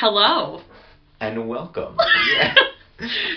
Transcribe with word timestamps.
Hello. 0.00 0.60
And 1.20 1.48
welcome. 1.48 1.96
yeah. 2.36 2.54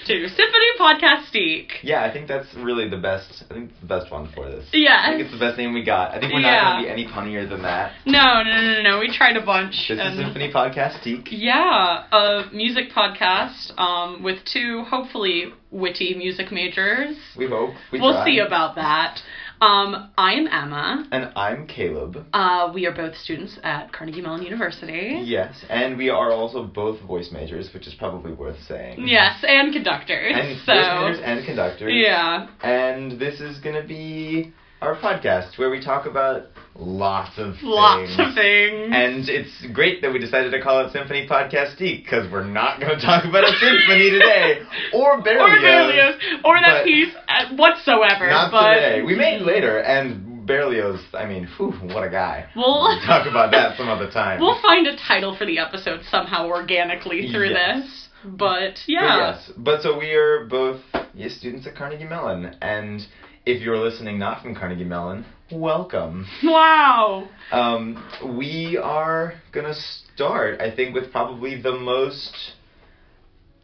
to 0.05 0.13
Symphonie 0.13 0.77
Podcastique. 0.79 1.71
Yeah, 1.81 2.03
I 2.03 2.13
think 2.13 2.27
that's 2.27 2.47
really 2.55 2.87
the 2.87 2.97
best. 2.97 3.43
I 3.49 3.53
think 3.55 3.71
it's 3.71 3.79
the 3.79 3.87
best 3.87 4.11
one 4.11 4.31
for 4.35 4.47
this. 4.47 4.67
Yeah. 4.71 5.01
I 5.03 5.09
think 5.09 5.23
it's 5.23 5.31
the 5.31 5.39
best 5.39 5.57
name 5.57 5.73
we 5.73 5.83
got. 5.83 6.11
I 6.11 6.19
think 6.19 6.33
we're 6.33 6.41
Yeah. 6.41 6.61
not 6.61 6.71
going 6.83 6.83
to 6.83 6.95
be 6.95 7.01
any 7.01 7.11
punnier 7.11 7.49
than 7.49 7.63
that. 7.63 7.93
No, 8.05 8.43
no, 8.43 8.61
no, 8.61 8.73
no, 8.75 8.81
no. 8.83 8.99
We 8.99 9.11
tried 9.11 9.37
a 9.37 9.43
bunch. 9.43 9.87
This 9.89 9.99
and- 9.99 10.19
is 10.19 10.25
Symphonie 10.25 10.53
Podcastique. 10.53 11.29
Yeah, 11.31 12.05
a 12.11 12.43
music 12.53 12.91
podcast 12.95 13.75
um, 13.79 14.21
with 14.21 14.37
two 14.45 14.83
hopefully 14.87 15.45
witty 15.71 16.13
music 16.15 16.51
majors. 16.51 17.17
We 17.35 17.47
hope. 17.47 17.71
We 17.91 17.99
will 17.99 18.23
see 18.23 18.37
about 18.37 18.75
that. 18.75 19.19
Um, 19.61 20.09
I 20.17 20.33
am 20.33 20.47
Emma. 20.47 21.07
And 21.11 21.31
I'm 21.35 21.67
Caleb. 21.67 22.25
Uh, 22.33 22.71
we 22.73 22.87
are 22.87 22.91
both 22.95 23.15
students 23.15 23.59
at 23.61 23.93
Carnegie 23.93 24.21
Mellon 24.21 24.41
University. 24.41 25.21
Yes, 25.23 25.53
and 25.69 25.97
we 25.99 26.09
are 26.09 26.31
also 26.31 26.63
both 26.63 26.99
voice 27.01 27.29
majors, 27.31 27.69
which 27.71 27.85
is 27.85 27.93
probably 27.93 28.33
worth 28.33 28.57
saying. 28.67 29.07
Yes, 29.07 29.43
and 29.47 29.71
conductors. 29.71 30.33
And 30.35 30.57
so 30.65 30.73
voice 30.73 31.19
majors 31.19 31.19
and 31.23 31.45
conductors. 31.45 31.93
yeah, 31.93 32.47
And 32.63 33.19
this 33.19 33.39
is 33.39 33.59
to 33.79 33.87
be 33.87 34.51
our 34.81 34.95
podcast 34.97 35.57
where 35.59 35.69
we 35.69 35.83
talk 35.83 36.07
about 36.07 36.47
lots 36.75 37.37
of 37.37 37.53
lots 37.61 38.15
things. 38.15 38.29
of 38.29 38.33
things. 38.35 38.89
And 38.91 39.29
it's 39.29 39.65
great 39.73 40.01
that 40.01 40.11
we 40.11 40.17
decided 40.19 40.51
to 40.51 40.61
call 40.61 40.85
it 40.85 40.91
Symphonie 40.93 41.29
Podcastique 41.29 42.03
because 42.03 42.31
we're 42.31 42.43
not 42.45 42.79
going 42.79 42.97
to 42.97 43.05
talk 43.05 43.23
about 43.25 43.43
a 43.43 43.53
symphony 43.59 44.09
today 44.09 44.61
or 44.93 45.21
Berlioz. 45.21 45.37
or 45.41 45.61
Berlioz, 45.61 46.15
or 46.43 46.59
that 46.59 46.83
piece 46.83 47.13
uh, 47.27 47.55
whatsoever. 47.55 48.27
Not 48.27 48.51
but 48.51 48.73
today. 48.73 49.01
We 49.03 49.15
may 49.15 49.39
later, 49.39 49.79
and 49.79 50.47
Berlioz. 50.47 50.99
I 51.13 51.27
mean, 51.27 51.47
whew, 51.57 51.71
what 51.93 52.03
a 52.03 52.09
guy. 52.09 52.47
We'll 52.55 52.81
We'll 52.81 53.01
talk 53.05 53.27
about 53.29 53.51
that 53.51 53.77
some 53.77 53.87
other 53.87 54.09
time. 54.09 54.39
We'll 54.41 54.61
find 54.63 54.87
a 54.87 54.97
title 54.97 55.35
for 55.37 55.45
the 55.45 55.59
episode 55.59 56.01
somehow 56.09 56.47
organically 56.47 57.31
through 57.31 57.49
Yes. 57.49 57.83
this. 57.83 58.07
But 58.23 58.37
But 58.37 58.79
yeah. 58.87 59.17
yes, 59.31 59.51
but 59.57 59.81
so 59.81 59.97
we 59.97 60.13
are 60.13 60.45
both 60.45 60.81
yes 61.13 61.33
students 61.37 61.65
at 61.67 61.75
Carnegie 61.75 62.05
Mellon, 62.05 62.55
and 62.61 63.05
if 63.51 63.61
you're 63.61 63.77
listening 63.77 64.17
not 64.17 64.41
from 64.41 64.55
Carnegie 64.55 64.85
Mellon, 64.85 65.25
welcome. 65.51 66.25
Wow. 66.43 67.27
Um, 67.51 68.01
we 68.37 68.77
are 68.81 69.33
gonna 69.51 69.73
start, 69.73 70.61
I 70.61 70.73
think, 70.73 70.95
with 70.95 71.11
probably 71.11 71.61
the 71.61 71.73
most 71.73 72.53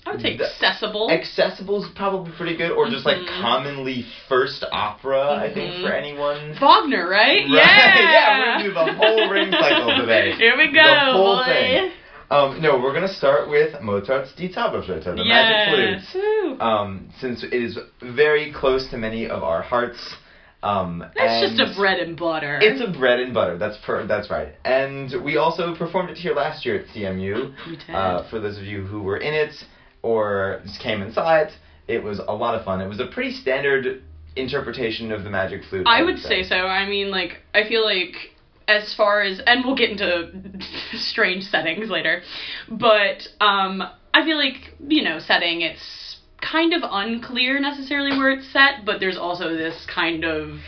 I 0.05 0.11
would 0.11 0.21
say 0.21 0.38
accessible. 0.38 1.09
accessible 1.09 1.83
is 1.83 1.89
probably 1.95 2.31
pretty 2.38 2.58
good, 2.58 2.71
or 2.71 2.89
just 2.89 3.05
like 3.05 3.17
Mhm. 3.17 3.41
commonly 3.41 4.05
first 4.27 4.63
opera. 4.71 5.35
I 5.41 5.53
think 5.53 5.75
Mhm. 5.75 5.81
for 5.83 5.93
anyone. 5.93 6.58
Wagner, 6.59 7.08
right? 7.09 7.43
Right, 7.43 7.47
Yeah. 7.49 7.95
yeah, 8.11 8.39
we're 8.39 8.45
gonna 8.45 8.63
do 8.63 8.73
the 8.73 8.93
whole 8.93 9.30
ring 9.30 9.52
cycle 9.52 9.95
today. 9.97 10.31
Here 10.38 10.58
we 10.58 10.67
go, 10.67 10.83
The 10.83 11.11
whole 11.13 11.38
boy. 11.38 11.45
thing. 11.45 11.91
Um, 12.30 12.61
no, 12.61 12.78
we're 12.78 12.94
gonna 12.94 13.08
start 13.08 13.50
with 13.50 13.81
Mozart's 13.81 14.33
Die 14.36 14.50
Zauberflöte, 14.50 15.16
the 15.16 15.23
yes. 15.23 15.70
magic 15.72 16.09
flute. 16.11 16.61
Um, 16.61 17.09
since 17.20 17.43
it 17.43 17.54
is 17.54 17.77
very 18.02 18.52
close 18.52 18.89
to 18.89 18.98
many 18.98 19.27
of 19.27 19.43
our 19.43 19.61
hearts. 19.61 20.15
Um, 20.64 21.05
That's 21.16 21.55
just 21.55 21.61
a 21.61 21.80
bread 21.80 21.99
and 21.99 22.17
butter. 22.17 22.60
It's 22.61 22.82
a 22.82 22.92
bread 22.92 23.20
and 23.20 23.33
butter. 23.33 23.58
That's 23.58 23.77
per, 23.86 24.05
that's 24.08 24.30
right. 24.30 24.55
And 24.66 25.23
we 25.23 25.37
also 25.37 25.76
performed 25.76 26.10
it 26.10 26.17
here 26.17 26.33
last 26.33 26.66
year 26.66 26.80
at 26.80 26.87
CMU. 26.87 27.54
We 27.67 27.77
did. 27.77 27.95
Uh, 27.95 28.27
for 28.30 28.39
those 28.39 28.58
of 28.58 28.64
you 28.64 28.83
who 28.83 29.02
were 29.04 29.17
in 29.17 29.33
it 29.33 29.54
or 30.02 30.61
just 30.66 30.82
came 30.82 31.04
and 31.04 31.14
saw 31.14 31.37
it, 31.37 31.52
it 31.87 32.04
was 32.04 32.20
a 32.20 32.33
lot 32.33 32.55
of 32.55 32.66
fun. 32.66 32.82
It 32.82 32.87
was 32.87 32.99
a 32.99 33.05
pretty 33.05 33.32
standard 33.32 34.04
interpretation 34.36 35.11
of 35.11 35.23
the 35.23 35.30
magic 35.30 35.61
flute. 35.70 35.86
I 35.87 36.04
would 36.04 36.17
say 36.17 36.43
so. 36.43 36.55
I 36.55 36.87
mean, 36.89 37.11
like, 37.11 37.37
I 37.54 37.67
feel 37.70 37.86
like 37.86 38.16
as 38.67 38.94
far 38.94 39.23
as, 39.23 39.39
and 39.45 39.66
we'll 39.66 39.76
get 39.76 39.89
into 39.89 40.30
strange 40.94 41.44
settings 41.45 41.89
later, 41.89 42.22
but 42.70 43.28
um, 43.39 43.83
I 44.14 44.23
feel 44.23 44.38
like 44.38 44.73
you 44.88 45.04
know, 45.04 45.20
setting 45.20 45.61
it's 45.61 46.17
kind 46.42 46.73
of 46.73 46.82
unclear 46.89 47.60
necessarily 47.60 48.16
where 48.16 48.30
it's 48.30 48.48
set, 48.52 48.86
but 48.86 49.00
there's 49.00 49.17
also 49.17 49.55
this 49.55 49.76
kind 49.94 50.23
of 50.23 50.60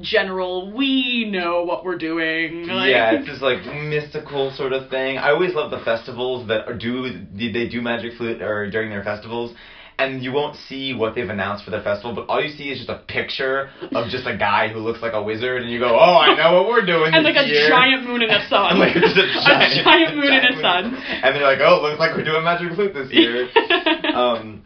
general 0.00 0.72
we 0.74 1.24
know 1.24 1.62
what 1.62 1.84
we're 1.84 1.96
doing. 1.96 2.66
Like, 2.66 2.90
yeah, 2.90 3.12
it's 3.12 3.26
this 3.26 3.40
like 3.40 3.64
mystical 3.64 4.52
sort 4.52 4.72
of 4.72 4.88
thing. 4.88 5.18
I 5.18 5.30
always 5.30 5.54
love 5.54 5.70
the 5.70 5.78
festivals 5.78 6.48
that 6.48 6.78
do 6.78 7.24
they 7.32 7.68
do 7.68 7.80
magic 7.80 8.14
flute 8.16 8.42
or 8.42 8.68
during 8.68 8.90
their 8.90 9.02
festivals. 9.02 9.52
And 9.98 10.22
you 10.22 10.30
won't 10.30 10.56
see 10.68 10.92
what 10.92 11.14
they've 11.14 11.28
announced 11.28 11.64
for 11.64 11.70
the 11.70 11.80
festival, 11.80 12.14
but 12.14 12.30
all 12.30 12.42
you 12.42 12.54
see 12.54 12.70
is 12.70 12.78
just 12.78 12.90
a 12.90 12.98
picture 13.08 13.70
of 13.94 14.10
just 14.10 14.26
a 14.26 14.36
guy 14.36 14.68
who 14.68 14.80
looks 14.80 15.00
like 15.00 15.14
a 15.14 15.22
wizard, 15.22 15.62
and 15.62 15.70
you 15.70 15.78
go, 15.78 15.96
"Oh, 15.98 16.18
I 16.18 16.36
know 16.36 16.52
what 16.52 16.68
we're 16.68 16.84
doing." 16.84 17.14
and 17.14 17.24
like 17.24 17.36
a 17.36 17.46
year." 17.48 17.68
giant 17.68 18.06
moon 18.06 18.20
and 18.20 18.30
a 18.30 18.46
sun. 18.50 18.72
And 18.72 18.78
like 18.78 18.92
just 18.92 19.16
a 19.16 19.26
giant, 19.46 19.84
giant 19.84 20.16
moon 20.16 20.32
and 20.32 20.58
a 20.58 20.60
sun. 20.60 20.94
And 20.94 21.34
they're 21.34 21.42
like, 21.42 21.60
"Oh, 21.64 21.80
looks 21.80 21.98
like 21.98 22.14
we're 22.14 22.24
doing 22.24 22.44
magic 22.44 22.74
flute 22.74 22.92
this 22.92 23.10
year." 23.10 23.48
um, 24.14 24.62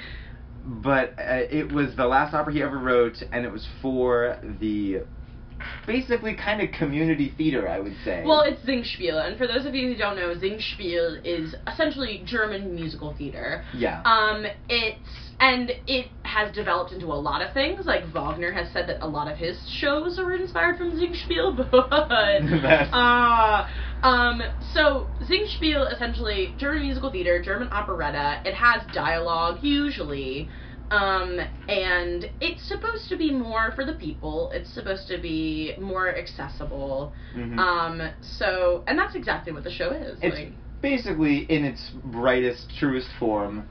but 0.64 1.14
uh, 1.18 1.46
it 1.50 1.72
was 1.72 1.94
the 1.96 2.06
last 2.06 2.34
opera 2.34 2.52
he 2.52 2.62
ever 2.62 2.78
wrote, 2.78 3.22
and 3.32 3.44
it 3.44 3.52
was 3.52 3.66
for 3.80 4.38
the 4.60 5.02
basically 5.86 6.34
kind 6.34 6.60
of 6.60 6.70
community 6.72 7.32
theater, 7.36 7.68
I 7.68 7.80
would 7.80 7.96
say. 8.04 8.22
Well, 8.24 8.42
it's 8.42 8.60
Singspiel, 8.62 9.26
and 9.26 9.36
for 9.38 9.46
those 9.46 9.66
of 9.66 9.74
you 9.74 9.88
who 9.88 9.96
don't 9.96 10.16
know, 10.16 10.34
Singspiel 10.34 11.24
is 11.24 11.54
essentially 11.66 12.22
German 12.24 12.74
musical 12.74 13.14
theater. 13.16 13.64
yeah. 13.74 14.02
Um, 14.04 14.46
it's 14.68 15.30
and 15.40 15.72
it 15.86 16.08
has 16.22 16.54
developed 16.54 16.92
into 16.92 17.06
a 17.06 17.16
lot 17.16 17.40
of 17.40 17.54
things. 17.54 17.86
Like 17.86 18.04
Wagner 18.12 18.52
has 18.52 18.70
said 18.74 18.86
that 18.88 19.02
a 19.02 19.06
lot 19.06 19.30
of 19.32 19.38
his 19.38 19.56
shows 19.80 20.18
are 20.18 20.34
inspired 20.34 20.76
from 20.76 20.92
Singspiel, 20.92 21.56
but 21.70 21.82
uh, 22.92 23.66
um, 24.06 24.42
so 24.74 25.08
Singspiel 25.22 25.92
essentially 25.92 26.54
German 26.58 26.82
musical 26.82 27.10
theater, 27.10 27.42
German 27.42 27.68
operetta. 27.72 28.42
It 28.44 28.54
has 28.54 28.82
dialogue 28.94 29.62
usually. 29.62 30.48
Um, 30.90 31.38
and 31.68 32.28
it's 32.40 32.66
supposed 32.66 33.08
to 33.10 33.16
be 33.16 33.30
more 33.30 33.70
for 33.76 33.84
the 33.84 33.92
people. 33.94 34.50
It's 34.52 34.68
supposed 34.74 35.06
to 35.08 35.18
be 35.18 35.74
more 35.80 36.08
accessible. 36.14 37.12
Mhm. 37.36 37.58
Um, 37.58 38.10
so, 38.20 38.82
and 38.88 38.98
that's 38.98 39.14
exactly 39.14 39.52
what 39.52 39.62
the 39.64 39.70
show 39.70 39.90
is. 39.92 40.18
It's 40.20 40.34
like, 40.36 40.52
basically, 40.82 41.38
in 41.48 41.64
its 41.64 41.90
brightest, 42.04 42.70
truest 42.78 43.08
form, 43.20 43.68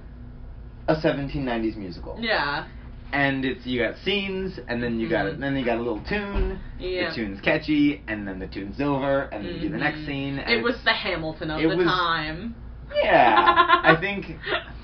a 0.88 0.96
1790s 0.96 1.75
musical. 1.75 2.18
yeah, 2.22 2.66
And 3.12 3.44
it's 3.44 3.66
you 3.66 3.80
got 3.81 3.96
scenes, 4.06 4.59
and 4.68 4.81
then 4.81 5.00
you 5.00 5.09
got 5.09 5.25
Mhm. 5.25 5.40
then 5.40 5.56
you 5.57 5.66
got 5.66 5.78
a 5.78 5.81
little 5.81 6.00
tune. 6.07 6.59
yeah. 6.80 7.09
The 7.09 7.16
tune's 7.16 7.41
catchy, 7.41 8.01
and 8.07 8.28
then 8.28 8.40
the 8.40 8.47
tune's 8.47 8.80
over, 8.80 9.24
and 9.31 9.44
then 9.46 9.56
you 9.56 9.59
do 9.62 9.69
the 9.69 9.78
next 9.78 10.00
Mhm. 10.00 10.06
scene. 10.06 10.40
and 10.40 10.51
It 10.53 10.63
was 10.63 10.81
the 10.84 10.94
Hamilton 10.94 11.51
of 11.51 11.59
it 11.59 11.68
the 11.69 11.75
was- 11.75 11.86
time. 11.86 12.56
Yeah, 13.03 13.80
I 13.84 13.96
think 13.97 14.38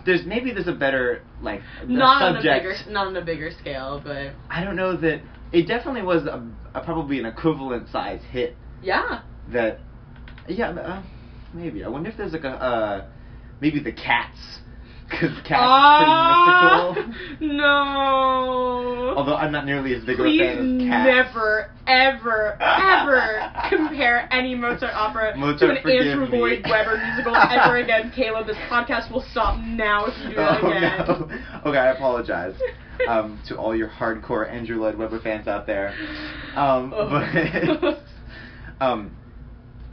there's 0.06 0.26
maybe 0.26 0.52
there's 0.52 0.68
a 0.68 0.74
better 0.74 1.22
like 1.42 1.62
Not 1.88 2.22
on 2.22 2.36
a 2.36 2.36
subject. 2.38 2.64
bigger, 2.64 2.92
not 2.92 3.08
on 3.08 3.16
a 3.16 3.26
bigger 3.26 3.52
scale, 3.60 4.02
but 4.04 4.34
I 4.50 4.64
don't 4.64 4.76
know 4.76 4.96
that 4.98 5.22
it 5.52 5.68
definitely 5.68 6.04
was 6.04 6.26
a, 6.26 6.46
a 6.74 6.82
probably 6.84 7.20
an 7.20 7.26
equivalent 7.26 7.90
size 7.90 8.22
hit 8.32 8.56
yeah. 8.82 9.22
that 9.52 9.80
yeah 10.48 10.70
uh, 10.70 11.04
maybe 11.54 11.84
I 11.84 11.88
wonder 11.88 12.10
if 12.10 12.18
there's 12.18 12.34
like 12.34 12.44
a 12.44 12.50
uh, 12.50 13.06
maybe 13.62 13.80
the 13.80 13.92
cats 13.92 14.60
because 15.10 15.32
cats 15.48 15.54
Ah, 15.62 16.92
pretty 16.94 17.08
mystical. 17.10 17.58
No. 17.58 19.14
Although 19.18 19.36
I'm 19.36 19.52
not 19.52 19.66
nearly 19.66 19.94
as 19.96 20.04
big 20.04 20.20
of 20.20 20.26
a 20.26 20.38
fan 20.38 20.58
of 20.58 20.88
cats. 20.88 21.06
never, 21.34 21.70
ever, 21.88 22.58
ever 22.62 23.52
compare 23.70 24.28
any 24.34 24.56
Mozart 24.56 24.94
opera 24.94 25.36
Mozart, 25.38 25.60
to 25.60 25.70
an 25.70 25.78
Andrew 26.08 26.28
me. 26.30 26.38
Lloyd 26.40 26.66
Webber 26.70 26.98
musical 26.98 27.36
ever 27.36 27.78
again. 27.84 28.12
Caleb, 28.16 28.48
this 28.48 28.58
podcast 28.70 29.12
will 29.12 29.26
stop 29.32 29.60
now 29.60 30.06
if 30.08 30.18
you 30.24 30.30
do 30.32 30.36
that 30.36 30.64
Oh 30.64 30.68
again. 30.68 31.06
no. 31.08 31.70
Okay, 31.70 31.78
I 31.78 31.92
apologize 31.92 32.56
um, 33.08 33.40
to 33.48 33.56
all 33.58 33.76
your 33.76 33.90
hardcore 33.90 34.50
Andrew 34.50 34.78
Lloyd 34.78 34.98
Webber 34.98 35.20
fans 35.22 35.48
out 35.48 35.66
there. 35.68 35.94
Um, 36.56 36.94
Oh. 36.96 37.78
but 37.82 38.00
um, 38.86 39.16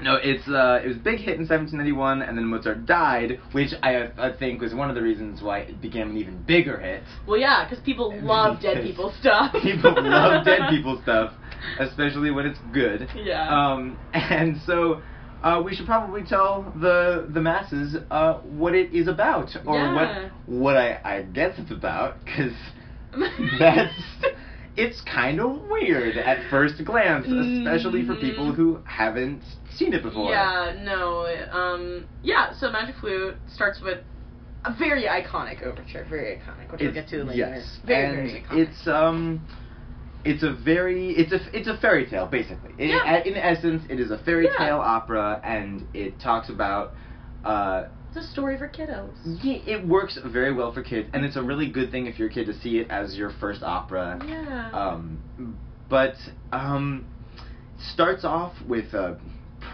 no, 0.03 0.17
it's 0.17 0.47
uh, 0.49 0.81
it 0.85 0.89
was 0.89 0.97
a 0.97 1.01
big 1.01 1.19
hit 1.19 1.39
in 1.39 1.47
1791, 1.49 2.23
and 2.23 2.37
then 2.37 2.45
Mozart 2.47 2.87
died, 2.87 3.41
which 3.53 3.71
I 3.83 4.11
I 4.19 4.33
think 4.37 4.61
was 4.61 4.75
one 4.75 4.89
of 4.89 4.95
the 4.95 5.03
reasons 5.03 5.43
why 5.43 5.61
it 5.61 5.81
became 5.81 6.11
an 6.11 6.17
even 6.17 6.43
bigger 6.43 6.79
hit. 6.79 7.03
Well, 7.27 7.39
yeah, 7.39 7.65
because 7.69 7.83
people 7.85 8.13
love 8.23 8.61
dead 8.61 8.83
people 8.83 9.13
stuff. 9.21 9.53
People 9.63 9.95
love 9.97 10.45
dead 10.45 10.69
people 10.71 11.01
stuff, 11.03 11.33
especially 11.79 12.31
when 12.31 12.47
it's 12.47 12.59
good. 12.73 13.09
Yeah. 13.15 13.49
Um, 13.49 13.99
and 14.13 14.57
so. 14.67 15.03
Uh, 15.43 15.61
we 15.61 15.75
should 15.75 15.87
probably 15.87 16.23
tell 16.23 16.73
the 16.81 17.27
the 17.35 17.41
masses 17.41 17.97
uh, 18.13 18.35
what 18.43 18.77
it 18.77 18.95
is 18.95 19.09
about, 19.09 19.51
or 19.67 19.75
Yeah. 19.75 19.93
what 19.93 20.33
what 20.47 20.77
I, 20.77 21.01
I 21.05 21.23
guess 21.23 21.59
it's 21.59 21.73
about, 21.73 22.25
because 22.25 22.53
that's 23.59 23.93
it's 24.77 25.01
kind 25.03 25.41
of 25.41 25.61
weird 25.71 26.17
at 26.17 26.49
first 26.51 26.83
glance, 26.85 27.27
especially 27.27 28.05
for 28.07 28.15
Mhm. 28.15 28.21
people 28.21 28.53
who 28.53 28.81
haven't 28.85 29.43
seen 29.75 29.93
it 29.93 30.03
before. 30.03 30.31
Yeah, 30.31 30.75
no. 30.83 31.27
Um, 31.51 32.05
yeah, 32.23 32.53
so 32.53 32.71
Magic 32.71 32.97
Flute 32.97 33.37
starts 33.47 33.81
with 33.83 33.99
a 34.65 34.73
very 34.73 35.05
iconic 35.05 35.63
overture, 35.63 36.05
very 36.09 36.37
iconic, 36.37 36.71
which 36.73 36.81
we'll 36.81 36.93
get 36.93 37.09
to 37.09 37.25
later. 37.25 37.37
Yes, 37.39 37.81
Very, 37.85 38.05
and 38.05 38.17
very 38.17 38.45
iconic. 38.49 38.69
it's 38.69 38.87
um, 38.87 39.41
it's 40.25 40.43
a 40.45 40.53
very 40.53 41.11
it's 41.11 41.33
a 41.33 41.41
it's 41.59 41.69
a 41.69 41.77
fairy 41.79 42.07
tale 42.07 42.27
basically. 42.27 42.73
In, 42.79 42.91
Yeah. 42.91 43.23
in 43.25 43.37
essence, 43.37 43.83
it 43.91 43.99
is 44.01 44.11
a 44.11 44.19
fairy 44.19 44.45
Yeah. 44.47 44.57
tale 44.67 44.79
opera, 44.79 45.41
and 45.45 45.87
it 45.93 46.19
talks 46.21 46.49
about 46.49 46.95
uh, 47.45 47.85
It's 48.15 48.27
a 48.27 48.31
story 48.31 48.59
for 48.59 48.69
kiddos. 48.69 49.11
Yeah, 49.43 49.61
it 49.67 49.89
works 49.89 50.19
very 50.27 50.53
well 50.53 50.71
for 50.71 50.83
kids, 50.83 51.09
and 51.15 51.25
it's 51.25 51.37
a 51.37 51.43
really 51.43 51.71
good 51.71 51.91
thing 51.91 52.07
if 52.07 52.19
you're 52.19 52.29
a 52.29 52.33
kid 52.33 52.45
to 52.45 52.61
see 52.61 52.77
it 52.79 52.91
as 52.91 53.17
your 53.17 53.31
first 53.41 53.63
opera. 53.63 54.21
Yeah. 54.29 54.71
Um, 54.73 55.57
but 55.89 56.17
um, 56.53 57.07
starts 57.95 58.23
off 58.23 58.53
with 58.69 58.93
a 58.93 59.19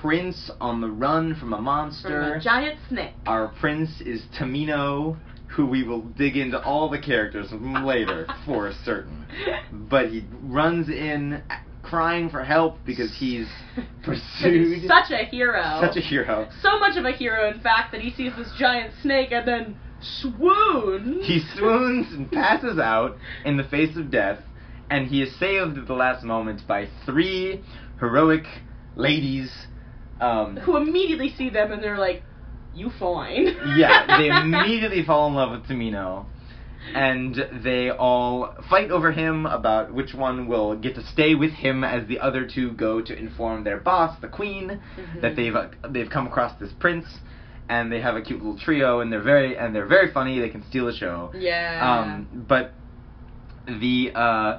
prince 0.00 0.52
on 0.60 0.80
the 0.80 0.86
run 0.86 1.34
from 1.34 1.52
a 1.52 1.60
monster. 1.60 2.30
From 2.30 2.38
a 2.38 2.40
giant 2.40 2.78
snake. 2.88 3.14
Our 3.26 3.48
prince 3.58 4.00
is 4.02 4.22
Tamino, 4.38 5.18
who 5.48 5.66
we 5.66 5.82
will 5.82 6.02
dig 6.02 6.36
into 6.36 6.62
all 6.62 6.88
the 6.88 7.00
characters 7.00 7.48
later 7.50 8.28
for 8.46 8.72
certain. 8.84 9.26
But 9.72 10.10
he 10.10 10.24
runs 10.42 10.88
in 10.88 11.42
crying 11.88 12.28
for 12.28 12.44
help 12.44 12.78
because 12.84 13.14
he's 13.16 13.46
pursued. 14.04 14.78
He's 14.78 14.88
such 14.88 15.10
a 15.10 15.24
hero. 15.24 15.80
Such 15.80 15.96
a 15.96 16.00
hero. 16.00 16.48
so 16.62 16.78
much 16.78 16.96
of 16.96 17.04
a 17.04 17.12
hero, 17.12 17.50
in 17.50 17.60
fact, 17.60 17.92
that 17.92 18.00
he 18.00 18.10
sees 18.12 18.32
this 18.36 18.50
giant 18.58 18.92
snake 19.02 19.32
and 19.32 19.46
then 19.46 19.76
swoons. 20.00 21.26
He 21.26 21.40
swoons 21.56 22.12
and 22.12 22.30
passes 22.30 22.78
out 22.78 23.16
in 23.44 23.56
the 23.56 23.64
face 23.64 23.96
of 23.96 24.10
death, 24.10 24.38
and 24.90 25.06
he 25.08 25.22
is 25.22 25.34
saved 25.38 25.78
at 25.78 25.86
the 25.86 25.94
last 25.94 26.24
moment 26.24 26.62
by 26.66 26.88
three 27.04 27.64
heroic 28.00 28.44
ladies. 28.96 29.50
Um, 30.20 30.56
who 30.56 30.76
immediately 30.76 31.32
see 31.36 31.48
them 31.50 31.70
and 31.72 31.82
they're 31.82 31.98
like, 31.98 32.22
"You 32.74 32.90
fine." 32.98 33.46
yeah, 33.76 34.18
they 34.18 34.28
immediately 34.42 35.04
fall 35.04 35.28
in 35.28 35.34
love 35.34 35.50
with 35.52 35.64
Tamino, 35.68 36.26
and 36.94 37.34
they 37.64 37.90
all 37.90 38.54
fight 38.70 38.90
over 38.90 39.12
him 39.12 39.46
about 39.46 39.92
which 39.92 40.14
one 40.14 40.46
will 40.46 40.74
get 40.76 40.94
to 40.94 41.02
stay 41.06 41.34
with 41.34 41.52
him 41.52 41.84
as 41.84 42.06
the 42.08 42.18
other 42.20 42.46
two 42.46 42.72
go 42.72 43.00
to 43.02 43.16
inform 43.16 43.64
their 43.64 43.78
boss, 43.78 44.18
the 44.20 44.28
queen, 44.28 44.80
Mhm. 44.96 45.20
that 45.20 45.36
they've 45.36 45.54
uh, 45.54 45.68
they've 45.90 46.10
come 46.10 46.26
across 46.26 46.54
this 46.58 46.72
prince, 46.72 47.06
and 47.68 47.92
they 47.92 48.00
have 48.00 48.16
a 48.16 48.22
cute 48.22 48.38
little 48.42 48.58
trio, 48.58 49.00
and 49.00 49.12
they're 49.12 49.20
very 49.22 49.56
and 49.56 49.74
they're 49.74 49.86
very 49.86 50.10
funny. 50.12 50.38
They 50.38 50.48
can 50.48 50.62
steal 50.64 50.86
the 50.86 50.94
show. 50.94 51.32
Yeah. 51.36 52.00
Um, 52.00 52.26
but 52.48 52.72
the 53.66 54.12
uh, 54.14 54.58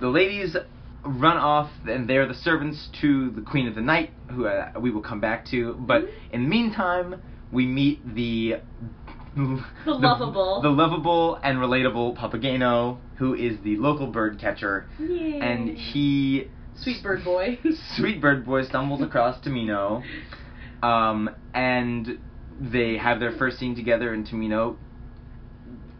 the 0.00 0.08
ladies 0.08 0.56
run 1.04 1.36
off, 1.36 1.70
and 1.88 2.08
they're 2.08 2.26
the 2.26 2.34
servants 2.34 2.88
to 3.00 3.30
the 3.30 3.40
Queen 3.40 3.66
of 3.68 3.74
the 3.74 3.80
Night, 3.80 4.10
who 4.30 4.46
uh, 4.46 4.70
we 4.80 4.90
will 4.90 5.02
come 5.02 5.20
back 5.20 5.46
to. 5.46 5.74
But 5.78 6.02
Mhm. 6.02 6.08
in 6.32 6.42
the 6.44 6.48
meantime, 6.48 7.22
we 7.52 7.64
meet 7.66 8.14
the 8.14 8.56
The 9.84 9.92
lovable. 9.92 10.60
the 10.62 10.70
lovable 10.70 11.38
and 11.42 11.58
relatable 11.58 12.16
Papageno, 12.16 12.98
who 13.16 13.34
is 13.34 13.58
the 13.62 13.76
local 13.76 14.06
bird 14.06 14.38
catcher, 14.40 14.86
Yay. 14.98 15.40
and 15.40 15.68
he 15.68 16.48
Sweet 16.82 17.02
bird 17.02 17.24
boy. 17.24 17.58
Sweet 17.96 18.20
Bird 18.20 18.44
Boy 18.44 18.64
stumbles 18.64 19.00
across 19.08 19.38
Tamino, 19.44 20.02
um, 20.82 21.30
and 21.54 22.18
they 22.60 22.96
have 22.98 23.18
their 23.20 23.32
first 23.32 23.58
scene 23.58 23.74
together, 23.74 24.12
and 24.12 24.26
Tamino, 24.26 24.76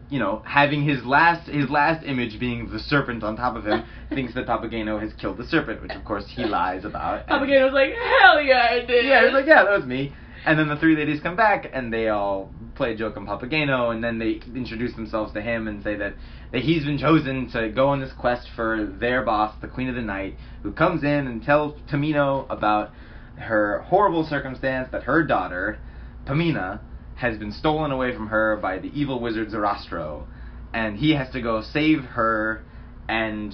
you 0.09 0.19
know, 0.19 0.41
having 0.45 0.83
his 0.83 1.03
last 1.05 1.47
his 1.49 1.69
last 1.69 2.05
image 2.05 2.39
being 2.39 2.69
the 2.71 2.79
serpent 2.79 3.23
on 3.23 3.35
top 3.35 3.55
of 3.55 3.65
him, 3.65 3.83
thinks 4.09 4.33
that 4.35 4.45
Papageno 4.47 4.99
has 5.01 5.13
killed 5.13 5.37
the 5.37 5.45
serpent, 5.47 5.81
which 5.81 5.91
of 5.91 6.03
course 6.05 6.25
he 6.27 6.43
lies 6.45 6.85
about. 6.85 7.27
Papageno's 7.27 7.73
like, 7.73 7.93
hell 8.19 8.41
yeah, 8.41 8.67
I 8.71 8.85
did. 8.85 9.05
yeah, 9.05 9.25
he's 9.25 9.33
like, 9.33 9.45
yeah, 9.47 9.63
that 9.63 9.77
was 9.79 9.85
me. 9.87 10.13
And 10.47 10.57
then 10.57 10.69
the 10.69 10.77
three 10.77 10.95
ladies 10.95 11.19
come 11.19 11.35
back 11.35 11.69
and 11.73 11.91
they 11.91 12.07
all 12.07 12.53
play 12.75 12.93
a 12.93 12.95
joke 12.95 13.17
on 13.17 13.27
Papageno 13.27 13.91
and 13.93 14.01
then 14.01 14.17
they 14.17 14.39
introduce 14.57 14.95
themselves 14.95 15.33
to 15.33 15.41
him 15.41 15.67
and 15.67 15.83
say 15.83 15.97
that, 15.97 16.13
that 16.53 16.61
he's 16.61 16.85
been 16.85 16.97
chosen 16.97 17.51
to 17.51 17.67
go 17.69 17.89
on 17.89 17.99
this 17.99 18.13
quest 18.17 18.47
for 18.55 18.85
their 18.97 19.25
boss, 19.25 19.53
the 19.59 19.67
Queen 19.67 19.89
of 19.89 19.95
the 19.95 20.01
Night, 20.01 20.37
who 20.63 20.71
comes 20.71 21.03
in 21.03 21.27
and 21.27 21.43
tells 21.43 21.77
Tamino 21.91 22.49
about 22.49 22.91
her 23.37 23.81
horrible 23.87 24.25
circumstance 24.25 24.87
that 24.93 25.03
her 25.03 25.21
daughter, 25.21 25.79
Pamina, 26.25 26.79
has 27.17 27.37
been 27.37 27.51
stolen 27.51 27.91
away 27.91 28.15
from 28.15 28.27
her 28.27 28.55
by 28.55 28.79
the 28.79 28.87
evil 28.97 29.19
wizard 29.19 29.49
Sarastro. 29.49 30.27
And 30.73 30.95
he 30.95 31.13
has 31.15 31.29
to 31.33 31.41
go 31.41 31.61
save 31.61 32.05
her 32.05 32.63
and 33.09 33.53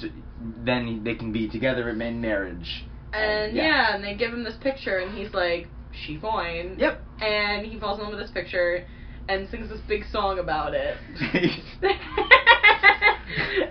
then 0.63 1.04
they 1.04 1.16
can 1.16 1.31
be 1.31 1.50
together 1.50 1.89
in 1.89 2.22
marriage. 2.22 2.86
And 3.13 3.56
yeah. 3.56 3.96
and 3.96 4.04
they 4.04 4.16
give 4.16 4.31
him 4.31 4.44
this 4.44 4.57
picture, 4.62 4.98
and 4.98 5.16
he's 5.16 5.34
like, 5.34 5.68
she 6.06 6.19
fine. 6.19 6.75
Yep. 6.78 7.01
And 7.22 7.66
he 7.66 7.80
falls 7.80 8.00
in 8.00 8.06
love 8.06 8.13
with 8.13 8.22
this 8.22 8.31
picture 8.31 8.86
and 9.30 9.50
sings 9.50 9.69
this 9.69 9.80
big 9.88 10.04
song 10.12 10.40
about 10.40 10.74
it. 10.74 10.98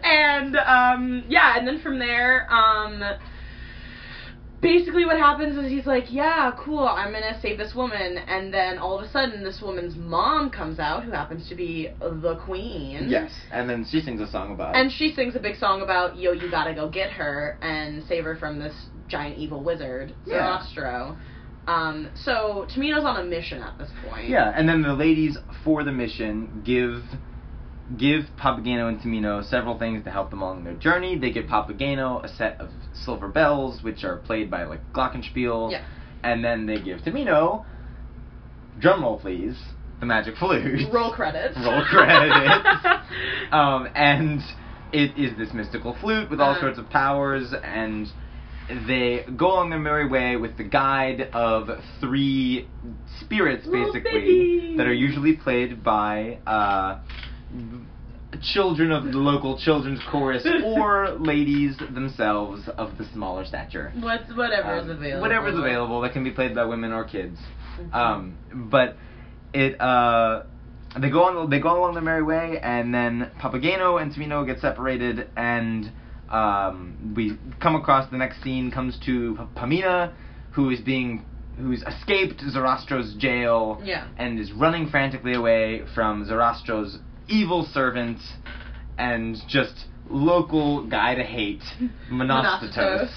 and 0.05 0.57
um 0.57 1.25
yeah, 1.29 1.59
and 1.59 1.67
then 1.67 1.81
from 1.81 1.99
there, 1.99 2.51
um 2.53 3.03
basically 4.61 5.05
what 5.05 5.19
happens 5.19 5.59
is 5.59 5.71
he's 5.71 5.87
like, 5.87 6.05
Yeah, 6.09 6.53
cool, 6.59 6.87
I'm 6.87 7.13
gonna 7.13 7.39
save 7.43 7.59
this 7.59 7.75
woman 7.75 8.19
and 8.19 8.53
then 8.53 8.79
all 8.79 8.99
of 8.99 9.05
a 9.05 9.11
sudden 9.11 9.45
this 9.45 9.61
woman's 9.61 9.97
mom 9.97 10.51
comes 10.51 10.79
out 10.79 11.05
who 11.05 11.11
happens 11.11 11.49
to 11.49 11.55
be 11.55 11.91
the 12.01 12.41
queen. 12.45 13.07
Yes, 13.09 13.33
and 13.51 13.69
then 13.69 13.85
she 13.91 14.01
sings 14.01 14.21
a 14.21 14.31
song 14.31 14.53
about 14.53 14.77
And 14.77 14.91
she 14.91 15.13
sings 15.15 15.37
a 15.37 15.41
big 15.41 15.57
song 15.57 15.83
about, 15.83 16.17
yo, 16.17 16.33
you 16.33 16.51
gotta 16.51 16.75
go 16.75 16.89
get 16.89 17.11
her 17.11 17.59
and 17.61 18.03
save 18.07 18.25
her 18.25 18.37
from 18.37 18.59
this 18.59 18.75
giant 19.09 19.37
evil 19.37 19.63
wizard, 19.63 20.15
Yeah. 20.25 20.59
Um, 21.67 22.11
so 22.17 22.67
Tamino's 22.75 23.05
on 23.05 23.17
a 23.19 23.25
mission 23.25 23.63
at 23.63 23.79
this 23.79 23.91
point. 24.09 24.29
Yeah, 24.29 24.53
and 24.55 24.69
then 24.69 24.83
the 24.83 24.95
ladies 24.95 25.37
for 25.65 25.85
the 25.85 25.93
mission 25.93 26.63
give 26.65 27.03
give 27.99 28.23
Papageno 28.41 28.89
and 28.89 28.99
Tamino 29.01 29.45
several 29.49 29.79
things 29.79 30.03
to 30.05 30.11
help 30.11 30.31
them 30.31 30.41
along 30.43 30.65
their 30.65 30.75
journey. 30.75 31.19
They 31.19 31.31
give 31.31 31.45
Papageno 31.47 32.25
a 32.25 32.29
set 32.29 32.61
of 32.61 32.71
silver 32.95 33.29
bells, 33.29 33.83
which 33.83 34.03
are 34.03 34.17
played 34.17 34.51
by 34.51 34.65
like 34.65 34.81
glockenspiel, 34.93 35.71
Yeah. 35.73 35.85
and 36.23 36.45
then 36.45 36.67
they 36.67 36.81
give 36.81 37.01
Tamino, 37.01 37.65
drumroll 38.81 39.21
please, 39.21 39.57
the 40.01 40.07
magic 40.07 40.37
flute. 40.37 40.89
Roll 40.93 41.13
credits. 41.13 41.57
Roll 41.65 41.85
credits. 41.85 42.87
um, 43.53 43.89
and 43.95 44.41
it 44.93 45.17
is 45.19 45.37
this 45.37 45.53
mystical 45.53 45.97
flute 46.01 46.31
with 46.31 46.41
all 46.41 46.53
Uh-huh. 46.53 46.61
sorts 46.61 46.79
of 46.79 46.89
powers, 46.91 47.53
and 47.63 48.07
they 48.69 49.25
go 49.37 49.51
on 49.51 49.71
their 49.71 49.79
merry 49.79 50.09
way 50.09 50.37
with 50.37 50.57
the 50.57 50.65
guide 50.65 51.31
of 51.33 51.69
three 52.01 52.69
spirits, 53.21 53.67
basically, 53.67 54.77
that 54.77 54.87
are 54.87 54.95
usually 54.95 55.37
played 55.37 55.83
by 55.83 56.39
uh, 56.47 57.01
children 58.55 58.91
of 58.91 59.05
the 59.05 59.11
local 59.19 59.59
children's 59.59 60.01
chorus 60.11 60.47
or 60.65 61.11
ladies 61.19 61.77
themselves 61.93 62.69
of 62.79 62.97
the 62.99 63.05
smaller 63.13 63.45
stature. 63.45 63.93
What's 64.01 64.31
whatever 64.35 64.77
is 64.77 64.85
Um, 64.85 64.91
available. 64.91 65.21
Whatever's 65.23 65.59
available 65.59 66.01
that 66.01 66.13
can 66.13 66.25
be 66.25 66.31
played 66.31 66.55
by 66.55 66.65
women 66.65 66.93
or 66.93 67.05
kids. 67.05 67.39
Mhm. 67.81 67.95
Um, 67.95 68.35
but 68.71 68.97
it 69.53 69.81
uh, 69.81 70.43
they 70.99 71.11
go 71.11 71.25
on 71.25 71.51
they 71.51 71.61
go 71.61 71.79
along 71.79 71.95
their 71.95 72.03
merry 72.03 72.23
way, 72.23 72.59
and 72.63 72.93
then 72.95 73.31
Papageno 73.41 74.01
and 74.01 74.13
Tamino 74.13 74.47
get 74.47 74.61
separated, 74.61 75.29
and 75.37 75.91
um, 76.33 77.13
we 77.17 77.37
come 77.61 77.77
across 77.77 78.11
the 78.11 78.17
next 78.17 78.43
scene 78.43 78.71
comes 78.71 78.99
to 79.07 79.37
P- 79.37 79.61
Pamina, 79.61 80.13
who 80.53 80.71
is 80.71 80.81
being 80.81 81.25
who's 81.59 81.83
escaped 81.83 82.41
Sarastro's 82.41 83.15
jail 83.19 83.81
Yeah. 83.85 84.09
and 84.17 84.41
is 84.41 84.51
running 84.53 84.89
frantically 84.89 85.35
away 85.35 85.83
from 85.95 86.25
Sarastro's 86.27 86.99
evil 87.29 87.69
servant 87.73 88.19
and 88.99 89.37
just 89.49 89.85
local 90.09 90.87
guy 90.87 91.15
to 91.15 91.23
hate, 91.23 91.63
Monostatos, 92.11 93.11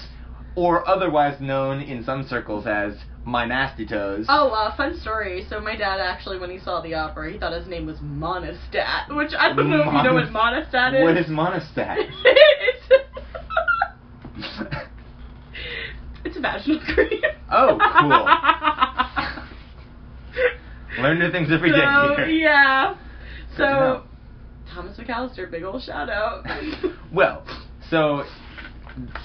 or 0.54 0.86
otherwise 0.88 1.40
known 1.40 1.80
in 1.80 2.04
some 2.04 2.26
circles 2.28 2.66
as 2.66 2.94
My 3.24 3.44
Nasty 3.46 3.86
Toes. 3.86 4.26
Oh, 4.28 4.48
uh, 4.50 4.74
fun 4.76 4.98
story. 5.00 5.46
So 5.48 5.60
my 5.60 5.76
dad 5.76 5.98
actually, 6.00 6.38
when 6.38 6.50
he 6.50 6.58
saw 6.58 6.80
the 6.82 6.94
opera, 6.94 7.32
he 7.32 7.38
thought 7.38 7.52
his 7.52 7.66
name 7.66 7.86
was 7.86 7.96
Monistat, 7.98 9.14
which 9.14 9.32
I 9.38 9.54
don't 9.54 9.70
know 9.70 9.80
if 9.80 9.86
you 9.86 10.02
know 10.02 10.14
what 10.14 10.28
Monistat 10.28 10.98
is. 11.00 11.04
What 11.04 11.16
is 11.16 11.26
Monistat? 11.26 11.96
it's 12.24 13.05
it's 16.24 16.36
a 16.36 16.40
vaginal 16.40 16.80
cream. 16.94 17.22
Oh, 17.50 17.78
cool. 18.00 18.26
Learn 21.02 21.18
new 21.18 21.30
things 21.30 21.48
every 21.52 21.70
day 21.70 21.84
so, 21.84 22.14
here. 22.16 22.26
Yeah. 22.26 22.94
Good. 23.50 23.56
So 23.56 24.04
Thomas 24.72 24.96
McAllister, 24.98 25.50
big 25.50 25.62
old 25.62 25.82
shout 25.82 26.10
out. 26.10 26.44
Well, 27.12 27.44
so 27.88 28.24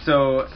so 0.05 0.47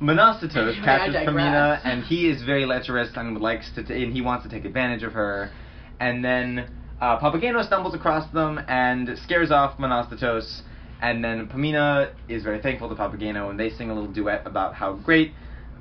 Monostatos 0.00 0.78
I 0.82 0.84
captures? 0.84 1.16
Pamina, 1.26 1.80
and 1.82 2.04
he 2.04 2.28
is 2.28 2.42
very 2.42 2.66
lecherous 2.66 3.10
and 3.16 3.40
likes 3.40 3.70
to, 3.74 3.82
t- 3.82 4.04
and 4.04 4.12
he 4.12 4.20
wants 4.20 4.44
to 4.44 4.50
take 4.50 4.64
advantage 4.64 5.02
of 5.02 5.12
her. 5.12 5.50
And 5.98 6.24
then 6.24 6.70
uh, 7.00 7.18
Papageno 7.18 7.66
stumbles 7.66 7.94
across 7.94 8.30
them 8.32 8.60
and 8.68 9.18
scares 9.24 9.50
off 9.50 9.78
Monostatos. 9.78 10.62
And 11.00 11.22
then 11.22 11.46
Pamina 11.48 12.10
is 12.28 12.42
very 12.42 12.60
thankful 12.60 12.88
to 12.88 12.94
Papageno, 12.94 13.50
and 13.50 13.58
they 13.58 13.70
sing 13.70 13.90
a 13.90 13.94
little 13.94 14.10
duet 14.10 14.42
about 14.46 14.74
how 14.74 14.94
great 14.94 15.32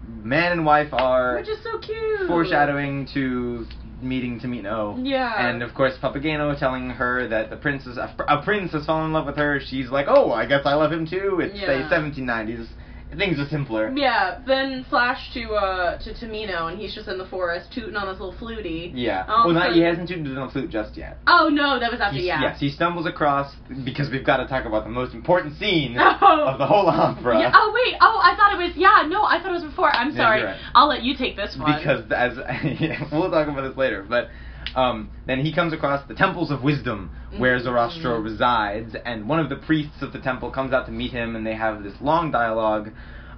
man 0.08 0.52
and 0.52 0.66
wife 0.66 0.94
are, 0.94 1.36
Which 1.38 1.50
is 1.50 1.62
so 1.64 1.80
cute. 1.80 2.28
foreshadowing 2.28 3.08
to 3.14 3.66
meeting 4.02 4.40
Tamino. 4.40 5.00
Yeah. 5.04 5.50
And 5.50 5.64
of 5.64 5.74
course, 5.74 5.94
Papageno 6.02 6.58
telling 6.60 6.92
her 6.92 7.28
that 7.30 7.50
the 7.50 7.58
princess, 7.58 7.98
a, 7.98 8.14
a 8.28 8.44
prince 8.44 8.72
has 8.74 8.86
fallen 8.86 9.08
in 9.08 9.14
love 9.14 9.26
with 9.26 9.38
her. 9.38 9.60
She's 9.60 9.90
like, 9.90 10.06
oh, 10.08 10.32
I 10.32 10.46
guess 10.46 10.62
I 10.66 10.76
love 10.76 10.92
him 10.92 11.08
too. 11.08 11.40
It's 11.42 11.56
Yeah. 11.60 11.72
a 11.72 11.90
1790s 11.90 12.68
things 13.16 13.40
are 13.40 13.48
simpler. 13.48 13.92
Yeah, 13.96 14.40
then 14.46 14.86
flash 14.90 15.34
to 15.34 15.54
uh 15.54 15.98
to 16.00 16.14
Tamino 16.14 16.70
and 16.72 16.80
he's 16.80 16.94
just 16.94 17.08
in 17.08 17.18
the 17.18 17.26
forest 17.28 17.72
tooting 17.74 17.96
on 17.96 18.08
his 18.08 18.20
little 18.20 18.36
flutie. 18.38 18.92
Yeah. 18.94 19.22
Um, 19.28 19.46
well, 19.46 19.54
not 19.54 19.74
he 19.74 19.82
hasn't 19.82 20.10
tooted 20.10 20.38
on 20.38 20.48
the 20.48 20.52
flute 20.52 20.70
just 20.70 20.98
yet. 20.98 21.18
Oh 21.28 21.50
no, 21.52 21.80
that 21.80 21.92
was 21.92 22.02
after 22.02 22.16
He's- 22.18 22.28
yeah. 22.28 22.42
Yes, 22.42 22.60
he 22.60 22.70
stumbles 22.70 23.06
across 23.06 23.54
because 23.86 24.10
we've 24.12 24.26
got 24.26 24.38
to 24.38 24.48
talk 24.48 24.66
about 24.66 24.84
the 24.84 24.90
most 24.90 25.14
important 25.14 25.58
scene 25.58 25.96
Oh. 26.00 26.46
of 26.48 26.58
the 26.60 26.66
whole 26.66 26.88
opera. 26.88 27.40
Yeah, 27.40 27.52
oh 27.54 27.72
wait, 27.74 27.96
oh 28.02 28.20
I 28.24 28.36
thought 28.36 28.54
it 28.60 28.64
was 28.64 28.74
yeah, 28.76 29.08
no, 29.08 29.24
I 29.24 29.40
thought 29.42 29.52
it 29.52 29.64
was 29.64 29.64
before. 29.64 29.90
I'm 29.96 30.14
sorry. 30.16 30.40
you're 30.40 30.48
right. 30.50 30.60
I'll 30.76 30.88
let 30.90 31.04
you 31.04 31.16
take 31.18 31.36
this 31.36 31.56
one. 31.58 31.78
because 31.78 32.04
as 32.12 32.38
yeah, 32.82 33.04
we'll 33.12 33.32
talk 33.32 33.48
about 33.48 33.68
this 33.68 33.78
later, 33.78 34.06
but 34.08 34.30
um, 34.78 35.10
then 35.26 35.40
he 35.40 35.52
comes 35.52 35.74
across 35.74 36.08
the 36.08 36.14
temples 36.14 36.52
of 36.52 36.64
wisdom 36.64 37.10
where 37.36 37.60
Mhm. 37.60 38.24
Resides, 38.24 38.96
and 39.06 39.28
one 39.28 39.40
of 39.40 39.50
the 39.50 39.56
priests 39.56 40.02
of 40.04 40.14
the 40.14 40.20
temple 40.20 40.52
comes 40.52 40.72
out 40.72 40.86
to 40.86 40.92
meet 40.92 41.12
him, 41.12 41.36
and 41.36 41.46
they 41.46 41.56
have 41.56 41.84
this 41.84 42.00
long 42.00 42.32
dialogue 42.32 42.92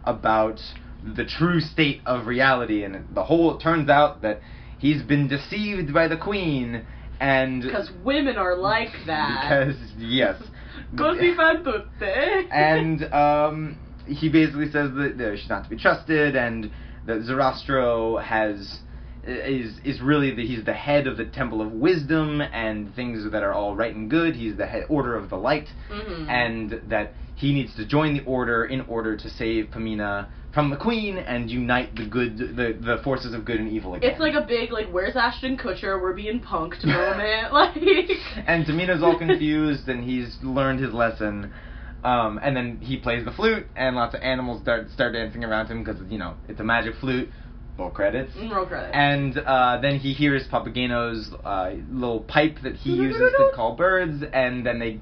about 0.03 0.61
the 1.01 1.23
true 1.23 1.61
state 1.61 2.01
of 2.05 2.27
reality, 2.27 2.83
and 2.83 3.05
the 3.13 3.23
whole 3.23 3.55
it 3.55 3.61
turns 3.61 3.89
out 3.89 4.21
that 4.21 4.41
he's 4.77 5.01
been 5.01 5.27
deceived 5.29 5.93
by 5.93 6.09
the 6.09 6.17
queen, 6.17 6.85
and 7.21 7.63
because 7.63 7.89
women 8.03 8.37
are 8.37 8.55
like 8.55 8.91
that. 9.05 9.41
because 9.41 9.77
yes, 9.97 10.35
Così 10.95 11.35
fan 11.37 11.63
tutte. 11.63 12.47
and 12.51 13.13
um, 13.13 13.77
he 14.05 14.27
basically 14.27 14.69
says 14.71 14.91
that 14.93 15.21
uh, 15.21 15.35
she's 15.37 15.49
not 15.49 15.63
to 15.63 15.69
be 15.69 15.77
trusted, 15.77 16.35
and 16.35 16.69
that 17.05 17.19
Sarastro 17.21 18.21
has 18.21 18.81
is 19.29 19.79
is 19.83 20.01
really 20.01 20.33
the, 20.33 20.45
he's 20.45 20.63
the 20.65 20.73
head 20.73 21.07
of 21.07 21.17
the 21.17 21.25
Temple 21.25 21.61
of 21.61 21.71
Wisdom 21.71 22.41
and 22.41 22.93
things 22.95 23.29
that 23.31 23.43
are 23.43 23.53
all 23.53 23.75
right 23.75 23.95
and 23.95 24.09
good. 24.09 24.35
He's 24.35 24.57
the 24.57 24.65
head, 24.65 24.85
Order 24.89 25.15
of 25.15 25.29
the 25.29 25.37
Light, 25.37 25.67
Mhm. 25.91 26.27
and 26.29 26.81
that 26.89 27.13
he 27.35 27.53
needs 27.53 27.73
to 27.75 27.85
join 27.85 28.13
the 28.15 28.23
Order 28.25 28.65
in 28.65 28.81
order 28.81 29.15
to 29.15 29.29
save 29.29 29.69
Pamina 29.71 30.27
from 30.51 30.71
the 30.71 30.75
Queen 30.77 31.17
and 31.17 31.49
unite 31.49 31.95
the 31.95 32.05
good 32.05 32.37
the 32.37 32.75
the 32.79 32.97
forces 33.03 33.33
of 33.33 33.45
good 33.45 33.59
and 33.59 33.69
evil 33.69 33.93
again. 33.93 34.09
It's 34.11 34.19
like 34.19 34.33
a 34.33 34.45
big 34.45 34.71
like 34.71 34.87
where's 34.91 35.15
Ashton 35.15 35.57
Kutcher? 35.57 36.01
We're 36.01 36.13
being 36.13 36.39
punked 36.39 36.83
moment. 36.85 37.53
like 37.61 37.75
and 38.47 38.65
Tamino's 38.65 39.03
all 39.03 39.17
confused, 39.25 39.87
and 39.87 40.03
he's 40.03 40.37
learned 40.41 40.79
his 40.79 40.93
lesson. 40.93 41.51
Um, 42.01 42.39
and 42.41 42.55
then 42.55 42.77
he 42.81 42.95
plays 42.95 43.25
the 43.25 43.31
flute, 43.31 43.67
and 43.75 43.95
lots 43.97 44.15
of 44.15 44.21
animals 44.21 44.61
start 44.61 44.89
start 44.91 45.13
dancing 45.13 45.43
around 45.43 45.67
him 45.67 45.83
because 45.83 46.01
you 46.09 46.17
know 46.17 46.35
it's 46.47 46.59
a 46.59 46.63
magic 46.63 46.95
flute. 47.01 47.29
Roll 47.79 47.89
credits. 47.89 48.35
Roll 48.35 48.65
credit. 48.65 48.93
And 48.93 49.37
uh, 49.37 49.79
then 49.81 49.99
he 49.99 50.13
hears 50.13 50.45
Papageno's 50.51 51.33
uh, 51.45 51.75
little 51.89 52.19
pipe 52.19 52.57
that 52.63 52.75
he 52.75 52.91
uses 52.91 53.31
to 53.37 53.51
call 53.55 53.75
birds, 53.75 54.21
and 54.33 54.65
then 54.65 54.79
they 54.79 54.99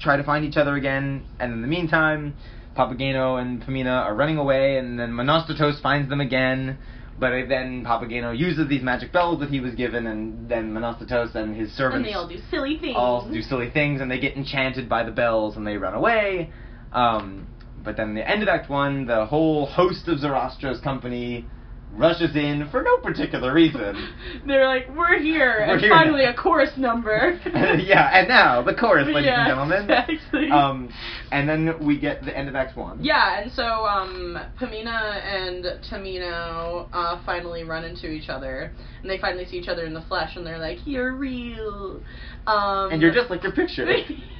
try 0.00 0.16
to 0.16 0.24
find 0.24 0.44
each 0.44 0.56
other 0.56 0.74
again. 0.74 1.24
And 1.38 1.52
in 1.52 1.62
the 1.62 1.68
meantime, 1.68 2.34
Papageno 2.76 3.40
and 3.40 3.62
Pamina 3.62 4.04
are 4.04 4.14
running 4.16 4.36
away, 4.36 4.78
and 4.78 4.98
then 4.98 5.12
Monostatos 5.12 5.80
finds 5.80 6.10
them 6.10 6.20
again. 6.20 6.78
But 7.18 7.30
then 7.48 7.84
Papageno 7.84 8.36
uses 8.36 8.68
these 8.68 8.82
magic 8.82 9.12
bells 9.12 9.40
that 9.40 9.48
he 9.48 9.60
was 9.60 9.74
given, 9.74 10.06
and 10.06 10.48
then 10.50 10.72
Monostatos 10.72 11.34
and 11.34 11.56
his 11.56 11.72
servants 11.72 11.96
and 11.96 12.04
they 12.04 12.12
all 12.12 12.28
do 12.28 12.38
silly 12.50 12.78
things. 12.78 12.94
all 12.96 13.26
do 13.30 13.40
silly 13.42 13.70
things, 13.70 14.00
and 14.00 14.10
they 14.10 14.18
get 14.18 14.36
enchanted 14.36 14.88
by 14.88 15.04
the 15.04 15.12
bells, 15.12 15.56
and 15.56 15.66
they 15.66 15.76
run 15.76 15.94
away. 15.94 16.50
Um, 16.92 17.46
but 17.82 17.96
then 17.96 18.14
the 18.14 18.28
end 18.28 18.42
of 18.42 18.48
Act 18.48 18.68
One, 18.68 19.06
the 19.06 19.24
whole 19.24 19.66
host 19.66 20.08
of 20.08 20.18
Sarastro's 20.18 20.80
company 20.80 21.46
rushes 21.92 22.34
in 22.36 22.68
for 22.70 22.82
no 22.82 22.98
particular 22.98 23.54
reason. 23.54 24.14
They're 24.46 24.66
like, 24.66 24.88
we're 24.94 25.18
here, 25.18 25.56
We're 25.66 25.72
and 25.74 25.80
here 25.80 25.90
finally 25.90 26.24
now. 26.24 26.32
a 26.32 26.34
chorus 26.34 26.70
number. 26.76 27.40
yeah, 27.46 28.10
and 28.12 28.28
now 28.28 28.62
the 28.62 28.74
chorus, 28.74 29.06
ladies 29.06 29.24
Yeah, 29.26 29.40
and 29.40 29.48
gentlemen. 29.48 29.82
exactly. 30.08 30.50
Um, 30.50 30.92
and 31.32 31.48
then 31.48 31.84
we 31.86 31.98
get 31.98 32.22
the 32.24 32.36
end 32.36 32.48
of 32.48 32.54
Act 32.54 32.76
One. 32.76 33.02
Yeah, 33.02 33.40
and 33.40 33.50
so 33.52 33.62
um, 33.64 34.38
Pamina 34.60 35.22
and 35.24 35.64
Tamino 35.90 36.88
uh, 36.92 37.20
finally 37.24 37.64
run 37.64 37.84
into 37.84 38.08
each 38.10 38.28
other, 38.28 38.72
and 39.02 39.10
they 39.10 39.18
finally 39.18 39.46
see 39.46 39.56
each 39.56 39.68
other 39.68 39.84
in 39.86 39.94
the 39.94 40.02
flesh, 40.02 40.36
and 40.36 40.46
they're 40.46 40.58
like, 40.58 40.78
"You're 40.84 41.14
real," 41.14 42.02
um, 42.46 42.92
And 42.92 43.00
you're 43.00 43.14
just 43.14 43.30
like 43.30 43.42
your 43.42 43.52
picture. 43.52 43.86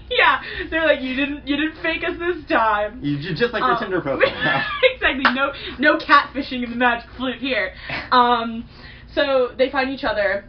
yeah, 0.11 0.41
they're 0.71 0.87
like, 0.87 1.01
"You 1.01 1.15
didn't, 1.17 1.47
you 1.47 1.57
didn't 1.57 1.83
fake 1.83 2.03
us 2.05 2.19
this 2.19 2.45
time." 2.49 3.01
You're 3.03 3.35
just 3.35 3.53
like 3.53 3.63
your 3.63 3.73
Um, 3.73 3.79
Tinder 3.79 4.01
profile 4.01 4.29
exactly. 4.95 5.33
No, 5.35 5.53
no 5.79 5.99
catfishing 5.99 6.65
in 6.65 6.71
the 6.71 6.77
magic 6.77 7.09
flute 7.17 7.39
here. 7.39 7.73
Um, 8.13 8.69
so 9.15 9.51
they 9.57 9.71
find 9.71 9.91
each 9.91 10.05
other, 10.05 10.45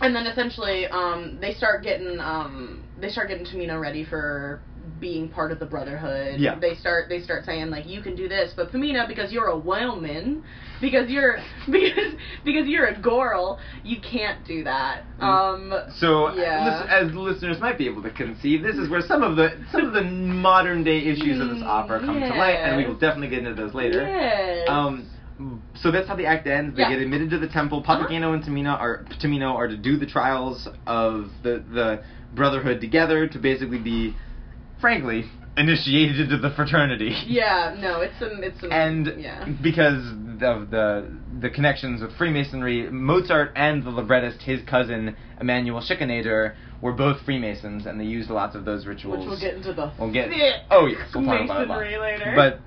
and 0.00 0.14
then 0.14 0.26
essentially, 0.26 0.86
um, 0.86 1.38
they 1.40 1.54
start 1.54 1.82
getting, 1.82 2.18
um, 2.20 2.82
they 3.00 3.10
start 3.10 3.28
getting 3.28 3.44
Tamino 3.44 3.80
ready 3.80 4.04
for 4.04 4.62
being 5.00 5.28
part 5.28 5.50
of 5.52 5.58
the 5.58 5.66
Brotherhood. 5.66 6.38
Yeah. 6.40 6.58
They 6.58 6.74
start, 6.76 7.08
they 7.08 7.20
start 7.22 7.44
saying 7.44 7.70
like, 7.70 7.86
you 7.86 8.02
can 8.02 8.14
do 8.14 8.28
this, 8.28 8.52
but 8.54 8.70
Pamina, 8.70 9.08
because 9.08 9.32
you're 9.32 9.46
a 9.46 9.58
woman, 9.58 10.44
because 10.80 11.08
you're, 11.10 11.38
because, 11.70 12.14
because 12.44 12.66
you're 12.66 12.86
a 12.86 13.00
girl, 13.00 13.58
you 13.82 14.00
can't 14.00 14.44
do 14.46 14.64
that. 14.64 15.04
Um, 15.20 15.72
So, 15.98 16.34
Yeah. 16.34 16.80
lis- 16.82 16.90
as 16.90 17.14
listeners 17.14 17.58
might 17.60 17.78
be 17.78 17.86
able 17.86 18.02
to 18.02 18.10
conceive, 18.10 18.62
this 18.62 18.76
is 18.76 18.88
where 18.88 19.00
some 19.00 19.22
of 19.22 19.36
the 19.36 19.50
some 19.72 19.84
of 19.86 19.92
the 19.92 20.02
modern 20.02 20.84
day 20.84 20.98
issues 20.98 21.40
of 21.40 21.48
this 21.48 21.62
opera 21.64 22.00
come 22.00 22.20
to 22.20 22.28
light, 22.28 22.56
and 22.56 22.76
we 22.76 22.86
will 22.86 22.98
definitely 22.98 23.28
get 23.28 23.40
into 23.40 23.54
those 23.54 23.74
later. 23.74 24.02
yes. 24.02 24.66
Um, 24.68 25.10
so 25.74 25.90
that's 25.90 26.06
how 26.06 26.16
the 26.16 26.26
act 26.26 26.46
ends. 26.46 26.76
They 26.76 26.82
Yeah. 26.82 26.90
get 26.90 26.98
admitted 26.98 27.30
to 27.30 27.38
the 27.38 27.48
temple. 27.48 27.82
Uh-huh. 27.86 28.06
And 28.10 28.44
Tamino 28.44 28.78
are 28.78 29.04
Tamino 29.22 29.54
are 29.54 29.68
to 29.68 29.76
do 29.76 29.96
the 29.96 30.04
trials 30.06 30.68
of 30.86 31.30
the 31.42 31.64
the 31.72 32.02
Brotherhood 32.34 32.80
together 32.80 33.26
to 33.26 33.38
basically 33.38 33.78
be, 33.78 34.14
frankly, 34.80 35.24
initiated 35.56 36.20
into 36.20 36.38
the 36.38 36.50
fraternity. 36.50 37.14
yeah, 37.26 37.76
no, 37.78 38.00
it's 38.00 38.20
a, 38.22 38.40
it's 38.40 38.62
a, 38.62 38.68
And 38.72 39.12
yeah. 39.18 39.46
because 39.62 40.04
of 40.42 40.70
the 40.70 41.10
the 41.40 41.50
connections 41.50 42.00
with 42.02 42.12
Freemasonry, 42.16 42.90
Mozart 42.90 43.52
and 43.56 43.82
the 43.84 43.90
librettist, 43.90 44.42
his 44.42 44.60
cousin 44.68 45.16
Emanuel 45.40 45.80
Schikaneder, 45.82 46.54
were 46.82 46.92
both 46.92 47.20
Freemasons, 47.24 47.86
and 47.86 48.00
they 48.00 48.04
used 48.04 48.30
lots 48.30 48.54
of 48.56 48.64
those 48.64 48.86
rituals. 48.86 49.18
Which 49.20 49.28
we'll 49.28 49.40
get 49.40 49.54
into 49.54 49.72
the 49.72 49.92
We'll 49.98 50.12
get. 50.12 50.30
Oh 50.70 50.86
yes, 50.86 51.10
we'll 51.14 51.24
talk 51.24 51.44
about 51.44 51.62
it. 51.62 51.68
masonry 51.68 51.98
later. 51.98 52.32
But 52.34 52.60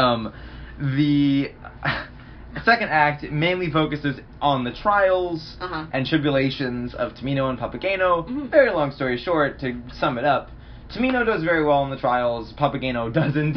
um, 0.00 0.32
the 0.78 1.50
second 2.64 2.88
act 2.88 3.22
mainly 3.30 3.70
focuses 3.70 4.20
on 4.40 4.64
the 4.64 4.72
trials 4.72 5.56
Uh-huh. 5.60 5.86
and 5.92 6.06
tribulations 6.06 6.94
of 6.94 7.12
Tamino 7.12 7.48
and 7.50 7.58
Papageno. 7.58 8.26
Mhm. 8.28 8.50
Very 8.50 8.70
long 8.70 8.92
story 8.92 9.18
short, 9.18 9.60
to 9.60 9.80
sum 9.98 10.16
it 10.18 10.24
up. 10.24 10.50
Tamino 10.94 11.24
does 11.26 11.42
very 11.42 11.64
well 11.64 11.84
in 11.84 11.90
the 11.90 11.96
trials. 11.98 12.52
Papageno 12.58 13.12
doesn't 13.12 13.54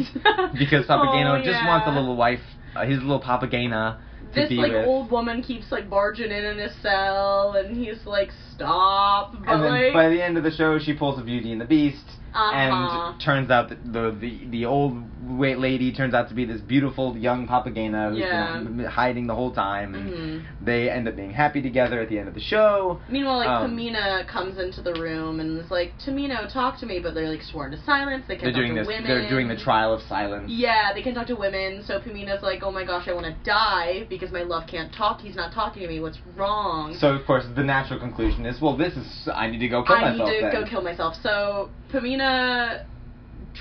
because 0.58 0.86
Papageno 0.86 1.34
Oh, 1.40 1.44
just 1.44 1.48
yeah. 1.50 1.68
wants 1.68 1.86
a 1.86 1.90
little 1.90 2.16
wife, 2.16 2.40
uh, 2.76 2.84
his 2.84 3.00
little 3.00 3.20
Papagena 3.20 3.98
to 4.34 4.40
this 4.40 4.48
be 4.48 4.56
like 4.56 4.72
with. 4.72 4.86
old 4.86 5.10
woman 5.10 5.42
keeps 5.42 5.70
like 5.72 5.88
barging 5.90 6.30
in 6.30 6.44
in 6.44 6.58
his 6.58 6.72
cell, 6.82 7.54
and 7.56 7.76
he's 7.76 8.04
like, 8.06 8.30
"Stop!" 8.54 9.32
But 9.32 9.48
and 9.54 9.62
then 9.64 9.70
like, 9.70 9.92
by 9.92 10.08
the 10.08 10.22
end 10.22 10.36
of 10.36 10.44
the 10.44 10.50
show, 10.52 10.78
she 10.78 10.92
pulls 10.92 11.18
a 11.18 11.22
Beauty 11.22 11.52
and 11.52 11.60
the 11.60 11.64
Beast, 11.64 12.04
Uh-huh. 12.32 13.10
and 13.12 13.20
turns 13.20 13.50
out 13.50 13.68
that 13.70 13.78
the 13.92 14.10
the 14.20 14.46
the 14.50 14.64
old 14.64 15.02
wait 15.28 15.58
lady 15.58 15.92
turns 15.92 16.14
out 16.14 16.28
to 16.28 16.34
be 16.34 16.44
this 16.44 16.60
beautiful 16.60 17.16
young 17.16 17.46
Papagena 17.46 18.10
who's 18.10 18.18
Yeah. 18.20 18.58
been 18.58 18.84
hiding 18.86 19.26
the 19.26 19.34
whole 19.34 19.50
time. 19.52 19.94
And 19.94 20.10
Mhm. 20.10 20.42
They 20.62 20.90
end 20.90 21.08
up 21.08 21.16
being 21.16 21.30
happy 21.32 21.62
together 21.62 22.00
at 22.00 22.08
the 22.08 22.18
end 22.18 22.28
of 22.28 22.34
the 22.34 22.40
show. 22.40 23.00
Meanwhile, 23.08 23.38
like 23.38 23.48
Um, 23.48 23.76
Pamina 23.76 24.26
comes 24.26 24.58
into 24.58 24.80
the 24.82 24.92
room 24.94 25.40
and 25.40 25.58
is 25.58 25.70
like, 25.70 25.92
"Tamino, 26.04 26.46
talk 26.52 26.78
to 26.80 26.86
me," 26.86 26.98
but 27.00 27.14
they're 27.14 27.28
like 27.28 27.42
sworn 27.42 27.70
to 27.72 27.76
silence. 27.78 28.24
They 28.26 28.34
They're 28.34 28.44
can't 28.52 28.54
talk 28.54 28.60
doing 28.60 28.74
to 28.74 28.80
this. 28.80 28.86
women. 28.88 29.04
They're 29.08 29.28
doing 29.28 29.48
the 29.48 29.56
trial 29.56 29.92
of 29.92 30.02
silence. 30.02 30.50
Yeah, 30.50 30.92
they 30.94 31.02
can 31.02 31.14
talk 31.14 31.26
to 31.28 31.36
women. 31.36 31.82
So 31.82 31.98
Pamina's 32.00 32.42
like, 32.42 32.62
"Oh 32.62 32.70
my 32.70 32.84
gosh, 32.84 33.08
I 33.08 33.12
want 33.12 33.26
to 33.26 33.34
die 33.44 34.04
because 34.08 34.30
my 34.32 34.42
love 34.42 34.66
can't 34.66 34.92
talk. 34.92 35.20
He's 35.20 35.36
not 35.36 35.52
talking 35.52 35.82
to 35.82 35.88
me. 35.88 36.00
What's 36.00 36.18
wrong?" 36.36 36.94
So 36.94 37.12
of 37.14 37.24
course 37.26 37.44
the 37.54 37.64
natural 37.64 37.98
conclusion 37.98 38.44
is, 38.46 38.60
well, 38.60 38.76
this 38.76 38.94
is 38.96 39.28
I 39.34 39.46
need 39.48 39.58
to 39.60 39.68
go 39.68 39.82
kill 39.82 39.96
I 39.96 40.10
myself. 40.10 40.28
need 40.28 40.36
to 40.36 40.42
then. 40.42 40.52
go 40.52 40.64
kill 40.68 40.82
myself. 40.82 41.14
So 41.22 41.70
Pamina 41.92 42.19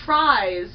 tries, 0.05 0.69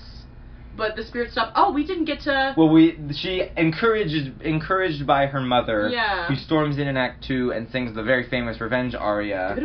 but 0.76 0.96
the 0.96 1.04
spirit 1.04 1.30
stop. 1.32 1.52
Oh, 1.54 1.72
we 1.72 1.86
didn't 1.86 2.04
get 2.06 2.20
to. 2.22 2.54
Well, 2.56 2.68
we 2.70 2.96
she 3.14 3.42
encouraged 3.56 4.42
encouraged 4.42 5.06
by 5.06 5.26
her 5.26 5.40
mother, 5.40 5.88
Yeah. 5.88 6.26
who 6.26 6.36
storms 6.36 6.78
in 6.78 6.88
in 6.88 6.96
Act 6.96 7.24
Two 7.24 7.52
and 7.52 7.68
sings 7.70 7.94
the 7.94 8.02
very 8.02 8.28
famous 8.28 8.60
revenge 8.60 8.94
aria. 8.94 9.56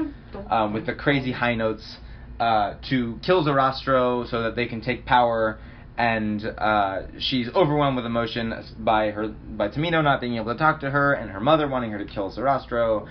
um, 0.50 0.74
with 0.74 0.86
the 0.86 0.94
crazy 0.94 1.32
high 1.32 1.56
notes 1.56 1.98
uh, 2.40 2.76
to 2.90 3.20
kill 3.24 3.44
Sarastro 3.44 4.30
so 4.30 4.44
that 4.44 4.56
they 4.56 4.68
can 4.68 4.82
take 4.82 5.06
power. 5.06 5.60
And 5.98 6.46
uh, 6.58 7.02
she's 7.20 7.50
overwhelmed 7.54 7.98
with 7.98 8.06
emotion 8.06 8.54
by 8.80 9.12
her 9.12 9.28
by 9.28 9.68
Tamino 9.68 10.02
not 10.02 10.22
being 10.22 10.36
able 10.38 10.54
to 10.54 10.58
talk 10.58 10.80
to 10.82 10.90
her, 10.92 11.14
and 11.14 11.30
her 11.32 11.42
mother 11.42 11.68
wanting 11.68 11.92
her 11.92 11.98
to 11.98 12.06
kill 12.06 12.32
Sarastro. 12.32 13.08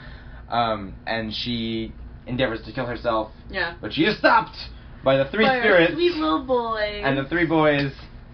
Um, 0.49 0.95
and 1.07 1.35
she 1.35 1.93
endeavors 2.27 2.63
to 2.65 2.73
kill 2.73 2.87
herself, 2.87 3.31
Yeah. 3.51 3.75
but 3.83 3.93
she 3.93 4.05
is 4.05 4.17
stopped 4.19 4.57
by 5.05 5.17
the 5.17 5.27
three 5.31 5.45
By 5.45 5.61
spirits. 5.61 5.95
Sweet 5.95 6.15
little 6.15 6.45
boy. 6.45 7.01
And 7.05 7.19
the 7.19 7.25
three 7.29 7.47
boys 7.47 7.93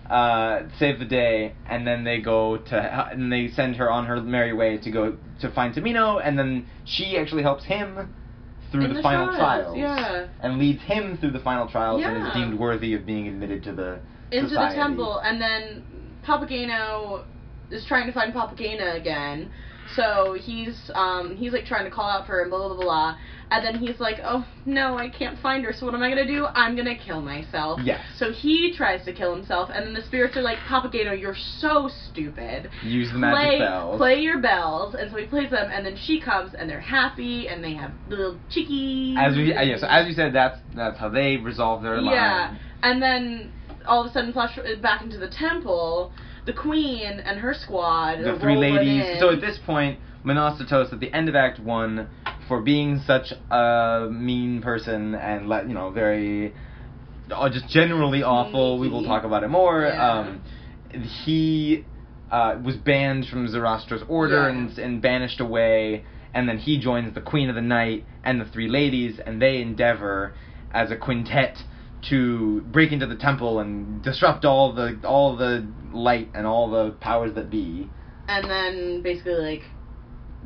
uh, 0.08 0.62
save 0.78 0.98
the 0.98 1.04
day, 1.04 1.54
and 1.66 1.86
then 1.86 2.04
they 2.04 2.20
go 2.20 2.58
to 2.58 3.10
and 3.12 3.32
they 3.32 3.48
send 3.48 3.76
her 3.76 3.90
on 3.90 4.06
her 4.06 4.20
merry 4.20 4.52
way 4.52 4.78
to 4.78 4.90
go 4.90 5.16
to 5.40 5.50
find 5.52 5.74
Tamino, 5.74 6.20
and 6.22 6.38
then 6.38 6.66
she 6.84 7.16
actually 7.18 7.42
helps 7.42 7.64
him 7.64 8.14
through 8.70 8.88
the, 8.88 8.94
the 8.94 9.02
final 9.02 9.26
trials, 9.26 9.74
trials, 9.74 9.78
yeah. 9.78 10.28
and 10.42 10.58
leads 10.58 10.82
him 10.82 11.16
through 11.18 11.30
the 11.30 11.40
final 11.40 11.68
trials, 11.68 12.02
and 12.04 12.26
is 12.26 12.32
deemed 12.34 12.58
worthy 12.58 12.94
of 12.94 13.06
being 13.06 13.28
admitted 13.28 13.62
to 13.64 13.72
the 13.72 14.00
into 14.30 14.48
society. 14.48 14.76
the 14.76 14.82
temple, 14.82 15.18
and 15.18 15.40
then 15.40 15.84
Papageno 16.26 17.24
is 17.70 17.84
trying 17.86 18.06
to 18.06 18.12
find 18.12 18.32
Papagena 18.32 19.00
again. 19.00 19.50
So 19.96 20.36
he's 20.40 20.90
um 20.94 21.36
he's 21.36 21.52
like 21.52 21.64
trying 21.64 21.84
to 21.84 21.90
call 21.90 22.08
out 22.08 22.26
for 22.26 22.32
her 22.32 22.42
and 22.42 22.50
blah 22.50 22.66
blah 22.68 22.76
blah 22.76 22.84
blah. 22.84 23.16
And 23.50 23.64
then 23.64 23.76
he's 23.76 24.00
like, 24.00 24.16
Oh 24.24 24.44
no, 24.64 24.98
I 24.98 25.08
can't 25.08 25.38
find 25.38 25.64
her, 25.64 25.72
so 25.72 25.86
what 25.86 25.94
am 25.94 26.02
I 26.02 26.08
gonna 26.08 26.26
do? 26.26 26.46
I'm 26.46 26.74
gonna 26.76 26.96
kill 26.96 27.20
myself. 27.20 27.80
Yes. 27.84 28.00
So 28.18 28.32
he 28.32 28.74
tries 28.76 29.04
to 29.04 29.12
kill 29.12 29.34
himself 29.34 29.70
and 29.72 29.86
then 29.86 29.94
the 29.94 30.02
spirits 30.02 30.36
are 30.36 30.42
like, 30.42 30.58
Papageno, 30.68 31.18
you're 31.18 31.36
so 31.58 31.88
stupid. 32.10 32.70
Use 32.82 33.10
the 33.12 33.18
magic 33.18 33.38
play, 33.38 33.58
bells. 33.58 33.98
Play 33.98 34.20
your 34.20 34.40
bells 34.40 34.94
and 34.94 35.10
so 35.10 35.18
he 35.18 35.26
plays 35.26 35.50
them 35.50 35.70
and 35.72 35.86
then 35.86 35.96
she 35.96 36.20
comes 36.20 36.54
and 36.54 36.68
they're 36.68 36.80
happy 36.80 37.48
and 37.48 37.62
they 37.62 37.74
have 37.74 37.92
little 38.08 38.38
chickies. 38.50 39.16
As 39.18 39.36
we 39.36 39.54
uh, 39.54 39.62
yeah, 39.62 39.76
so 39.78 39.86
as 39.86 40.08
you 40.08 40.14
said, 40.14 40.32
that's 40.34 40.58
that's 40.74 40.98
how 40.98 41.08
they 41.08 41.36
resolve 41.36 41.82
their 41.82 41.96
Yeah, 41.96 42.48
line. 42.48 42.60
and 42.82 43.00
then 43.02 43.52
all 43.86 44.02
of 44.02 44.10
a 44.10 44.12
sudden, 44.12 44.32
flash 44.32 44.58
back 44.82 45.02
into 45.02 45.18
the 45.18 45.28
temple. 45.28 46.10
The 46.46 46.52
queen 46.52 47.20
and 47.20 47.38
her 47.40 47.54
squad. 47.54 48.18
The 48.22 48.38
three 48.38 48.56
ladies. 48.56 49.04
in. 49.06 49.16
So 49.20 49.30
at 49.30 49.40
this 49.40 49.58
point, 49.64 49.98
Monostatos 50.24 50.92
at 50.92 51.00
the 51.00 51.12
end 51.12 51.28
of 51.28 51.34
Act 51.34 51.58
One, 51.60 52.08
for 52.48 52.60
being 52.60 53.00
such 53.06 53.32
a 53.50 54.08
mean 54.10 54.60
person 54.62 55.14
and 55.14 55.48
let 55.48 55.68
you 55.68 55.74
know 55.74 55.90
very, 55.90 56.52
uh, 57.30 57.48
just 57.48 57.68
generally 57.68 58.22
awful. 58.22 58.78
We 58.78 58.88
will 58.88 59.04
talk 59.04 59.24
about 59.24 59.42
it 59.44 59.48
more. 59.48 59.82
Yeah. 59.82 60.10
Um, 60.12 60.42
he 61.24 61.84
uh, 62.30 62.58
was 62.62 62.76
banned 62.76 63.26
from 63.26 63.46
Sarastro's 63.48 64.04
order 64.08 64.48
Yeah. 64.48 64.48
and 64.48 64.78
and 64.78 65.02
banished 65.02 65.40
away. 65.40 66.04
And 66.34 66.48
then 66.48 66.58
he 66.58 66.78
joins 66.80 67.14
the 67.14 67.20
Queen 67.20 67.48
of 67.48 67.54
the 67.54 67.62
Night 67.62 68.04
and 68.24 68.40
the 68.40 68.44
three 68.46 68.68
ladies, 68.68 69.20
and 69.24 69.40
they 69.40 69.60
endeavor 69.62 70.34
as 70.72 70.90
a 70.90 70.96
quintet 70.96 71.56
to 72.10 72.60
break 72.72 72.92
into 72.92 73.06
the 73.06 73.16
temple 73.16 73.60
and 73.60 74.02
disrupt 74.02 74.44
all 74.44 74.72
the 74.72 75.00
all 75.04 75.36
the 75.36 75.66
light 75.92 76.28
and 76.34 76.46
all 76.46 76.70
the 76.70 76.92
powers 77.00 77.34
that 77.34 77.50
be. 77.50 77.88
and 78.28 78.48
then 78.50 79.02
basically 79.02 79.34
like 79.34 79.62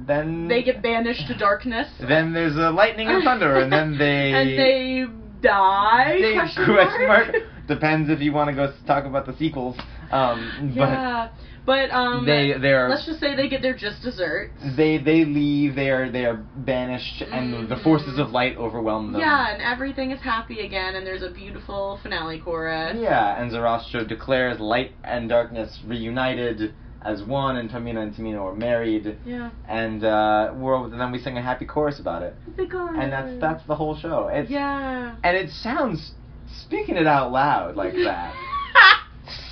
Then 0.06 0.48
they 0.48 0.62
get 0.62 0.82
banished 0.82 1.26
to 1.28 1.36
darkness. 1.38 1.88
Then 2.00 2.32
there's 2.32 2.56
a 2.56 2.70
lightning 2.70 3.08
and 3.08 3.24
thunder, 3.24 3.56
and 3.56 3.72
then 3.72 3.98
they 3.98 4.32
and 4.34 4.48
they 4.58 5.04
die. 5.40 6.18
they- 6.20 6.34
question 6.34 6.64
question 6.64 7.06
mark? 7.08 7.32
mark. 7.32 7.42
Depends 7.66 8.08
if 8.08 8.20
you 8.20 8.32
want 8.32 8.48
to 8.48 8.56
go 8.56 8.72
talk 8.86 9.04
about 9.04 9.26
the 9.26 9.36
sequels. 9.36 9.76
Um, 10.10 10.72
yeah, 10.74 11.28
but 11.28 11.57
um, 11.68 12.24
they 12.26 12.54
they 12.60 12.72
are 12.72 12.88
let's 12.88 13.04
just 13.06 13.20
say 13.20 13.34
they 13.36 13.48
get 13.48 13.62
their 13.62 13.74
just 13.76 14.02
desserts. 14.02 14.52
they 14.76 14.98
they 14.98 15.24
leave. 15.24 15.74
They 15.74 15.90
are 15.90 16.10
they 16.10 16.24
are 16.24 16.36
banished, 16.56 17.22
and 17.22 17.68
the 17.68 17.74
Mhm. 17.76 17.82
forces 17.82 18.18
of 18.18 18.30
light 18.30 18.56
overwhelm 18.56 19.12
them. 19.12 19.20
Yeah, 19.20 19.52
and 19.52 19.62
everything 19.62 20.10
is 20.10 20.20
happy 20.20 20.60
again, 20.60 20.96
and 20.96 21.06
there's 21.06 21.22
a 21.22 21.30
beautiful 21.30 21.98
finale 22.02 22.38
chorus. 22.38 22.96
Yeah, 22.98 23.40
and 23.40 23.50
Zoroaster 23.50 24.04
declares 24.04 24.58
light 24.60 24.92
and 25.04 25.28
darkness 25.28 25.78
reunited 25.86 26.74
as 27.02 27.22
one, 27.22 27.56
and 27.56 27.70
Tamino 27.70 28.02
and 28.02 28.12
Tamina 28.14 28.40
are 28.42 28.54
married, 28.54 29.16
Yeah. 29.24 29.50
and 29.68 30.02
uh, 30.04 30.50
we're, 30.54 30.84
and 30.84 31.00
then 31.00 31.12
we 31.12 31.18
sing 31.18 31.38
a 31.38 31.42
happy 31.42 31.64
chorus 31.64 32.00
about 32.00 32.22
it, 32.22 32.34
The 32.56 32.66
chorus. 32.66 32.96
and 32.98 33.12
that's 33.12 33.32
that's 33.40 33.64
the 33.66 33.76
whole 33.76 33.94
show. 33.96 34.28
It's 34.32 34.50
Yeah. 34.50 35.14
and 35.22 35.36
it 35.36 35.50
sounds 35.50 36.12
speaking 36.46 36.96
it 36.96 37.06
out 37.06 37.30
loud 37.30 37.76
like 37.76 37.94
that 38.04 38.32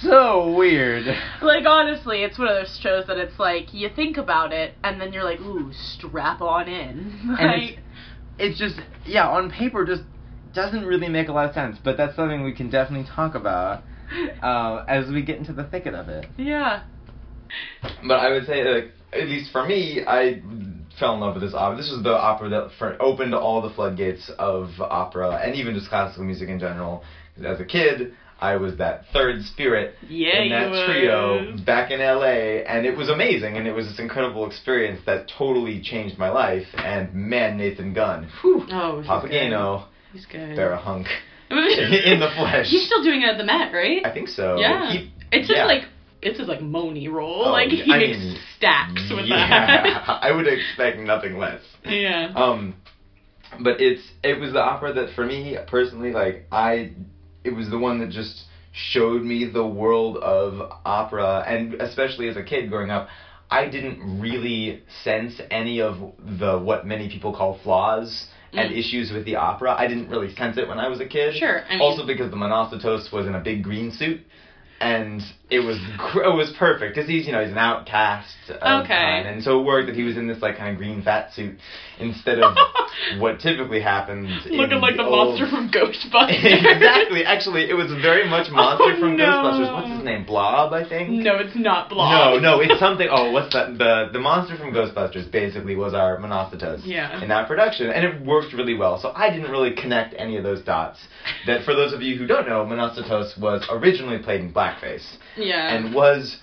so 0.03 0.53
weird. 0.53 1.05
Like 1.43 1.67
honestly, 1.67 2.23
it's 2.23 2.39
one 2.39 2.49
of 2.49 2.57
those 2.57 2.79
shows 2.83 3.07
that 3.07 3.19
it's 3.19 3.39
like 3.39 3.73
you 3.73 3.89
think 3.95 4.17
about 4.17 4.53
it 4.53 4.75
and 4.83 5.01
then 5.01 5.13
you're 5.13 5.25
like, 5.25 5.41
ooh, 5.41 5.71
strap 5.73 6.41
on 6.41 6.69
in. 6.69 7.37
And 7.39 7.51
Like, 7.51 7.79
it's, 8.39 8.59
it's 8.59 8.59
just 8.59 8.81
yeah, 9.05 9.29
on 9.29 9.51
paper 9.51 9.85
just 9.85 10.03
doesn't 10.55 10.85
really 10.85 11.09
make 11.09 11.29
a 11.29 11.33
lot 11.33 11.49
of 11.49 11.55
sense, 11.55 11.77
but 11.83 11.97
that's 11.97 12.17
something 12.17 12.43
we 12.43 12.53
can 12.55 12.71
definitely 12.71 13.07
talk 13.15 13.35
about 13.35 13.83
uh, 14.43 14.85
as 14.89 15.09
we 15.09 15.23
get 15.23 15.39
into 15.39 15.53
the 15.53 15.65
thicket 15.65 15.95
of 15.95 16.09
it. 16.09 16.27
yeah. 16.37 16.83
But 18.07 18.17
I 18.17 18.31
would 18.31 18.47
say, 18.47 18.65
like, 18.65 18.93
at 19.13 19.29
least 19.29 19.53
for 19.53 19.65
me, 19.65 20.03
I 20.07 20.43
fell 20.99 21.15
in 21.15 21.21
love 21.21 21.35
with 21.35 21.45
this 21.45 21.55
opera. 21.55 21.77
This 21.77 21.91
was 21.91 22.03
the 22.03 22.11
opera 22.11 22.49
that 22.49 22.71
for, 22.79 23.01
opened 23.01 23.35
all 23.35 23.63
the 23.63 23.71
floodgates 23.71 24.31
of 24.39 24.71
opera 24.81 25.41
and 25.45 25.55
even 25.55 25.75
just 25.75 25.89
classical 25.89 26.25
music 26.25 26.49
in 26.49 26.59
general. 26.59 27.05
As 27.45 27.61
a 27.61 27.65
kid, 27.65 28.15
I 28.39 28.57
was 28.57 28.77
that 28.79 29.05
third 29.13 29.43
spirit 29.45 29.95
Yeah, 30.09 30.43
in 30.43 30.51
that 30.51 30.87
trio 30.87 31.53
was. 31.53 31.61
back 31.63 31.91
in 31.91 32.01
LA, 32.01 32.63
and 32.69 32.85
it 32.85 32.97
was 32.97 33.09
amazing, 33.09 33.57
and 33.57 33.67
it 33.67 33.73
was 33.73 33.87
this 33.87 33.99
incredible 33.99 34.47
experience 34.47 35.01
that 35.07 35.31
totally 35.39 35.81
changed 35.83 36.19
my 36.19 36.29
life. 36.31 36.67
And 36.77 37.15
man, 37.15 37.57
Nathan 37.57 37.95
Gunn, 37.95 38.29
whew, 38.43 38.67
Oh, 38.71 39.03
Papageno. 39.07 39.87
He's 40.13 40.27
good. 40.27 40.57
they're 40.57 40.73
a 40.73 40.79
hunk 40.79 41.07
in 41.51 42.21
the 42.21 42.31
flesh. 42.37 42.67
He's 42.69 42.87
still 42.87 43.03
doing 43.03 43.23
it 43.23 43.29
at 43.29 43.39
the 43.39 43.45
Met, 43.45 43.73
right? 43.73 44.05
I 44.05 44.13
think 44.13 44.29
so. 44.29 44.57
yeah. 44.59 44.93
He- 44.93 45.11
it's 45.33 45.49
just 45.49 45.57
yeah. 45.59 45.65
like 45.65 45.83
it's 46.23 46.39
his 46.39 46.49
like 46.49 46.61
Moni 46.61 47.09
role. 47.09 47.45
Oh, 47.47 47.51
like 47.53 47.69
he 47.69 47.91
I 47.93 47.99
makes 47.99 48.19
mean, 48.19 48.39
stacks 48.57 49.03
with 49.11 49.27
yeah, 49.27 49.83
that. 49.83 50.19
I 50.23 50.31
would 50.33 50.47
expect 50.47 50.99
nothing 50.99 51.37
less. 51.39 51.61
yeah. 51.85 52.33
Um, 52.35 52.75
but 53.63 53.81
it's 53.81 54.03
it 54.23 54.39
was 54.41 54.53
the 54.53 54.61
opera 54.61 54.93
that 54.95 55.15
for 55.15 55.25
me 55.27 55.57
personally, 55.69 56.13
like 56.13 56.47
I, 56.53 56.93
it 57.47 57.51
was 57.55 57.69
the 57.69 57.79
one 57.79 57.99
that 57.99 58.09
just 58.09 58.43
showed 58.73 59.23
me 59.23 59.45
the 59.45 59.65
world 59.65 60.17
of 60.17 60.61
opera, 60.85 61.43
and 61.47 61.77
especially 61.81 62.27
as 62.27 62.37
a 62.37 62.43
kid 62.43 62.69
growing 62.69 62.91
up, 62.91 63.07
I 63.49 63.65
didn't 63.67 63.99
really 64.21 64.77
sense 65.05 65.41
any 65.51 65.81
of 65.81 65.95
the 66.19 66.59
what 66.59 66.85
many 66.85 67.07
people 67.09 67.31
call 67.33 67.53
flaws. 67.63 68.27
And 68.53 68.71
Mm. 68.71 68.79
issues 68.79 69.11
with 69.11 69.25
the 69.25 69.35
opera, 69.35 69.75
I 69.77 69.87
didn't 69.87 70.09
really 70.09 70.31
sense 70.31 70.57
it 70.57 70.67
when 70.67 70.79
I 70.79 70.87
was 70.89 70.99
a 70.99 71.05
kid. 71.05 71.35
Sure, 71.35 71.61
I 71.69 71.73
mean- 71.73 71.81
also 71.83 72.03
because 72.03 72.31
the 72.31 72.37
Monostatos 72.37 73.13
was 73.13 73.27
in 73.27 73.35
a 73.35 73.39
big 73.39 73.63
green 73.63 73.91
suit, 73.91 74.19
and 74.81 75.23
it 75.51 75.59
was 75.61 75.77
it 76.25 76.29
was 76.41 76.49
perfect 76.51 76.95
because 76.95 77.07
he's 77.09 77.27
you 77.27 77.33
know 77.33 77.41
he's 77.41 77.51
an 77.51 77.59
outcast. 77.59 78.37
Of 78.61 78.85
Okay. 78.85 78.95
kind, 78.95 79.27
and 79.27 79.43
so 79.43 79.59
it 79.59 79.63
worked 79.63 79.87
that 79.87 79.95
he 79.95 80.05
was 80.05 80.17
in 80.17 80.27
this 80.27 80.41
like 80.41 80.57
kind 80.57 80.71
of 80.71 80.77
green 80.77 81.03
fat 81.03 81.31
suit 81.33 81.55
instead 81.99 82.39
of 82.41 82.55
what 83.19 83.41
typically 83.41 83.81
happens. 83.81 84.29
in 84.47 84.53
Looking 84.57 84.81
like 84.81 84.97
the 84.97 85.05
old- 85.05 85.39
monster 85.39 85.49
from 85.49 85.71
Ghostbusters. 85.77 86.45
exactly. 86.45 87.25
Actually, 87.25 87.69
it 87.71 87.75
was 87.75 87.91
very 88.03 88.29
much 88.29 88.47
oh, 88.51 88.55
monster 88.55 88.93
Oh, 88.97 89.01
from 89.01 89.17
no. 89.17 89.25
Ghostbusters. 89.25 89.73
What's 89.73 89.91
his 89.97 90.05
name? 90.05 90.25
Blob, 90.25 90.73
I 90.73 90.89
think. 90.89 91.11
No, 91.11 91.37
it's 91.39 91.57
not 91.57 91.89
Blob. 91.89 92.11
No, 92.11 92.39
no, 92.39 92.61
it's 92.61 92.79
something. 92.79 93.09
Oh, 93.11 93.31
what's 93.33 93.53
that? 93.55 93.79
The 93.79 94.09
the 94.13 94.19
monster 94.21 94.57
from 94.57 94.73
Ghostbusters 94.73 95.31
basically 95.31 95.77
was 95.77 95.95
our 95.95 96.19
Monostatos 96.19 96.81
Yeah. 96.85 97.23
in 97.23 97.29
that 97.29 97.49
production, 97.49 97.91
and 97.91 98.05
it 98.05 98.25
worked 98.27 98.53
really 98.53 98.75
well. 98.77 98.99
So 99.01 99.13
I 99.15 99.31
didn't 99.31 99.51
really 99.51 99.75
connect 99.75 100.15
any 100.19 100.37
of 100.37 100.45
those 100.45 100.63
dots. 100.63 100.99
That 101.47 101.65
for 101.65 101.75
those 101.75 101.93
of 101.93 102.03
you 102.03 102.17
who 102.17 102.27
don't 102.27 102.49
know, 102.49 102.65
Monostatos 102.65 103.39
was 103.41 103.67
originally 103.71 104.19
played 104.19 104.41
in 104.41 104.53
blackface 104.53 105.05
Yeah. 105.37 105.75
and 105.75 105.95
was 105.95 106.39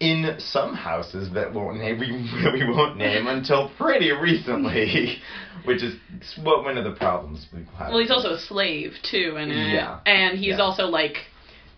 in 0.00 0.34
some 0.38 0.74
houses 0.74 1.32
that 1.34 1.52
won't 1.52 1.78
name 1.78 1.98
we, 2.00 2.10
we 2.10 2.64
won't 2.70 2.96
name 2.96 3.26
until 3.26 3.70
pretty 3.78 4.10
recently, 4.12 5.18
which 5.64 5.82
is 5.82 5.94
what 6.42 6.64
one 6.64 6.78
of 6.78 6.84
the 6.84 6.92
problems 6.98 7.46
we 7.52 7.60
have. 7.78 7.90
well, 7.90 7.98
he's 8.00 8.10
also 8.10 8.30
a 8.34 8.38
slave 8.38 8.92
too, 9.10 9.34
and. 9.38 9.50
Yeah. 9.52 10.00
And 10.06 10.38
he's 10.38 10.48
Yeah. 10.56 10.58
also 10.62 10.84
like 10.86 11.16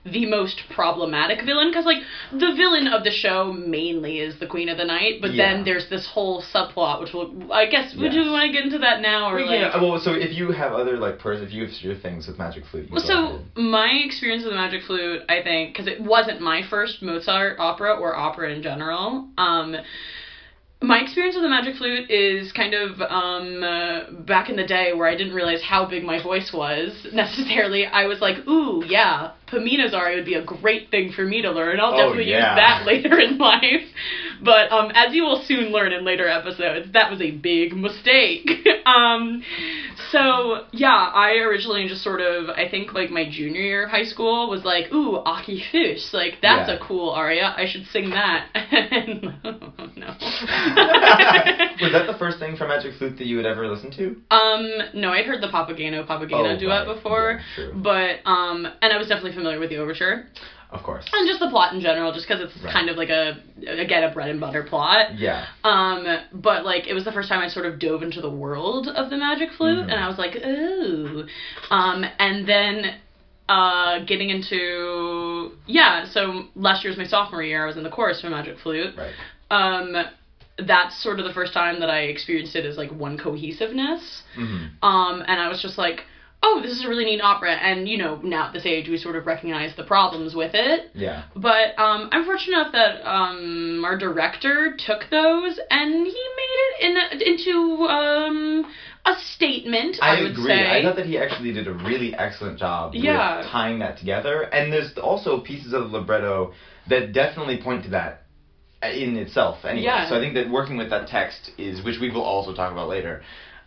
the 0.04 0.26
most 0.26 0.62
problematic 0.68 1.42
villain 1.44 1.68
because 1.68 1.84
like 1.84 1.98
the 2.32 2.52
villain 2.56 2.88
of 2.88 3.04
the 3.04 3.10
show 3.12 3.52
mainly 3.52 4.18
is 4.18 4.36
the 4.40 4.46
Queen 4.46 4.68
of 4.68 4.76
the 4.76 4.84
Night, 4.84 5.20
but 5.20 5.32
Yeah. 5.32 5.54
then 5.54 5.64
there's 5.64 5.86
this 5.86 6.04
whole 6.06 6.42
subplot 6.42 6.98
which 6.98 7.12
will 7.12 7.52
I 7.52 7.66
guess 7.66 7.94
would 7.94 8.12
Yes. 8.12 8.14
you 8.14 8.30
want 8.32 8.46
to 8.46 8.52
get 8.52 8.64
into 8.64 8.78
that 8.78 9.00
now 9.00 9.30
or 9.30 9.36
We 9.36 9.44
like 9.44 9.70
can- 9.72 9.80
well, 9.80 9.98
so 10.00 10.12
if 10.12 10.32
you 10.32 10.50
have 10.50 10.72
other 10.72 10.96
like 10.96 11.18
pers- 11.18 11.40
if 11.40 11.52
you 11.52 11.62
have 11.66 11.80
your 11.82 11.94
things 11.94 12.26
with 12.26 12.36
Magic 12.36 12.64
Flute, 12.66 12.86
you 12.88 12.94
Well, 12.94 13.00
so 13.04 13.24
ahead. 13.26 13.40
my 13.56 13.90
experience 13.90 14.42
with 14.42 14.52
the 14.52 14.58
Magic 14.58 14.82
Flute, 14.82 15.22
I 15.28 15.40
think, 15.40 15.72
because 15.72 15.86
it 15.86 16.00
wasn't 16.00 16.40
my 16.40 16.62
first 16.62 17.00
Mozart 17.00 17.60
opera 17.60 17.92
or 17.94 18.16
opera 18.16 18.50
in 18.52 18.60
general. 18.62 19.26
Um, 19.38 19.76
my 20.84 20.98
experience 20.98 21.36
with 21.36 21.44
the 21.44 21.48
Magic 21.48 21.76
Flute 21.76 22.10
is 22.10 22.50
kind 22.50 22.74
of 22.74 23.00
um, 23.02 23.62
uh, 23.62 24.10
back 24.10 24.50
in 24.50 24.56
the 24.56 24.64
day 24.66 24.92
where 24.92 25.06
I 25.06 25.14
didn't 25.14 25.32
realize 25.34 25.62
how 25.62 25.84
big 25.84 26.02
my 26.02 26.20
voice 26.20 26.52
was 26.52 27.06
necessarily. 27.12 27.86
I 27.86 28.06
was 28.06 28.20
like, 28.20 28.38
ooh, 28.48 28.82
yeah, 28.84 29.30
Pamina's 29.52 29.94
aria 29.94 30.16
would 30.16 30.24
be 30.24 30.34
a 30.34 30.44
great 30.44 30.90
thing 30.90 31.12
for 31.12 31.24
me 31.24 31.42
to 31.42 31.50
learn. 31.50 31.78
I'll 31.80 31.92
Oh, 31.94 31.96
definitely 31.96 32.30
yeah. 32.30 32.54
use 32.54 32.56
that 32.56 32.86
later 32.90 33.20
in 33.20 33.38
life. 33.38 33.84
But 34.42 34.72
um, 34.72 34.90
as 34.94 35.14
you 35.14 35.22
will 35.22 35.42
soon 35.46 35.70
learn 35.70 35.92
in 35.92 36.04
later 36.04 36.26
episodes, 36.28 36.92
that 36.94 37.10
was 37.10 37.20
a 37.20 37.30
big 37.30 37.76
mistake. 37.76 38.48
um, 38.86 39.42
so 40.10 40.64
yeah, 40.72 41.10
I 41.14 41.34
originally 41.46 41.86
just 41.86 42.02
sort 42.02 42.20
of, 42.20 42.48
I 42.48 42.68
think 42.68 42.92
like 42.92 43.10
my 43.10 43.28
junior 43.30 43.60
year 43.60 43.84
of 43.84 43.90
high 43.90 44.04
school 44.04 44.50
was 44.50 44.64
like, 44.64 44.92
ooh, 44.92 45.22
Ach, 45.24 45.48
ich 45.48 45.62
fühl's, 45.72 46.10
like 46.12 46.38
that's 46.42 46.68
Yeah. 46.68 46.76
a 46.76 46.78
cool 46.86 47.10
aria. 47.10 47.54
I 47.56 47.66
should 47.70 47.86
sing 47.92 48.10
that. 48.10 48.48
And- 48.82 49.22
no. 49.96 50.06
was 51.80 51.92
that 51.92 52.06
the 52.06 52.16
first 52.18 52.38
thing 52.38 52.56
from 52.56 52.68
Magic 52.68 52.94
Flute 52.98 53.18
that 53.18 53.26
you 53.26 53.36
had 53.36 53.46
ever 53.46 53.66
listened 53.68 53.92
to? 53.94 54.16
Um, 54.34 54.68
no, 54.94 55.10
I'd 55.10 55.26
heard 55.26 55.42
the 55.42 55.48
Papageno 55.48 56.06
Papageno 56.06 56.56
Oh, 56.56 56.58
duet 56.58 56.86
right. 56.86 56.94
before, 56.96 57.40
Yeah, 57.58 57.66
but 57.74 58.20
um, 58.28 58.66
and 58.80 58.92
I 58.92 58.96
was 58.98 59.08
definitely 59.08 59.32
familiar 59.42 59.58
with 59.58 59.70
the 59.70 59.76
overture 59.78 60.26
Of 60.70 60.82
course. 60.82 61.04
and 61.12 61.28
just 61.28 61.40
the 61.40 61.50
plot 61.50 61.74
in 61.74 61.80
general, 61.80 62.12
just 62.12 62.26
because 62.28 62.40
it's 62.42 62.56
Right. 62.62 62.72
kind 62.72 62.88
of 62.88 62.96
like 62.96 63.10
a 63.10 63.36
again 63.66 64.04
a 64.04 64.10
bread 64.14 64.30
and 64.30 64.40
butter 64.40 64.62
plot. 64.62 65.18
Yeah. 65.18 65.46
Um, 65.64 66.06
but 66.32 66.64
like 66.64 66.86
it 66.86 66.94
was 66.94 67.04
the 67.04 67.12
first 67.12 67.28
time 67.28 67.40
I 67.40 67.48
sort 67.48 67.66
of 67.66 67.78
dove 67.78 68.02
into 68.02 68.20
the 68.20 68.30
world 68.30 68.88
of 68.88 69.10
the 69.10 69.16
magic 69.16 69.50
flute, 69.52 69.86
Mhm. 69.86 69.92
and 69.92 70.04
I 70.04 70.08
was 70.08 70.18
like, 70.18 70.36
ooh. 70.36 71.26
Um, 71.70 72.04
and 72.18 72.46
then 72.46 72.94
uh, 73.48 73.98
getting 74.04 74.30
into 74.30 75.52
yeah. 75.66 76.04
So 76.06 76.44
last 76.54 76.84
year 76.84 76.90
was 76.92 76.98
my 76.98 77.04
sophomore 77.06 77.42
year. 77.42 77.64
I 77.64 77.66
was 77.66 77.76
in 77.76 77.82
the 77.82 77.90
chorus 77.90 78.20
for 78.20 78.30
Magic 78.30 78.58
Flute. 78.60 78.94
Right. 78.96 79.12
Um, 79.50 79.96
that's 80.58 81.02
sort 81.02 81.18
of 81.18 81.24
the 81.26 81.32
first 81.34 81.52
time 81.52 81.80
that 81.80 81.90
I 81.90 82.00
experienced 82.02 82.54
it 82.56 82.64
as 82.64 82.76
like 82.78 82.90
one 82.92 83.18
cohesiveness. 83.18 84.22
hmm 84.36 84.66
Um, 84.82 85.22
and 85.26 85.40
I 85.40 85.48
was 85.48 85.60
just 85.60 85.76
like, 85.76 86.04
oh, 86.42 86.60
this 86.62 86.72
is 86.72 86.84
a 86.84 86.88
really 86.88 87.04
neat 87.04 87.20
opera. 87.20 87.52
And 87.54 87.88
you 87.88 87.98
know, 87.98 88.16
now 88.22 88.46
at 88.48 88.52
this 88.52 88.66
age, 88.66 88.88
we 88.88 88.98
sort 88.98 89.16
of 89.16 89.26
recognize 89.26 89.74
the 89.76 89.84
problems 89.84 90.34
with 90.34 90.52
it. 90.54 90.90
Yeah. 90.94 91.24
But 91.36 91.78
um, 91.78 92.08
I'm 92.12 92.24
fortunate 92.24 92.58
enough 92.58 92.72
that 92.72 93.08
um, 93.08 93.82
our 93.84 93.96
director 93.96 94.76
took 94.78 95.08
those 95.10 95.58
and 95.70 96.06
he 96.06 96.12
made 96.12 96.58
it 96.58 96.80
in 96.80 96.96
a, 96.96 97.30
into 97.30 97.84
um, 97.84 98.64
a 99.06 99.14
statement. 99.34 99.96
I, 100.02 100.16
I, 100.18 100.22
would 100.22 100.32
agree. 100.32 100.46
say. 100.46 100.70
I 100.70 100.82
thought 100.82 100.96
that 100.96 101.06
he 101.06 101.18
actually 101.18 101.52
did 101.52 101.68
a 101.68 101.74
really 101.74 102.14
excellent 102.14 102.58
job 102.58 102.94
Yeah. 102.94 103.38
with 103.38 103.46
tying 103.48 103.78
that 103.78 103.98
together. 103.98 104.42
And 104.42 104.72
there's 104.72 104.96
also 104.98 105.40
pieces 105.40 105.72
of 105.72 105.90
the 105.90 105.98
libretto 105.98 106.52
that 106.88 107.12
definitely 107.12 107.62
point 107.62 107.84
to 107.84 107.90
that 107.90 108.24
in 108.82 109.16
itself. 109.16 109.64
Anyway, 109.64 109.84
Yeah. 109.84 110.08
so 110.08 110.16
I 110.16 110.20
think 110.20 110.34
that 110.34 110.50
working 110.50 110.76
with 110.76 110.90
that 110.90 111.06
text 111.06 111.52
is, 111.56 111.84
which 111.84 112.00
we 112.00 112.10
will 112.10 112.22
also 112.22 112.52
talk 112.52 112.72
about 112.72 112.88
later. 112.88 113.22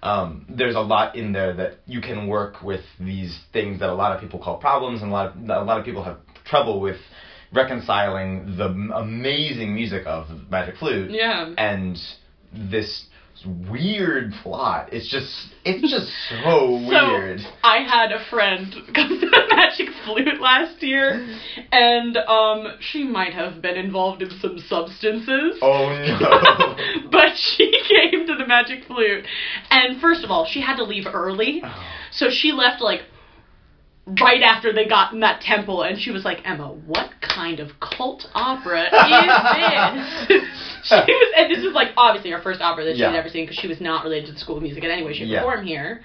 Um, 0.05 0.45
there's 0.47 0.75
a 0.75 0.81
lot 0.81 1.15
in 1.15 1.33
there 1.33 1.53
that 1.55 1.79
you 1.87 1.99
can 1.99 2.27
work 2.27 2.61
with 2.61 2.81
these 2.99 3.37
things 3.51 3.79
that 3.79 3.89
a 3.89 3.93
lot 3.93 4.15
of 4.15 4.21
people 4.21 4.39
call 4.39 4.57
problems, 4.57 5.01
and 5.01 5.09
a 5.09 5.13
lot 5.13 5.35
of 5.35 5.41
a 5.43 5.63
lot 5.63 5.79
of 5.79 5.85
people 5.85 6.03
have 6.03 6.19
trouble 6.45 6.79
with 6.79 6.97
reconciling 7.51 8.55
the 8.57 8.65
amazing 8.95 9.73
music 9.73 10.03
of 10.05 10.27
Magic 10.49 10.75
Flute 10.77 11.11
yeah. 11.11 11.53
and 11.57 11.97
this 12.53 13.05
weird 13.43 14.33
plot. 14.43 14.89
It's 14.91 15.09
just 15.09 15.31
it's 15.63 15.81
just 15.89 16.07
so 16.29 16.79
So 16.89 17.11
weird. 17.11 17.41
I 17.63 17.79
had 17.79 18.11
a 18.11 18.23
friend 18.29 18.73
come 18.93 19.19
to 19.19 19.29
the 19.29 19.43
Magic 19.55 19.89
Flute 20.05 20.39
last 20.39 20.81
year, 20.83 21.27
and 21.71 22.15
um, 22.17 22.77
she 22.79 23.03
might 23.03 23.33
have 23.33 23.61
been 23.61 23.75
involved 23.75 24.21
in 24.21 24.29
some 24.39 24.59
substances. 24.69 25.57
Oh 25.61 25.89
no. 25.89 27.09
but 27.11 27.35
she 27.35 27.71
came 27.87 28.27
to 28.27 28.35
the 28.35 28.45
Magic 28.47 28.85
Flute, 28.85 29.25
and 29.69 29.99
first 29.99 30.23
of 30.23 30.31
all, 30.31 30.45
she 30.45 30.61
had 30.61 30.77
to 30.77 30.83
leave 30.83 31.05
early, 31.11 31.63
so 32.11 32.29
she 32.29 32.51
left 32.51 32.81
like 32.81 33.01
right 34.07 34.41
after 34.43 34.71
they 34.71 34.85
got 34.87 35.13
in 35.13 35.21
that 35.21 35.41
temple, 35.41 35.81
and 35.83 35.99
she 35.99 36.11
was 36.11 36.23
like, 36.23 36.39
Emma, 36.45 36.67
what 36.67 37.09
kind 37.21 37.59
of 37.59 37.71
cult 37.79 38.27
opera 38.33 38.83
is 38.83 40.27
this? 40.27 40.47
she 40.83 40.95
was, 40.95 41.33
and 41.37 41.51
this 41.51 41.63
was 41.63 41.73
like 41.73 41.89
obviously 41.97 42.31
her 42.31 42.41
first 42.41 42.61
opera 42.61 42.85
that 42.85 42.95
she 42.95 43.01
Yeah. 43.01 43.11
had 43.11 43.19
ever 43.19 43.29
seen 43.29 43.45
because 43.45 43.57
she 43.57 43.67
was 43.67 43.81
not 43.81 44.03
related 44.03 44.27
to 44.27 44.33
the 44.33 44.39
School 44.39 44.57
of 44.57 44.63
Music 44.63 44.83
in 44.83 44.91
any 44.91 45.03
way, 45.03 45.13
shape, 45.13 45.27
Yeah. 45.27 45.43
or 45.43 45.61
here. 45.61 46.01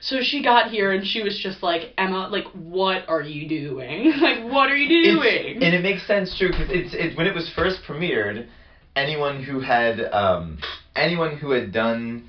So 0.00 0.20
she 0.22 0.42
got 0.42 0.70
here 0.70 0.92
and 0.92 1.04
she 1.06 1.22
was 1.22 1.36
just 1.38 1.62
like, 1.62 1.92
Emma, 1.98 2.28
like, 2.28 2.44
what 2.52 3.08
are 3.08 3.22
you 3.22 3.48
doing? 3.48 4.12
like, 4.20 4.44
what 4.44 4.70
are 4.70 4.76
you 4.76 5.00
It's- 5.00 5.14
doing? 5.16 5.62
and 5.64 5.74
it 5.74 5.82
makes 5.82 6.06
sense 6.06 6.38
too 6.38 6.48
because 6.48 6.68
it's 6.70 6.94
it's 6.94 7.16
when 7.16 7.26
it 7.26 7.34
was 7.34 7.48
first 7.56 7.80
premiered, 7.82 8.46
anyone 8.94 9.42
who 9.42 9.60
had 9.60 9.98
um 10.12 10.58
anyone 10.94 11.36
who 11.38 11.50
had 11.50 11.72
done 11.72 12.28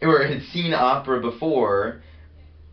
or 0.00 0.24
had 0.24 0.42
seen 0.52 0.72
opera 0.72 1.20
before, 1.20 2.02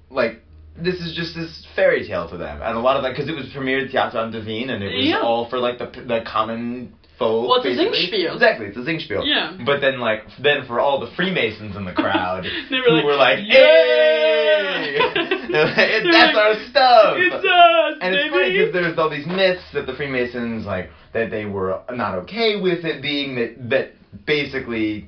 like. 0.10 0.42
This 0.78 0.96
is 0.96 1.16
just 1.16 1.36
this 1.36 1.66
fairy 1.76 2.06
tale 2.06 2.30
to 2.30 2.38
them, 2.38 2.62
and 2.62 2.76
a 2.78 2.80
lot 2.82 2.98
of 2.98 3.04
that 3.04 3.12
because 3.16 3.30
it 3.30 3.36
was 3.36 3.46
premiered 3.48 3.86
at 3.86 3.92
Theater 3.92 4.18
auf 4.20 4.32
der 4.34 4.42
Wieden, 4.42 4.70
and 4.72 4.84
it 4.84 4.94
was 4.96 5.06
Yeah. 5.06 5.22
all 5.22 5.48
for 5.50 5.58
like 5.58 5.78
the 5.78 5.86
the 6.06 6.22
common 6.28 6.94
folk. 7.18 7.48
Well, 7.48 7.62
it's 7.64 7.80
a. 7.80 7.84
Singspiel. 7.84 8.34
Exactly, 8.34 8.66
it's 8.68 8.78
a 8.78 8.82
Singspiel. 8.82 9.24
Yeah. 9.26 9.56
But 9.66 9.80
then, 9.80 10.00
like, 10.02 10.24
then 10.38 10.66
for 10.68 10.82
all 10.82 11.00
the 11.00 11.08
Freemasons 11.16 11.78
in 11.78 11.86
the 11.86 11.94
crowd, 11.94 12.44
They 12.70 12.76
were 12.80 12.84
who 12.90 12.96
like, 12.98 13.06
were 13.06 13.16
like, 13.16 13.40
"Yay!" 13.40 14.98
That's 15.52 16.06
like, 16.06 16.36
our 16.36 16.56
stuff. 16.70 17.16
It's 17.18 17.36
us, 17.36 17.98
And 18.02 18.14
it's 18.14 18.24
baby. 18.26 18.30
funny 18.36 18.52
because 18.58 18.74
there's 18.74 18.98
all 18.98 19.10
these 19.10 19.26
myths 19.28 19.64
that 19.74 19.86
the 19.86 19.94
Freemasons 19.94 20.66
like 20.66 20.90
that 21.14 21.32
they 21.32 21.46
were 21.46 21.80
not 21.94 22.16
okay 22.24 22.60
with 22.60 22.84
it 22.84 23.02
being 23.02 23.36
that 23.36 23.70
that 23.70 23.94
basically 24.26 25.08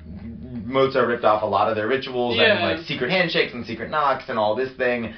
Mozart 0.64 1.08
ripped 1.08 1.24
off 1.24 1.42
a 1.42 1.46
lot 1.46 1.68
of 1.68 1.76
their 1.76 1.88
rituals 1.88 2.38
and 2.38 2.60
like 2.60 2.86
secret 2.86 3.10
handshakes 3.10 3.52
and 3.54 3.66
secret 3.66 3.90
knocks 3.90 4.24
and 4.28 4.38
all 4.38 4.54
this 4.54 4.72
thing, 4.76 5.14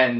and 0.00 0.18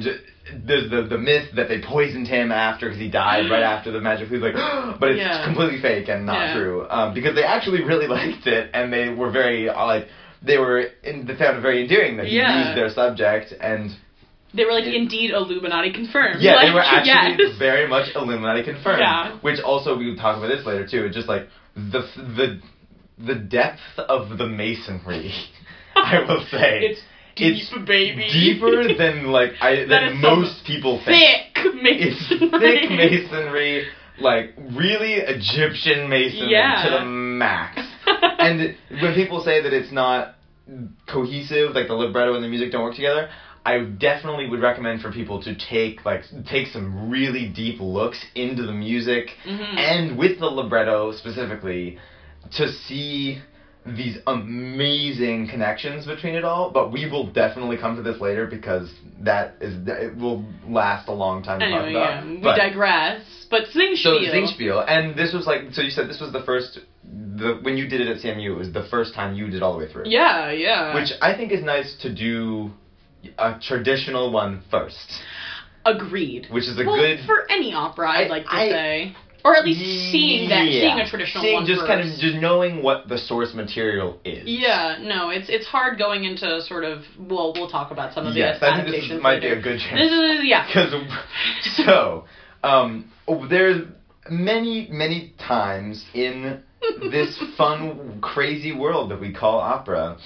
there's 0.66 0.90
the 0.90 1.00
the 1.14 1.18
myth 1.28 1.48
that 1.56 1.68
they 1.70 1.80
poisoned 1.80 2.26
him 2.36 2.48
after 2.52 2.84
because 2.88 3.00
he 3.00 3.10
died 3.10 3.44
right 3.50 3.62
after 3.74 3.90
the 3.96 4.00
magic 4.08 4.28
flute 4.28 4.42
like 4.48 4.54
but 5.00 5.08
it's 5.12 5.18
Yeah. 5.20 5.44
completely 5.48 5.80
fake 5.80 6.08
and 6.08 6.26
not 6.26 6.40
Yeah. 6.40 6.54
true 6.56 6.86
um, 6.96 7.14
because 7.14 7.34
they 7.38 7.44
actually 7.56 7.82
really 7.90 8.06
liked 8.18 8.46
it 8.46 8.70
and 8.76 8.92
they 8.92 9.08
were 9.20 9.30
very 9.30 9.68
uh, 9.68 9.86
like 9.94 10.06
they 10.42 10.58
were 10.58 10.78
in, 11.08 11.26
they 11.26 11.36
found 11.42 11.56
it 11.58 11.62
very 11.68 11.82
endearing 11.82 12.16
that 12.18 12.26
he 12.26 12.36
Yeah. 12.36 12.58
used 12.64 12.76
their 12.78 12.90
subject 12.90 13.46
and 13.60 13.82
They 14.58 14.64
were 14.68 14.72
like, 14.78 14.84
indeed, 15.02 15.30
Illuminati 15.30 15.90
confirmed. 16.00 16.42
yeah, 16.42 16.56
like, 16.56 16.66
they 16.66 16.74
were 16.78 16.86
actually 16.96 17.44
yes. 17.46 17.56
very 17.68 17.86
much 17.94 18.06
Illuminati 18.14 18.62
confirmed. 18.72 19.00
Yeah. 19.00 19.38
Which 19.46 19.60
also 19.70 19.88
we 19.96 20.04
will 20.10 20.20
talk 20.24 20.34
about 20.38 20.48
this 20.54 20.66
later 20.66 20.84
too. 20.92 21.02
It's 21.06 21.16
just 21.20 21.28
like 21.34 21.44
the 21.94 22.02
the 22.40 22.48
the 23.30 23.36
depth 23.36 23.80
of 24.16 24.36
the 24.40 24.46
masonry. 24.60 25.32
I 25.96 26.20
will 26.28 26.44
say 26.50 26.70
It's 26.88 27.02
deep, 27.36 27.86
baby. 27.86 28.28
deeper 28.32 28.94
than 28.98 29.26
like 29.26 29.52
I 29.60 29.76
That 29.86 29.88
than 29.88 30.20
most 30.20 30.64
people 30.66 31.00
think. 31.04 31.54
thick 31.54 31.64
It's 31.74 32.30
masonry. 32.30 32.60
thick 32.60 32.90
masonry, 32.90 33.86
like 34.18 34.54
really 34.76 35.14
Egyptian 35.14 36.08
masonry 36.08 36.50
Yeah. 36.52 36.84
to 36.84 36.90
the 36.98 37.04
max. 37.04 37.80
and 38.38 38.76
when 39.00 39.14
people 39.14 39.42
say 39.44 39.62
that 39.62 39.72
it's 39.72 39.92
not 39.92 40.34
cohesive, 41.06 41.74
like 41.74 41.86
the 41.88 41.94
libretto 41.94 42.34
and 42.34 42.42
the 42.44 42.48
music 42.48 42.70
don't 42.72 42.82
work 42.84 42.94
together, 42.94 43.28
I 43.64 43.78
definitely 43.80 44.48
would 44.48 44.60
recommend 44.60 45.02
for 45.02 45.12
people 45.12 45.42
to 45.42 45.54
take 45.54 46.04
like 46.04 46.22
take 46.48 46.68
some 46.68 47.10
really 47.10 47.48
deep 47.48 47.78
looks 47.80 48.24
into 48.34 48.64
the 48.66 48.72
music 48.72 49.30
Mhm. 49.46 49.76
and 49.78 50.18
with 50.18 50.38
the 50.40 50.46
libretto 50.46 51.12
specifically 51.12 51.98
to 52.52 52.68
see 52.72 53.38
these 53.84 54.18
amazing 54.26 55.48
connections 55.48 56.06
between 56.06 56.34
it 56.34 56.44
all. 56.44 56.70
But 56.70 56.92
we 56.92 57.08
will 57.10 57.26
definitely 57.32 57.76
come 57.78 57.96
to 57.96 58.02
this 58.02 58.20
later 58.20 58.46
because 58.46 58.92
that 59.20 59.54
is 59.60 59.74
it 59.86 60.16
will 60.16 60.44
last 60.66 61.08
a 61.08 61.12
long 61.12 61.42
time 61.42 61.60
Anyway, 61.62 61.90
about. 61.90 62.24
yeah, 62.24 62.30
we 62.30 62.36
But- 62.38 62.56
digress. 62.56 63.22
But 63.50 63.64
Singspiel. 63.74 63.96
so 64.02 64.18
Singspiel, 64.18 64.84
and 64.88 65.14
this 65.14 65.32
was 65.34 65.46
like 65.46 65.72
so 65.72 65.82
you 65.82 65.90
said 65.90 66.08
this 66.08 66.20
was 66.20 66.32
the 66.32 66.42
first 66.42 66.78
the 67.04 67.58
when 67.62 67.76
you 67.76 67.86
did 67.88 68.00
it 68.00 68.08
at 68.08 68.18
CMU 68.22 68.52
it 68.52 68.58
was 68.58 68.72
the 68.72 68.84
first 68.84 69.14
time 69.14 69.34
you 69.34 69.48
did 69.50 69.62
all 69.62 69.72
the 69.74 69.78
way 69.80 69.92
through. 69.92 70.04
Yeah, 70.06 70.50
yeah. 70.52 70.94
Which 70.94 71.10
I 71.20 71.34
think 71.36 71.52
is 71.52 71.62
nice 71.62 71.94
to 72.02 72.08
do 72.14 72.70
a 73.38 73.58
traditional 73.60 74.32
one 74.32 74.62
first, 74.70 75.12
agreed. 75.84 76.46
which 76.50 76.64
is 76.64 76.78
a 76.78 76.84
well, 76.84 76.96
good 76.96 77.20
for 77.26 77.44
any 77.50 77.74
opera, 77.74 78.08
I'd 78.10 78.26
I- 78.26 78.28
like 78.30 78.44
to 78.44 78.54
I- 78.54 78.68
say, 78.70 79.16
or 79.44 79.56
at 79.56 79.64
least 79.64 79.80
seeing 80.12 80.48
that, 80.50 80.66
Yeah. 80.66 80.80
seeing 80.82 81.00
a 81.00 81.06
traditional 81.08 81.42
Seeing 81.42 81.54
one 81.54 81.66
just 81.66 81.80
first. 81.80 81.88
kind 81.88 82.00
of 82.00 82.18
just 82.18 82.36
knowing 82.36 82.82
what 82.82 83.08
the 83.08 83.18
source 83.18 83.52
material 83.54 84.18
is. 84.24 84.46
Yeah, 84.46 84.98
no, 85.00 85.30
it's 85.30 85.48
it's 85.48 85.66
hard 85.66 85.98
going 85.98 86.24
into 86.24 86.60
sort 86.62 86.84
of. 86.84 87.02
Well, 87.18 87.52
we'll 87.54 87.68
talk 87.68 87.90
about 87.90 88.14
some 88.14 88.26
of 88.26 88.34
the 88.34 88.40
Yes, 88.40 88.58
I 88.62 88.76
think 88.76 88.86
this 88.86 88.94
adaptations 88.94 89.16
is, 89.18 89.22
might 89.22 89.40
be 89.40 89.48
a 89.48 89.60
good 89.60 89.76
This 89.76 89.82
chance. 89.82 90.00
is 90.12 90.44
yeah. 90.44 90.66
Because 90.66 90.94
so, 91.76 92.24
um, 92.62 93.10
there's 93.50 93.82
many 94.30 94.88
many 94.90 95.32
times 95.38 96.04
in 96.14 96.62
this 97.10 97.40
fun, 97.56 98.18
crazy 98.20 98.72
world 98.72 99.10
that 99.10 99.20
we 99.20 99.32
call 99.32 99.58
opera, 99.58 100.16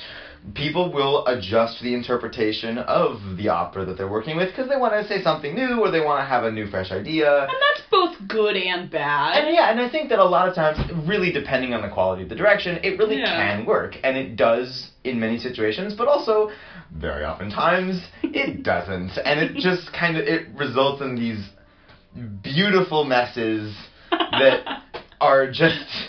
people 0.55 0.87
will 0.87 1.23
adjust 1.27 1.81
the 1.81 1.93
interpretation 1.93 2.79
of 2.79 3.37
the 3.37 3.49
opera 3.49 3.85
that 3.85 3.97
they're 3.97 4.09
working 4.09 4.37
with 4.37 4.49
because 4.49 4.69
they 4.69 4.77
want 4.77 4.93
to 4.93 5.03
say 5.03 5.19
something 5.19 5.55
new 5.55 5.79
or 5.81 5.89
they 5.89 6.01
want 6.01 6.19
to 6.21 6.25
have 6.25 6.43
a 6.43 6.51
new, 6.51 6.67
fresh 6.67 6.91
idea. 6.91 7.41
And 7.41 7.49
that's 7.49 7.83
both 7.91 8.11
good 8.29 8.57
and 8.57 8.89
bad. 8.89 9.37
And 9.37 9.53
yeah, 9.55 9.69
and 9.69 9.81
I 9.81 9.87
think 9.87 10.09
that 10.09 10.19
a 10.19 10.25
lot 10.25 10.47
of 10.47 10.53
times, 10.55 10.79
really 10.93 11.31
depending 11.31 11.75
on 11.75 11.81
the 11.81 11.89
quality 11.89 12.23
of 12.23 12.29
the 12.29 12.35
direction, 12.35 12.79
it 12.83 12.97
really 12.97 13.17
Yeah. 13.17 13.35
can 13.35 13.65
work, 13.65 13.97
and 14.03 14.17
it 14.17 14.37
does 14.37 14.89
in 15.05 15.19
many 15.19 15.37
situations, 15.37 15.95
but 15.95 16.07
also 16.07 16.47
very 16.91 17.23
often 17.25 17.49
times 17.51 17.99
it 18.23 18.63
doesn't, 18.63 19.19
and 19.25 19.39
it 19.39 19.55
just 19.55 19.93
kind 19.93 20.17
of 20.17 20.27
it 20.27 20.43
results 20.49 21.01
in 21.01 21.15
these 21.15 21.51
beautiful 22.43 23.03
messes 23.03 23.75
that 24.39 24.61
are 25.21 25.47
just 25.47 26.06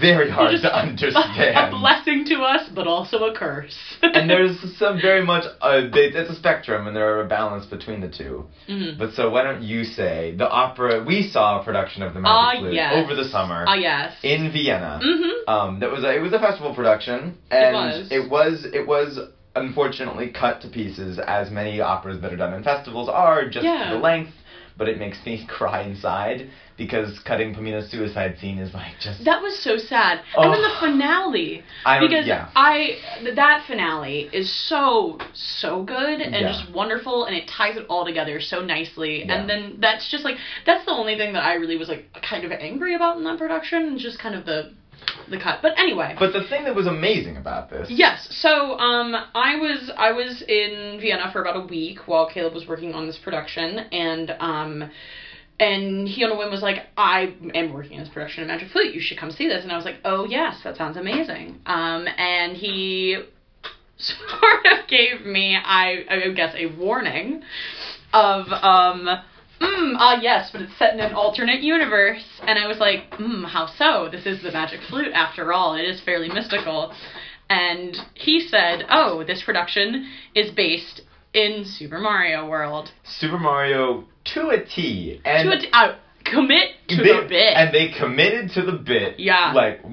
very 0.00 0.30
hard 0.30 0.50
Just 0.52 0.62
to 0.64 0.74
understand. 0.86 1.56
a 1.56 1.70
blessing 1.70 2.24
to 2.26 2.36
us, 2.42 2.68
but 2.74 2.86
also 2.86 3.24
a 3.24 3.34
curse. 3.34 3.76
and 4.02 4.28
there's 4.32 4.56
some 4.78 5.00
very 5.00 5.24
much 5.24 5.44
uh, 5.60 5.82
they, 5.92 6.06
it's 6.12 6.30
a 6.30 6.34
spectrum, 6.36 6.86
and 6.86 6.94
there 6.94 7.16
are 7.16 7.24
a 7.24 7.28
balance 7.28 7.66
between 7.66 8.00
the 8.00 8.08
two. 8.08 8.46
Mhm. 8.68 8.98
But 8.98 9.12
so 9.14 9.30
why 9.30 9.42
don't 9.42 9.62
you 9.62 9.84
say 9.84 10.34
the 10.36 10.48
opera? 10.48 11.02
We 11.04 11.28
saw 11.30 11.60
a 11.60 11.64
production 11.64 12.02
of 12.02 12.14
the 12.14 12.20
Magic 12.20 12.60
Flute 12.60 12.74
yes. 12.74 12.92
over 12.96 13.14
the 13.14 13.28
summer 13.28 13.64
Ah, 13.66 13.74
yes. 13.74 14.14
in 14.22 14.52
Vienna. 14.52 15.00
Mm-hmm. 15.02 15.50
Um, 15.50 15.80
that 15.80 15.90
was 15.90 16.04
a, 16.04 16.14
it 16.14 16.20
was 16.20 16.32
a 16.32 16.38
festival 16.38 16.74
production, 16.74 17.36
and 17.50 17.74
was. 17.74 18.08
it 18.10 18.30
was 18.30 18.66
it 18.72 18.86
was 18.86 19.18
unfortunately 19.56 20.28
cut 20.30 20.60
to 20.62 20.68
pieces, 20.68 21.18
as 21.26 21.50
many 21.50 21.80
operas 21.80 22.20
that 22.22 22.32
are 22.32 22.36
done 22.36 22.54
in 22.54 22.62
festivals 22.62 23.08
are, 23.08 23.48
just 23.48 23.64
Yeah. 23.64 23.90
the 23.92 23.98
length. 23.98 24.30
But 24.80 24.88
it 24.88 24.98
makes 24.98 25.18
me 25.26 25.46
cry 25.58 25.82
inside 25.82 26.48
because 26.78 27.18
cutting 27.26 27.54
Pamina's 27.54 27.90
suicide 27.90 28.38
scene 28.40 28.58
is 28.58 28.72
like 28.72 28.94
just. 28.98 29.22
That 29.26 29.42
was 29.42 29.62
so 29.62 29.76
sad. 29.76 30.20
Oh, 30.34 30.42
And 30.42 30.54
then 30.54 30.62
the 30.62 30.74
finale. 30.80 31.62
I 31.84 32.00
because 32.00 32.26
yeah. 32.26 32.48
I 32.56 32.96
that 33.34 33.64
finale 33.66 34.30
is 34.32 34.50
so 34.70 35.18
so 35.34 35.82
good 35.84 36.22
and 36.22 36.34
Yeah. 36.34 36.50
just 36.50 36.72
wonderful 36.72 37.26
and 37.26 37.36
it 37.36 37.46
ties 37.46 37.76
it 37.76 37.84
all 37.90 38.06
together 38.06 38.40
so 38.40 38.62
nicely. 38.64 39.26
Yeah. 39.26 39.34
And 39.34 39.50
then 39.50 39.76
that's 39.80 40.10
just 40.10 40.24
like 40.24 40.36
that's 40.64 40.86
the 40.86 40.92
only 40.92 41.14
thing 41.18 41.34
that 41.34 41.44
I 41.44 41.54
really 41.54 41.76
was 41.76 41.88
like 41.90 42.06
kind 42.22 42.44
of 42.44 42.50
angry 42.50 42.94
about 42.94 43.18
in 43.18 43.24
that 43.24 43.36
production, 43.36 43.98
just 43.98 44.18
kind 44.18 44.34
of 44.34 44.46
the 44.46 44.72
the 45.30 45.38
cut. 45.38 45.60
But 45.62 45.78
anyway. 45.78 46.16
But 46.18 46.32
the 46.32 46.44
thing 46.48 46.64
that 46.64 46.74
was 46.74 46.86
amazing 46.86 47.36
about 47.36 47.70
this. 47.70 47.88
Yes. 47.90 48.26
So 48.30 48.78
um, 48.78 49.14
I 49.34 49.56
was 49.56 49.90
I 49.96 50.12
was 50.12 50.42
in 50.46 50.98
Vienna 51.00 51.30
for 51.32 51.40
about 51.40 51.56
a 51.56 51.66
week 51.66 52.06
while 52.06 52.28
Caleb 52.28 52.54
was 52.54 52.66
working 52.66 52.94
on 52.94 53.06
this 53.06 53.18
production, 53.18 53.78
and 53.78 54.30
um, 54.38 54.90
and 55.58 56.08
he 56.08 56.24
on 56.24 56.32
a 56.32 56.36
whim 56.36 56.50
was 56.50 56.62
like, 56.62 56.86
I 56.96 57.34
am 57.54 57.72
working 57.72 57.98
on 57.98 58.04
this 58.04 58.12
production 58.12 58.42
of 58.42 58.48
Magic 58.48 58.70
Flute. 58.70 58.94
You 58.94 59.00
should 59.00 59.18
come 59.18 59.30
see 59.30 59.46
this. 59.46 59.62
And 59.62 59.72
I 59.72 59.76
was 59.76 59.84
like, 59.84 59.96
Oh 60.04 60.24
yes, 60.24 60.60
that 60.64 60.76
sounds 60.76 60.96
amazing. 60.96 61.60
Um, 61.66 62.06
and 62.16 62.56
he 62.56 63.22
sort 63.98 64.66
of 64.72 64.88
gave 64.88 65.24
me, 65.24 65.56
I 65.56 66.04
I 66.08 66.28
guess, 66.30 66.54
a 66.56 66.66
warning 66.66 67.42
of 68.12 68.46
um. 68.48 69.08
Mm, 69.60 69.94
ah 69.98 70.18
yes, 70.20 70.50
but 70.52 70.62
it's 70.62 70.76
set 70.78 70.94
in 70.94 71.00
an 71.00 71.12
alternate 71.12 71.60
universe. 71.60 72.24
And 72.42 72.58
I 72.58 72.66
was 72.66 72.78
like, 72.78 73.10
mm, 73.12 73.46
how 73.46 73.66
so? 73.66 74.08
This 74.10 74.26
is 74.26 74.42
the 74.42 74.52
magic 74.52 74.80
flute 74.88 75.12
after 75.12 75.52
all. 75.52 75.74
It 75.74 75.84
is 75.84 76.00
fairly 76.00 76.28
mystical. 76.28 76.94
And 77.48 77.96
he 78.14 78.40
said, 78.40 78.84
oh, 78.88 79.24
this 79.24 79.42
production 79.42 80.06
is 80.34 80.50
based 80.52 81.02
in 81.34 81.64
Super 81.66 81.98
Mario 81.98 82.48
World. 82.48 82.90
Super 83.04 83.38
Mario 83.38 84.04
to 84.34 84.48
a 84.50 84.64
T. 84.64 85.20
And 85.24 85.50
to 85.50 85.56
a 85.56 85.60
t- 85.60 85.68
uh, 85.72 85.96
commit 86.24 86.70
to 86.88 86.96
they, 86.96 87.02
the 87.02 87.26
bit. 87.28 87.56
And 87.56 87.74
they 87.74 87.88
committed 87.98 88.50
to 88.52 88.62
the 88.62 88.72
bit. 88.72 89.18
Yeah. 89.18 89.52
Like 89.52 89.84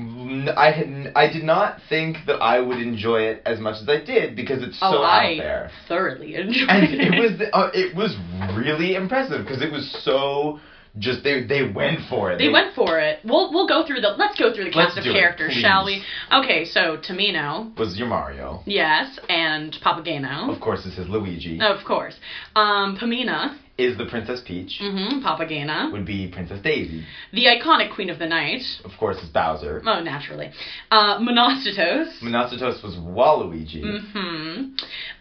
I 0.58 0.72
had, 0.72 1.12
I 1.16 1.32
did 1.32 1.44
not 1.44 1.78
think 1.90 2.18
that 2.28 2.42
I 2.42 2.60
would 2.60 2.80
enjoy 2.80 3.22
it 3.22 3.42
as 3.46 3.60
much 3.60 3.82
as 3.82 3.88
I 3.90 4.04
did 4.04 4.36
because 4.36 4.62
it's 4.64 4.78
oh, 4.82 4.92
so 4.94 5.02
I 5.02 5.34
out 5.34 5.38
there. 5.38 5.72
thoroughly 5.88 6.36
enjoyed 6.36 6.70
And 6.70 6.84
it. 6.84 7.14
it 7.14 7.20
was 7.20 7.50
uh, 7.54 7.70
it 7.74 7.96
was 7.96 8.16
really 8.56 8.96
impressive 8.96 9.44
because 9.46 9.62
it 9.62 9.72
was 9.72 9.86
so 10.04 10.60
just 11.00 11.24
they 11.24 11.44
they 11.46 11.62
went 11.70 12.00
for 12.10 12.32
it. 12.32 12.40
They 12.40 12.50
went 12.50 12.74
for 12.74 13.00
it. 13.00 13.20
We'll 13.24 13.54
we'll 13.54 13.68
go 13.68 13.86
through 13.86 14.02
the 14.02 14.10
let's 14.18 14.38
go 14.40 14.52
through 14.54 14.64
the 14.66 14.72
cast 14.72 14.98
of 14.98 15.06
it, 15.06 15.14
characters, 15.14 15.54
please. 15.54 15.62
shall 15.62 15.86
we? 15.86 16.02
Okay, 16.34 16.66
so 16.66 16.98
Tamino, 16.98 17.78
was 17.78 17.98
your 18.00 18.08
Mario. 18.08 18.64
yes, 18.66 19.20
and 19.30 19.76
Papageno. 19.86 20.52
Of 20.54 20.60
course, 20.60 20.84
this 20.84 20.98
is 20.98 21.08
Luigi. 21.08 21.60
Of 21.62 21.86
course. 21.86 22.16
Um, 22.58 22.98
Pamina, 22.98 23.58
Is 23.78 23.98
the 23.98 24.06
Princess 24.06 24.42
Peach. 24.48 24.80
mm-hmm, 24.82 25.24
Papagena. 25.26 25.92
Would 25.92 26.06
be 26.06 26.28
Princess 26.34 26.60
Daisy. 26.64 27.04
The 27.32 27.46
iconic 27.46 27.94
Queen 27.94 28.10
of 28.10 28.18
the 28.18 28.26
Night. 28.26 28.62
Of 28.84 28.92
course, 29.00 29.18
it's 29.22 29.30
Bowser. 29.30 29.82
Oh, 29.86 30.02
naturally. 30.02 30.50
Uh, 30.90 31.20
Monostatos. 31.20 32.10
Monostatos 32.24 32.84
was 32.84 32.96
Waluigi. 32.96 33.84
Mm-hmm. 33.84 34.74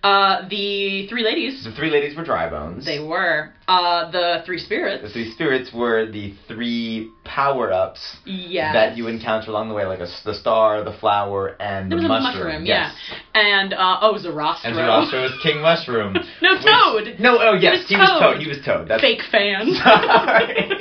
Uh, 0.03 0.49
the 0.49 1.07
Three 1.09 1.23
Ladies. 1.25 1.65
The 1.65 1.73
three 1.73 1.91
ladies 1.91 2.17
were 2.17 2.25
dry 2.25 2.49
bones. 2.49 2.85
They 2.87 3.01
were. 3.01 3.53
Uh, 3.69 4.11
the 4.13 4.43
Three 4.47 4.59
spirits. 4.59 5.03
The 5.03 5.11
three 5.11 5.33
spirits 5.33 5.71
were 5.75 6.07
the 6.11 6.33
three 6.47 7.11
power 7.25 7.73
ups 7.73 8.01
Yes. 8.25 8.73
that 8.75 8.97
you 8.97 9.09
encounter 9.09 9.51
along 9.51 9.69
the 9.69 9.75
way, 9.75 9.85
like 9.85 9.99
a, 9.99 10.07
the 10.25 10.35
star, 10.35 10.85
the 10.85 10.97
flower, 11.01 11.57
and 11.61 11.91
There 11.91 11.99
the 12.01 12.05
was 12.09 12.21
a 12.21 12.23
mushroom. 12.23 12.45
mushroom, 12.47 12.65
yes. 12.67 12.95
yeah. 13.35 13.41
And, 13.61 13.75
uh, 13.75 13.99
oh, 14.03 14.15
Sarastro. 14.15 14.65
And 14.67 14.77
Sarastro 14.77 15.23
was 15.25 15.33
King 15.43 15.61
Mushroom. 15.71 16.15
No, 16.41 16.55
which- 16.55 16.63
Toad. 16.63 17.17
No, 17.27 17.39
oh 17.41 17.55
yes, 17.55 17.85
he 17.89 17.97
was 17.97 18.09
Toad. 18.21 18.39
He 18.41 18.47
was 18.49 18.59
Toad. 18.65 18.89
That's 18.89 19.03
Fake 19.03 19.23
fan. 19.31 19.67
Sorry. 19.83 20.79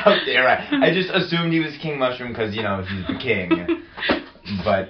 How 0.00 0.16
dare 0.24 0.48
I? 0.48 0.88
I 0.88 0.94
just 0.94 1.10
assumed 1.10 1.52
he 1.52 1.60
was 1.60 1.76
King 1.82 1.98
Mushroom 1.98 2.32
because 2.32 2.54
you 2.54 2.62
know 2.62 2.82
he's 2.82 3.06
the 3.06 3.18
king. 3.22 3.84
But 4.64 4.88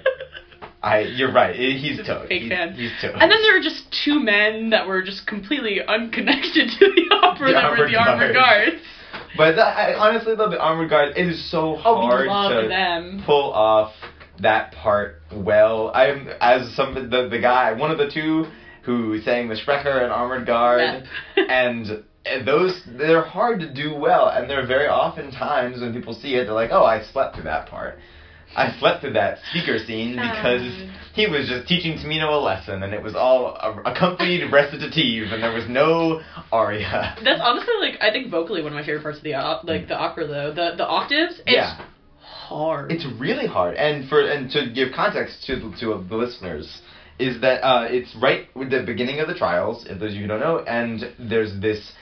I, 0.81 1.01
you're 1.01 1.31
right. 1.33 1.55
He's 1.55 1.97
Just 1.97 2.07
Toad. 2.09 2.27
fake 2.27 2.43
he's, 2.43 2.51
fan. 2.51 2.73
he's 2.73 2.91
Toad. 3.01 3.11
And 3.19 3.29
then 3.29 3.41
there 3.43 3.53
were 3.57 3.63
just 3.63 3.83
two 4.03 4.19
men 4.19 4.71
that 4.71 4.87
were 4.87 5.01
just 5.03 5.27
completely 5.27 5.79
unconnected 5.85 6.69
to 6.79 6.85
the 6.95 7.15
opera 7.21 7.47
The 7.47 7.53
that 7.53 7.77
were 7.77 7.87
the 7.89 7.97
armored 7.97 8.33
guards. 8.33 8.71
guards. 8.71 8.83
But 9.37 9.55
that, 9.57 9.77
I, 9.77 9.93
honestly, 9.93 10.35
though, 10.35 10.49
the 10.49 10.59
armored 10.59 10.89
guards. 10.89 11.13
it 11.17 11.27
is 11.27 11.51
so 11.51 11.75
Oh, 11.85 12.01
hard 12.07 12.27
love 12.27 12.63
to 12.63 12.67
them. 12.67 13.21
pull 13.25 13.51
off 13.53 13.93
that 14.39 14.71
part 14.73 15.21
well. 15.31 15.91
I'm 15.93 16.29
as 16.39 16.73
some 16.75 16.95
the 16.95 17.27
the 17.29 17.39
guy, 17.39 17.73
one 17.73 17.91
of 17.91 17.97
the 17.97 18.09
two 18.11 18.45
who 18.83 19.19
sang 19.21 19.47
the 19.49 19.55
Sprecher 19.55 19.99
and 19.99 20.11
armored 20.11 20.45
guard, 20.45 20.79
Rep. 20.79 21.03
and. 21.49 22.03
and 22.23 22.45
those 22.45 22.79
they're 22.85 23.23
hard 23.23 23.59
to 23.61 23.73
do 23.73 23.95
well, 23.95 24.27
and 24.27 24.47
they're 24.47 24.67
very 24.67 24.85
often 24.87 25.31
times 25.31 25.81
when 25.81 25.91
people 25.91 26.13
see 26.13 26.35
it, 26.35 26.45
they're 26.45 26.53
like, 26.53 26.69
"Oh, 26.71 26.83
I 26.85 27.01
slept 27.11 27.33
through 27.33 27.45
that 27.45 27.67
part. 27.67 27.97
I 28.55 28.77
slept 28.79 29.01
through 29.01 29.13
that 29.13 29.39
speaker 29.49 29.79
scene 29.79 30.19
um. 30.19 30.29
because 30.29 30.61
Sad. 30.61 30.89
he 31.15 31.25
was 31.25 31.47
just 31.47 31.67
teaching 31.67 31.97
Tamino 31.97 32.29
a 32.31 32.37
lesson, 32.37 32.83
and 32.83 32.93
it 32.93 33.01
was 33.01 33.15
all 33.15 33.55
a- 33.55 33.81
accompanied 33.91 34.51
recitative, 34.51 35.31
and 35.33 35.41
there 35.41 35.51
was 35.51 35.65
no 35.67 36.21
aria." 36.51 37.15
That's 37.23 37.41
honestly 37.43 37.73
like 37.81 37.95
I 38.01 38.11
think 38.11 38.29
vocally 38.29 38.61
one 38.61 38.71
of 38.71 38.75
my 38.77 38.85
favorite 38.85 39.01
parts 39.01 39.17
of 39.17 39.23
the 39.23 39.33
op- 39.33 39.63
like 39.63 39.87
the 39.87 39.97
opera 39.97 40.27
though 40.27 40.53
the 40.53 40.75
the 40.77 40.85
octaves. 40.85 41.39
It's 41.39 41.55
Yeah. 41.57 41.83
hard. 42.19 42.91
It's 42.91 43.05
really 43.19 43.47
hard, 43.47 43.73
and 43.75 44.07
for 44.07 44.21
and 44.21 44.51
to 44.51 44.69
give 44.69 44.89
context 44.93 45.43
to 45.47 45.73
to 45.79 46.05
the 46.07 46.15
listeners, 46.15 46.81
is 47.21 47.41
that 47.41 47.63
uh, 47.63 47.85
it's 47.89 48.15
right 48.15 48.47
with 48.55 48.71
the 48.71 48.83
beginning 48.83 49.19
of 49.19 49.27
the 49.27 49.35
trials. 49.35 49.85
If 49.87 49.99
those 49.99 50.11
of 50.11 50.15
you 50.15 50.23
who 50.23 50.27
don't 50.27 50.39
know, 50.39 50.59
and 50.59 51.13
there's 51.19 51.59
this 51.61 51.93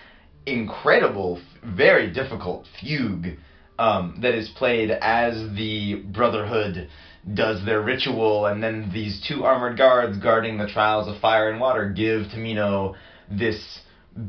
incredible, 0.45 1.41
very 1.63 2.11
difficult 2.11 2.65
fugue 2.79 3.37
um, 3.77 4.19
that 4.21 4.33
is 4.33 4.49
played 4.55 4.91
as 4.91 5.35
the 5.55 5.95
Brotherhood 5.95 6.89
does 7.33 7.65
their 7.65 7.81
ritual, 7.81 8.45
and 8.45 8.63
then 8.63 8.91
these 8.93 9.23
two 9.27 9.43
armored 9.43 9.77
guards 9.77 10.17
guarding 10.17 10.57
the 10.57 10.67
trials 10.67 11.07
of 11.07 11.21
fire 11.21 11.51
and 11.51 11.59
water 11.59 11.89
give 11.89 12.27
Tamino 12.27 12.95
this. 13.29 13.79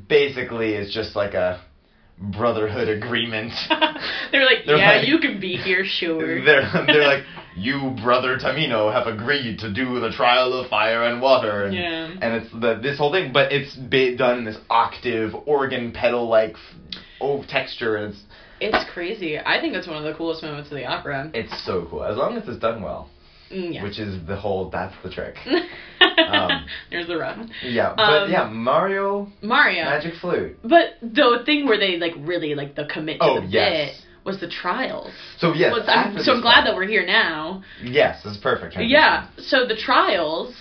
Basically, 0.08 0.74
it's 0.74 0.94
just 0.94 1.16
like 1.16 1.34
a 1.34 1.62
brotherhood 2.20 2.88
agreement. 2.88 3.52
They're 4.32 4.44
like, 4.44 4.66
They're 4.66 4.76
yeah, 4.76 4.96
like- 4.98 5.08
you 5.08 5.18
can 5.18 5.40
be 5.40 5.56
here, 5.56 5.84
sure. 5.84 6.44
They're 6.44 6.70
they're 6.86 7.06
like, 7.06 7.24
you 7.56 7.96
brother 8.02 8.36
Tamino 8.38 8.92
have 8.92 9.06
agreed 9.06 9.58
to 9.60 9.72
do 9.72 9.98
the 10.00 10.10
trial 10.10 10.52
of 10.52 10.68
fire 10.68 11.04
and 11.04 11.20
water, 11.22 11.64
and, 11.64 11.74
Yeah. 11.74 12.14
and 12.20 12.42
it's 12.42 12.52
the 12.52 12.78
this 12.82 12.98
whole 12.98 13.10
thing, 13.12 13.32
but 13.32 13.52
it's 13.52 13.74
done 14.18 14.38
in 14.38 14.44
this 14.44 14.58
octave 14.68 15.34
organ 15.46 15.92
pedal 15.92 16.28
like 16.28 16.56
oh 17.20 17.42
texture, 17.48 17.96
and 17.96 18.12
it's 18.12 18.22
It's 18.60 18.90
crazy. 18.92 19.38
I 19.38 19.60
think 19.60 19.74
it's 19.74 19.86
one 19.88 19.96
of 19.96 20.04
the 20.04 20.14
coolest 20.14 20.42
moments 20.42 20.70
of 20.70 20.76
the 20.76 20.84
opera. 20.86 21.30
it's 21.34 21.64
so 21.64 21.86
cool 21.90 22.04
as 22.04 22.16
long 22.16 22.36
as 22.36 22.46
it's 22.48 22.58
done 22.60 22.82
well, 22.82 23.08
Mm, 23.52 23.74
yeah. 23.74 23.82
which 23.82 23.98
is 23.98 24.24
the 24.26 24.36
whole 24.36 24.70
that's 24.70 24.94
the 25.02 25.10
trick. 25.10 25.34
um, 26.28 26.66
There's 26.90 27.06
the 27.08 27.16
run. 27.18 27.50
Yeah, 27.64 27.94
but 27.96 28.22
Um, 28.24 28.30
yeah, 28.30 28.48
Mario 28.48 29.28
Mario. 29.42 29.84
Magic 29.84 30.14
Flute. 30.20 30.58
But 30.62 30.94
the 31.02 31.42
thing 31.44 31.66
where 31.66 31.78
they 31.78 31.96
like 31.98 32.12
really 32.18 32.54
like 32.54 32.74
the 32.76 32.84
commit 32.86 33.18
to 33.20 33.24
Oh, 33.26 33.40
the 33.40 33.46
yes. 33.46 33.70
bit 33.98 34.06
was 34.24 34.38
the 34.38 34.48
trials. 34.48 35.10
So 35.38 35.52
yes, 35.54 35.72
Was- 35.72 35.88
I'm, 35.88 36.18
so 36.22 36.34
I'm 36.34 36.42
glad 36.42 36.66
that 36.66 36.76
we're 36.76 36.86
here 36.86 37.04
now. 37.06 37.62
yes, 37.82 38.20
it's 38.24 38.36
perfect. 38.36 38.74
transition. 38.74 38.90
Yeah. 38.90 39.26
So 39.38 39.66
the 39.66 39.76
trials, 39.76 40.54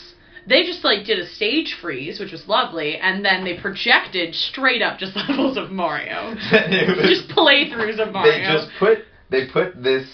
they 0.48 0.64
just 0.64 0.84
like 0.84 1.06
did 1.06 1.20
a 1.20 1.28
stage 1.28 1.76
freeze, 1.82 2.20
which 2.20 2.32
was 2.32 2.48
lovely, 2.48 2.98
and 2.98 3.24
then 3.24 3.44
they 3.44 3.60
projected 3.60 4.34
straight 4.34 4.82
up 4.82 4.98
just 4.98 5.16
levels 5.30 5.58
of 5.58 5.70
Mario, 5.72 6.30
was- 6.52 7.10
just 7.10 7.28
playthroughs 7.38 8.00
of 8.00 8.14
Mario. 8.14 8.32
They 8.32 8.54
just 8.54 8.70
put 8.80 9.00
they 9.30 9.46
put 9.48 9.84
this. 9.84 10.08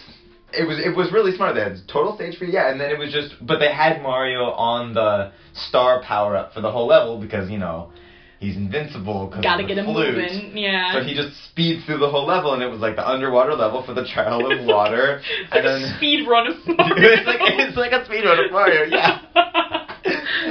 It 0.58 0.68
was 0.68 0.80
it 0.80 0.96
was 0.96 1.12
really 1.12 1.36
smart. 1.36 1.56
They 1.56 1.62
had 1.62 1.78
total 1.92 2.16
stage 2.16 2.38
free, 2.38 2.52
yeah, 2.52 2.70
and 2.72 2.80
then 2.80 2.90
it 2.92 2.98
was 2.98 3.12
just. 3.12 3.36
But 3.46 3.60
they 3.60 3.72
had 3.72 4.02
Mario 4.02 4.52
on 4.52 4.94
the 4.94 5.32
star 5.54 6.02
power 6.02 6.36
up 6.36 6.54
for 6.54 6.62
the 6.62 6.72
whole 6.72 6.88
level 6.88 7.20
because 7.20 7.50
you 7.50 7.58
know 7.58 7.92
he's 8.40 8.56
invincible. 8.56 9.30
Cause 9.30 9.44
Gotta 9.44 9.64
get 9.66 9.78
him 9.78 9.86
flute. 9.86 10.16
moving. 10.16 10.58
Yeah. 10.58 10.94
So 10.94 11.04
he 11.04 11.16
just 11.16 11.36
speeds 11.46 11.86
through 11.86 12.00
the 12.00 12.10
whole 12.10 12.26
level, 12.26 12.54
and 12.54 12.62
it 12.64 12.68
was 12.68 12.80
like 12.80 12.96
the 12.96 13.08
underwater 13.08 13.54
level 13.56 13.84
for 13.86 13.94
the 13.94 14.06
trial 14.06 14.52
of 14.52 14.66
water, 14.66 15.22
It's 15.42 15.52
like 15.52 15.64
and 15.64 15.68
a 15.68 15.80
then 15.80 15.94
speed 15.98 16.28
run 16.28 16.48
of 16.48 16.56
Mario. 16.68 16.96
it's 16.98 17.28
like 17.28 17.40
it's 17.42 17.78
like 17.78 17.92
a 17.92 18.06
speed 18.06 18.24
run 18.26 18.44
of 18.44 18.52
Mario, 18.52 18.84
yeah. 18.86 19.22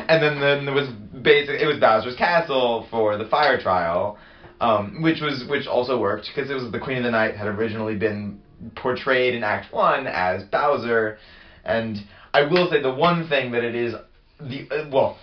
and 0.08 0.22
then 0.22 0.40
then 0.40 0.64
there 0.66 0.74
was 0.74 0.88
basic. 1.22 1.60
It 1.60 1.66
was 1.66 1.78
Bowser's 1.78 2.16
Castle 2.16 2.86
for 2.90 3.16
the 3.16 3.26
fire 3.26 3.60
trial, 3.60 4.18
um, 4.60 5.02
which 5.02 5.20
was 5.20 5.44
which 5.48 5.66
also 5.66 5.98
worked 5.98 6.28
because 6.34 6.50
it 6.50 6.54
was 6.54 6.70
the 6.72 6.78
Queen 6.80 6.98
of 6.98 7.04
the 7.04 7.10
Night 7.10 7.36
had 7.36 7.46
originally 7.46 7.96
been 7.96 8.40
portrayed 8.76 9.34
in 9.34 9.42
Act 9.42 9.72
One 9.72 10.06
as 10.06 10.44
Bowser, 10.44 11.18
and 11.64 11.98
I 12.32 12.42
will 12.42 12.70
say 12.70 12.80
the 12.82 12.92
one 12.92 13.28
thing 13.28 13.52
that 13.52 13.62
it 13.62 13.74
is 13.74 13.94
the 14.40 14.68
uh, 14.70 14.88
well, 14.90 15.18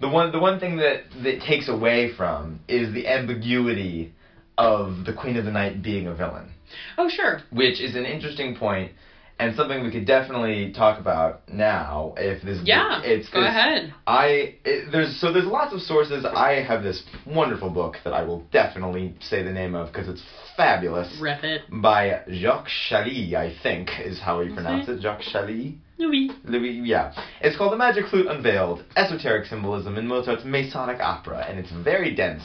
the 0.00 0.08
one 0.08 0.32
the 0.32 0.38
one 0.38 0.60
thing 0.60 0.76
that 0.76 1.04
that 1.22 1.42
takes 1.42 1.68
away 1.68 2.12
from 2.16 2.60
is 2.68 2.92
the 2.92 3.06
ambiguity 3.06 4.12
of 4.58 5.04
the 5.04 5.12
Queen 5.12 5.36
of 5.36 5.44
the 5.44 5.50
Night 5.50 5.82
being 5.82 6.06
a 6.06 6.14
villain 6.14 6.50
oh 6.98 7.08
sure. 7.08 7.40
which 7.50 7.80
is 7.80 7.94
an 7.94 8.04
interesting 8.04 8.56
point 8.56 8.92
and 9.38 9.54
something 9.54 9.82
we 9.82 9.90
could 9.90 10.06
definitely 10.06 10.72
talk 10.72 10.98
about 10.98 11.40
now 11.52 12.14
if 12.16 12.42
this 12.42 12.58
Yeah, 12.64 13.02
it's 13.04 13.28
go 13.28 13.40
'cause 13.40 13.48
ahead. 13.48 13.92
I 14.06 14.54
it, 14.64 14.90
there's 14.92 15.20
so 15.20 15.32
there's 15.32 15.44
lots 15.46 15.74
of 15.74 15.80
sources. 15.82 16.24
I 16.24 16.62
have 16.62 16.82
this 16.82 17.02
wonderful 17.26 17.70
book 17.70 17.96
that 18.04 18.12
I 18.14 18.22
will 18.22 18.40
definitely 18.50 19.14
say 19.20 19.42
the 19.42 19.52
name 19.52 19.74
of 19.74 19.92
because 19.92 20.08
it's 20.08 20.22
fabulous 20.56 21.18
Rep 21.20 21.44
it. 21.44 21.62
by 21.70 22.20
Jacques 22.30 22.68
Chailley, 22.88 23.34
I 23.34 23.54
think 23.62 23.90
is 24.02 24.18
how 24.20 24.40
you 24.40 24.54
pronounce 24.54 24.88
it. 24.88 25.00
Jacques 25.02 25.22
Chailley. 25.22 25.76
Louis. 25.98 26.30
Louis, 26.44 26.72
yeah. 26.84 27.12
It's 27.40 27.56
called 27.56 27.72
The 27.72 27.76
Magic 27.78 28.06
Flute 28.08 28.26
Unveiled 28.26 28.84
Esoteric 28.96 29.46
Symbolism 29.46 29.96
in 29.96 30.06
Mozart's 30.06 30.44
Masonic 30.44 31.00
Opera, 31.00 31.46
and 31.48 31.58
it's 31.58 31.70
very 31.70 32.14
dense. 32.14 32.42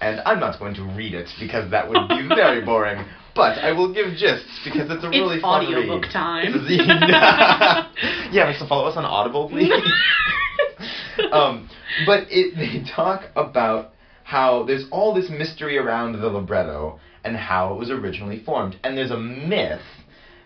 And 0.00 0.20
I'm 0.24 0.38
not 0.38 0.58
going 0.60 0.74
to 0.74 0.82
read 0.84 1.12
it 1.14 1.28
because 1.40 1.68
that 1.72 1.88
would 1.88 2.08
be 2.08 2.28
very 2.34 2.64
boring. 2.64 3.04
But 3.34 3.58
I 3.58 3.72
will 3.72 3.92
give 3.92 4.16
gists 4.18 4.60
because 4.64 4.90
it's 4.90 5.02
a 5.04 5.08
It's 5.08 5.16
really 5.18 5.40
fun 5.40 5.64
audiobook 5.64 6.02
read. 6.04 6.12
time. 6.12 6.52
It's 6.54 6.80
a- 8.28 8.32
yeah, 8.32 8.58
so 8.58 8.66
follow 8.66 8.86
us 8.88 8.96
on 8.96 9.04
Audible, 9.04 9.48
please. 9.48 9.72
um, 11.32 11.68
but 12.06 12.26
it, 12.30 12.54
they 12.56 12.84
talk 12.94 13.22
about 13.36 13.92
how 14.24 14.64
there's 14.64 14.84
all 14.90 15.14
this 15.14 15.28
mystery 15.30 15.78
around 15.78 16.12
the 16.20 16.28
libretto 16.28 16.98
and 17.24 17.36
how 17.36 17.72
it 17.74 17.78
was 17.78 17.90
originally 17.90 18.42
formed, 18.44 18.76
and 18.84 18.96
there's 18.96 19.10
a 19.10 19.18
myth 19.18 19.80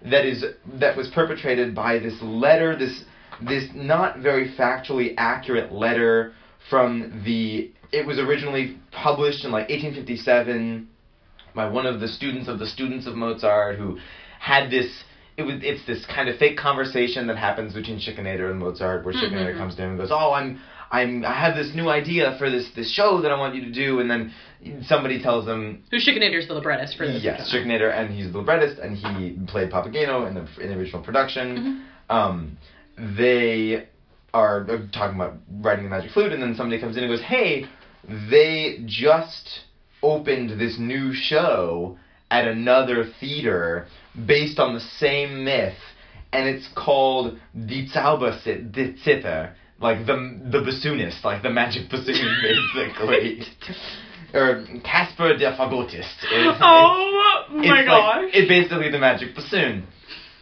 that 0.04 0.24
is 0.24 0.44
that 0.74 0.96
was 0.96 1.08
perpetrated 1.08 1.74
by 1.74 1.98
this 1.98 2.14
letter, 2.22 2.76
this 2.78 3.04
this 3.42 3.64
not 3.74 4.18
very 4.18 4.54
factually 4.56 5.14
accurate 5.16 5.72
letter 5.72 6.32
from 6.70 7.22
the. 7.24 7.70
It 7.92 8.06
was 8.06 8.18
originally 8.18 8.78
published 8.92 9.44
in 9.44 9.52
like 9.52 9.68
1857 9.68 10.88
by 11.56 11.68
one 11.68 11.86
of 11.86 11.98
the 11.98 12.06
students 12.06 12.46
of 12.48 12.60
the 12.60 12.66
students 12.66 13.06
of 13.08 13.16
Mozart 13.16 13.76
who 13.78 13.98
had 14.38 14.70
this. 14.70 15.02
It 15.36 15.42
was 15.42 15.56
it's 15.62 15.84
this 15.86 16.06
kind 16.06 16.28
of 16.28 16.38
fake 16.38 16.56
conversation 16.56 17.26
that 17.26 17.36
happens 17.36 17.74
between 17.74 17.98
Schikaneder 17.98 18.50
and 18.50 18.58
Mozart, 18.60 19.04
where 19.04 19.12
Schikaneder 19.12 19.54
Mhm. 19.54 19.58
comes 19.58 19.74
to 19.74 19.82
him 19.82 19.90
and 19.90 19.98
goes, 19.98 20.10
"Oh, 20.10 20.32
I'm 20.32 20.60
I'm 20.90 21.24
I 21.24 21.34
have 21.34 21.56
this 21.56 21.74
new 21.74 21.88
idea 21.90 22.36
for 22.38 22.48
this 22.48 22.70
this 22.70 22.90
show 22.90 23.20
that 23.22 23.30
I 23.32 23.38
want 23.38 23.54
you 23.54 23.64
to 23.64 23.70
do," 23.72 24.00
and 24.00 24.10
then 24.10 24.32
somebody 24.82 25.20
tells 25.20 25.46
him, 25.46 25.82
Who 25.90 25.98
Schikaneder's 25.98 26.46
the 26.46 26.54
librettist 26.54 26.96
for 26.96 27.06
this? 27.06 27.22
Yes, 27.22 27.52
Schikaneder, 27.52 27.92
and 27.92 28.14
he's 28.14 28.32
the 28.32 28.38
librettist, 28.38 28.78
and 28.78 28.96
he 28.96 29.36
played 29.46 29.70
Papageno 29.70 30.26
in 30.28 30.34
the 30.34 30.46
in 30.62 30.68
the 30.70 30.78
original 30.78 31.02
production. 31.02 31.84
Mhm. 32.10 32.14
Um, 32.14 32.56
they 32.96 33.86
are 34.32 34.64
talking 34.92 35.16
about 35.16 35.34
writing 35.60 35.84
the 35.84 35.90
magic 35.90 36.12
flute, 36.12 36.32
and 36.32 36.42
then 36.42 36.54
somebody 36.54 36.80
comes 36.80 36.96
in 36.96 37.04
and 37.04 37.12
goes, 37.12 37.22
"Hey, 37.22 37.66
they 38.30 38.80
just 38.86 39.65
opened 40.02 40.58
this 40.60 40.78
new 40.78 41.12
show 41.14 41.98
at 42.30 42.46
another 42.46 43.04
theater 43.20 43.86
based 44.26 44.58
on 44.58 44.74
the 44.74 44.80
same 44.80 45.44
myth, 45.44 45.78
and 46.32 46.48
it's 46.48 46.68
called 46.74 47.38
Die 47.54 47.86
Zauberzither." 47.94 49.52
Like 49.78 50.06
the 50.06 50.16
the 50.50 50.58
bassoonist, 50.60 51.22
like 51.22 51.42
the 51.42 51.50
magic 51.50 51.90
bassoon, 51.90 52.16
basically, 52.42 53.42
or 54.32 54.64
Kaspar 54.82 55.36
der 55.36 55.54
Fagottist. 55.54 56.14
Oh 56.32 56.50
it's- 56.50 56.60
Oh 56.60 57.46
my 57.50 57.62
it's 57.62 57.68
like- 57.68 57.86
gosh. 57.86 58.30
it's 58.32 58.48
basically 58.48 58.90
the 58.90 58.98
magic 58.98 59.34
bassoon. 59.34 59.86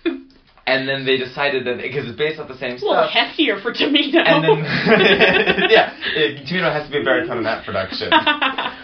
And 0.66 0.88
then 0.88 1.04
they 1.04 1.18
decided 1.18 1.66
that 1.66 1.76
because 1.76 2.08
it's 2.08 2.16
based 2.16 2.40
off 2.40 2.48
the 2.48 2.56
same 2.56 2.72
It's 2.72 2.82
a 2.82 2.86
little 2.86 3.04
stuff. 3.04 3.12
heftier 3.36 3.60
for 3.60 3.70
Tamino. 3.74 4.16
And 4.24 4.40
then 4.44 5.68
yeah, 5.68 5.92
it, 6.16 6.46
Tamino 6.48 6.72
has 6.72 6.86
to 6.86 6.90
be 6.90 7.02
a 7.02 7.04
baritone 7.04 7.36
in 7.36 7.44
that 7.44 7.66
production. 7.66 8.08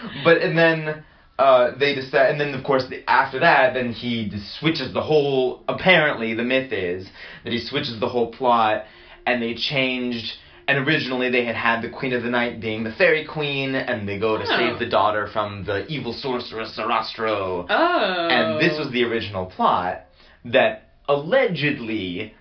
But 0.23 0.37
and 0.41 0.57
then 0.57 1.03
uh, 1.39 1.71
they 1.77 1.95
decide, 1.95 2.31
and 2.31 2.39
then 2.39 2.53
of 2.53 2.63
course 2.63 2.83
the, 2.89 3.03
after 3.09 3.39
that, 3.39 3.73
then 3.73 3.91
he 3.93 4.31
switches 4.59 4.93
the 4.93 5.01
whole. 5.01 5.63
Apparently, 5.67 6.33
the 6.33 6.43
myth 6.43 6.71
is 6.71 7.07
that 7.43 7.51
he 7.53 7.59
switches 7.59 7.99
the 7.99 8.07
whole 8.09 8.31
plot, 8.31 8.85
and 9.25 9.41
they 9.41 9.55
changed. 9.55 10.33
And 10.67 10.87
originally 10.87 11.29
they 11.29 11.43
had 11.43 11.55
had 11.55 11.81
the 11.81 11.89
Queen 11.89 12.13
of 12.13 12.23
the 12.23 12.29
Night 12.29 12.61
being 12.61 12.83
the 12.83 12.91
Fairy 12.93 13.25
Queen, 13.25 13.75
and 13.75 14.07
they 14.07 14.17
go 14.19 14.37
to 14.37 14.43
Oh. 14.43 14.57
save 14.57 14.79
the 14.79 14.85
daughter 14.85 15.27
from 15.27 15.65
the 15.65 15.85
evil 15.87 16.13
sorceress 16.13 16.77
Sarastro. 16.77 17.65
oh. 17.69 18.27
And 18.29 18.61
this 18.61 18.77
was 18.77 18.89
the 18.91 19.03
original 19.03 19.47
plot 19.47 20.03
that 20.45 20.91
allegedly 21.09 22.33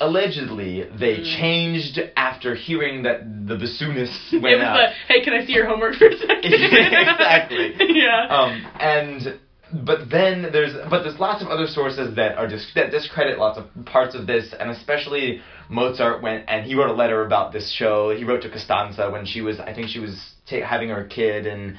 allegedly 0.00 0.84
they 0.98 1.18
Mm. 1.18 1.36
changed 1.38 2.00
after 2.16 2.54
hearing 2.54 3.02
that 3.02 3.20
the 3.46 3.54
bassoonists 3.54 4.32
it 4.32 4.42
went 4.42 4.58
was 4.58 4.64
out. 4.66 4.76
the, 4.76 5.14
hey, 5.14 5.22
can 5.24 5.34
I 5.34 5.44
see 5.46 5.52
your 5.52 5.66
homework 5.66 5.94
for 5.96 6.08
a 6.08 6.16
second? 6.16 6.44
Exactly. 6.52 7.74
yeah. 7.94 8.26
um 8.28 8.66
and 8.80 9.38
but 9.72 10.10
then 10.10 10.48
there's 10.50 10.72
but 10.88 11.02
there's 11.04 11.18
lots 11.20 11.42
of 11.44 11.48
other 11.48 11.66
sources 11.66 12.16
that 12.16 12.36
are 12.38 12.48
dis- 12.48 12.72
that 12.74 12.90
discredit 12.90 13.38
lots 13.38 13.56
of 13.58 13.66
parts 13.86 14.14
of 14.16 14.26
this 14.26 14.52
and 14.58 14.70
especially 14.70 15.40
Mozart 15.68 16.22
went 16.22 16.44
and 16.48 16.64
he 16.66 16.74
wrote 16.74 16.90
a 16.90 16.94
letter 16.94 17.24
about 17.24 17.52
this 17.52 17.70
show. 17.72 18.10
He 18.10 18.24
wrote 18.24 18.42
to 18.42 18.50
Costanza 18.50 19.10
when 19.10 19.26
she 19.26 19.40
was 19.42 19.60
I 19.60 19.72
think 19.74 19.88
she 19.88 20.00
was 20.00 20.14
ta- 20.48 20.66
having 20.66 20.88
her 20.88 21.04
kid 21.04 21.46
and 21.46 21.76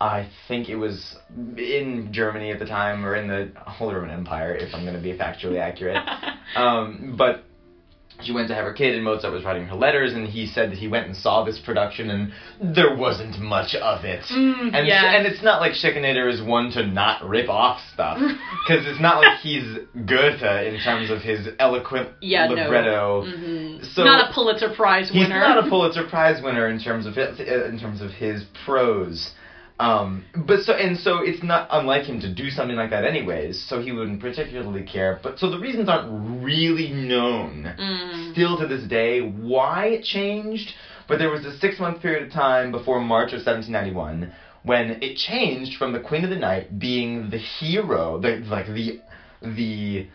I 0.00 0.28
think 0.48 0.68
it 0.68 0.76
was 0.76 1.16
in 1.56 2.10
Germany 2.12 2.50
at 2.50 2.58
the 2.58 2.66
time 2.66 3.04
or 3.04 3.14
in 3.14 3.26
the 3.28 3.52
Holy 3.56 3.94
Roman 3.94 4.10
Empire 4.10 4.54
if 4.54 4.74
I'm 4.74 4.82
going 4.84 4.96
to 4.96 5.02
be 5.02 5.12
factually 5.16 5.58
accurate. 5.58 5.96
Um, 6.56 7.14
but 7.16 7.44
she 8.22 8.32
went 8.32 8.48
to 8.48 8.54
have 8.54 8.64
her 8.64 8.72
kid, 8.72 8.94
and 8.94 9.04
Mozart 9.04 9.32
was 9.32 9.44
writing 9.44 9.66
her 9.66 9.74
letters, 9.74 10.12
and 10.14 10.26
he 10.26 10.46
said 10.46 10.70
that 10.70 10.78
he 10.78 10.88
went 10.88 11.06
and 11.06 11.16
saw 11.16 11.44
this 11.44 11.58
production, 11.58 12.10
and 12.10 12.32
there 12.74 12.96
wasn't 12.96 13.38
much 13.40 13.74
of 13.74 14.04
it. 14.04 14.22
Mm, 14.30 14.74
and 14.74 14.86
yes. 14.86 15.04
and 15.06 15.26
it's 15.26 15.42
not 15.42 15.60
like 15.60 15.72
Schikaneder 15.72 16.30
is 16.32 16.40
one 16.40 16.70
to 16.72 16.86
not 16.86 17.26
rip 17.28 17.48
off 17.48 17.80
stuff, 17.92 18.18
because 18.66 18.86
it's 18.86 19.00
not 19.00 19.18
like 19.18 19.40
he's 19.40 19.64
Goethe 20.06 20.42
in 20.42 20.80
terms 20.82 21.10
of 21.10 21.20
his 21.22 21.48
eloquent 21.58 22.10
yeah, 22.20 22.46
libretto. 22.46 23.22
no. 23.22 23.30
hmm 23.30 23.84
So- 23.94 24.04
Not 24.04 24.30
a 24.30 24.32
Pulitzer 24.32 24.72
Prize 24.74 25.10
winner. 25.12 25.24
He's 25.24 25.28
not 25.30 25.66
a 25.66 25.68
Pulitzer 25.68 26.06
Prize 26.08 26.42
winner 26.42 26.68
in 26.68 26.80
terms 26.80 27.06
of 27.06 27.14
his, 27.14 27.40
in 27.40 27.78
terms 27.80 28.00
of 28.00 28.10
his 28.10 28.44
prose. 28.64 29.32
Um, 29.78 30.24
but 30.36 30.60
so 30.60 30.72
and 30.74 30.96
so 30.98 31.18
it's 31.18 31.42
not 31.42 31.66
unlike 31.70 32.04
him 32.04 32.20
to 32.20 32.32
do 32.32 32.50
something 32.50 32.76
like 32.76 32.90
that 32.90 33.04
anyways. 33.04 33.60
So 33.68 33.80
he 33.80 33.90
wouldn't 33.90 34.20
particularly 34.20 34.84
care. 34.84 35.18
But 35.22 35.38
so 35.38 35.50
the 35.50 35.58
reasons 35.58 35.88
aren't 35.88 36.44
really 36.44 36.90
known 36.90 37.74
Mm. 37.76 38.32
still 38.32 38.56
to 38.58 38.66
this 38.66 38.84
day 38.84 39.20
why 39.20 39.86
it 39.86 40.04
changed. 40.04 40.72
But 41.08 41.18
there 41.18 41.30
was 41.30 41.44
a 41.44 41.58
six 41.58 41.78
month 41.80 42.00
period 42.00 42.22
of 42.24 42.32
time 42.32 42.70
before 42.70 43.00
March 43.00 43.32
of 43.32 43.40
1791 43.44 44.32
when 44.62 45.02
it 45.02 45.16
changed 45.16 45.76
from 45.76 45.92
the 45.92 46.00
Queen 46.00 46.24
of 46.24 46.30
the 46.30 46.36
Night 46.36 46.78
being 46.78 47.30
the 47.30 47.36
hero, 47.38 48.18
the 48.18 48.36
like 48.46 48.66
the 48.68 49.00
the 49.42 50.06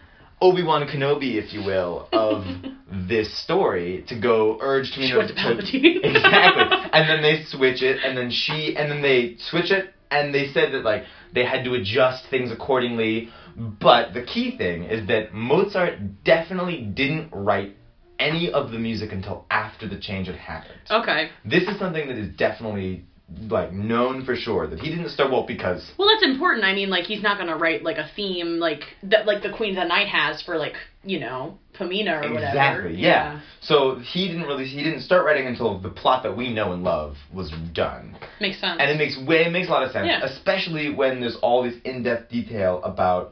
Obi 0.41 0.63
Wan 0.63 0.87
Kenobi, 0.87 1.35
if 1.35 1.53
you 1.53 1.61
will, 1.63 2.07
of 2.13 2.45
this 3.09 3.31
story 3.43 4.05
to 4.07 4.19
go 4.19 4.57
urge 4.61 4.91
Tamino 4.91 5.27
to 5.27 5.33
Palpatine. 5.33 5.99
exactly, 6.03 6.89
and 6.93 7.09
then 7.09 7.21
they 7.21 7.43
switch 7.45 7.81
it, 7.81 7.99
and 8.03 8.17
then 8.17 8.31
she, 8.31 8.75
and 8.75 8.89
then 8.89 9.01
they 9.01 9.35
switch 9.49 9.71
it, 9.71 9.93
and 10.09 10.33
they 10.33 10.47
said 10.47 10.73
that 10.73 10.83
like 10.83 11.03
they 11.33 11.45
had 11.45 11.63
to 11.65 11.73
adjust 11.73 12.25
things 12.29 12.51
accordingly. 12.51 13.29
But 13.55 14.13
the 14.13 14.23
key 14.23 14.55
thing 14.57 14.83
is 14.83 15.07
that 15.07 15.33
Mozart 15.33 16.23
definitely 16.23 16.81
didn't 16.81 17.29
write 17.33 17.75
any 18.19 18.51
of 18.51 18.71
the 18.71 18.77
music 18.77 19.11
until 19.11 19.45
after 19.49 19.87
the 19.87 19.97
change 19.97 20.27
had 20.27 20.35
happened. 20.35 20.79
Okay. 20.89 21.29
This 21.45 21.63
is 21.63 21.79
something 21.79 22.07
that 22.07 22.17
is 22.17 22.35
definitely 22.35 23.05
like 23.47 23.71
known 23.71 24.25
for 24.25 24.35
sure 24.35 24.65
that 24.67 24.79
he 24.79 24.89
didn't 24.89 25.09
start 25.09 25.29
well 25.31 25.45
because 25.45 25.91
Well, 25.97 26.07
that's 26.09 26.23
important. 26.23 26.63
I 26.65 26.73
mean, 26.73 26.89
like 26.89 27.05
he's 27.05 27.21
not 27.21 27.37
gonna 27.37 27.57
write 27.57 27.83
like 27.83 27.97
a 27.97 28.09
theme 28.15 28.59
like 28.59 28.81
that, 29.03 29.25
like 29.27 29.43
the 29.43 29.51
Queen's 29.51 29.77
at 29.77 29.87
Night 29.87 30.07
has 30.07 30.41
for 30.41 30.57
like 30.57 30.73
you 31.03 31.19
know 31.19 31.57
Pamina 31.77 32.23
or 32.23 32.33
whatever. 32.33 32.37
Exactly. 32.47 32.95
Yeah. 32.95 33.41
So 33.61 33.99
he 33.99 34.27
didn't 34.27 34.43
really 34.47 34.65
he 34.65 34.83
didn't 34.83 35.01
start 35.01 35.25
writing 35.25 35.45
until 35.47 35.79
the 35.79 35.89
plot 35.89 36.23
that 36.23 36.35
we 36.35 36.51
know 36.51 36.73
and 36.73 36.83
love 36.83 37.15
was 37.33 37.51
done. 37.73 38.17
Makes 38.41 38.59
sense. 38.61 38.77
And 38.81 38.89
it 38.89 38.97
makes 38.97 39.17
way 39.27 39.45
it 39.45 39.51
makes 39.51 39.67
a 39.67 39.71
lot 39.71 39.83
of 39.83 39.91
sense, 39.91 40.07
Yeah. 40.07 40.23
especially 40.23 40.91
when 40.93 41.19
there's 41.21 41.37
all 41.41 41.63
this 41.63 41.75
in-depth 41.85 42.29
detail 42.31 42.81
about 42.83 43.31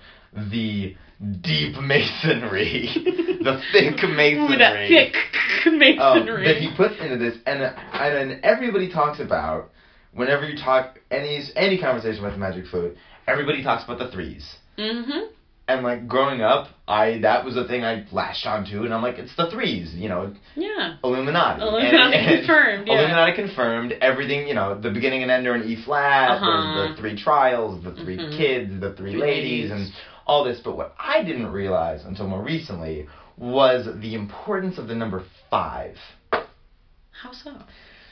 the 0.51 0.95
deep 1.41 1.75
masonry, 1.81 2.89
the 3.41 3.61
thick 3.71 3.95
masonry 4.03 4.55
Ooh, 4.55 4.57
that 4.59 4.87
thick 4.87 5.15
um, 5.65 5.79
masonry. 5.79 6.45
that 6.45 6.57
he 6.57 6.69
puts 6.77 6.93
into 7.01 7.17
this, 7.17 7.35
and 7.47 7.63
and 7.63 8.15
then 8.31 8.39
everybody 8.43 8.91
talks 8.91 9.19
about 9.19 9.71
whenever 10.17 10.45
you 10.47 10.57
talk 10.57 10.99
any 11.09 11.41
any 11.55 11.79
conversation 11.79 12.19
about 12.19 12.33
the 12.33 12.39
magic 12.39 12.65
flute, 12.67 12.97
everybody 13.27 13.63
talks 13.63 13.83
about 13.85 13.99
the 13.99 14.11
threes. 14.11 14.45
mm-hmm. 14.77 15.31
And 15.69 15.83
like 15.83 16.07
growing 16.07 16.39
up, 16.41 16.69
I 16.87 17.19
that 17.23 17.43
was 17.43 17.57
a 17.57 17.67
thing 17.67 17.83
I 17.83 18.05
latched 18.13 18.45
onto, 18.45 18.83
and 18.85 18.93
I'm 18.93 19.01
like, 19.01 19.17
it's 19.17 19.35
the 19.35 19.49
threes, 19.51 19.93
you 19.93 20.07
know, 20.07 20.33
Yeah. 20.55 20.95
Illuminati. 21.03 21.61
Illuminati 21.61 21.95
And- 21.95 22.13
and 22.15 22.37
confirmed, 22.47 22.87
yeah. 22.87 22.93
Illuminati 22.99 23.33
confirmed. 23.35 23.91
Everything, 23.99 24.47
you 24.47 24.53
know, 24.53 24.79
the 24.79 24.91
beginning 24.91 25.23
and 25.23 25.31
end 25.31 25.45
are 25.45 25.55
in 25.55 25.63
E 25.69 25.75
flat. 25.83 26.31
Uh-huh. 26.31 26.75
There's 26.75 26.95
the 26.95 27.01
three 27.01 27.17
trials, 27.21 27.83
the 27.83 27.91
3 27.91 28.17
Mhm. 28.17 28.37
kids, 28.37 28.79
the 28.79 28.93
three, 28.93 29.11
Three 29.11 29.21
ladies, 29.21 29.69
ladies. 29.71 29.87
and 29.89 29.93
all 30.25 30.45
this. 30.45 30.59
But 30.61 30.77
what 30.77 30.95
I 30.97 31.21
didn't 31.23 31.51
realize 31.51 32.05
until 32.05 32.27
more 32.27 32.41
recently 32.41 33.07
was 33.37 33.87
the 33.99 34.15
importance 34.15 34.77
of 34.77 34.87
the 34.87 34.95
number 34.95 35.21
five. 35.51 35.97
How 36.31 37.31
so? 37.33 37.51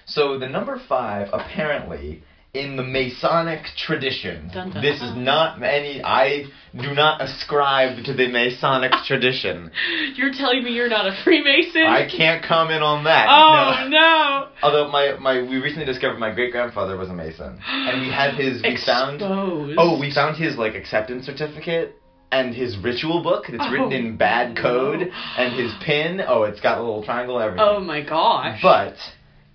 So 0.05 0.37
the 0.39 0.47
number 0.47 0.79
five 0.87 1.29
apparently 1.33 2.23
in 2.53 2.77
the 2.77 2.83
Masonic 2.83 3.65
tradition. 3.75 4.49
Dun, 4.53 4.71
dun, 4.71 4.81
this 4.81 5.01
is 5.01 5.13
not 5.17 5.61
any. 5.61 6.01
I 6.01 6.45
do 6.73 6.93
not 6.93 7.21
ascribe 7.21 8.05
to 8.05 8.13
the 8.13 8.27
Masonic 8.29 8.93
tradition. 9.05 9.71
You're 10.15 10.31
telling 10.31 10.63
me 10.63 10.71
you're 10.71 10.87
not 10.87 11.05
a 11.05 11.21
Freemason? 11.23 11.83
I 11.85 12.07
can't 12.09 12.41
comment 12.45 12.81
on 12.81 13.03
that. 13.03 13.27
Oh 13.29 13.89
No. 13.89 13.89
no! 13.89 14.47
Although 14.63 14.89
my, 14.89 15.17
my 15.19 15.41
we 15.41 15.57
recently 15.57 15.85
discovered 15.85 16.17
my 16.17 16.33
great 16.33 16.51
grandfather 16.53 16.95
was 16.95 17.09
a 17.09 17.13
Mason, 17.13 17.59
and 17.67 18.01
we 18.01 18.07
had 18.09 18.35
his 18.35 18.61
we 18.63 18.77
found 18.85 19.21
oh 19.21 19.97
we 19.99 20.13
found 20.13 20.37
his 20.37 20.55
like 20.55 20.75
acceptance 20.75 21.25
certificate 21.25 21.95
and 22.31 22.55
his 22.55 22.77
ritual 22.77 23.21
book. 23.21 23.45
It's 23.49 23.57
oh, 23.59 23.69
written 23.71 23.87
Oh, 23.91 23.95
in 23.95 24.15
bad 24.17 24.55
code, 24.57 24.99
no. 25.01 25.07
and 25.37 25.59
his 25.59 25.73
pin. 25.85 26.21
Oh, 26.25 26.43
it's 26.43 26.61
got 26.61 26.77
a 26.77 26.81
little 26.81 27.03
triangle 27.03 27.39
everything. 27.39 27.65
Oh 27.69 27.81
my 27.81 28.01
gosh. 28.01 28.59
But 28.61 28.95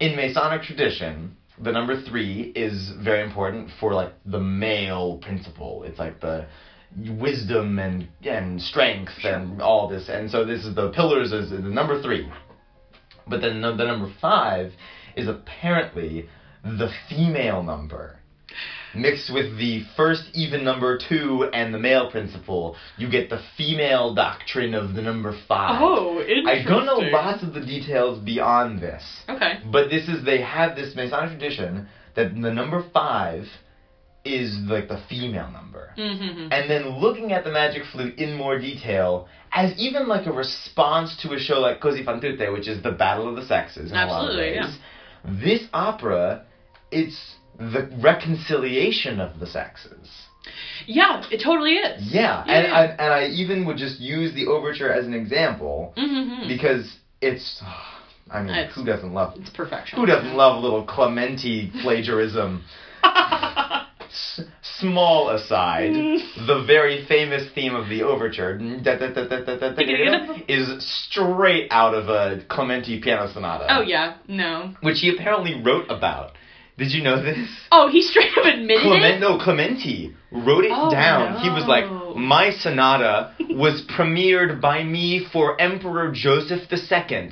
in 0.00 0.16
Masonic 0.16 0.62
tradition, 0.62 1.36
the 1.62 1.70
number 1.70 2.02
three 2.02 2.52
is 2.56 2.90
very 3.02 3.22
important 3.22 3.70
for 3.78 3.92
like 3.92 4.14
the 4.24 4.40
male 4.40 5.18
principle. 5.18 5.84
It's 5.84 5.98
like 5.98 6.20
the 6.20 6.46
wisdom 6.96 7.78
and 7.78 8.08
and 8.24 8.60
strength 8.60 9.12
and 9.22 9.60
all 9.60 9.88
this. 9.88 10.08
And 10.08 10.30
so 10.30 10.44
this 10.44 10.64
is 10.64 10.74
the 10.74 10.90
pillars 10.90 11.32
is 11.32 11.50
the 11.50 11.58
number 11.58 12.02
three. 12.02 12.28
But 13.28 13.42
then 13.42 13.60
the, 13.60 13.76
the 13.76 13.84
number 13.84 14.12
five 14.20 14.72
is 15.14 15.28
apparently 15.28 16.28
the 16.64 16.90
female 17.08 17.62
number. 17.62 18.19
Mixed 18.94 19.32
with 19.32 19.56
the 19.58 19.84
first 19.96 20.24
even 20.34 20.64
number 20.64 20.98
two 20.98 21.48
and 21.52 21.72
the 21.72 21.78
male 21.78 22.10
principle, 22.10 22.76
you 22.96 23.08
get 23.08 23.30
the 23.30 23.40
female 23.56 24.14
doctrine 24.14 24.74
of 24.74 24.94
the 24.94 25.02
number 25.02 25.32
five. 25.46 25.80
Oh, 25.80 26.18
interesting. 26.20 26.46
I 26.48 26.64
don't 26.68 26.86
know 26.86 26.98
lots 26.98 27.42
of 27.42 27.54
the 27.54 27.60
details 27.60 28.18
beyond 28.24 28.80
this, 28.80 29.02
Okay. 29.28 29.60
but 29.70 29.90
this 29.90 30.08
is 30.08 30.24
they 30.24 30.40
have 30.42 30.74
this 30.76 30.94
Masonic 30.96 31.38
tradition 31.38 31.86
that 32.16 32.34
the 32.34 32.52
number 32.52 32.84
five 32.92 33.46
is 34.24 34.58
like 34.68 34.88
the 34.88 35.00
female 35.08 35.50
number. 35.50 35.94
Mm-hmm. 35.96 36.52
And 36.52 36.68
then 36.70 36.98
looking 37.00 37.32
at 37.32 37.44
the 37.44 37.50
magic 37.52 37.84
flute 37.92 38.18
in 38.18 38.36
more 38.36 38.58
detail, 38.58 39.28
as 39.52 39.72
even 39.78 40.08
like 40.08 40.26
a 40.26 40.32
response 40.32 41.16
to 41.22 41.32
a 41.32 41.38
show 41.38 41.60
like 41.60 41.80
Così 41.80 42.04
fan 42.04 42.20
tutte, 42.20 42.52
which 42.52 42.68
is 42.68 42.82
the 42.82 42.92
battle 42.92 43.28
of 43.28 43.36
the 43.36 43.44
sexes 43.46 43.90
in 43.90 43.96
Absolutely, 43.96 44.56
a 44.56 44.60
lot 44.60 44.64
of 44.64 44.68
ways, 44.68 44.78
Yeah. 45.24 45.30
this 45.44 45.68
opera, 45.72 46.44
it's 46.90 47.36
the 47.60 47.84
reconciliation 47.90 49.20
of 49.20 49.38
the 49.38 49.46
sexes. 49.46 50.08
Yeah, 50.86 51.20
it 51.30 51.40
totally 51.40 51.74
is. 51.74 52.00
Yeah, 52.02 52.42
Yeah, 52.44 52.52
and 52.54 52.64
yeah. 52.66 52.74
I, 52.74 52.82
and 53.04 53.12
I 53.12 53.22
even 53.24 53.64
would 53.66 53.76
just 53.76 54.00
use 54.00 54.32
the 54.32 54.46
overture 54.46 54.90
as 54.90 55.04
an 55.04 55.12
example 55.12 55.92
Mm-hmm. 55.96 56.48
because 56.48 56.96
it's 57.20 57.62
I 58.30 58.40
mean 58.40 58.54
It's- 58.54 58.74
who 58.74 58.82
doesn't 58.84 59.12
love 59.12 59.30
It's 59.36 59.50
perfection. 59.50 59.98
who 59.98 60.06
doesn't 60.06 60.34
love 60.34 60.54
a 60.54 60.58
little 60.58 60.82
Clementi 60.82 61.68
plagiarism 61.82 62.62
S- 63.04 64.40
small 64.78 65.28
aside 65.28 65.92
the 66.36 66.62
very 66.66 66.98
famous 67.06 67.42
theme 67.54 67.74
of 67.74 67.88
the 67.88 68.02
overture 68.02 68.56
is 70.48 70.72
straight 70.78 71.66
out 71.70 71.92
of 71.94 72.08
a 72.08 72.38
Clementi 72.48 72.96
piano 72.96 73.26
sonata 73.26 73.66
oh 73.70 73.80
yeah, 73.80 74.12
no. 74.26 74.70
which 74.80 75.00
he 75.00 75.08
apparently 75.08 75.54
wrote 75.54 75.84
about 75.88 76.30
did 76.80 76.92
you 76.92 77.02
know 77.02 77.22
this 77.22 77.48
Oh, 77.70 77.88
he 77.88 78.02
straight 78.02 78.32
up 78.36 78.44
admitted 78.46 78.82
Clement, 78.82 79.16
it. 79.16 79.20
no, 79.20 79.38
Clementi 79.38 80.16
wrote 80.32 80.64
it 80.64 80.72
Oh, 80.74 80.90
down. 80.90 81.40
He 81.40 81.50
was 81.50 81.64
like, 81.66 81.84
my 82.16 82.50
sonata 82.50 83.34
was 83.50 83.82
premiered 83.96 84.60
by 84.60 84.82
me 84.82 85.26
for 85.32 85.60
Emperor 85.60 86.10
Joseph 86.12 86.62
II, 86.72 87.30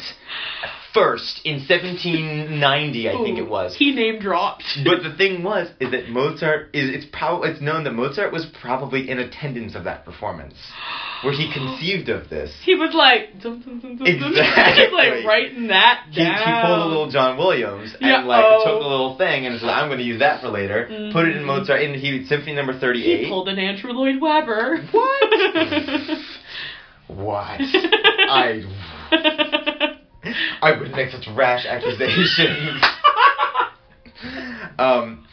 first 0.95 1.41
in 1.45 1.57
1790, 1.69 3.09
I 3.09 3.13
think 3.23 3.39
it 3.39 3.49
was. 3.49 3.75
He 3.77 3.93
name 3.93 4.19
dropped. 4.21 4.65
But 4.85 5.03
the 5.03 5.15
thing 5.17 5.43
was, 5.43 5.69
is 5.81 5.91
that 5.91 6.09
Mozart 6.09 6.71
is 6.75 6.89
it's 6.95 7.07
probably 7.13 7.51
it's 7.51 7.61
known 7.61 7.85
that 7.85 7.93
Mozart 7.93 8.33
was 8.33 8.47
probably 8.61 9.09
in 9.11 9.19
attendance 9.19 9.75
of 9.75 9.85
that 9.85 10.05
performance, 10.05 10.55
where 11.23 11.33
he 11.33 11.53
conceived 11.53 12.09
of 12.09 12.29
this. 12.31 12.51
he 12.65 12.75
was 12.75 12.95
like, 12.95 13.41
dum, 13.43 13.61
dum, 13.61 13.81
dum, 13.81 13.97
dum, 13.97 14.07
dum. 14.19 14.29
Exactly. 14.33 14.85
Just 14.85 14.93
like 14.95 15.25
writing 15.27 15.67
that 15.69 16.07
He, 16.11 16.23
down. 16.23 16.39
he 16.39 16.67
pulled 16.67 16.81
a 16.81 16.87
little 16.87 17.11
John 17.11 17.37
Williams 17.37 17.93
and 18.01 18.03
Yeah, 18.11 18.23
like 18.25 18.45
oh. 18.47 18.65
took 18.65 18.83
a 18.83 18.89
little 18.89 19.17
thing 19.19 19.47
and 19.47 19.59
said, 19.61 19.69
"I'm 19.69 19.89
going 19.89 19.99
to 19.99 20.05
use 20.05 20.21
that 20.21 20.41
for 20.41 20.49
later." 20.49 20.87
Put 21.13 21.29
it 21.29 21.37
in 21.37 21.43
Mhm. 21.43 21.47
Mozart 21.47 21.83
in 21.83 21.95
he 21.95 22.25
Symphony 22.27 22.55
Number 22.55 22.79
38. 22.79 23.25
He 23.25 23.29
pulled 23.29 23.49
an 23.49 23.59
Andrew 23.59 23.93
Lloyd 23.93 24.21
Webber. 24.21 24.79
What? 24.93 26.19
What? 27.09 27.59
I 27.63 28.63
I 30.63 30.73
wouldn't 30.73 30.95
make 30.97 31.11
such 31.11 31.27
rash 31.35 31.65
accusations. 31.67 32.83
um, 34.79 35.27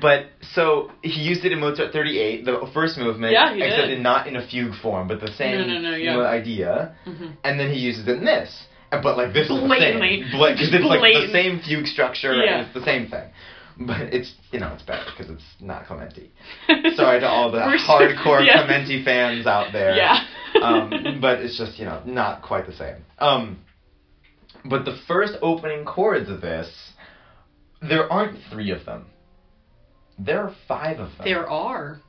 but 0.00 0.26
so 0.54 0.90
he 1.02 1.20
used 1.20 1.44
it 1.44 1.52
in 1.52 1.60
Mozart 1.60 1.92
38, 1.92 2.44
the 2.44 2.70
first 2.72 2.98
movement, 2.98 3.32
Yeah, 3.32 3.54
he 3.54 3.62
except 3.62 3.88
did. 3.88 3.98
in, 3.98 4.02
not 4.02 4.26
in 4.26 4.36
a 4.36 4.46
fugue 4.46 4.74
form, 4.80 5.08
but 5.08 5.20
the 5.20 5.32
same 5.32 5.58
No, 5.58 5.66
no, 5.66 5.78
no, 5.90 5.96
yeah. 5.96 6.18
idea. 6.20 6.94
Mhm. 7.06 7.36
And 7.44 7.58
then 7.60 7.70
he 7.72 7.78
uses 7.78 8.06
it 8.06 8.16
in 8.18 8.24
this. 8.24 8.64
But 8.90 9.16
like 9.16 9.32
this 9.32 9.46
Blatantly. 9.48 10.20
is 10.22 10.32
the 10.32 10.38
same, 10.38 10.52
because 10.56 10.74
it's 10.74 10.84
like 10.84 11.00
the 11.26 11.32
same 11.32 11.60
fugue 11.60 11.86
structure 11.86 12.34
Yeah. 12.34 12.58
and 12.58 12.66
it's 12.66 12.74
the 12.74 12.84
same 12.84 13.06
thing. 13.08 13.28
But 13.78 14.12
it's 14.12 14.34
you 14.50 14.58
know 14.60 14.72
it's 14.74 14.82
better 14.82 15.04
because 15.16 15.32
it's 15.32 15.44
not 15.60 15.86
Clementi. 15.86 16.30
Sorry 16.96 17.20
to 17.20 17.26
all 17.28 17.50
the 17.52 17.58
hardcore 17.60 18.44
yeah. 18.44 18.64
Clementi 18.64 19.02
fans 19.04 19.46
out 19.46 19.72
there. 19.72 19.94
Yeah. 19.94 20.24
um, 20.62 21.18
but 21.20 21.38
it's 21.40 21.56
just 21.56 21.78
you 21.78 21.84
know 21.86 22.02
not 22.04 22.42
quite 22.42 22.66
the 22.66 22.72
same. 22.74 22.96
Um, 23.20 23.60
but 24.64 24.84
the 24.84 24.96
first 25.08 25.34
opening 25.42 25.84
chords 25.84 26.28
of 26.28 26.40
this, 26.40 26.68
there 27.80 28.10
aren't 28.12 28.38
three 28.50 28.70
of 28.70 28.84
them. 28.84 29.06
There 30.18 30.42
are 30.42 30.54
five 30.68 30.98
of 31.00 31.08
them. 31.16 31.24
there 31.24 31.48
are. 31.48 32.00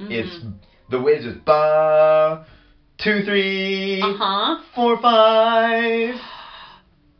Mm-hmm. 0.00 0.12
It's 0.12 0.44
the 0.90 1.00
way 1.00 1.12
it's 1.12 1.24
just 1.24 1.44
ba, 1.44 2.46
two, 3.02 3.22
three, 3.24 4.00
Uh 4.02 4.14
huh. 4.16 4.62
four, 4.74 5.00
five. 5.00 6.14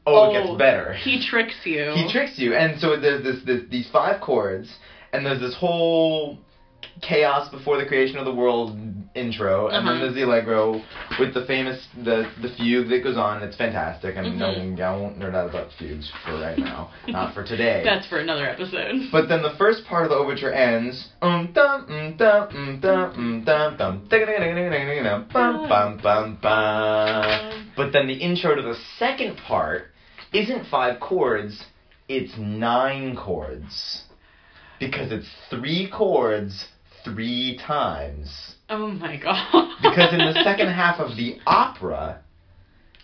Oh, 0.04 0.30
it 0.30 0.42
gets 0.42 0.58
better. 0.58 0.94
He 0.94 1.24
tricks 1.24 1.54
you. 1.64 1.92
He 1.94 2.10
tricks 2.10 2.32
you, 2.36 2.56
and 2.56 2.80
so 2.80 2.98
there's 2.98 3.22
this, 3.22 3.36
this 3.46 3.60
these 3.70 3.88
five 3.92 4.20
chords, 4.20 4.68
and 5.12 5.24
there's 5.24 5.38
this 5.38 5.54
whole 5.56 6.38
chaos 7.02 7.50
before 7.50 7.76
the 7.78 7.84
creation 7.84 8.16
of 8.16 8.24
the 8.24 8.34
world 8.34 8.78
intro, 9.14 9.68
and 9.68 9.86
then 9.86 9.96
Uh-huh. 9.96 10.04
there's 10.04 10.14
the 10.14 10.22
allegro 10.22 10.80
with 11.18 11.34
the 11.34 11.44
famous 11.44 11.86
the 12.02 12.26
the 12.40 12.48
fugue 12.56 12.88
that 12.88 13.04
goes 13.04 13.18
on. 13.18 13.42
It's 13.42 13.56
fantastic. 13.56 14.16
I 14.16 14.22
mean, 14.22 14.38
no. 14.38 14.46
I 14.46 14.96
won't 14.96 15.18
nerd 15.18 15.34
out 15.34 15.50
about 15.50 15.68
fugues 15.78 16.10
for 16.24 16.32
right 16.40 16.56
now, 16.56 16.90
not 17.08 17.34
for 17.34 17.44
today. 17.44 17.82
That's 17.84 18.06
for 18.06 18.18
another 18.18 18.48
episode. 18.48 19.08
But 19.12 19.28
then 19.28 19.42
the 19.42 19.54
first 19.58 19.84
part 19.84 20.04
of 20.04 20.10
the 20.10 20.16
overture 20.16 20.52
ends. 20.52 21.08
Um 21.20 21.52
dum 21.52 21.86
um 21.88 22.16
dum 22.16 22.48
um 22.50 22.80
dum 22.80 23.12
um 23.20 23.44
dum 23.44 23.76
dum 23.76 24.08
dum 24.08 25.28
bum 25.32 25.68
bum 25.68 25.98
bum 26.02 26.38
bum. 26.40 27.72
But 27.76 27.92
then 27.92 28.06
the 28.06 28.14
intro 28.14 28.54
to 28.54 28.62
the 28.62 28.76
second 28.98 29.36
part 29.36 29.88
isn't 30.32 30.66
five 30.70 31.00
chords, 31.00 31.64
it's 32.08 32.32
nine 32.38 33.16
chords. 33.16 34.04
Because 34.80 35.12
it's 35.12 35.28
three 35.48 35.88
chords 35.88 36.66
three 37.04 37.58
times. 37.66 38.54
oh 38.68 38.88
my 38.88 39.16
god. 39.16 39.76
Because 39.82 40.12
in 40.12 40.18
the 40.18 40.32
second 40.44 40.68
half 40.68 40.98
of 41.00 41.16
the 41.16 41.38
opera, 41.46 42.20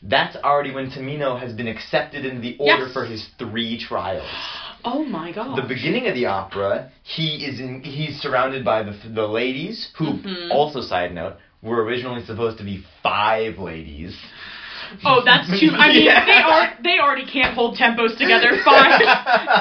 that's 0.02 0.36
already 0.36 0.72
when 0.72 0.90
Tamino 0.90 1.38
has 1.40 1.52
been 1.54 1.66
accepted 1.68 2.24
into 2.24 2.40
the 2.40 2.56
order 2.58 2.84
Yes. 2.84 2.92
for 2.92 3.04
his 3.04 3.26
three 3.38 3.78
trials 3.80 4.28
Oh 4.84 5.04
my 5.04 5.32
god. 5.32 5.56
the 5.56 5.66
beginning 5.66 6.06
of 6.06 6.14
the 6.14 6.26
opera, 6.26 6.90
he 7.02 7.44
is 7.44 7.58
in, 7.60 7.82
he's 7.82 8.20
surrounded 8.20 8.64
by 8.64 8.82
the 8.84 8.94
the 9.12 9.26
ladies 9.26 9.90
who 9.98 10.04
Mhm. 10.18 10.50
also 10.52 10.80
side 10.82 11.12
note 11.12 11.36
were 11.62 11.82
originally 11.82 12.24
supposed 12.24 12.58
to 12.58 12.64
be 12.64 12.84
five 13.02 13.58
ladies. 13.58 14.16
Oh, 15.04 15.22
that's 15.24 15.48
too. 15.60 15.70
I 15.72 15.88
mean, 15.92 16.04
Yeah. 16.04 16.24
they 16.24 16.42
are 16.42 16.78
they 16.82 16.98
already 16.98 17.26
can't 17.30 17.54
hold 17.54 17.76
tempos 17.76 18.16
together. 18.16 18.50
Five, 18.64 19.00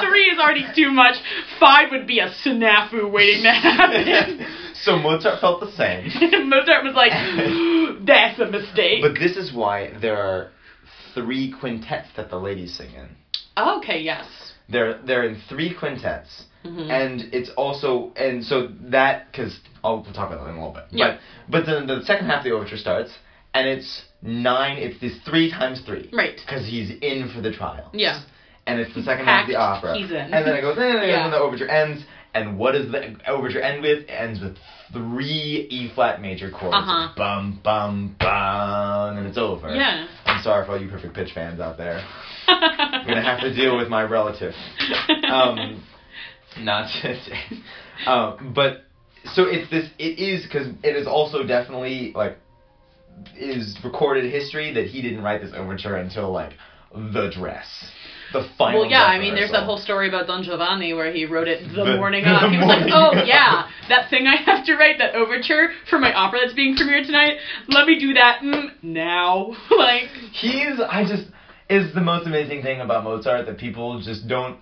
three 0.02 0.24
is 0.24 0.38
already 0.38 0.66
too 0.74 0.90
much. 0.90 1.14
Five 1.60 1.90
would 1.90 2.06
be 2.06 2.18
a 2.20 2.30
snafu 2.44 3.10
waiting 3.10 3.42
to 3.44 3.50
happen. 3.50 4.46
so 4.82 4.96
Mozart 4.96 5.40
felt 5.40 5.60
the 5.60 5.72
same. 5.72 6.10
Mozart 6.48 6.84
was 6.84 6.94
like, 6.94 7.12
"That's 8.06 8.38
a 8.40 8.46
mistake." 8.50 9.02
But 9.02 9.14
this 9.18 9.36
is 9.36 9.52
why 9.52 9.92
there 10.00 10.16
are 10.16 10.50
three 11.14 11.52
quintets 11.58 12.08
that 12.16 12.30
the 12.30 12.36
ladies 12.38 12.76
sing 12.76 12.90
in. 12.94 13.08
okay, 13.56 14.00
yes. 14.00 14.26
They're 14.68 14.98
they're 15.02 15.24
in 15.24 15.40
three 15.48 15.74
quintets. 15.74 16.44
Mhm. 16.64 16.90
And 16.90 17.32
it's 17.32 17.50
also 17.56 18.12
and 18.16 18.44
so 18.44 18.68
that 18.90 19.30
because 19.30 19.58
I'll 19.84 20.02
we'll 20.02 20.12
talk 20.12 20.30
about 20.30 20.44
that 20.44 20.50
in 20.50 20.56
a 20.56 20.58
little 20.58 20.74
bit. 20.74 20.84
Yeah. 20.90 21.18
But 21.48 21.64
but 21.64 21.66
then 21.66 21.86
the 21.86 22.02
second 22.04 22.26
half 22.26 22.38
of 22.38 22.44
the 22.44 22.50
overture 22.50 22.76
starts 22.76 23.12
and 23.54 23.66
it's 23.68 24.02
nine. 24.22 24.78
It's 24.78 25.00
this 25.00 25.12
three 25.28 25.50
times 25.50 25.82
three. 25.86 26.10
Right. 26.12 26.38
Because 26.44 26.66
he's 26.66 26.90
in 27.02 27.30
for 27.34 27.40
the 27.40 27.52
trial. 27.52 27.90
Yeah. 27.92 28.22
And 28.66 28.80
it's 28.80 28.94
the 28.94 29.02
second 29.02 29.24
half 29.26 29.44
of 29.44 29.48
the 29.48 29.56
opera. 29.56 29.96
he's 29.96 30.10
in. 30.10 30.16
And 30.16 30.46
then 30.46 30.54
it 30.54 30.60
goes, 30.60 30.76
in, 30.76 30.82
and 30.84 31.06
Yeah. 31.08 31.22
then 31.22 31.30
the 31.30 31.38
overture 31.38 31.68
ends. 31.68 32.04
And 32.34 32.58
what 32.58 32.72
does 32.72 32.92
the 32.92 33.16
overture 33.26 33.60
end 33.60 33.80
with? 33.82 34.00
It 34.00 34.10
ends 34.10 34.40
with 34.40 34.56
three 34.92 35.66
E 35.70 35.90
flat 35.94 36.20
major 36.20 36.50
chords. 36.50 36.76
Uh-huh. 36.76 37.14
Bum 37.16 37.60
bum 37.64 38.16
bum, 38.20 39.16
and 39.16 39.26
it's 39.26 39.38
over. 39.38 39.74
Yeah. 39.74 40.06
I'm 40.26 40.42
sorry 40.42 40.66
for 40.66 40.72
all 40.72 40.80
you 40.80 40.90
perfect 40.90 41.14
pitch 41.14 41.30
fans 41.34 41.58
out 41.58 41.78
there. 41.78 42.04
I'm 42.46 43.06
gonna 43.06 43.22
have 43.22 43.40
to 43.40 43.54
deal 43.54 43.78
with 43.78 43.88
my 43.88 44.02
relative. 44.02 44.52
Um, 45.30 45.82
Not 46.58 46.90
today. 47.00 47.22
um, 48.06 48.52
but 48.54 48.82
so 49.32 49.44
it's 49.46 49.70
this. 49.70 49.88
It 49.98 50.18
is 50.18 50.44
because 50.44 50.68
it 50.82 50.96
is 50.96 51.06
also 51.06 51.44
definitely 51.46 52.12
like 52.14 52.36
is 53.36 53.76
recorded 53.82 54.24
history 54.24 54.70
that 54.72 54.86
he 54.86 55.00
didn't 55.00 55.22
write 55.22 55.40
this 55.40 55.52
overture 55.54 55.94
until 55.96 56.30
like 56.30 56.54
the 56.94 57.28
dress, 57.28 57.66
the 58.32 58.40
final. 58.56 58.80
Well, 58.80 58.90
yeah, 58.90 59.04
I 59.04 59.18
mean, 59.18 59.34
there's 59.34 59.50
that 59.50 59.64
whole 59.64 59.76
story 59.76 60.06
about 60.06 60.26
Don 60.26 60.42
Giovanni 60.42 60.92
where 60.92 61.10
he 61.10 61.24
wrote 61.24 61.48
it 61.48 61.58
the, 61.74 61.84
The- 61.84 61.96
morning 61.96 62.24
the 62.24 62.30
of. 62.30 62.50
He 62.50 62.56
was 62.56 62.66
like, 62.66 62.90
oh, 62.92 63.22
yeah, 63.24 63.64
that 63.88 64.08
thing 64.08 64.26
I 64.26 64.36
have 64.36 64.64
to 64.64 64.74
write, 64.74 64.98
that 64.98 65.14
overture 65.14 65.68
for 65.88 65.98
my 65.98 66.12
opera 66.12 66.40
that's 66.40 66.52
being 66.54 66.74
premiered 66.74 67.04
tonight, 67.04 67.36
let 67.68 67.84
me 67.84 67.94
do 67.96 68.14
that 68.14 68.38
mm, 68.40 68.68
now. 68.82 69.52
like, 69.76 70.06
He's 70.32 70.80
I 70.88 71.04
just 71.04 71.24
is 71.68 71.92
the 71.92 72.00
most 72.00 72.26
amazing 72.26 72.62
thing 72.62 72.80
about 72.80 73.02
Mozart 73.02 73.44
that 73.44 73.58
people 73.58 73.98
just 73.98 74.26
don't 74.26 74.56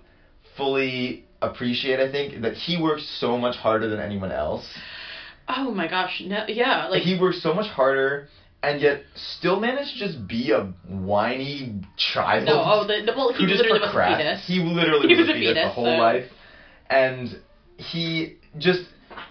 fully 0.56 1.20
appreciate. 1.40 2.00
I 2.00 2.06
think 2.06 2.40
that 2.42 2.54
he 2.54 2.76
works 2.76 3.04
so 3.20 3.38
much 3.38 3.54
harder 3.54 3.86
than 3.86 4.00
anyone 4.00 4.32
else. 4.32 4.64
oh 5.48 5.70
my 5.70 5.86
gosh, 5.86 6.20
no, 6.24 6.42
yeah, 6.48 6.82
Like 6.82 6.90
like, 6.90 7.02
he 7.02 7.14
works 7.14 7.40
so 7.40 7.52
much 7.52 7.66
harder 7.66 8.24
and 8.66 8.80
yet 8.80 9.02
still 9.14 9.60
managed 9.60 9.92
to 9.92 9.98
just 9.98 10.26
be 10.26 10.50
a 10.50 10.62
whiny 10.88 11.80
child. 11.96 12.44
no, 12.44 12.62
oh, 12.66 12.86
the, 12.86 13.04
the, 13.06 13.12
well, 13.16 13.32
he 13.32 13.46
literally 13.46 13.78
was 13.78 13.88
a 13.88 13.92
fetus. 13.92 14.44
He 14.46 14.58
literally 14.58 15.08
He 15.08 15.14
was, 15.14 15.28
was 15.28 15.36
a 15.36 15.38
a 15.38 15.40
fetus, 15.40 15.64
the 15.64 15.68
whole 15.68 15.84
so- 15.84 16.02
life, 16.02 16.24
and 16.90 17.40
he 17.76 18.36
just 18.58 18.80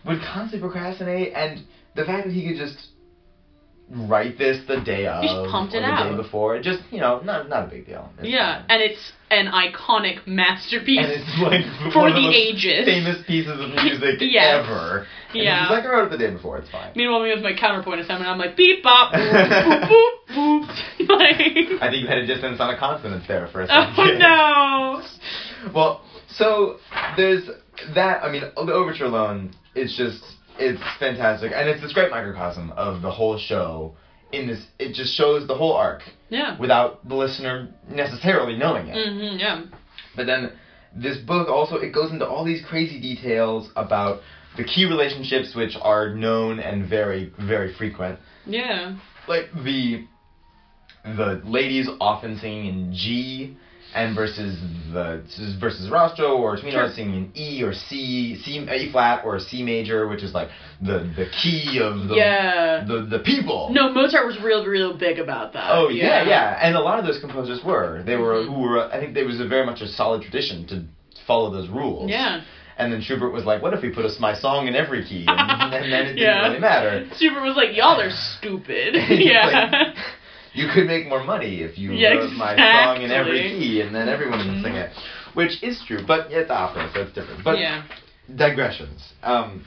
would 0.05 0.19
constantly 0.21 0.59
procrastinate. 0.59 1.33
And 1.33 1.65
the 1.95 2.05
fact 2.05 2.25
that 2.27 2.33
he 2.33 2.47
could 2.47 2.55
just 2.57 2.77
write 3.89 4.37
this 4.37 4.57
the 4.67 4.81
day 4.81 5.05
of, 5.05 5.21
He 5.21 5.27
just 5.27 5.51
pumped 5.51 5.73
or 5.73 5.77
it 5.77 5.81
the 5.81 5.87
out. 5.87 6.09
day 6.09 6.15
before, 6.15 6.59
just 6.59 6.79
you 6.91 6.99
know, 6.99 7.19
not 7.21 7.47
not 7.49 7.65
a 7.65 7.67
big 7.67 7.85
deal. 7.85 8.09
It's 8.17 8.27
Yeah, 8.27 8.59
fine. 8.59 8.65
and 8.69 8.81
it's 8.81 9.11
an 9.31 9.47
iconic 9.47 10.25
masterpiece. 10.27 10.99
and 10.99 11.11
it's 11.11 11.39
like 11.41 11.65
for 11.93 12.09
the 12.11 12.19
most 12.21 12.35
ages. 12.35 12.85
famous 12.85 13.17
pieces 13.27 13.51
of 13.59 13.69
music 13.83 14.17
Yes. 14.21 14.63
ever. 14.65 15.05
And 15.33 15.43
Yeah. 15.43 15.67
like, 15.69 15.83
I 15.83 15.89
wrote 15.89 16.05
it 16.07 16.11
the 16.11 16.17
day 16.17 16.31
before. 16.31 16.57
It's 16.57 16.69
fine. 16.69 16.91
Meanwhile, 16.95 17.21
me 17.23 17.29
with 17.33 17.43
my 17.43 17.53
counterpoint 17.55 17.99
assignment, 18.01 18.29
I'm 18.29 18.37
like, 18.37 18.55
beep, 18.55 18.81
bop, 18.83 19.11
boop, 19.13 19.49
boop, 19.49 19.89
boop, 20.29 20.67
boop. 20.67 21.09
like, 21.09 21.81
I 21.81 21.89
think 21.89 22.01
you 22.03 22.07
had 22.07 22.19
a 22.19 22.25
distance 22.27 22.59
on 22.59 22.73
a 22.73 22.77
consonant 22.77 23.23
there 23.27 23.47
for 23.51 23.61
a 23.61 23.67
second. 23.67 23.93
oh 23.97 24.03
second. 24.03 24.19
no. 24.19 25.71
Well, 25.73 26.01
so 26.29 26.77
there's 27.17 27.43
that. 27.93 28.23
I 28.23 28.31
mean, 28.31 28.41
the 28.41 28.73
overture 28.73 29.05
alone 29.05 29.53
is 29.73 29.93
just 29.97 30.23
it's 30.59 30.81
fantastic, 30.99 31.51
and 31.55 31.67
it's 31.69 31.81
this 31.81 31.93
great 31.93 32.11
microcosm 32.11 32.71
of 32.71 33.01
the 33.01 33.11
whole 33.11 33.37
show. 33.37 33.95
In 34.31 34.47
this, 34.47 34.65
it 34.79 34.93
just 34.93 35.13
shows 35.13 35.47
the 35.47 35.55
whole 35.55 35.73
arc 35.73 36.01
Yeah. 36.29 36.57
without 36.57 37.07
the 37.07 37.15
listener 37.15 37.69
necessarily 37.87 38.57
knowing 38.57 38.87
it. 38.87 38.95
hmm 38.95 39.37
yeah. 39.39 39.63
But 40.15 40.25
then 40.25 40.51
this 40.93 41.17
book 41.17 41.47
also 41.47 41.75
it 41.77 41.91
goes 41.93 42.11
into 42.11 42.25
all 42.27 42.43
these 42.43 42.63
crazy 42.65 42.99
details 42.99 43.69
about 43.75 44.21
the 44.57 44.63
key 44.63 44.85
relationships 44.85 45.53
which 45.53 45.75
are 45.81 46.13
known 46.13 46.59
and 46.59 46.85
very 46.89 47.31
very 47.37 47.73
frequent. 47.73 48.19
Yeah. 48.45 48.95
Like 49.27 49.51
the 49.53 50.05
the 51.03 51.41
ladies 51.43 51.87
often 52.01 52.37
singing 52.37 52.65
in 52.65 52.93
G 52.93 53.57
and 53.95 54.13
versus 54.15 54.59
the 54.93 55.23
versus 55.59 55.89
Sarastro 55.89 56.37
or 56.37 56.57
Tamino 56.57 56.71
Sure. 56.71 56.89
singing 56.93 57.15
in 57.15 57.31
E 57.35 57.63
or 57.63 57.73
C, 57.73 58.35
C 58.43 58.59
E 58.59 58.91
flat 58.91 59.23
or 59.25 59.39
C 59.39 59.63
major, 59.63 60.07
which 60.07 60.21
is 60.21 60.33
like 60.33 60.49
the 60.81 60.99
the 61.15 61.27
key 61.41 61.79
of 61.81 62.07
the 62.09 62.15
Yeah. 62.15 62.83
the 62.85 63.01
the 63.09 63.19
people. 63.19 63.69
No, 63.71 63.89
Mozart 63.91 64.27
was 64.27 64.39
real, 64.41 64.65
real 64.65 64.93
big 64.97 65.17
about 65.19 65.53
that. 65.53 65.71
Oh 65.71 65.89
yeah, 65.89 66.23
yeah, 66.27 66.59
and 66.61 66.75
a 66.75 66.81
lot 66.81 66.99
of 66.99 67.05
those 67.05 67.19
composers 67.19 67.63
were. 67.63 68.03
They 68.05 68.17
were 68.17 68.35
Mhm. 68.35 68.45
who 68.47 68.59
were. 68.59 68.93
I 68.93 68.99
think 68.99 69.13
there 69.13 69.25
was 69.25 69.39
a 69.39 69.45
very 69.47 69.65
much 69.65 69.81
a 69.81 69.87
solid 69.87 70.21
tradition 70.21 70.65
to 70.67 70.83
follow 71.25 71.49
those 71.51 71.69
rules. 71.69 72.09
Yeah. 72.11 72.41
And 72.77 72.91
then 72.91 72.99
Schubert 73.01 73.31
was 73.31 73.45
like, 73.45 73.61
"What 73.61 73.73
if 73.73 73.81
we 73.81 73.89
put 73.89 74.03
a, 74.03 74.11
my 74.19 74.33
song 74.33 74.67
in 74.67 74.75
every 74.75 75.05
key?" 75.05 75.23
And, 75.25 75.73
and 75.73 75.73
then 75.93 76.01
it 76.01 76.05
didn't 76.07 76.17
Yeah. 76.17 76.45
really 76.47 76.59
matter. 76.59 77.05
Schubert 77.17 77.41
was 77.43 77.55
like, 77.55 77.73
y'all 77.73 77.99
are 78.01 78.11
stupid. 78.37 78.95
Yeah. 79.09 79.69
like, 79.71 79.95
you 80.55 80.67
could 80.73 80.87
make 80.87 81.07
more 81.07 81.23
money 81.23 81.61
if 81.61 81.77
you 81.77 81.93
Yeah, 81.93 82.13
wrote 82.13 82.33
my 82.33 82.55
song 82.55 83.01
in 83.03 83.11
every 83.11 83.41
key, 83.49 83.81
and 83.81 83.93
then 83.93 84.07
everyone 84.07 84.39
would 84.39 84.63
sing 84.63 84.75
it, 84.75 84.91
which 85.33 85.61
is 85.61 85.81
true. 85.85 85.99
But 86.05 86.31
it's 86.31 86.49
opera, 86.49 86.89
so 86.93 87.01
it's 87.01 87.13
different. 87.13 87.43
But 87.43 87.59
yeah. 87.59 87.83
digressions. 88.33 89.13
Um, 89.21 89.65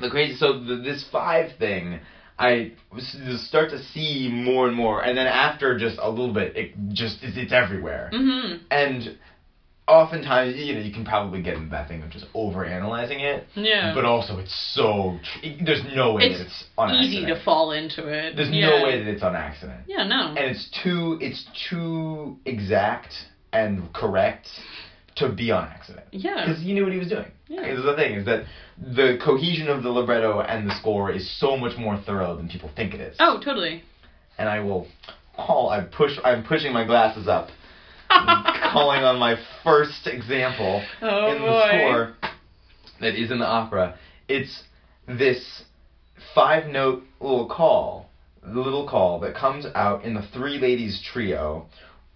the 0.00 0.10
crazy. 0.10 0.36
So 0.36 0.58
the, 0.58 0.76
this 0.76 1.04
five 1.10 1.52
thing, 1.58 2.00
I 2.38 2.72
start 3.48 3.70
to 3.70 3.82
see 3.82 4.28
more 4.30 4.66
and 4.66 4.76
more, 4.76 5.02
and 5.04 5.16
then 5.16 5.26
after 5.26 5.78
just 5.78 5.98
a 6.00 6.08
little 6.08 6.32
bit, 6.32 6.56
it 6.56 6.72
just 6.92 7.18
it's, 7.22 7.36
it's 7.36 7.52
everywhere. 7.52 8.10
hmm 8.12 8.54
And 8.70 9.18
oftentimes, 9.88 10.56
you 10.56 10.74
know, 10.74 10.80
you 10.80 10.92
can 10.92 11.04
probably 11.04 11.42
get 11.42 11.56
into 11.56 11.70
that 11.70 11.88
thing 11.88 12.02
of 12.02 12.10
just 12.10 12.26
over 12.34 12.64
analyzing 12.64 13.20
it. 13.20 13.46
Yeah. 13.54 13.92
But 13.94 14.04
also, 14.04 14.38
it's 14.38 14.54
so 14.74 15.18
tr- 15.40 15.64
there's 15.64 15.82
no 15.94 16.14
way 16.14 16.24
It's 16.24 16.38
that 16.38 16.46
it's 16.46 16.64
on 16.76 16.94
Easy 16.94 17.18
accident. 17.18 17.38
to 17.38 17.44
fall 17.44 17.72
into 17.72 18.06
it. 18.08 18.36
There's 18.36 18.50
yeah. 18.50 18.68
no 18.70 18.84
way 18.84 18.98
that 19.02 19.08
it's 19.10 19.22
on 19.22 19.34
accident. 19.34 19.80
Yeah, 19.86 20.04
no. 20.06 20.28
And 20.28 20.38
it's 20.38 20.68
too 20.82 21.18
it's 21.20 21.44
too 21.70 22.36
exact 22.44 23.12
and 23.52 23.92
correct 23.94 24.46
to 25.16 25.28
be 25.32 25.50
on 25.50 25.64
accident. 25.64 26.06
yeah. 26.12 26.44
Because 26.46 26.62
you 26.62 26.74
knew 26.74 26.84
what 26.84 26.92
he 26.92 26.98
was 26.98 27.08
doing. 27.08 27.30
Yeah. 27.48 27.62
This 27.62 27.78
is 27.78 27.84
the 27.84 27.96
thing 27.96 28.14
is 28.14 28.26
that 28.26 28.44
the 28.76 29.18
cohesion 29.24 29.68
of 29.68 29.82
the 29.82 29.88
libretto 29.88 30.40
and 30.40 30.68
the 30.68 30.74
score 30.78 31.10
is 31.10 31.28
so 31.40 31.56
much 31.56 31.76
more 31.78 31.96
thorough 32.06 32.36
than 32.36 32.48
people 32.48 32.70
think 32.76 32.94
it 32.94 33.00
is. 33.00 33.16
Oh, 33.18 33.40
totally. 33.44 33.82
And 34.38 34.48
I 34.48 34.60
will 34.60 34.86
call. 35.34 35.70
I 35.70 35.80
push. 35.80 36.12
I'm 36.24 36.44
pushing 36.44 36.72
my 36.72 36.84
glasses 36.84 37.26
up, 37.26 37.48
calling 38.08 39.02
on 39.04 39.18
my 39.18 39.36
first 39.64 40.06
example 40.06 40.82
Oh, 41.02 41.30
in 41.32 41.38
the 41.42 41.68
score 41.68 42.14
that 43.00 43.14
is 43.14 43.30
in 43.30 43.38
the 43.38 43.44
opera. 43.46 43.96
It's 44.28 44.62
this 45.06 45.62
five 46.34 46.66
note 46.66 47.02
little 47.20 47.46
call, 47.48 48.08
the 48.42 48.58
little 48.60 48.88
call 48.88 49.20
that 49.20 49.34
comes 49.34 49.66
out 49.74 50.04
in 50.04 50.14
the 50.14 50.22
Three 50.34 50.58
Ladies 50.58 51.00
Trio 51.12 51.66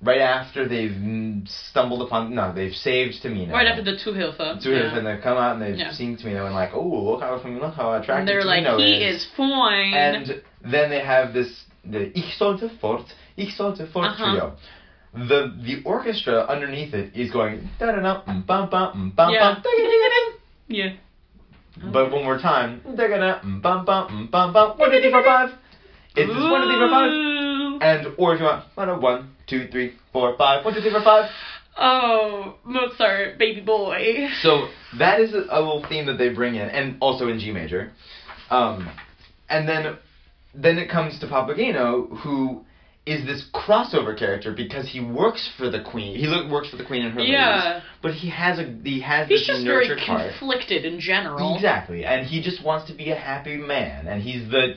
right 0.01 0.21
after 0.21 0.67
they've 0.67 0.97
stumbled 1.71 2.03
upon, 2.03 2.35
no, 2.35 2.53
they've 2.53 2.73
saved 2.75 3.15
Tamino. 3.23 3.53
Right 3.53 3.69
after 3.69 3.85
the 3.85 3.97
Zu 3.97 4.11
Hilfe. 4.13 4.61
Two 4.61 4.73
yeah. 4.73 4.97
and 4.97 5.07
they 5.07 5.17
come 5.23 5.37
out 5.39 5.53
and 5.53 5.63
they've 5.63 5.77
Yeah. 5.77 5.93
seen 5.93 6.17
Tamino 6.17 6.45
and 6.47 6.55
like, 6.55 6.71
oh, 6.75 6.83
look 7.11 7.21
how 7.21 7.37
look 7.37 7.75
how 7.75 7.93
attractive 7.93 8.19
And 8.19 8.29
they're 8.29 8.45
like, 8.45 8.65
Tamino 8.65 8.79
he 8.81 8.95
is. 9.05 9.23
is 9.23 9.29
fine. 9.37 9.95
And 9.95 10.43
then 10.65 10.91
they 10.91 11.01
have 11.01 11.33
this 11.33 11.65
the 11.85 12.11
Ich 12.19 12.37
sollte 12.39 12.69
fort, 12.81 13.07
Ich 13.37 13.57
sollte 13.57 13.87
fort 13.93 14.09
Uh-huh. 14.09 14.31
trio. 14.33 14.57
The 15.15 15.55
the 15.63 15.83
orchestra 15.85 16.47
underneath 16.49 16.95
it 16.95 17.15
is 17.15 17.31
going 17.31 17.69
da 17.79 17.93
da 17.93 18.01
da 18.01 18.23
bum 18.25 18.45
bum 18.47 18.71
bum 18.71 19.13
bum 19.15 19.15
bum 19.15 19.63
yeah. 20.69 20.95
But 21.93 22.11
one 22.11 22.25
more 22.25 22.39
time. 22.39 22.81
da 22.97 23.09
da 23.09 23.19
da 23.19 23.43
bum 23.43 23.85
bum 23.85 24.29
bum 24.31 24.53
bum 24.53 24.79
one 24.79 24.91
two 24.91 25.01
three 25.01 25.11
four 25.11 25.25
five. 25.25 25.51
It's 26.17 26.33
this 26.33 26.43
one 26.43 26.63
two 26.63 26.69
three 26.69 26.79
four 26.79 26.89
five. 26.89 27.83
And 27.83 28.15
or 28.17 28.35
if 28.35 28.41
you 28.41 28.47
want 28.47 28.65
one 28.75 29.03
one 29.03 29.37
two 29.47 29.69
three 29.69 29.95
four 30.13 30.37
five 30.39 30.65
one 30.65 30.75
two 30.75 30.81
three 30.81 30.91
four 30.91 31.03
five. 31.03 31.31
Oh, 31.77 32.57
Mozart, 32.65 33.39
baby 33.39 33.61
boy. 33.63 34.29
So 34.43 34.69
that 34.99 35.21
is 35.21 35.33
a, 35.33 35.47
a 35.51 35.61
little 35.61 35.85
theme 35.89 36.07
that 36.07 36.19
they 36.19 36.29
bring 36.29 36.55
in, 36.55 36.69
and 36.69 36.97
also 37.01 37.29
in 37.29 37.39
G 37.39 37.51
major. 37.51 37.93
Um, 38.51 38.91
and 39.49 39.69
then 39.69 39.97
then 40.55 40.79
it 40.79 40.91
comes 40.91 41.19
to 41.21 41.27
Papageno, 41.27 42.19
who 42.19 42.65
is 43.05 43.27
this 43.27 43.45
crossover 43.53 44.17
character 44.17 44.53
because 44.53 44.89
he 44.89 45.01
works 45.01 45.51
for 45.57 45.69
the 45.69 45.83
queen. 45.83 46.17
He 46.17 46.27
look, 46.27 46.51
works 46.51 46.69
for 46.69 46.77
the 46.77 46.85
queen 46.85 47.03
and 47.03 47.13
her 47.13 47.21
ladies, 47.21 47.33
Yeah. 47.33 47.81
but 48.01 48.15
he 48.15 48.29
has 48.29 48.59
a 48.59 48.65
he 48.85 49.01
has 49.01 49.29
He's 49.29 49.41
this 49.41 49.47
just 49.49 49.65
very 49.65 49.89
conflicted 49.89 50.85
in 50.85 51.01
general. 51.01 51.55
Exactly, 51.57 52.05
and 52.05 52.25
he 52.25 52.41
just 52.41 52.65
wants 52.65 52.87
to 52.89 52.95
be 52.95 53.11
a 53.11 53.17
happy 53.17 53.57
man, 53.57 54.07
and 54.07 54.23
he's 54.23 54.49
the 54.51 54.75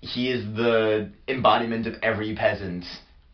he 0.00 0.30
is 0.30 0.44
the 0.54 1.10
embodiment 1.26 1.86
of 1.86 1.94
every 2.02 2.34
peasant 2.36 2.84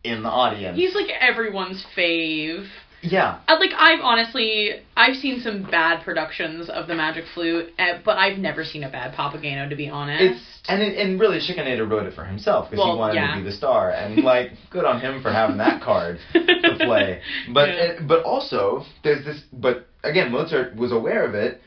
in 0.03 0.23
the 0.23 0.29
audience. 0.29 0.77
He's 0.77 0.95
like 0.95 1.09
everyone's 1.19 1.85
fave. 1.95 2.67
Yeah, 3.03 3.39
Uh, 3.49 3.57
Like 3.59 3.71
I've 3.77 3.99
honestly, 4.01 4.81
I've 4.95 5.17
seen 5.17 5.41
some 5.41 5.63
bad 5.63 6.03
productions 6.05 6.69
of 6.69 6.87
the 6.87 6.95
Magic 6.95 7.25
Flute, 7.33 7.73
uh, 7.77 7.99
but 8.03 8.17
I've 8.17 8.37
never 8.37 8.63
seen 8.63 8.83
a 8.85 8.89
bad 8.89 9.13
Papageno 9.13 9.69
to 9.69 9.75
be 9.75 9.89
honest. 9.89 10.23
It's 10.23 10.41
and 10.69 10.81
it, 10.81 10.97
and 10.97 11.19
really 11.19 11.39
Schikaneder 11.39 11.89
wrote 11.89 12.05
it 12.05 12.13
for 12.15 12.23
himself 12.23 12.69
because 12.69 12.83
Well, 12.83 12.93
he 12.93 12.99
wanted 12.99 13.15
yeah. 13.15 13.35
to 13.35 13.41
be 13.41 13.43
the 13.43 13.51
star 13.51 13.91
and 13.91 14.23
like 14.23 14.51
good 14.71 14.85
on 14.85 15.01
him 15.01 15.21
for 15.21 15.31
having 15.31 15.57
that 15.57 15.81
card 15.81 16.17
to 16.31 16.75
play. 16.79 17.21
But 17.53 17.67
Yeah. 17.69 17.75
it, 17.83 18.07
but 18.07 18.23
also 18.23 18.83
there's 19.03 19.25
this 19.25 19.41
but 19.51 19.87
again 20.03 20.31
Mozart 20.31 20.75
was 20.77 20.93
aware 20.93 21.25
of 21.27 21.35
it 21.35 21.59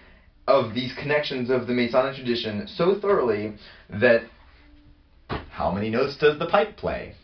of 0.49 0.73
these 0.75 0.93
connections 0.95 1.51
of 1.51 1.67
the 1.67 1.75
Masonic 1.75 2.15
tradition 2.17 2.67
so 2.67 2.99
thoroughly 2.99 3.55
that 3.91 4.23
how 5.51 5.71
many 5.71 5.91
notes 5.91 6.17
does 6.17 6.39
the 6.39 6.47
pipe 6.47 6.77
play? 6.77 7.15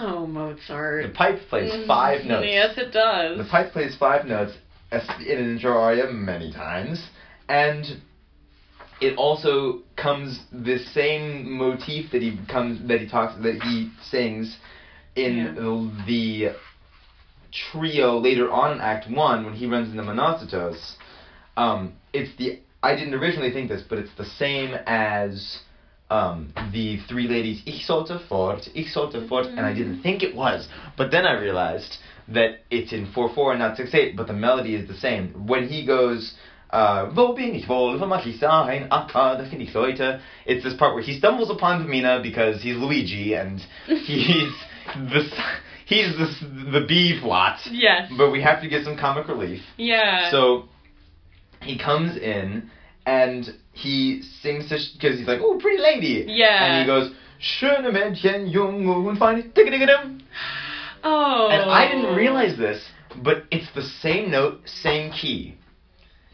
Oh, 0.00 0.26
Mozart. 0.26 1.04
The 1.04 1.12
pipe 1.12 1.38
plays 1.48 1.86
five 1.86 2.20
Mm, 2.20 2.26
notes. 2.26 2.46
Yes, 2.48 2.78
it 2.78 2.92
does. 2.92 3.38
The 3.38 3.44
pipe 3.50 3.72
plays 3.72 3.96
five 3.96 4.26
notes 4.26 4.52
in 4.92 5.38
an 5.38 5.54
intro 5.54 5.80
aria 5.80 6.06
many 6.06 6.52
times, 6.52 7.02
and 7.48 8.00
it 9.00 9.16
also 9.16 9.82
comes 9.96 10.40
the 10.50 10.78
same 10.78 11.58
motif 11.58 12.10
that 12.12 12.22
he 12.22 12.38
comes 12.48 12.86
that 12.88 13.00
he 13.00 13.06
talks 13.06 13.34
that 13.42 13.62
he 13.62 13.90
sings 14.02 14.56
in 15.14 15.54
the 16.06 16.48
trio 17.52 18.18
later 18.18 18.50
on 18.50 18.72
in 18.72 18.80
Act 18.80 19.10
One 19.10 19.44
when 19.44 19.54
he 19.54 19.66
runs 19.66 19.90
into 19.90 20.02
Monostatos, 20.02 20.94
um, 21.56 21.94
it's 22.12 22.34
the 22.36 22.60
I 22.82 22.94
didn't 22.94 23.14
originally 23.14 23.52
think 23.52 23.68
this, 23.68 23.82
but 23.88 23.98
it's 23.98 24.14
the 24.16 24.24
same 24.24 24.74
as 24.86 25.58
um, 26.10 26.52
the 26.72 26.98
three 27.08 27.28
ladies 27.28 27.62
Ich 27.66 27.86
sollte 27.86 28.20
fort, 28.28 28.68
Ich 28.74 28.88
sollte 28.92 29.26
fort, 29.28 29.46
and 29.46 29.60
I 29.60 29.72
didn't 29.72 30.02
think 30.02 30.22
it 30.22 30.34
was, 30.34 30.68
but 30.96 31.10
then 31.10 31.24
I 31.26 31.40
realized 31.40 31.98
that 32.28 32.60
it's 32.70 32.92
in 32.92 33.06
four 33.12 33.32
four 33.34 33.52
and 33.52 33.60
not 33.60 33.76
six 33.76 33.94
eight, 33.94 34.16
but 34.16 34.26
the 34.26 34.32
melody 34.32 34.74
is 34.74 34.86
the 34.88 34.94
same. 34.96 35.46
When 35.46 35.68
he 35.68 35.84
goes. 35.86 36.34
Uh, 36.72 37.10
wo 37.16 37.34
bin 37.34 37.52
ich 37.56 37.66
wohl, 37.68 37.98
wo 37.98 38.06
mag 38.06 38.24
ich 38.24 38.38
sein, 38.38 38.86
Akka, 38.92 39.36
da 39.36 39.44
finde 39.50 39.64
ich 39.64 39.74
Leute. 39.74 40.20
It's 40.46 40.62
this 40.62 40.74
part 40.74 40.94
where 40.94 41.02
he 41.02 41.18
stumbles 41.18 41.50
upon 41.50 41.84
Pamina 41.84 42.22
because 42.22 42.62
he's 42.62 42.76
Luigi 42.76 43.34
and 43.34 43.60
he's 43.86 44.52
the 44.94 45.28
he's 45.84 46.16
the 46.16 46.28
the 46.70 46.86
B 46.86 47.18
plot, 47.20 47.58
Yes. 47.72 48.08
but 48.16 48.30
we 48.30 48.40
have 48.42 48.62
to 48.62 48.68
get 48.68 48.84
some 48.84 48.96
comic 48.96 49.26
relief. 49.26 49.60
Yeah. 49.78 50.30
So 50.30 50.68
he 51.60 51.76
comes 51.76 52.16
in 52.16 52.70
and 53.10 53.54
he 53.72 54.22
sings 54.42 54.68
because 54.68 55.18
he's 55.18 55.26
like, 55.26 55.40
"Oh, 55.42 55.58
pretty 55.58 55.82
lady," 55.82 56.24
Yeah. 56.28 56.64
and 56.64 56.72
he 56.80 56.86
goes, 56.86 57.10
"Schöne 57.40 57.90
Mädchen, 57.90 58.50
jung 58.50 58.86
und 58.86 59.18
oh. 61.02 61.48
And 61.50 61.70
I 61.70 61.88
didn't 61.88 62.14
realize 62.14 62.56
this, 62.56 62.80
but 63.16 63.44
it's 63.50 63.70
the 63.74 63.82
same 64.02 64.30
note, 64.30 64.60
same 64.66 65.10
key. 65.10 65.56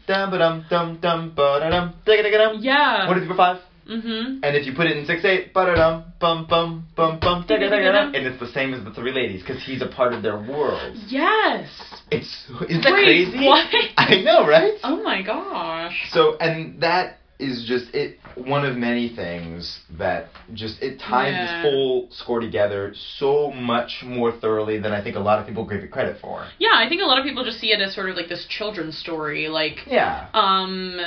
Dum 0.07 0.29
ba 0.31 0.37
dum 0.37 0.65
dum 0.69 0.99
dum 1.01 1.33
ba 1.35 1.59
da 1.61 1.69
dum 1.69 1.93
digga 2.05 2.23
digga 2.23 2.37
dum. 2.43 2.61
Yeah. 2.61 3.07
One, 3.07 3.15
two, 3.15 3.25
three, 3.25 3.27
four, 3.27 3.35
five. 3.35 3.57
Mhm. 3.89 4.39
And 4.43 4.55
if 4.55 4.65
you 4.65 4.73
put 4.73 4.87
it 4.87 4.97
in 4.97 5.05
six 5.05 5.23
eight, 5.25 5.53
ba 5.53 5.65
da 5.65 5.75
dum 5.75 6.03
bum 6.19 6.45
bum 6.45 6.85
bum 6.95 7.19
bum 7.19 7.43
digga 7.43 7.69
digga 7.71 7.91
dum, 7.93 8.15
and 8.15 8.27
it's 8.27 8.39
the 8.39 8.47
same 8.47 8.73
as 8.73 8.83
the 8.83 8.91
three 8.91 9.11
ladies 9.11 9.41
because 9.41 9.61
he's 9.63 9.81
a 9.81 9.87
part 9.87 10.13
of 10.13 10.21
their 10.21 10.37
world. 10.37 10.93
Yes. 11.07 11.69
It's 12.11 12.45
isn't 12.67 12.83
that 12.83 12.93
Wait, 12.93 13.03
crazy? 13.31 13.45
what? 13.45 13.65
I 13.97 14.15
know, 14.21 14.45
right? 14.45 14.73
Oh 14.83 15.01
my 15.03 15.21
gosh. 15.21 16.09
So 16.11 16.35
and 16.39 16.81
that 16.81 17.17
is 17.39 17.65
just 17.67 17.93
it 17.93 18.17
one 18.35 18.65
of 18.65 18.75
many 18.75 19.09
things 19.15 19.79
that 19.97 20.25
just 20.53 20.81
it 20.81 20.99
ties 20.99 21.31
Yeah. 21.33 21.61
this 21.61 21.71
whole 21.71 22.07
score 22.11 22.39
together 22.39 22.93
so 23.19 23.51
much 23.51 24.01
more 24.03 24.31
thoroughly 24.31 24.79
than 24.79 24.91
I 24.91 25.01
think 25.03 25.15
a 25.15 25.19
lot 25.19 25.39
of 25.39 25.45
people 25.47 25.63
give 25.63 25.83
it 25.83 25.91
credit 25.91 26.17
for. 26.19 26.45
Yeah, 26.57 26.73
I 26.73 26.89
think 26.89 27.01
a 27.01 27.05
lot 27.05 27.19
of 27.19 27.25
people 27.25 27.45
just 27.45 27.59
see 27.59 27.71
it 27.71 27.79
as 27.79 27.93
sort 27.93 28.09
of 28.09 28.15
like 28.17 28.27
this 28.27 28.45
children's 28.49 28.97
story, 28.97 29.47
like 29.49 29.77
Yeah. 29.85 30.27
um, 30.33 30.99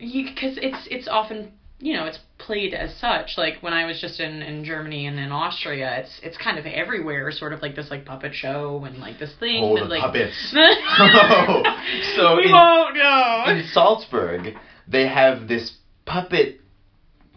because 0.00 0.56
it's 0.58 0.86
it's 0.90 1.06
often 1.08 1.52
you 1.82 1.94
know 1.94 2.06
it's 2.06 2.18
played 2.38 2.72
as 2.74 2.94
such. 2.98 3.32
Like 3.36 3.54
when 3.60 3.72
I 3.74 3.84
was 3.86 4.00
just 4.00 4.20
in 4.20 4.40
in 4.42 4.64
Germany 4.64 5.06
and 5.06 5.18
in 5.18 5.30
Austria, 5.32 5.98
it's 5.98 6.20
it's 6.22 6.36
kind 6.38 6.58
of 6.58 6.64
everywhere, 6.66 7.30
sort 7.32 7.52
of 7.52 7.60
like 7.60 7.74
this 7.76 7.90
like 7.90 8.04
puppet 8.06 8.32
show 8.34 8.84
and 8.86 8.98
like 8.98 9.18
this 9.18 9.32
thing 9.38 9.62
Oh, 9.64 9.74
that 9.74 9.84
the 9.84 9.90
like. 9.90 10.00
puppets. 10.00 10.54
Oh, 10.56 11.62
so 12.16 12.36
we 12.36 12.44
in- 12.46 12.52
won't 12.52 12.94
go. 12.94 13.44
In 13.48 13.64
Salzburg, 13.72 14.54
they 14.88 15.06
have 15.08 15.48
this 15.48 15.72
puppet 16.06 16.60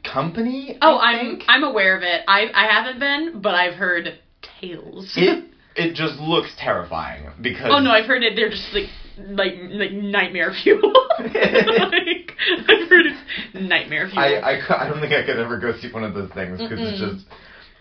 company. 0.03 0.77
oh, 0.81 0.95
I 0.97 1.11
I'm. 1.19 1.41
I'm 1.47 1.63
aware 1.63 1.97
of 1.97 2.03
it. 2.03 2.21
I 2.27 2.45
I 2.53 2.71
haven't 2.71 2.99
been, 2.99 3.41
but 3.41 3.55
I've 3.55 3.73
heard 3.75 4.19
tales. 4.61 5.13
It 5.17 5.45
it 5.75 5.95
just 5.95 6.19
looks 6.19 6.53
terrifying 6.59 7.29
because. 7.41 7.67
oh 7.71 7.79
no, 7.79 7.91
I've 7.91 8.05
heard 8.05 8.23
it. 8.23 8.35
They're 8.35 8.49
just 8.49 8.73
like 8.73 8.89
like 9.17 9.53
like 9.69 9.91
nightmare 9.91 10.53
fuel. 10.63 10.93
like, 11.19 12.24
I've 12.67 12.89
heard 12.89 13.05
it's 13.05 13.19
nightmare 13.53 14.09
fuel. 14.09 14.19
I, 14.19 14.35
I, 14.35 14.85
I 14.85 14.89
don't 14.89 14.99
think 14.99 15.13
I 15.13 15.25
could 15.25 15.39
ever 15.39 15.57
go 15.59 15.73
see 15.79 15.91
one 15.91 16.03
of 16.03 16.13
those 16.13 16.31
things 16.31 16.59
because 16.59 16.79
it's 16.79 16.99
just. 16.99 17.25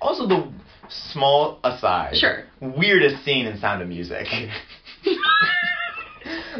Also, 0.01 0.27
the 0.27 0.53
small 1.13 1.61
aside. 1.65 2.17
Sure. 2.17 2.45
Weirdest 2.61 3.25
scene 3.25 3.47
in 3.47 3.59
Sound 3.59 3.83
of 3.83 3.89
Music. 3.89 4.27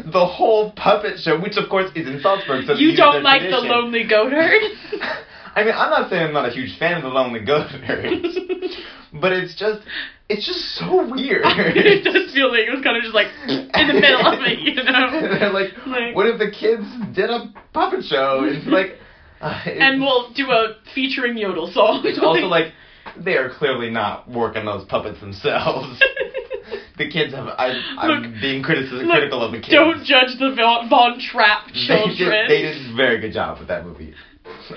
the 0.05 0.25
whole 0.25 0.71
puppet 0.71 1.19
show, 1.19 1.39
which 1.39 1.57
of 1.57 1.69
course 1.69 1.91
is 1.95 2.07
in 2.07 2.19
Salzburg, 2.21 2.65
so 2.65 2.73
you 2.73 2.95
don't 2.95 3.23
like 3.23 3.41
the 3.41 3.57
lonely 3.57 4.03
goat 4.07 4.31
herd? 4.31 4.61
I 5.55 5.63
mean, 5.63 5.73
I'm 5.73 5.89
not 5.89 6.09
saying 6.09 6.21
I'm 6.21 6.33
not 6.33 6.49
a 6.49 6.51
huge 6.51 6.77
fan 6.77 6.97
of 6.97 7.03
the 7.03 7.09
Lonely 7.09 7.39
Goat 7.39 7.67
Nerds, 7.69 8.35
but 9.21 9.31
it's 9.31 9.55
just, 9.55 9.79
it's 10.27 10.45
just 10.45 10.59
so 10.75 11.09
weird. 11.09 11.43
it 11.45 12.03
does 12.03 12.33
feel 12.33 12.49
like 12.51 12.67
it 12.67 12.71
was 12.75 12.83
kind 12.83 12.97
of 12.97 13.03
just 13.03 13.15
like 13.15 13.27
in 13.47 13.87
the 13.87 13.93
middle 13.93 14.25
of 14.27 14.39
it, 14.43 14.59
you 14.59 14.75
know. 14.75 15.11
They're 15.39 15.53
like, 15.53 15.71
Like- 15.87 16.15
what 16.15 16.27
if 16.27 16.39
the 16.39 16.51
kids 16.51 16.83
did 17.15 17.29
a 17.29 17.53
puppet 17.73 18.03
show? 18.03 18.41
It's 18.43 18.67
like, 18.67 18.99
uh, 19.39 19.61
it's, 19.65 19.79
and 19.81 20.01
we'll 20.01 20.33
do 20.33 20.51
a 20.51 20.75
featuring 20.93 21.37
yodel 21.37 21.71
song. 21.71 22.01
it's 22.03 22.19
also 22.19 22.47
like 22.47 22.73
they 23.17 23.37
are 23.37 23.49
clearly 23.49 23.89
not 23.89 24.29
working 24.29 24.65
those 24.65 24.85
puppets 24.87 25.19
themselves. 25.21 26.01
the 26.97 27.09
kids 27.09 27.33
have. 27.33 27.47
I, 27.47 27.79
I'm 27.97 28.23
Look, 28.23 28.41
being 28.41 28.63
critical 28.63 29.41
of 29.43 29.51
the 29.51 29.59
kids. 29.59 29.71
Don't 29.71 30.03
judge 30.03 30.35
the 30.39 30.51
Von, 30.55 30.89
Von 30.89 31.19
Trapp 31.19 31.67
They 31.67 31.85
children. 31.87 32.17
did, 32.17 32.49
they 32.49 32.61
did 32.61 32.91
a 32.91 32.95
very 32.95 33.21
good 33.21 33.31
job 33.31 33.59
with 33.59 33.67
that 33.69 33.85
movie. 33.85 34.13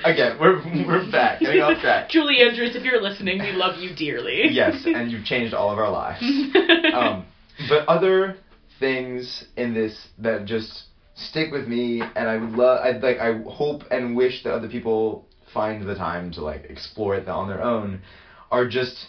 Again, 0.04 0.38
we're 0.38 0.56
we're 0.86 1.10
back, 1.10 1.40
getting 1.40 1.60
off 1.60 1.78
track. 1.80 2.08
Julie 2.10 2.40
Andrews, 2.40 2.74
if 2.74 2.82
you're 2.82 3.00
listening, 3.00 3.38
we 3.38 3.52
love 3.52 3.78
you 3.80 3.94
dearly. 3.94 4.48
Yes, 4.48 4.74
and 4.84 5.10
you've 5.10 5.24
changed 5.24 5.54
all 5.54 5.70
of 5.70 5.78
our 5.78 5.90
lives. 5.90 6.22
um, 6.92 7.24
but 7.68 7.84
other 7.88 8.34
things 8.78 9.44
in 9.56 9.74
this 9.74 10.08
that 10.18 10.44
just 10.44 10.84
stick 11.14 11.50
with 11.50 11.66
me, 11.66 12.02
and 12.16 12.28
I 12.28 12.36
would 12.36 12.50
love, 12.50 12.80
I 12.82 12.90
like, 12.90 13.18
I 13.18 13.32
hope 13.50 13.82
and 13.90 14.14
wish 14.14 14.42
that 14.44 14.52
other 14.52 14.68
people 14.68 15.24
find 15.52 15.82
the 15.86 15.94
time 15.94 16.30
to 16.32 16.42
like 16.42 16.66
explore 16.68 17.14
it 17.14 17.26
on 17.28 17.46
their 17.46 17.62
own, 17.62 18.00
are 18.50 18.66
just 18.66 19.06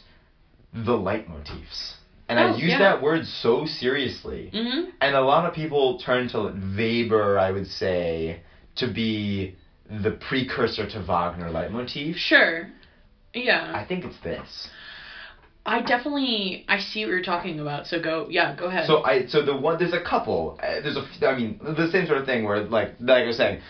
the 0.73 0.93
leitmotifs. 0.93 1.93
And 2.27 2.39
I 2.39 2.43
Oh, 2.43 2.55
use 2.55 2.71
yeah. 2.71 2.77
that 2.79 3.01
word 3.01 3.25
so 3.25 3.65
seriously. 3.65 4.49
hmm 4.51 4.89
And 5.01 5.15
a 5.15 5.21
lot 5.21 5.45
of 5.45 5.53
people 5.53 5.97
turn 5.97 6.27
to 6.29 6.51
Weber, 6.77 7.37
I 7.39 7.49
would 7.51 7.65
say, 7.67 8.39
to 8.75 8.87
be 8.87 9.53
the 9.89 10.11
precursor 10.11 10.87
to 10.89 11.01
Wagner 11.01 11.49
leitmotif. 11.49 12.15
Sure. 12.17 12.67
Yeah. 13.33 13.71
I 13.75 13.85
think 13.85 14.05
it's 14.05 14.19
this. 14.23 14.69
I 15.65 15.81
definitely 15.81 16.65
I 16.67 16.79
see 16.79 17.03
what 17.05 17.11
you're 17.11 17.21
talking 17.21 17.59
about. 17.59 17.85
So 17.85 18.01
go 18.01 18.27
yeah, 18.29 18.55
go 18.55 18.65
ahead. 18.65 18.87
So 18.87 19.03
I 19.03 19.27
so 19.27 19.43
the 19.43 19.55
one 19.55 19.77
there's 19.77 19.93
a 19.93 20.01
couple 20.01 20.57
uh, 20.63 20.81
there's 20.81 20.97
a 20.97 21.27
I 21.27 21.35
mean 21.35 21.59
the 21.61 21.89
same 21.91 22.07
sort 22.07 22.17
of 22.17 22.25
thing 22.25 22.43
where 22.45 22.63
like 22.63 22.95
like 22.99 23.23
I 23.23 23.27
was 23.27 23.37
saying 23.37 23.61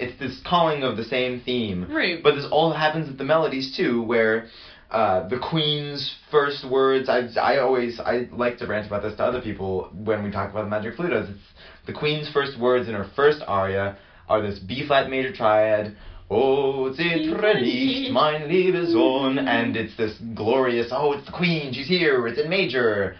it's 0.00 0.18
this 0.18 0.40
calling 0.44 0.82
of 0.82 0.96
the 0.96 1.04
same 1.04 1.42
theme 1.42 1.86
right. 1.92 2.20
but 2.22 2.34
this 2.34 2.46
all 2.50 2.72
happens 2.72 3.08
with 3.08 3.18
the 3.18 3.24
melodies 3.24 3.76
too 3.76 4.02
where 4.02 4.48
uh, 4.94 5.28
the 5.28 5.38
queen's 5.38 6.14
first 6.30 6.64
words. 6.70 7.08
I, 7.08 7.26
I 7.40 7.58
always 7.58 7.98
I 7.98 8.28
like 8.30 8.58
to 8.58 8.66
rant 8.66 8.86
about 8.86 9.02
this 9.02 9.16
to 9.16 9.24
other 9.24 9.40
people 9.40 9.90
when 9.92 10.22
we 10.22 10.30
talk 10.30 10.50
about 10.50 10.64
the 10.64 10.70
magic 10.70 10.96
flutas 10.96 11.30
it's 11.30 11.40
the 11.86 11.92
queen's 11.92 12.30
first 12.32 12.58
words 12.58 12.88
in 12.88 12.94
her 12.94 13.10
first 13.16 13.42
aria 13.46 13.96
are 14.28 14.40
this 14.40 14.58
B 14.60 14.86
flat 14.86 15.10
major 15.10 15.32
triad. 15.32 15.96
Oh, 16.30 16.90
zitre 16.96 17.60
nicht, 17.60 18.10
mein 18.10 18.48
lieber 18.48 18.86
Sohn, 18.86 19.38
and 19.38 19.76
it's 19.76 19.94
this 19.96 20.16
glorious, 20.34 20.88
oh, 20.90 21.12
it's 21.12 21.26
the 21.26 21.32
queen, 21.32 21.74
she's 21.74 21.86
here, 21.86 22.26
it's 22.26 22.40
in 22.40 22.48
major, 22.48 23.14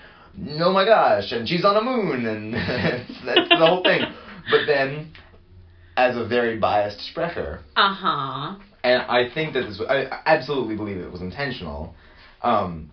oh 0.58 0.72
my 0.72 0.86
gosh, 0.86 1.30
and 1.30 1.46
she's 1.46 1.66
on 1.66 1.76
a 1.76 1.82
moon, 1.82 2.24
and 2.24 2.54
that's 3.26 3.48
the 3.50 3.56
whole 3.56 3.82
thing. 3.82 4.00
But 4.50 4.64
then, 4.66 5.12
as 5.98 6.16
a 6.16 6.26
very 6.26 6.58
biased 6.58 6.98
sprecher, 7.10 7.60
Uh 7.76 7.94
huh. 7.94 8.56
And 8.84 9.02
I 9.08 9.24
think 9.34 9.54
that 9.54 9.66
this, 9.66 9.80
I 9.88 10.04
I 10.12 10.18
absolutely 10.26 10.76
believe 10.76 10.98
it 10.98 11.10
was 11.10 11.22
intentional. 11.22 11.92
Um, 12.42 12.90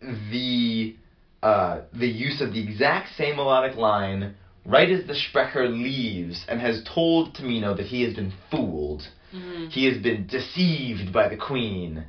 the 0.00 0.94
uh, 1.42 1.80
the 1.92 2.08
use 2.08 2.40
of 2.40 2.52
the 2.52 2.60
exact 2.60 3.14
same 3.16 3.36
melodic 3.36 3.76
line 3.76 4.32
right 4.64 4.90
as 4.90 5.04
the 5.06 5.14
Sprecher 5.14 5.68
leaves 5.68 6.44
and 6.48 6.60
has 6.60 6.82
told 6.82 7.32
Tamino 7.34 7.76
that 7.76 7.86
he 7.86 8.02
has 8.02 8.12
been 8.12 8.32
fooled. 8.50 9.02
hmm 9.30 9.66
He 9.68 9.84
has 9.84 9.98
been 9.98 10.26
deceived 10.26 11.12
by 11.12 11.26
the 11.28 11.36
queen, 11.36 12.04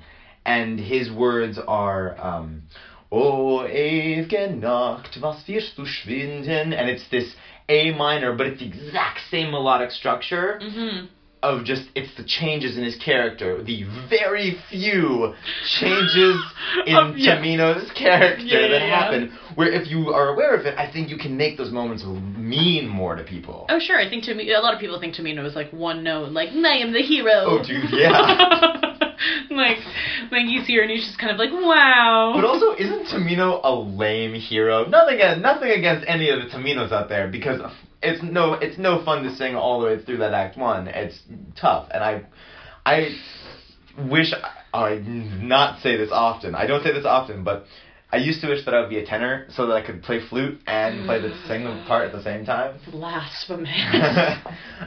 and 0.46 0.80
his 0.80 1.12
words 1.12 1.60
are, 1.68 2.16
um, 2.18 2.64
"O 3.12 3.66
ewige 3.66 4.48
Nacht, 4.50 5.18
was 5.22 5.44
wirst 5.48 5.76
du 5.76 5.86
schwinden?" 5.86 6.74
And 6.78 6.88
it's 6.88 7.08
this 7.10 7.36
A 7.68 7.92
minor, 7.92 8.32
but 8.32 8.48
it's 8.48 8.60
the 8.60 8.66
exact 8.66 9.20
same 9.30 9.52
melodic 9.52 9.92
structure 9.92 10.58
hmm 10.62 11.00
of 11.44 11.64
just 11.66 11.84
it's 11.96 12.16
the 12.18 12.24
changes 12.24 12.78
in 12.78 12.84
his 12.84 12.96
character, 12.96 13.64
the 13.64 13.84
very 14.10 14.58
few 14.70 15.34
changes 15.80 16.36
in 16.86 16.96
Of- 16.96 17.18
yeah. 17.18 17.38
Tamino's 17.38 17.92
character 17.92 18.44
Yeah, 18.44 18.68
that 18.68 18.82
yeah, 18.82 19.00
happen. 19.00 19.38
Where 19.56 19.72
if 19.72 19.88
you 19.88 20.10
are 20.10 20.30
aware 20.30 20.56
of 20.56 20.66
it, 20.66 20.78
I 20.78 20.92
think 20.92 21.10
you 21.10 21.18
can 21.18 21.38
make 21.38 21.58
those 21.58 21.72
moments 21.72 22.04
mean 22.04 22.88
more 22.88 23.16
to 23.16 23.24
people. 23.24 23.66
Oh 23.70 23.80
sure, 23.80 23.98
I 24.00 24.10
think 24.10 24.24
to 24.26 24.34
me 24.34 24.52
a 24.54 24.60
lot 24.60 24.74
of 24.74 24.80
people 24.80 25.00
think 25.00 25.16
Tamino 25.16 25.46
is 25.46 25.56
like 25.56 25.72
one 25.72 26.04
note, 26.04 26.32
like 26.32 26.50
I 26.50 26.78
am 26.78 26.92
the 26.94 27.02
hero. 27.02 27.44
Oh, 27.46 27.64
dude, 27.64 27.86
yeah. 27.92 28.82
like 29.52 29.78
when 30.30 30.48
you 30.48 30.64
see 30.64 30.76
her 30.76 30.82
and 30.82 30.92
he's 30.92 31.06
just 31.06 31.18
kind 31.20 31.32
of 31.32 31.38
like 31.38 31.52
wow. 31.52 32.34
But 32.36 32.46
also, 32.46 32.74
isn't 32.78 33.08
Tamino 33.08 33.60
a 33.64 33.74
lame 33.74 34.34
hero? 34.34 34.86
Nothing 34.86 35.16
against 35.16 35.42
nothing 35.42 35.72
against 35.72 36.06
any 36.08 36.30
of 36.30 36.40
the 36.40 36.46
Taminos 36.50 36.92
out 36.92 37.10
there 37.10 37.28
because 37.28 37.62
it's 38.02 38.22
no 38.24 38.54
it's 38.54 38.78
no 38.78 39.04
fun 39.04 39.24
to 39.24 39.36
sing 39.36 39.56
all 39.56 39.80
the 39.82 39.88
way 39.88 40.04
through 40.04 40.18
that 40.18 40.34
act 40.34 40.58
one. 40.58 40.88
It's 40.88 41.20
tough, 41.60 41.90
and 41.92 42.04
I 42.04 42.24
I 42.86 43.16
wish 44.10 44.34
I, 44.34 44.78
I 44.78 44.96
not 45.00 45.82
say 45.82 45.98
this 45.98 46.10
often. 46.12 46.56
I 46.56 46.68
don't 46.68 46.84
say 46.84 46.94
this 46.94 47.06
often, 47.06 47.44
but 47.44 47.66
I 48.12 48.18
used 48.18 48.42
to 48.42 48.48
wish 48.48 48.64
that 48.66 48.74
I 48.74 48.80
would 48.80 48.90
be 48.90 49.00
a 49.00 49.06
tenor 49.06 49.48
so 49.50 49.68
that 49.68 49.74
I 49.74 49.86
could 49.86 50.02
play 50.02 50.26
flute 50.30 50.62
and 50.66 51.06
play 51.06 51.20
the 51.22 51.36
sing 51.48 51.66
the 51.66 51.84
part 51.88 52.06
at 52.06 52.14
the 52.14 52.24
same 52.24 52.46
time. 52.46 52.80
Blasphemous. 52.90 53.70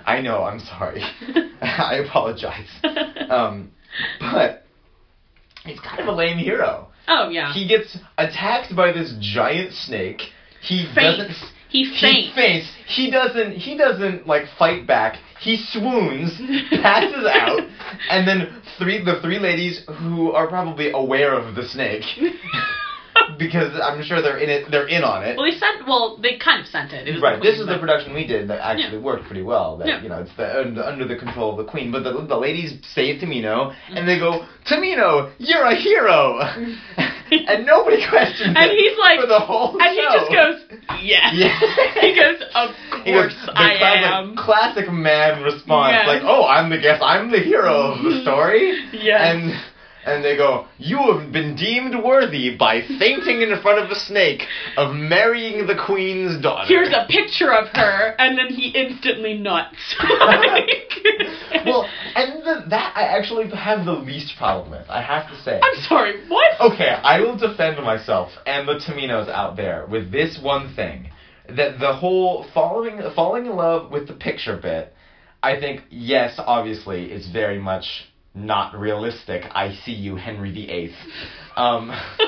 I 0.07 0.21
know. 0.23 0.43
I'm 0.45 0.61
sorry. 0.61 1.03
I 1.61 1.97
apologize. 2.07 2.69
Um, 3.29 3.73
but 4.19 4.65
he's 5.65 5.81
kind 5.81 6.01
of 6.01 6.07
a 6.07 6.13
lame 6.13 6.39
hero. 6.39 6.89
oh 7.09 7.29
yeah. 7.29 7.53
He 7.53 7.69
gets 7.69 7.99
attacked 8.17 8.75
by 8.75 8.93
this 8.93 9.15
giant 9.21 9.75
snake. 9.75 10.23
He 10.63 10.87
doesn't. 10.95 11.27
faints. 11.29 11.41
He 11.41 11.47
He 11.71 11.85
faints. 12.01 12.35
faints. 12.35 12.68
He 12.87 13.11
doesn't. 13.11 13.53
He 13.53 13.77
doesn't 13.77 14.27
like 14.27 14.45
fight 14.59 14.87
back. 14.87 15.16
He 15.41 15.57
swoons, 15.57 16.37
passes 16.71 17.25
out, 17.27 17.61
and 18.11 18.29
then 18.29 18.61
three 18.79 19.03
the 19.03 19.21
three 19.23 19.39
ladies 19.39 19.83
who 20.01 20.33
are 20.33 20.49
probably 20.49 20.91
aware 20.93 21.33
of 21.33 21.55
the 21.55 21.66
snake 21.66 22.05
because 23.39 23.73
I'm 23.81 24.03
sure 24.03 24.21
they're 24.21 24.39
in 24.39 24.49
it. 24.51 24.71
They're 24.71 24.89
in 24.89 25.03
on 25.03 25.25
it. 25.25 25.37
Well, 25.37 25.51
they 25.51 25.57
sent. 25.57 25.87
Well, 25.87 26.18
they 26.21 26.37
kind 26.39 26.61
of 26.61 26.66
sent 26.66 26.93
it. 26.93 27.09
it 27.09 27.21
Right. 27.21 27.41
the 27.41 27.51
This 27.51 27.59
is 27.61 27.66
the 27.66 27.79
production 27.79 28.14
we 28.14 28.27
did 28.27 28.49
that 28.49 28.61
actually 28.61 28.99
Yeah. 28.99 29.03
worked 29.05 29.25
pretty 29.27 29.43
well. 29.43 29.77
That 29.79 29.89
Yeah. 29.89 30.03
you 30.03 30.09
know, 30.09 30.18
it's 30.18 30.35
the 30.37 30.61
under, 30.61 30.83
under 30.83 31.05
the 31.07 31.16
control 31.16 31.53
of 31.53 31.57
the 31.64 31.71
queen. 31.71 31.91
But 31.91 32.05
the 32.05 32.12
the 32.12 32.37
ladies 32.37 32.75
save 32.95 33.21
Tamino, 33.21 33.75
and 33.89 34.07
they 34.09 34.18
mm-hmm. 34.18 34.41
go, 34.41 34.47
Tamino, 34.66 35.31
you're 35.39 35.64
a 35.64 35.75
hero, 35.75 36.41
mm-hmm. 36.41 37.03
and 37.49 37.66
nobody 37.66 38.03
questions 38.09 38.55
And 38.57 38.70
he's 38.70 38.97
like- 38.99 39.20
for 39.20 39.26
the 39.26 39.39
whole 39.41 39.76
And 39.81 39.91
he 39.95 40.03
just 40.03 40.31
goes, 40.33 40.57
yes. 41.03 41.33
Yeah. 41.35 41.59
he 42.01 42.14
goes, 42.14 42.41
of 42.55 42.70
goes, 42.91 43.05
course 43.05 43.35
the 43.47 43.53
I 43.55 43.76
classic, 43.78 44.07
am. 44.11 44.37
classic 44.37 44.93
man 44.93 45.43
response, 45.43 45.93
Yes. 45.95 46.07
like, 46.07 46.22
"Oh, 46.24 46.45
I'm 46.47 46.70
the 46.70 46.78
guest, 46.78 47.03
I'm 47.03 47.31
the 47.31 47.39
hero 47.41 47.93
of 47.95 48.03
the 48.05 48.20
story." 48.22 48.76
Yes. 48.93 49.20
And 49.22 49.53
and 50.05 50.25
they 50.25 50.37
go, 50.37 50.67
"You 50.79 51.13
have 51.13 51.33
been 51.33 51.57
deemed 51.57 51.95
worthy 51.95 52.57
by 52.57 52.83
fainting 52.83 53.43
in 53.43 53.61
front 53.61 53.79
of 53.79 53.91
a 53.91 53.95
snake 53.95 54.47
of 54.77 54.95
marrying 54.95 55.67
the 55.67 55.75
queen's 55.75 56.43
daughter." 56.43 56.69
Here's 56.69 56.93
a 56.93 57.07
picture 57.09 57.53
of 57.53 57.69
her, 57.69 58.15
and 58.19 58.39
then 58.39 58.49
he 58.49 58.69
instantly 58.69 59.35
nuts. 59.35 59.77
well, 61.65 61.89
and 62.15 62.43
the, 62.43 62.65
that 62.69 62.93
I 62.97 63.03
actually 63.03 63.51
have 63.51 63.85
the 63.85 63.93
least 63.93 64.37
problem 64.37 64.71
with. 64.71 64.89
I 64.89 65.03
have 65.03 65.29
to 65.29 65.43
say. 65.43 65.61
I'm 65.63 65.83
sorry. 65.83 66.29
What? 66.29 66.73
Okay, 66.73 66.89
I 66.89 67.21
will 67.21 67.37
defend 67.37 67.83
myself 67.85 68.31
and 68.47 68.67
the 68.69 68.75
Taminos 68.75 69.29
out 69.29 69.57
there 69.57 69.87
with 69.87 70.11
this 70.11 70.39
one 70.41 70.75
thing. 70.75 71.11
That 71.49 71.81
the 71.81 71.93
whole 71.93 72.47
following 72.55 73.01
falling 73.17 73.47
in 73.47 73.57
love 73.57 73.91
with 73.91 74.07
the 74.07 74.15
picture 74.15 74.57
bit, 74.57 74.95
I 75.43 75.59
think, 75.59 75.83
yes, 75.91 76.39
obviously, 76.39 77.11
it's 77.11 77.29
very 77.29 77.59
much 77.59 78.10
not 78.35 78.78
realistic. 78.78 79.43
I 79.51 79.74
see 79.85 79.93
you, 79.93 80.16
Henry 80.16 80.53
VIII. 80.53 80.95
Um, 81.57 81.91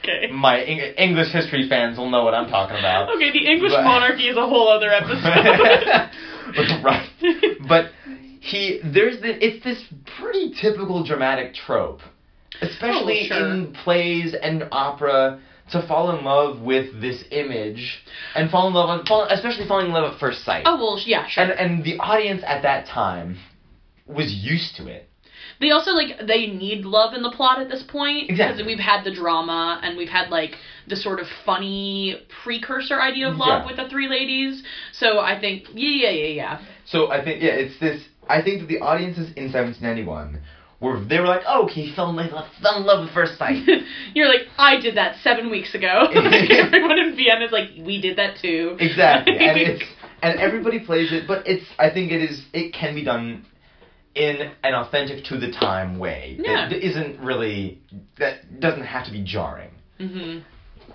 okay. 0.00 0.28
my 0.32 0.60
Eng- 0.60 0.94
English 0.96 1.32
history 1.32 1.68
fans 1.68 1.96
will 1.98 2.10
know 2.10 2.24
what 2.24 2.34
I'm 2.34 2.48
talking 2.50 2.76
about. 2.76 3.14
Okay, 3.16 3.30
the 3.32 3.46
English 3.46 3.72
But- 3.72 3.84
monarchy 3.84 4.28
is 4.28 4.36
a 4.36 4.46
whole 4.46 4.68
other 4.68 4.90
episode. 4.90 5.22
right. 6.84 7.08
But 7.68 7.90
he 8.40 8.80
there's 8.84 9.20
the, 9.20 9.44
it's 9.44 9.64
this 9.64 9.82
pretty 10.20 10.52
typical 10.60 11.04
dramatic 11.04 11.54
trope, 11.54 12.00
especially 12.60 13.28
Oh, 13.32 13.36
sure. 13.38 13.50
in 13.54 13.72
plays 13.72 14.34
and 14.40 14.64
opera, 14.70 15.40
to 15.72 15.86
fall 15.88 16.14
in 16.18 16.24
love 16.24 16.60
with 16.60 17.00
this 17.00 17.24
image 17.30 18.02
and 18.34 18.50
fall 18.50 18.68
in 18.68 18.74
love, 18.74 19.06
fall, 19.06 19.26
especially 19.30 19.66
falling 19.66 19.86
in 19.86 19.92
love 19.92 20.12
at 20.12 20.20
first 20.20 20.44
sight. 20.44 20.64
oh 20.66 20.76
well, 20.76 21.00
yeah, 21.06 21.26
sure. 21.26 21.44
and 21.44 21.52
and 21.52 21.84
the 21.84 21.98
audience 22.00 22.42
at 22.46 22.62
that 22.62 22.86
time 22.86 23.38
was 24.06 24.32
used 24.32 24.76
to 24.76 24.86
it. 24.86 25.08
they 25.60 25.70
also 25.70 25.92
like 25.92 26.18
they 26.26 26.46
need 26.46 26.84
love 26.84 27.14
in 27.14 27.22
the 27.22 27.30
plot 27.30 27.58
at 27.60 27.68
this 27.68 27.82
point 27.88 28.30
Exactly. 28.30 28.54
because 28.62 28.66
we've 28.66 28.78
had 28.84 29.02
the 29.04 29.14
drama 29.14 29.78
and 29.82 29.96
we've 29.96 30.08
had 30.08 30.28
like 30.30 30.56
the 30.88 30.96
sort 30.96 31.20
of 31.20 31.26
funny 31.46 32.16
precursor 32.42 33.00
idea 33.00 33.28
of 33.28 33.36
love 33.36 33.62
Yeah. 33.62 33.66
with 33.66 33.76
the 33.76 33.88
three 33.88 34.08
ladies. 34.08 34.62
So 34.92 35.18
I 35.18 35.38
think 35.40 35.64
yeah, 35.74 35.90
yeah, 35.90 36.10
yeah, 36.10 36.26
yeah. 36.42 36.64
So 36.86 37.10
I 37.10 37.22
think 37.24 37.42
yeah, 37.42 37.50
it's 37.52 37.78
this. 37.80 38.02
I 38.28 38.42
think 38.42 38.60
that 38.60 38.68
the 38.68 38.80
audiences 38.80 39.28
in 39.36 39.44
1791 39.52 40.40
were 40.80 41.00
they 41.04 41.18
were 41.20 41.26
like, 41.26 41.42
oh, 41.46 41.66
he 41.66 41.92
fell 41.94 42.10
in 42.10 42.16
love, 42.30 42.46
fell 42.62 42.76
in 42.78 42.84
love 42.84 43.06
at 43.08 43.14
first 43.14 43.38
sight. 43.38 43.62
You're 44.14 44.28
like, 44.28 44.46
I 44.58 44.80
did 44.80 44.96
that 44.96 45.16
seven 45.22 45.50
weeks 45.50 45.74
ago. 45.74 46.08
Like, 46.14 46.50
Everyone 46.50 46.98
in 46.98 47.16
Vienna 47.16 47.44
is 47.46 47.52
like, 47.52 47.70
we 47.86 48.00
did 48.00 48.16
that 48.18 48.36
too. 48.40 48.76
Exactly, 48.80 49.36
and 49.38 49.56
it's 49.58 49.84
and 50.22 50.38
everybody 50.40 50.80
plays 50.80 51.12
it, 51.12 51.24
but 51.28 51.46
it's 51.46 51.64
I 51.78 51.90
think 51.90 52.12
it 52.12 52.22
is 52.22 52.44
it 52.52 52.72
can 52.74 52.94
be 52.94 53.04
done 53.04 53.44
in 54.14 54.52
an 54.62 54.74
authentic 54.74 55.24
to 55.26 55.38
the 55.38 55.50
time 55.50 55.98
way. 55.98 56.36
Yeah. 56.38 56.68
It 56.70 56.82
isn't 56.82 57.20
really 57.20 57.80
that 58.18 58.60
doesn't 58.60 58.84
have 58.84 59.06
to 59.06 59.12
be 59.12 59.22
jarring. 59.24 59.70
Mm-hmm. 60.00 60.40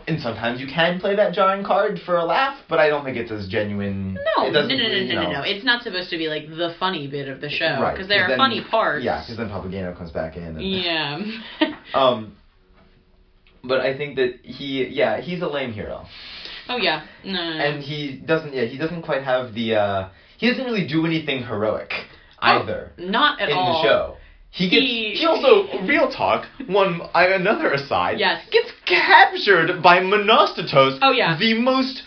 And 0.07 0.21
sometimes 0.21 0.59
you 0.59 0.67
can 0.67 0.99
play 0.99 1.15
that 1.17 1.33
jarring 1.33 1.63
card 1.63 1.99
for 2.05 2.15
a 2.15 2.23
laugh, 2.23 2.57
but 2.67 2.79
I 2.79 2.87
don't 2.87 3.03
think 3.03 3.17
it's 3.17 3.31
as 3.31 3.47
genuine. 3.47 4.13
No, 4.15 4.47
it 4.47 4.53
no, 4.53 4.61
no, 4.61 4.75
no, 4.75 4.87
no, 4.87 5.23
no, 5.23 5.31
no. 5.33 5.41
It's 5.43 5.63
not 5.63 5.83
supposed 5.83 6.09
to 6.09 6.17
be 6.17 6.27
like 6.27 6.47
the 6.47 6.73
funny 6.79 7.07
bit 7.07 7.27
of 7.27 7.41
the 7.41 7.49
show 7.49 7.77
Right, 7.79 7.93
because 7.93 8.07
there 8.07 8.23
are 8.23 8.29
then- 8.29 8.37
funny 8.37 8.63
parts. 8.69 9.03
Yeah, 9.03 9.21
because 9.21 9.37
then 9.37 9.49
Papageno 9.49 9.95
comes 9.97 10.11
back 10.11 10.35
in. 10.37 10.43
And, 10.43 10.61
Yeah. 10.61 11.19
Um. 11.93 12.35
But 13.63 13.81
I 13.81 13.97
think 13.97 14.15
that 14.15 14.39
he, 14.43 14.87
yeah, 14.87 15.19
he's 15.19 15.41
a 15.41 15.47
lame 15.47 15.73
hero. 15.73 16.05
oh 16.69 16.77
yeah. 16.77 17.05
No. 17.25 17.39
and 17.41 17.83
he 17.83 18.15
doesn't 18.25 18.53
yeah 18.53 18.65
he 18.65 18.77
doesn't 18.77 19.01
quite 19.01 19.23
have 19.23 19.53
the 19.53 19.75
uh 19.75 20.09
he 20.37 20.49
doesn't 20.49 20.63
really 20.65 20.87
do 20.87 21.05
anything 21.05 21.43
heroic 21.43 21.91
Oh, 22.41 22.47
either 22.61 22.91
not 22.97 23.39
at 23.41 23.49
in 23.49 23.57
all. 23.57 23.67
In 23.67 23.83
the 23.83 23.89
show 23.89 24.15
he 24.51 24.69
gets 24.69 24.83
He- 24.85 25.13
he, 25.15 25.25
also 25.25 25.67
real 25.87 26.09
talk 26.11 26.45
one 26.67 27.01
uh, 27.01 27.09
another 27.13 27.71
aside 27.71 28.19
Yes. 28.19 28.41
gets 28.51 28.71
captured 28.85 29.81
by 29.83 29.99
Monostatos 29.99 30.97
Oh, 31.01 31.11
yeah. 31.11 31.37
the 31.37 31.53
most 31.53 32.03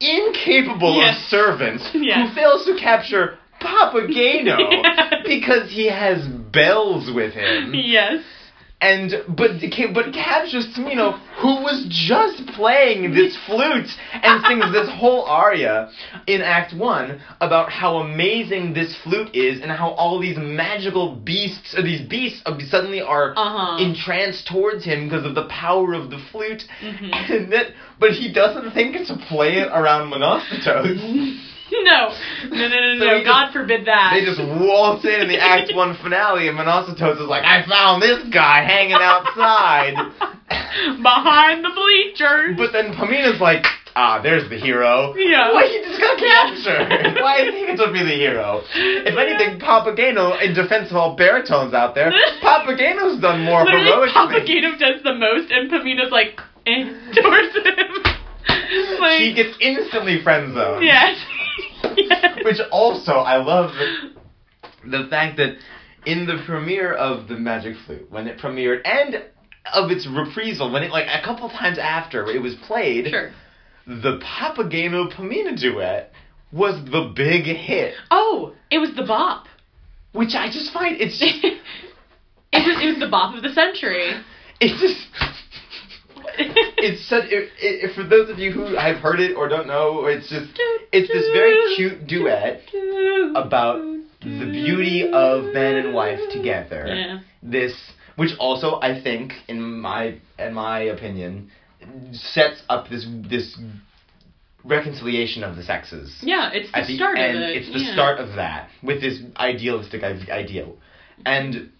incapable 0.00 0.96
Yes. 0.96 1.16
of 1.16 1.22
servants 1.28 1.90
Yes. 1.94 2.28
who 2.28 2.34
fails 2.34 2.64
to 2.66 2.76
capture 2.78 3.36
Papageno 3.60 4.56
Yes. 4.82 5.14
because 5.26 5.70
he 5.70 5.86
has 5.86 6.26
bells 6.26 7.10
with 7.14 7.34
him 7.34 7.72
Yes. 7.74 8.22
And 8.82 9.14
but 9.28 9.52
but 9.94 10.12
captures 10.12 10.66
Tamino, 10.76 11.18
who 11.40 11.62
was 11.62 11.86
just 11.88 12.46
playing 12.54 13.14
this 13.14 13.36
flute 13.46 13.88
and 14.12 14.42
sings 14.44 14.72
this 14.72 14.88
whole 15.00 15.22
aria 15.22 15.88
in 16.26 16.42
Act 16.42 16.74
One 16.74 17.20
about 17.40 17.70
how 17.70 17.98
amazing 17.98 18.74
this 18.74 18.94
flute 19.02 19.34
is 19.34 19.60
and 19.62 19.70
how 19.70 19.90
all 19.90 20.18
these 20.20 20.36
magical 20.36 21.14
beasts 21.14 21.74
or 21.76 21.82
these 21.82 22.02
beasts 22.08 22.42
uh, 22.44 22.58
suddenly 22.68 23.00
are 23.00 23.32
Uh-huh. 23.36 23.82
entranced 23.82 24.46
towards 24.48 24.84
him 24.84 25.08
because 25.08 25.24
of 25.24 25.34
the 25.34 25.46
power 25.46 25.94
of 25.94 26.10
the 26.10 26.18
flute, 26.30 26.64
Mhm. 26.82 27.30
and 27.30 27.52
that 27.52 27.66
but 28.00 28.10
he 28.10 28.32
doesn't 28.32 28.72
think 28.72 29.06
to 29.06 29.14
play 29.28 29.52
it 29.58 29.68
around 29.72 30.10
Monostatos. 30.10 31.38
No. 31.84 32.14
No, 32.50 32.68
no, 32.68 32.94
no, 32.94 32.98
So 32.98 33.04
no. 33.06 33.24
God 33.24 33.44
just- 33.46 33.52
forbid 33.54 33.86
that. 33.86 34.12
They 34.14 34.24
just 34.24 34.40
waltz 34.40 35.04
in 35.04 35.20
in 35.22 35.28
the 35.28 35.38
Act 35.40 35.74
One 35.74 35.96
finale, 36.02 36.48
and 36.48 36.56
Monostatos 36.58 37.20
is 37.20 37.26
like, 37.28 37.44
"I 37.44 37.64
found 37.66 38.02
this 38.02 38.22
guy 38.32 38.62
hanging 38.62 38.94
outside." 39.00 39.94
Behind 41.02 41.64
the 41.64 41.70
bleachers. 41.74 42.56
But 42.56 42.72
then 42.72 42.92
Pamina's 42.94 43.40
like, 43.40 43.64
ah, 43.94 44.20
there's 44.22 44.48
the 44.48 44.58
hero. 44.58 45.14
Yeah. 45.16 45.52
Why 45.52 45.66
he 45.68 45.78
just 45.84 46.00
got 46.00 46.16
captured? 46.18 47.20
Why 47.22 47.40
is 47.44 47.54
he 47.54 47.66
going 47.66 47.76
to 47.78 47.92
be 47.92 48.02
the 48.02 48.16
hero? 48.16 48.62
If 48.74 49.16
anything, 49.16 49.60
Papageno, 49.60 50.40
in 50.42 50.54
defense 50.54 50.90
of 50.90 50.96
all 50.96 51.16
baritones 51.16 51.74
out 51.74 51.94
there, 51.94 52.10
Papageno's 52.42 53.20
done 53.20 53.44
more 53.44 53.64
Literally, 53.64 53.84
heroic 53.86 54.12
things. 54.12 54.48
Papageno 54.48 54.78
does 54.78 55.02
the 55.02 55.14
most, 55.14 55.50
and 55.52 55.70
Pamina's 55.70 56.10
like, 56.10 56.36
towards 56.64 57.52
him. 57.54 57.92
like, 59.00 59.18
She 59.18 59.34
gets 59.34 59.56
instantly 59.60 60.22
friend 60.22 60.54
zoned. 60.54 60.84
yes. 60.84 61.18
Which 62.44 62.58
also, 62.70 63.12
I 63.12 63.36
love 63.42 63.72
the, 63.74 64.88
the 64.98 65.06
fact 65.08 65.36
that 65.38 65.56
in 66.06 66.26
the 66.26 66.42
premiere 66.46 66.92
of 66.92 67.28
the 67.28 67.36
Magic 67.36 67.76
Flute, 67.86 68.10
when 68.10 68.26
it 68.26 68.38
premiered, 68.38 68.80
and 68.84 69.16
of 69.72 69.90
its 69.90 70.06
reprisal, 70.06 70.72
when 70.72 70.82
it, 70.82 70.90
like, 70.90 71.06
a 71.06 71.24
couple 71.24 71.48
times 71.48 71.78
after 71.78 72.26
it 72.26 72.40
was 72.42 72.54
played, 72.66 73.06
Sure. 73.08 73.30
the 73.86 74.18
Papageno 74.18 75.12
Pamina 75.14 75.58
duet 75.58 76.12
was 76.52 76.84
the 76.90 77.12
big 77.14 77.44
hit. 77.44 77.94
Oh, 78.10 78.54
it 78.70 78.78
was 78.78 78.90
the 78.96 79.04
bop. 79.04 79.46
Which 80.12 80.34
I 80.34 80.48
just 80.50 80.72
find 80.72 81.00
it's 81.00 81.18
just 81.18 81.38
it 81.42 81.56
was 82.52 82.82
it 82.82 82.86
was 82.88 82.98
the 83.00 83.08
bop 83.08 83.34
of 83.34 83.42
the 83.42 83.54
century. 83.54 84.12
it's 84.60 84.78
just 84.78 85.31
it's 86.78 87.08
such 87.08 87.24
it, 87.30 87.50
it, 87.58 87.94
for 87.94 88.04
those 88.04 88.28
of 88.30 88.38
you 88.38 88.52
who 88.52 88.74
have 88.76 88.96
heard 88.96 89.20
it 89.20 89.34
or 89.34 89.48
don't 89.48 89.66
know 89.66 90.06
it's 90.06 90.28
just 90.28 90.50
it's 90.92 91.08
this 91.08 91.26
very 91.32 91.56
cute 91.76 92.06
duet 92.06 92.62
about 93.36 93.80
the 94.20 94.50
beauty 94.52 95.10
of 95.12 95.52
man 95.52 95.76
and 95.76 95.94
wife 95.94 96.20
together. 96.30 96.86
Yeah. 96.86 97.20
This 97.42 97.74
which 98.16 98.30
also 98.38 98.78
I 98.80 99.00
think 99.02 99.32
in 99.48 99.80
my 99.80 100.18
in 100.38 100.54
my 100.54 100.80
opinion 100.80 101.50
sets 102.12 102.62
up 102.68 102.88
this 102.88 103.06
this 103.28 103.58
reconciliation 104.64 105.42
of 105.42 105.56
the 105.56 105.62
sexes. 105.64 106.16
Yeah, 106.22 106.50
it's 106.52 106.70
the 106.72 106.84
the 106.86 106.96
start 106.96 107.18
end, 107.18 107.36
of 107.36 107.42
it. 107.42 107.56
it's 107.56 107.72
the 107.72 107.80
yeah. 107.80 107.92
start 107.92 108.18
of 108.20 108.36
that 108.36 108.68
with 108.82 109.00
this 109.00 109.18
idealistic 109.36 110.02
i- 110.04 110.30
ideal, 110.30 110.76
and 111.26 111.72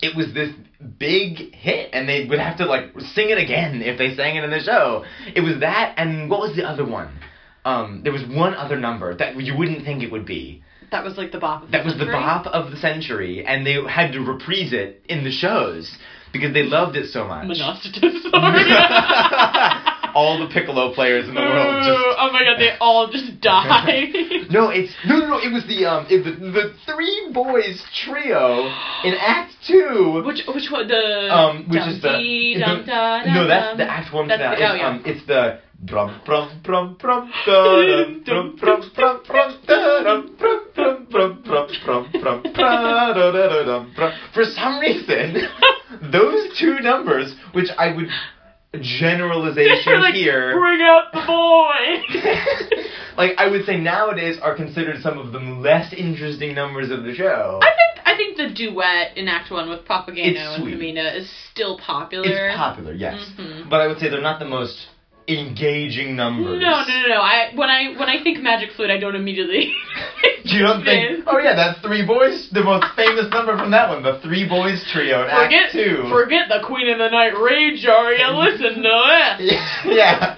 it 0.00 0.16
was 0.16 0.32
this 0.34 0.50
big 0.98 1.54
hit, 1.54 1.90
and 1.92 2.08
they 2.08 2.24
would 2.26 2.38
have 2.38 2.58
to 2.58 2.66
like 2.66 2.98
sing 3.14 3.30
it 3.30 3.38
again 3.38 3.82
if 3.82 3.98
they 3.98 4.14
sang 4.14 4.36
it 4.36 4.44
in 4.44 4.50
the 4.50 4.60
show. 4.60 5.04
It 5.34 5.40
was 5.40 5.60
that, 5.60 5.94
and 5.96 6.30
what 6.30 6.40
was 6.40 6.56
the 6.56 6.64
other 6.64 6.84
one? 6.84 7.18
Um, 7.64 8.02
there 8.02 8.12
was 8.12 8.22
one 8.26 8.54
other 8.54 8.78
number 8.78 9.14
that 9.16 9.36
you 9.40 9.56
wouldn't 9.56 9.84
think 9.84 10.02
it 10.02 10.10
would 10.10 10.26
be. 10.26 10.62
That 10.90 11.04
was 11.04 11.18
like 11.18 11.32
the 11.32 11.38
bop. 11.38 11.64
Of 11.64 11.70
That 11.72 11.84
was 11.84 11.98
the 11.98 12.06
bop 12.06 12.46
of 12.46 12.70
the 12.70 12.78
century, 12.78 13.44
and 13.44 13.66
they 13.66 13.76
had 13.88 14.12
to 14.12 14.20
reprise 14.20 14.72
it 14.72 15.02
in 15.08 15.24
the 15.24 15.30
shows 15.30 15.90
because 16.32 16.54
they 16.54 16.62
loved 16.62 16.96
it 16.96 17.10
so 17.10 17.26
much. 17.26 17.46
Monostatos. 17.46 18.24
All 20.18 20.34
the 20.42 20.52
piccolo 20.52 20.92
players 20.98 21.28
in 21.28 21.34
the 21.34 21.40
world 21.40 21.84
just 21.86 21.98
oh 22.18 22.30
my 22.32 22.42
god, 22.42 22.58
they 22.58 22.72
all 22.80 23.06
just 23.06 23.40
die. 23.40 24.10
No, 24.50 24.70
it's 24.70 24.92
no, 25.06 25.18
no, 25.20 25.26
no. 25.28 25.38
It 25.38 25.52
was 25.52 25.64
the 25.68 25.84
um, 25.86 26.06
it, 26.10 26.24
the 26.26 26.32
the 26.58 26.64
three 26.88 27.30
boys 27.32 27.78
trio 28.02 28.66
in 29.04 29.14
Act 29.14 29.52
Two. 29.68 30.22
which 30.26 30.42
which 30.48 30.70
one? 30.72 30.88
The 30.88 31.28
um, 31.30 31.68
which 31.68 31.78
dum 31.80 31.88
is 31.90 32.02
the, 32.02 32.12
dee 32.18 32.54
is 32.56 32.60
dum 32.62 32.80
the- 32.80 32.86
da 32.86 33.22
no, 33.32 33.46
that's 33.46 33.76
the 33.76 33.88
Act 33.88 34.12
One 34.12 34.26
That's 34.26 34.40
now. 34.40 34.52
It's, 34.54 34.82
oh, 34.82 34.86
um, 34.86 35.02
it's 35.06 35.26
the 35.26 35.60
brum 35.86 36.20
brum 36.26 36.60
brum 36.64 36.96
brum 36.98 37.30
da-dum, 37.46 38.22
brum 38.24 38.56
brum 38.58 38.90
brum 38.96 39.20
brum 39.28 39.50
da-dum, 39.66 40.36
brum 40.38 40.60
brum 40.74 41.06
brum 41.10 41.42
brum 41.44 41.68
brum 41.84 42.10
brum 42.20 42.42
da-da-da-dum, 42.42 43.92
brum. 43.94 44.12
For 44.34 44.44
some 44.44 44.80
reason, 44.80 45.36
those 46.10 46.58
two 46.58 46.80
numbers, 46.80 47.34
which 47.52 47.68
I 47.78 47.94
would 47.94 48.08
generalization 48.74 49.92
like, 50.00 50.14
here. 50.14 50.58
Bring 50.58 50.80
out 50.82 51.12
the 51.12 51.24
boy. 51.26 52.82
like 53.16 53.32
I 53.38 53.48
would 53.48 53.64
say 53.64 53.76
nowadays 53.76 54.38
are 54.40 54.54
considered 54.54 55.00
some 55.02 55.18
of 55.18 55.32
the 55.32 55.38
less 55.38 55.92
interesting 55.92 56.54
numbers 56.54 56.90
of 56.90 57.04
the 57.04 57.14
show. 57.14 57.60
I 57.62 57.70
think 57.74 58.06
I 58.06 58.16
think 58.16 58.36
the 58.36 58.54
duet 58.54 59.16
in 59.16 59.28
Act 59.28 59.50
One 59.50 59.68
with 59.68 59.84
Papageno 59.84 60.54
and 60.54 60.62
sweet. 60.62 60.76
Pamina 60.76 61.16
is 61.16 61.28
still 61.50 61.78
popular. 61.78 62.48
It's 62.48 62.56
popular, 62.56 62.92
yes, 62.92 63.18
Mhm. 63.38 63.68
but 63.70 63.80
I 63.80 63.86
would 63.86 63.98
say 63.98 64.08
they're 64.08 64.20
not 64.20 64.38
the 64.38 64.44
most 64.44 64.88
engaging 65.28 66.16
numbers. 66.16 66.60
no, 66.60 66.84
no, 66.86 67.00
no. 67.02 67.08
no. 67.08 67.20
I 67.20 67.52
when 67.54 67.68
I 67.68 67.94
when 67.98 68.08
I 68.08 68.22
think 68.22 68.40
Magic 68.40 68.70
Flute, 68.76 68.90
I 68.90 68.98
don't 68.98 69.14
immediately. 69.14 69.72
You 70.44 70.60
don't 70.60 70.82
think? 70.82 71.24
Oh 71.26 71.38
yeah, 71.38 71.54
that's 71.54 71.78
Three 71.84 72.06
Boys, 72.06 72.48
the 72.52 72.64
most 72.64 72.86
famous 72.96 73.26
number 73.30 73.54
from 73.58 73.70
that 73.72 73.90
one, 73.90 74.02
the 74.02 74.18
Three 74.22 74.48
Boys 74.48 74.82
trio 74.90 75.22
in 75.24 75.28
Forget, 75.28 75.64
Act 75.64 75.72
Two. 75.72 76.08
forget 76.08 76.48
the 76.48 76.64
Queen 76.66 76.88
of 76.88 76.96
the 76.96 77.10
Night 77.10 77.36
rage 77.36 77.84
aria. 77.84 78.30
Listen 78.32 78.80
to 78.82 78.88
it. 78.88 79.60
yeah. 79.92 80.36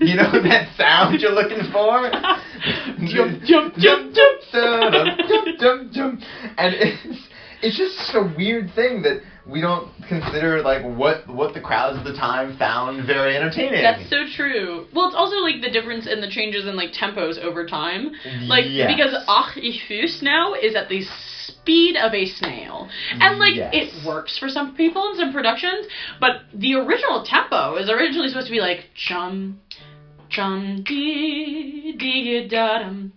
You 0.00 0.16
know 0.16 0.26
that 0.42 0.74
sound 0.76 1.20
you're 1.20 1.30
looking 1.30 1.70
for? 1.70 2.10
Jump, 3.06 3.44
jump, 3.44 3.76
jump, 3.76 4.12
jump. 4.12 4.50
Da-dum, 4.50 5.18
jump, 5.28 5.60
jump, 5.60 5.92
jump. 5.92 6.20
And 6.58 6.74
it's 6.74 7.28
it's 7.62 7.76
just 7.78 7.96
such 8.06 8.16
a 8.16 8.34
weird 8.36 8.74
thing 8.74 9.02
that 9.02 9.22
we 9.46 9.60
don't 9.60 9.90
consider 10.08 10.62
like 10.62 10.82
what 10.82 11.26
what 11.26 11.54
the 11.54 11.60
crowds 11.60 11.98
of 11.98 12.04
the 12.04 12.12
time 12.14 12.56
found 12.56 13.06
very 13.06 13.36
entertaining. 13.36 13.82
That's 13.82 14.08
so 14.08 14.24
true. 14.36 14.86
Well, 14.94 15.06
it's 15.06 15.16
also 15.16 15.36
like 15.36 15.60
the 15.60 15.70
difference 15.70 16.06
in 16.06 16.20
the 16.20 16.28
changes 16.28 16.66
in 16.66 16.76
like 16.76 16.92
tempos 16.92 17.38
over 17.38 17.66
time. 17.66 18.12
Like 18.46 18.64
Yes. 18.68 18.92
because 18.94 19.24
Ach 19.28 19.56
ich 19.56 19.82
fühl's 19.88 20.22
now 20.22 20.54
is 20.54 20.74
at 20.76 20.88
the 20.88 21.02
speed 21.46 21.96
of 21.96 22.14
a 22.14 22.26
snail, 22.26 22.88
and 23.10 23.38
like 23.38 23.54
Yes. 23.56 23.74
it 23.74 24.06
works 24.06 24.38
for 24.38 24.48
some 24.48 24.76
people 24.76 25.10
in 25.10 25.16
some 25.16 25.32
productions. 25.32 25.86
But 26.20 26.42
the 26.54 26.74
original 26.74 27.24
tempo 27.24 27.76
is 27.76 27.88
originally 27.88 28.28
supposed 28.28 28.46
to 28.46 28.52
be 28.52 28.60
like 28.60 28.90
chum, 28.94 29.58
chum 30.28 30.82
dee 30.84 31.96
dee 31.98 32.46
da 32.46 32.78
dum, 32.78 33.12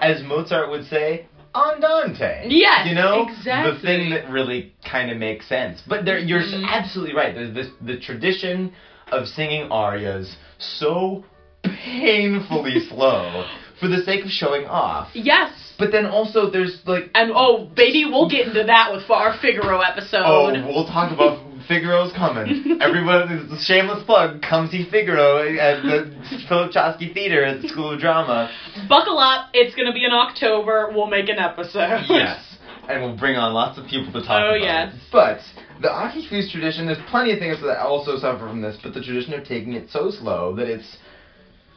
as 0.00 0.22
Mozart 0.22 0.70
would 0.70 0.86
say, 0.86 1.26
andante. 1.54 2.44
Yes, 2.48 2.86
you 2.86 2.94
know 2.94 3.26
exactly. 3.28 3.72
the 3.72 3.78
thing 3.80 4.10
that 4.10 4.28
really 4.30 4.72
kind 4.84 5.10
of 5.10 5.18
makes 5.18 5.48
sense. 5.48 5.80
But 5.86 6.04
there, 6.04 6.18
you're 6.18 6.42
Mhm. 6.42 6.66
absolutely 6.68 7.14
right. 7.14 7.34
There's 7.34 7.54
this 7.54 7.68
the 7.80 7.96
tradition 7.96 8.72
of 9.10 9.26
singing 9.28 9.70
arias 9.70 10.36
so 10.58 11.24
painfully 11.62 12.80
slow 12.88 13.44
for 13.80 13.88
the 13.88 14.02
sake 14.02 14.24
of 14.24 14.30
showing 14.30 14.66
off. 14.66 15.08
Yes. 15.14 15.50
But 15.78 15.90
then 15.92 16.06
also 16.06 16.48
there's 16.50 16.78
like 16.86 17.10
And 17.14 17.32
oh, 17.34 17.64
baby, 17.64 18.04
we'll 18.04 18.28
get 18.28 18.46
into 18.46 18.64
that 18.64 18.92
with 18.92 19.08
our 19.10 19.36
Figaro 19.38 19.80
episode. 19.80 20.22
Oh, 20.24 20.52
we'll 20.66 20.86
talk 20.86 21.12
about 21.12 21.38
Figaro's 21.68 22.12
coming. 22.12 22.78
Everyone, 22.80 23.58
shameless 23.60 24.04
plug. 24.04 24.42
Come 24.42 24.68
see 24.68 24.88
Figaro 24.90 25.38
at 25.38 25.82
the 25.82 26.44
Philip 26.48 26.72
Chosky 26.72 27.12
Theater 27.12 27.44
at 27.44 27.62
the 27.62 27.68
School 27.68 27.92
of 27.92 28.00
Drama. 28.00 28.50
Buckle 28.88 29.18
up, 29.18 29.50
it's 29.52 29.74
gonna 29.74 29.92
be 29.92 30.04
in 30.04 30.12
October. 30.12 30.90
We'll 30.94 31.08
make 31.08 31.28
an 31.28 31.38
episode. 31.38 32.04
Yes. 32.08 32.56
And 32.88 33.02
we'll 33.02 33.16
bring 33.16 33.36
on 33.36 33.52
lots 33.54 33.78
of 33.78 33.86
people 33.86 34.12
to 34.12 34.20
talk 34.20 34.42
about. 34.42 34.54
Oh, 34.54 34.56
about 34.56 34.90
yes. 34.90 34.94
it. 34.94 35.00
But 35.12 35.38
the 35.80 35.90
Aki 35.90 36.18
Ach 36.18 36.24
ich 36.24 36.30
fühl's 36.30 36.50
tradition, 36.50 36.86
there's 36.86 36.98
plenty 37.10 37.32
of 37.32 37.38
things 37.38 37.60
that 37.62 37.80
also 37.80 38.18
suffer 38.18 38.46
from 38.46 38.60
this, 38.60 38.76
but 38.82 38.94
the 38.94 39.02
tradition 39.02 39.34
of 39.34 39.44
taking 39.44 39.74
it 39.74 39.90
so 39.90 40.10
slow 40.10 40.54
that 40.56 40.66
it's 40.66 40.96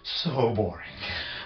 so 0.03 0.53
boring. 0.55 0.89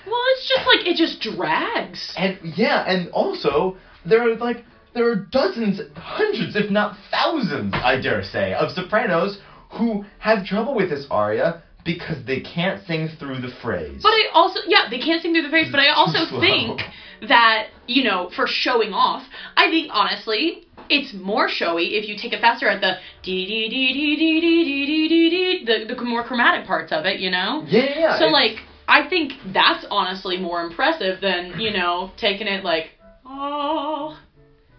Well, 0.06 0.22
it's 0.32 0.48
just 0.48 0.66
like 0.66 0.88
it 0.88 0.96
just 0.96 1.22
drags. 1.22 2.14
And 2.18 2.40
yeah, 2.56 2.84
and 2.88 3.10
also 3.10 3.78
there 4.06 4.22
are 4.30 4.36
like 4.36 4.64
there 4.94 5.10
are 5.10 5.16
dozens, 5.16 5.80
hundreds, 5.96 6.56
if 6.56 6.70
not 6.70 6.98
thousands, 7.12 7.74
I 7.74 8.00
dare 8.02 8.24
say, 8.24 8.54
of 8.54 8.72
sopranos 8.72 9.40
who 9.72 10.06
have 10.20 10.46
trouble 10.46 10.76
with 10.76 10.90
this 10.90 11.06
aria 11.12 11.62
because 11.86 12.26
they 12.26 12.42
can't 12.42 12.86
sing 12.86 13.10
through 13.20 13.42
the 13.42 13.52
phrase. 13.62 14.02
But 14.02 14.10
I 14.10 14.30
also, 14.34 14.60
yeah, 14.68 14.90
they 14.90 15.00
can't 15.00 15.22
sing 15.22 15.34
through 15.34 15.44
the 15.44 15.50
phrase. 15.50 15.70
But 15.72 15.80
I 15.80 15.90
also 15.90 16.40
think 16.40 16.82
that 17.28 17.68
you 17.88 18.04
know, 18.04 18.30
for 18.36 18.46
showing 18.48 18.94
off, 18.94 19.24
I 19.58 19.70
think 19.70 19.90
honestly, 19.92 20.66
it's 20.90 21.14
more 21.14 21.50
showy 21.50 21.96
if 21.96 22.08
you 22.08 22.16
take 22.16 22.34
it 22.34 22.42
faster 22.42 22.68
at 22.68 22.82
the 22.82 22.98
dee 23.24 23.46
dee 23.46 23.70
dee 23.70 23.94
dee 23.94 24.16
dee 24.16 24.40
dee 24.40 24.64
dee 24.64 24.86
dee 24.86 25.08
dee 25.08 25.30
dee 25.30 25.66
the 25.66 25.94
the 25.94 26.04
more 26.04 26.24
chromatic 26.24 26.66
parts 26.66 26.92
of 26.92 27.06
it. 27.06 27.20
You 27.20 27.32
know. 27.32 27.64
yeah, 27.68 28.00
yeah. 28.00 28.20
So 28.20 28.26
like, 28.26 28.58
I 28.88 29.08
think 29.08 29.34
that's 29.54 29.86
honestly 29.90 30.38
more 30.38 30.62
impressive 30.62 31.22
than 31.22 31.60
you 31.60 31.72
know 31.72 32.12
taking 32.18 32.48
it 32.48 32.64
like 32.64 32.92
oh. 33.26 34.18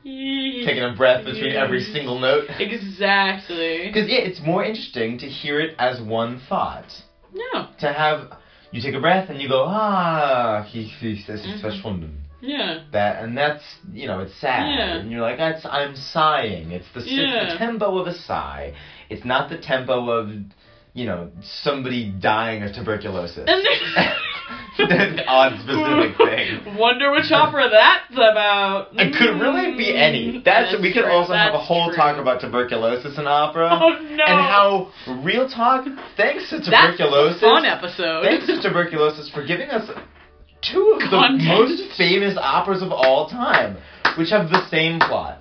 Taking 0.03 0.83
a 0.83 0.95
breath 0.97 1.25
between 1.25 1.53
every 1.53 1.83
single 1.83 2.19
note. 2.19 2.45
Exactly. 2.59 3.87
Because 3.87 4.09
yeah, 4.09 4.19
it's 4.21 4.41
more 4.41 4.65
interesting 4.65 5.19
to 5.19 5.27
hear 5.27 5.61
it 5.61 5.75
as 5.79 6.01
one 6.01 6.41
thought. 6.49 6.91
No. 7.33 7.69
To 7.81 7.93
have 7.93 8.33
you 8.73 8.81
take 8.81 8.95
a 8.95 9.01
breath 9.01 9.29
and 9.31 9.41
you 9.41 9.49
go 9.49 9.65
ah, 9.67 10.63
he 10.69 10.83
he 10.85 11.21
says 11.23 11.41
it's 11.45 11.61
Mhm. 11.61 11.63
verschwunden. 11.63 12.17
Yeah. 12.41 12.85
That 12.93 13.23
and 13.23 13.37
that's 13.37 13.63
you 13.93 14.07
know 14.07 14.21
it's 14.21 14.35
sad 14.41 14.67
Yeah. 14.75 14.97
and 14.97 15.11
you're 15.11 15.21
like 15.21 15.39
that's 15.39 15.65
I'm 15.67 15.95
sighing. 15.97 16.71
It's 16.71 16.87
the, 16.95 17.01
it's 17.01 17.53
the 17.53 17.59
tempo 17.59 17.99
of 17.99 18.07
a 18.07 18.15
sigh. 18.15 18.75
It's 19.11 19.25
not 19.25 19.49
the 19.51 19.59
tempo 19.59 20.09
of 20.09 20.31
you 20.95 21.07
know 21.07 21.31
somebody 21.63 22.13
dying 22.21 22.63
of 22.63 22.75
tuberculosis. 22.75 23.45
And 23.47 23.65
That's 24.89 25.21
an 25.21 25.21
odd 25.27 25.61
specific 25.61 26.17
thing. 26.65 26.77
Wonder 26.79 27.11
which 27.13 27.31
opera 27.33 27.69
that's 27.71 28.13
about. 28.15 28.89
It 28.95 29.15
could 29.17 29.41
really 29.41 29.77
be 29.77 29.95
any. 29.95 30.41
Mm-hmm. 30.41 30.45
That's, 30.45 30.75
we 30.81 30.93
could 30.93 31.05
true, 31.05 31.13
also 31.13 31.35
have 31.35 31.55
a 31.55 31.61
whole 31.61 31.89
true. 31.89 31.97
talk 31.97 32.19
about 32.19 32.41
tuberculosis 32.41 33.19
in 33.19 33.27
opera. 33.27 33.69
Oh 33.81 33.97
no. 34.01 34.25
And 34.25 34.41
how 34.41 34.93
real 35.25 35.49
talk, 35.49 35.87
thanks 36.17 36.51
to 36.51 36.59
tuberculosis, 36.59 37.41
that's 37.41 37.53
fun 37.53 37.65
episode. 37.65 38.23
thanks 38.23 38.47
to 38.47 38.61
tuberculosis 38.61 39.31
for 39.31 39.47
giving 39.47 39.71
us 39.71 39.89
two 40.61 40.99
of 41.01 41.11
the 41.11 41.39
most 41.39 41.97
famous 41.97 42.37
operas 42.37 42.83
of 42.83 42.93
all 42.93 43.29
time, 43.29 43.79
which 44.19 44.31
have 44.31 44.51
the 44.51 44.69
same 44.69 44.99
plot. 44.99 45.41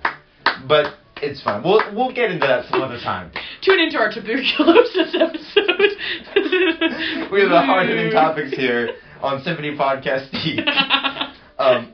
But 0.66 0.94
it's 1.22 1.42
fine. 1.42 1.62
We'll 1.62 1.82
we'll 1.94 2.12
get 2.12 2.30
into 2.30 2.46
that 2.46 2.68
some 2.70 2.82
other 2.82 2.98
time. 2.98 3.32
Tune 3.62 3.80
into 3.80 3.98
our 3.98 4.12
tuberculosis 4.12 5.14
episode. 5.14 5.96
We 7.30 7.40
have 7.40 7.50
the 7.50 7.62
hard 7.62 7.88
hitting 7.88 8.10
topics 8.10 8.52
here 8.56 8.96
on 9.22 9.42
Symphony 9.42 9.76
Podcast. 9.76 10.28
Um, 11.60 11.92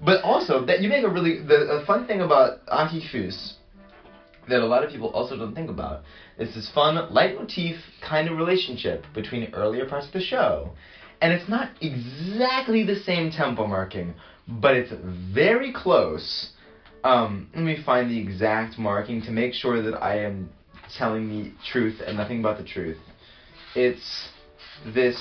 but 0.00 0.22
also 0.22 0.64
that 0.66 0.80
you 0.80 0.88
make 0.88 1.02
a 1.02 1.08
really 1.08 1.40
the 1.40 1.80
a 1.82 1.84
fun 1.84 2.06
thing 2.06 2.20
about 2.20 2.60
Ach 2.68 2.94
ich 2.94 3.10
fühl's 3.10 3.54
that 4.48 4.60
a 4.60 4.66
lot 4.66 4.84
of 4.84 4.90
people 4.90 5.08
also 5.08 5.36
don't 5.36 5.54
think 5.54 5.68
about 5.68 6.02
is 6.38 6.54
this 6.54 6.70
fun 6.74 6.94
leitmotif 7.12 7.76
kind 8.00 8.28
of 8.28 8.36
relationship 8.36 9.04
between 9.14 9.52
earlier 9.54 9.86
parts 9.86 10.06
of 10.06 10.12
the 10.12 10.20
show. 10.20 10.70
And 11.20 11.32
it's 11.32 11.48
not 11.48 11.70
exactly 11.80 12.84
the 12.84 12.94
same 12.94 13.30
tempo 13.30 13.66
marking, 13.66 14.14
but 14.46 14.76
it's 14.76 14.92
very 15.34 15.72
close. 15.72 16.50
Um, 17.04 17.48
let 17.54 17.64
me 17.64 17.82
find 17.84 18.10
the 18.10 18.18
exact 18.18 18.78
marking 18.78 19.22
to 19.22 19.30
make 19.30 19.54
sure 19.54 19.82
that 19.82 19.96
I 20.02 20.20
am 20.24 20.50
telling 20.96 21.28
the 21.28 21.52
truth 21.70 22.00
and 22.04 22.16
nothing 22.16 22.42
but 22.42 22.58
the 22.58 22.64
truth. 22.64 22.98
It's 23.74 24.28
this. 24.86 25.16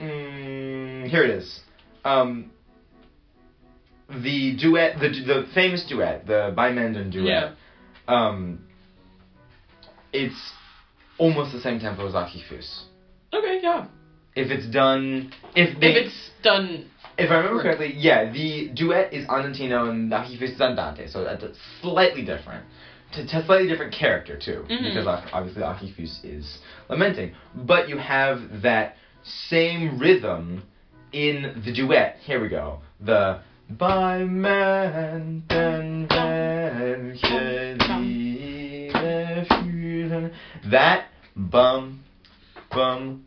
Mm, 0.00 1.08
here 1.08 1.22
it 1.24 1.30
is. 1.30 1.60
Um, 2.04 2.50
the 4.08 4.56
duet, 4.56 4.98
the 4.98 5.08
the 5.08 5.46
famous 5.54 5.84
duet, 5.88 6.26
the 6.26 6.52
Bei 6.56 6.70
Männern 6.72 7.12
duet. 7.12 7.26
Yeah. 7.26 7.54
Um, 8.08 8.64
it's 10.12 10.52
almost 11.18 11.52
the 11.52 11.60
same 11.60 11.78
tempo 11.78 12.06
as 12.06 12.14
Ach 12.14 12.34
ich 12.34 12.44
fühl's. 12.48 12.86
okay, 13.32 13.60
yeah. 13.62 13.86
if 14.34 14.50
it's 14.50 14.66
done, 14.66 15.32
if 15.54 15.78
they, 15.80 15.92
if 15.92 16.06
it's 16.06 16.30
done. 16.42 16.90
If 17.18 17.30
I 17.30 17.36
remember 17.36 17.62
correctly, 17.62 17.94
yeah, 17.96 18.30
the 18.32 18.68
duet 18.68 19.12
is 19.12 19.26
Andantino 19.26 19.90
and 19.90 20.12
Ach 20.12 20.30
ich 20.30 20.38
fühl's 20.38 20.52
is 20.54 20.60
Andante, 20.60 21.08
so 21.08 21.24
that's 21.24 21.44
slightly 21.80 22.24
different. 22.24 22.64
To, 23.12 23.26
to 23.26 23.44
slightly 23.44 23.68
different 23.68 23.92
character 23.92 24.38
too, 24.38 24.64
Mhm. 24.68 24.82
because 24.82 25.06
obviously 25.32 25.62
Ach 25.62 25.82
ich 25.82 25.94
fühl's 25.94 26.24
is 26.24 26.58
lamenting, 26.88 27.32
but 27.54 27.88
you 27.88 27.98
have 27.98 28.62
that 28.62 28.96
same 29.22 29.98
rhythm 29.98 30.62
in 31.12 31.62
the 31.64 31.72
duet. 31.72 32.16
Here 32.24 32.40
we 32.40 32.48
go. 32.48 32.80
The 33.00 33.40
by 33.68 34.24
man 34.24 35.44
den 35.48 36.08
that 40.70 41.04
bum 41.36 42.00
bum 42.70 43.24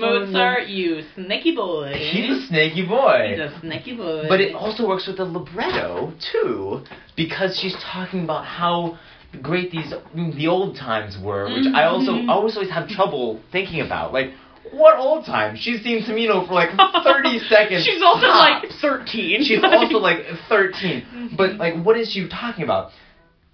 Mozart, 0.00 0.66
you 0.68 1.02
snaky 1.14 1.54
boy. 1.54 1.92
He's 1.96 2.30
a 2.30 2.46
snaky 2.46 2.86
boy. 2.86 3.28
He's 3.30 3.40
a 3.40 3.60
snaky 3.60 3.96
boy. 3.96 4.26
But 4.28 4.40
it 4.40 4.54
also 4.54 4.86
works 4.86 5.06
with 5.06 5.16
the 5.16 5.24
libretto 5.24 6.12
too, 6.32 6.84
because 7.16 7.58
she's 7.60 7.74
talking 7.92 8.24
about 8.24 8.44
how 8.44 8.98
great 9.42 9.70
these 9.70 9.92
the 10.14 10.46
old 10.48 10.76
times 10.76 11.16
were, 11.18 11.44
which 11.52 11.66
I 11.74 11.84
also 11.84 12.12
Mhm. 12.12 12.28
I 12.28 12.32
always 12.32 12.56
always 12.56 12.70
have 12.70 12.88
trouble 12.88 13.40
thinking 13.52 13.80
about. 13.80 14.12
Like, 14.12 14.32
what 14.72 14.96
old 14.98 15.24
times? 15.24 15.58
She's 15.60 15.82
seen 15.82 16.02
Tamino 16.02 16.46
for 16.46 16.54
like 16.54 16.70
thirty 17.04 17.38
seconds. 17.48 17.84
She's 17.84 18.02
also 18.02 18.26
tops. 18.26 18.62
like 18.62 18.72
13. 18.80 19.44
She's 19.44 19.62
also 19.64 19.98
like 19.98 20.24
thirteen. 20.48 21.04
But 21.36 21.56
like, 21.56 21.82
what 21.82 21.96
is 21.96 22.10
she 22.12 22.28
talking 22.28 22.64
about? 22.64 22.90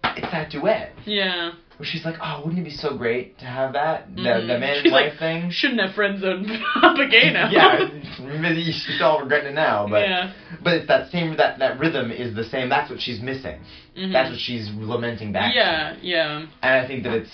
It's 0.05 0.31
that 0.31 0.51
duet 0.51 0.93
Yeah. 1.05 1.53
Where 1.77 1.87
she's 1.87 2.05
like, 2.05 2.17
"Oh, 2.23 2.41
wouldn't 2.45 2.59
it 2.61 2.65
be 2.65 2.71
so 2.71 2.97
great 2.97 3.39
to 3.39 3.45
have 3.45 3.73
that 3.75 4.15
the, 4.15 4.23
the 4.23 4.29
Mhm. 4.29 4.61
man 4.61 4.63
and 4.77 4.83
She's 4.83 4.93
wife 4.93 5.11
like, 5.13 5.19
thing?" 5.19 5.51
Shouldn't 5.51 5.81
have 5.81 5.95
friend 5.95 6.19
zoned 6.21 6.47
Papageno. 6.77 7.51
yeah, 7.53 7.89
she's 8.73 9.01
all 9.03 9.21
regretting 9.21 9.49
it 9.49 9.55
now, 9.55 9.87
but 9.89 10.01
Yeah. 10.03 10.31
but 10.63 10.75
it's 10.75 10.89
that 10.89 11.11
same 11.11 11.37
that 11.37 11.59
that 11.59 11.79
rhythm 11.79 12.11
is 12.11 12.35
the 12.35 12.45
same. 12.45 12.69
That's 12.69 12.89
what 12.91 13.01
she's 13.01 13.21
missing. 13.21 13.61
Mhm. 13.97 14.13
That's 14.13 14.31
what 14.31 14.39
she's 14.39 14.71
lamenting 14.75 15.33
back. 15.33 15.53
to. 15.53 15.59
Yeah, 15.59 15.97
yeah. 16.01 16.47
and 16.63 16.75
I 16.85 16.87
think 16.87 17.03
that 17.05 17.13
it's, 17.15 17.31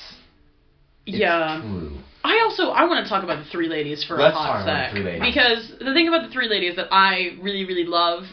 it's 1.07 1.19
yeah. 1.19 1.61
true. 1.61 1.99
I 2.25 2.41
also 2.45 2.71
I 2.71 2.85
want 2.85 3.05
to 3.05 3.09
talk 3.09 3.25
about 3.25 3.39
the 3.45 3.51
three 3.51 3.69
ladies 3.69 4.05
for 4.05 4.17
Let's 4.17 4.35
a 4.37 4.39
hot 4.39 4.65
sec 4.65 4.95
the 4.95 5.19
because 5.21 5.73
the 5.81 5.93
thing 5.93 6.07
about 6.09 6.23
the 6.23 6.33
three 6.33 6.49
ladies 6.49 6.77
that 6.77 6.87
I 6.93 7.37
really 7.41 7.65
really 7.65 7.85
love 7.85 8.25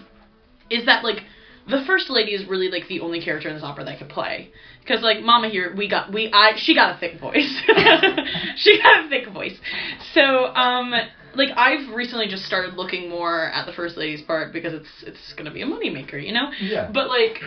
is 0.69 0.85
that 0.85 1.03
like 1.03 1.23
the 1.69 1.83
first 1.85 2.09
lady 2.09 2.31
is 2.33 2.45
really 2.47 2.69
like 2.69 2.87
the 2.87 2.99
only 3.01 3.21
character 3.21 3.47
in 3.49 3.55
this 3.55 3.63
opera 3.63 3.83
that 3.85 3.97
could 3.99 4.09
play 4.09 4.51
because 4.81 5.01
like 5.01 5.21
Mama 5.21 5.49
here 5.49 5.73
we 5.75 5.89
got 5.89 6.11
we 6.11 6.31
I 6.31 6.53
she 6.57 6.73
got 6.75 6.95
a 6.95 6.99
thick 6.99 7.19
voice 7.19 7.61
she 8.57 8.81
got 8.81 9.05
a 9.05 9.09
thick 9.09 9.29
voice 9.31 9.57
so 10.13 10.45
um 10.47 10.93
like 11.35 11.49
I've 11.55 11.93
recently 11.93 12.27
just 12.27 12.43
started 12.45 12.73
looking 12.75 13.09
more 13.09 13.49
at 13.51 13.65
the 13.65 13.71
first 13.73 13.97
lady's 13.97 14.21
part 14.21 14.51
because 14.51 14.73
it's 14.73 14.89
it's 15.03 15.33
gonna 15.33 15.51
be 15.51 15.61
a 15.61 15.65
moneymaker 15.65 16.23
you 16.23 16.33
know 16.33 16.51
Yeah. 16.59 16.89
but 16.91 17.07
like, 17.07 17.39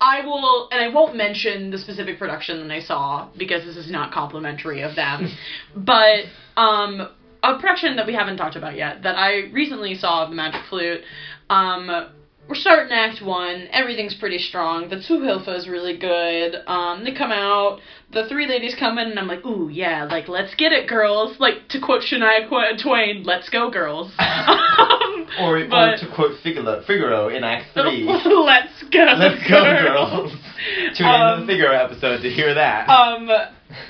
I 0.00 0.24
will, 0.26 0.68
and 0.70 0.80
I 0.80 0.92
won't 0.92 1.16
mention 1.16 1.70
the 1.70 1.78
specific 1.78 2.18
production 2.18 2.66
that 2.66 2.72
I 2.74 2.80
saw 2.80 3.30
because 3.36 3.64
this 3.64 3.76
is 3.76 3.90
not 3.90 4.12
complimentary 4.12 4.82
of 4.82 4.94
them. 4.94 5.34
but 5.74 6.24
um, 6.56 7.08
a 7.42 7.58
production 7.58 7.96
that 7.96 8.06
we 8.06 8.14
haven't 8.14 8.36
talked 8.36 8.56
about 8.56 8.76
yet 8.76 9.02
that 9.04 9.16
I 9.16 9.50
recently 9.52 9.94
saw 9.94 10.24
of 10.24 10.30
the 10.30 10.36
Magic 10.36 10.60
Flute. 10.68 11.00
Um, 11.48 12.10
we're 12.48 12.54
starting 12.54 12.92
Act 12.92 13.22
One. 13.24 13.66
Everything's 13.72 14.14
pretty 14.14 14.38
strong. 14.38 14.88
The 14.88 15.00
Zu 15.02 15.14
Hilfe 15.20 15.48
is 15.48 15.68
really 15.68 15.96
good. 15.96 16.56
Um, 16.66 17.04
they 17.04 17.12
come 17.14 17.32
out. 17.32 17.80
The 18.12 18.28
three 18.28 18.46
ladies 18.46 18.76
come 18.78 18.98
in, 18.98 19.08
and 19.08 19.18
I'm 19.18 19.26
like, 19.26 19.44
ooh, 19.44 19.68
yeah, 19.68 20.04
like 20.04 20.28
let's 20.28 20.54
get 20.54 20.72
it, 20.72 20.88
girls. 20.88 21.38
Like 21.40 21.68
to 21.70 21.80
quote 21.80 22.02
Shania 22.02 22.48
Twain, 22.82 23.24
"Let's 23.24 23.48
go, 23.48 23.70
girls." 23.70 24.12
Um, 24.78 25.26
Or, 25.40 25.56
or 25.58 25.96
to 25.96 26.12
quote 26.14 26.38
Figaro, 26.42 26.82
Figaro 26.86 27.28
in 27.28 27.42
Act 27.42 27.66
Three, 27.74 28.04
Let's 28.04 28.24
go. 28.24 29.04
"Let's 29.18 29.48
go, 29.48 29.64
girls." 29.64 30.32
Tune 30.32 30.84
in 30.86 30.94
to 30.94 31.04
Um, 31.04 31.40
the 31.40 31.46
Figaro 31.52 31.72
episode 31.74 32.22
to 32.22 32.30
hear 32.30 32.54
that. 32.54 32.88
Um, 32.88 33.26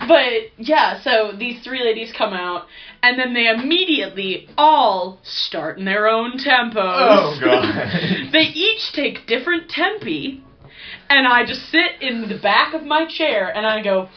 but 0.09 0.32
yeah, 0.57 1.00
so 1.02 1.32
these 1.36 1.62
three 1.62 1.84
ladies 1.84 2.12
come 2.16 2.32
out, 2.32 2.66
and 3.07 3.20
then 3.20 3.34
they 3.34 3.46
immediately 3.46 4.48
all 4.59 5.20
start 5.22 5.78
in 5.78 5.84
their 5.84 6.09
own 6.09 6.38
tempos. 6.38 6.74
Oh, 6.76 7.38
God. 7.44 8.32
they 8.32 8.40
each 8.52 8.92
take 8.92 9.28
different 9.28 9.68
tempi, 9.68 10.42
and 11.09 11.24
I 11.24 11.46
just 11.46 11.70
sit 11.70 12.02
in 12.02 12.28
the 12.28 12.36
back 12.36 12.74
of 12.74 12.82
my 12.82 13.07
chair 13.07 13.48
and 13.54 13.64
I 13.64 13.80
go, 13.80 14.09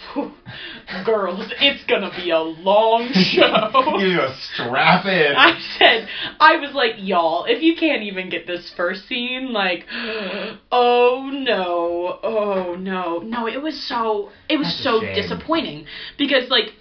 "Girls, 1.06 1.54
it's 1.62 1.84
gonna 1.84 2.10
be 2.16 2.32
a 2.32 2.40
long 2.40 3.10
show." 3.14 4.00
you 4.00 4.18
go 4.18 4.34
strap 4.54 5.06
in. 5.06 5.36
I 5.36 5.60
said, 5.78 6.08
I 6.40 6.58
was 6.58 6.74
like, 6.74 6.94
y'all, 6.98 7.46
if 7.46 7.62
you 7.62 7.76
can't 7.76 8.02
even 8.02 8.28
get 8.30 8.48
this 8.48 8.72
first 8.76 9.08
scene, 9.08 9.54
like, 9.54 9.86
oh 10.72 11.30
no, 11.32 12.20
oh 12.24 12.74
no, 12.74 13.20
no, 13.20 13.48
it 13.48 13.62
was 13.62 13.80
so, 13.88 14.32
it 14.50 14.58
was 14.58 14.66
That's 14.66 14.84
so 14.84 15.02
disappointing 15.02 15.86
because 16.18 16.50
like, 16.50 16.72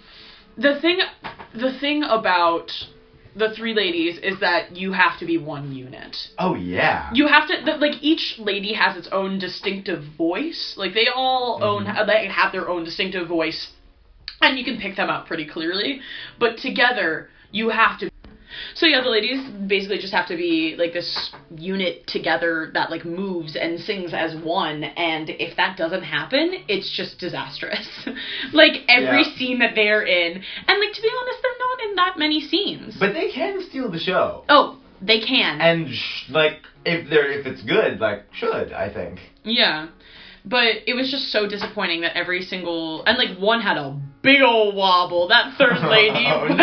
the 0.59 0.79
thing, 0.81 0.99
the 1.53 1.77
thing 1.79 2.03
about 2.03 2.71
the 3.35 3.53
three 3.55 3.73
ladies 3.73 4.17
is 4.21 4.39
that 4.41 4.75
you 4.75 4.91
have 4.91 5.17
to 5.19 5.25
be 5.25 5.37
one 5.37 5.71
unit. 5.71 6.15
oh 6.39 6.55
yeah. 6.55 7.09
You 7.13 7.27
have 7.27 7.47
to 7.47 7.55
the, 7.63 7.77
like 7.77 8.01
each 8.01 8.35
lady 8.39 8.73
has 8.73 8.97
its 8.97 9.07
own 9.11 9.39
distinctive 9.39 10.03
voice. 10.17 10.73
Like 10.77 10.93
they 10.93 11.07
all 11.13 11.59
own 11.63 11.85
Mhm. 11.85 12.07
they 12.07 12.27
have 12.27 12.51
their 12.51 12.67
own 12.67 12.83
distinctive 12.83 13.27
voice, 13.27 13.71
and 14.41 14.57
you 14.57 14.65
can 14.65 14.77
pick 14.79 14.95
them 14.95 15.09
out 15.09 15.27
pretty 15.27 15.45
clearly. 15.45 16.01
But 16.39 16.57
together, 16.57 17.29
you 17.51 17.69
have 17.69 17.99
to. 17.99 18.09
So 18.75 18.85
yeah, 18.85 19.01
the 19.01 19.09
ladies 19.09 19.39
basically 19.67 19.97
just 19.99 20.13
have 20.13 20.27
to 20.27 20.35
be 20.35 20.75
like 20.77 20.93
this 20.93 21.31
unit 21.57 22.05
together 22.07 22.71
that 22.73 22.89
like 22.91 23.05
moves 23.05 23.55
and 23.55 23.79
sings 23.79 24.13
as 24.13 24.35
one. 24.43 24.83
And 24.83 25.29
if 25.29 25.55
that 25.57 25.77
doesn't 25.77 26.03
happen, 26.03 26.51
it's 26.67 26.89
just 26.95 27.19
disastrous. 27.19 27.87
like 28.53 28.83
every 28.87 29.23
Yeah. 29.23 29.35
scene 29.37 29.59
that 29.59 29.75
they're 29.75 30.03
in, 30.03 30.33
and 30.33 30.79
like 30.79 30.93
to 30.93 31.01
be 31.01 31.09
honest, 31.21 31.39
they're 31.41 31.59
not 31.59 31.89
in 31.89 31.95
that 31.95 32.17
many 32.17 32.41
scenes. 32.41 32.95
But 32.99 33.13
they 33.13 33.31
can 33.31 33.61
steal 33.69 33.89
the 33.91 33.99
show. 33.99 34.43
oh, 34.49 34.77
they 35.01 35.19
can. 35.21 35.61
And 35.61 35.89
sh- 35.93 36.29
like 36.29 36.59
if 36.85 37.09
they're 37.09 37.31
if 37.31 37.45
it's 37.45 37.61
good, 37.63 37.99
like 37.99 38.23
should 38.33 38.73
I 38.73 38.93
think. 38.93 39.19
Yeah. 39.43 39.87
But 40.45 40.87
it 40.87 40.93
was 40.95 41.11
just 41.11 41.31
so 41.31 41.47
disappointing 41.47 42.01
that 42.01 42.15
every 42.15 42.43
single 42.43 43.03
and 43.05 43.17
like 43.17 43.37
one 43.37 43.61
had 43.61 43.77
a 43.77 43.99
big 44.21 44.41
old 44.41 44.75
wobble. 44.75 45.27
That 45.27 45.57
third 45.57 45.77
lady, 45.83 46.25
Oh, 46.27 46.47
no. 46.47 46.55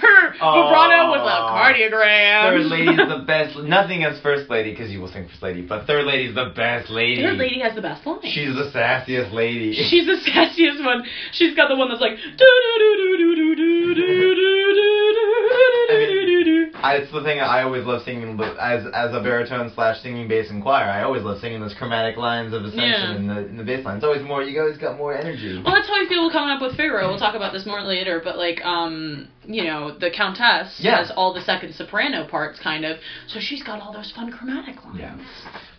her 0.00 0.32
vibrato 0.32 1.10
was 1.10 1.22
a 1.22 1.38
cardiogram. 1.50 2.50
Third 2.50 2.66
lady's 2.66 2.96
the 3.08 3.24
best. 3.26 3.56
Nothing 3.58 4.04
as 4.04 4.20
first 4.20 4.50
lady 4.50 4.70
because 4.70 4.90
you 4.90 5.00
will 5.00 5.08
sing 5.08 5.28
first 5.28 5.42
lady, 5.42 5.62
but 5.62 5.86
third 5.86 6.04
lady's 6.04 6.34
the 6.34 6.52
best 6.54 6.90
lady. 6.90 7.22
Third 7.22 7.38
lady 7.38 7.60
has 7.60 7.74
the 7.74 7.82
best 7.82 8.04
line. 8.06 8.18
She's 8.24 8.54
the 8.54 8.70
sassiest 8.74 9.32
lady. 9.32 9.72
She's 9.74 10.06
the 10.06 10.18
sassiest 10.30 10.84
one. 10.84 11.04
She's 11.32 11.54
got 11.56 11.68
the 11.68 11.76
one 11.76 11.88
that's 11.88 12.00
like 12.00 12.16
do 12.16 12.20
do 12.36 12.72
do 12.78 12.96
do 12.96 13.16
do 13.16 13.34
do 13.34 13.54
do 13.54 13.94
do 13.94 13.94
do 13.94 14.34
do 14.34 16.26
do 16.26 16.44
do. 16.44 16.70
I, 16.84 16.96
it's 16.96 17.12
the 17.12 17.22
thing 17.22 17.40
I 17.40 17.62
always 17.62 17.84
love 17.86 18.02
singing 18.04 18.38
as 18.60 18.84
as 18.92 19.14
a 19.14 19.20
baritone 19.20 19.72
slash 19.74 20.02
singing 20.02 20.28
bass 20.28 20.50
and 20.50 20.62
choir. 20.62 20.84
I 20.84 21.02
always 21.02 21.22
love 21.22 21.40
singing 21.40 21.60
those 21.60 21.72
chromatic 21.74 22.16
lines 22.18 22.52
of 22.52 22.62
ascension 22.64 22.90
Yeah. 22.90 23.16
in 23.16 23.26
the 23.26 23.38
in 23.46 23.56
the 23.56 23.64
bass 23.64 23.84
line. 23.84 23.96
It's 23.96 24.04
always 24.04 24.22
more. 24.22 24.42
You 24.42 24.60
always 24.60 24.78
got 24.78 24.96
more 24.98 25.16
energy. 25.16 25.60
Well, 25.64 25.74
that's 25.74 25.86
how 25.88 25.94
I 25.94 26.06
feel 26.08 26.30
coming 26.30 26.50
up 26.54 26.60
with 26.62 26.76
Figaro. 26.76 27.08
We'll 27.08 27.18
talk 27.18 27.34
about 27.34 27.52
this 27.52 27.66
more 27.66 27.82
later, 27.82 28.20
but 28.22 28.36
like, 28.38 28.64
um, 28.64 29.28
you 29.44 29.64
know, 29.64 29.96
the 29.98 30.10
Countess 30.10 30.76
Yeah. 30.78 30.98
has 30.98 31.10
all 31.16 31.32
the 31.34 31.40
second 31.42 31.74
soprano 31.74 32.26
parts, 32.26 32.58
kind 32.60 32.84
of, 32.84 32.98
so 33.26 33.40
she's 33.40 33.62
got 33.62 33.80
all 33.80 33.92
those 33.92 34.10
fun 34.12 34.30
chromatic 34.32 34.84
lines. 34.84 34.98
Yeah. 35.00 35.16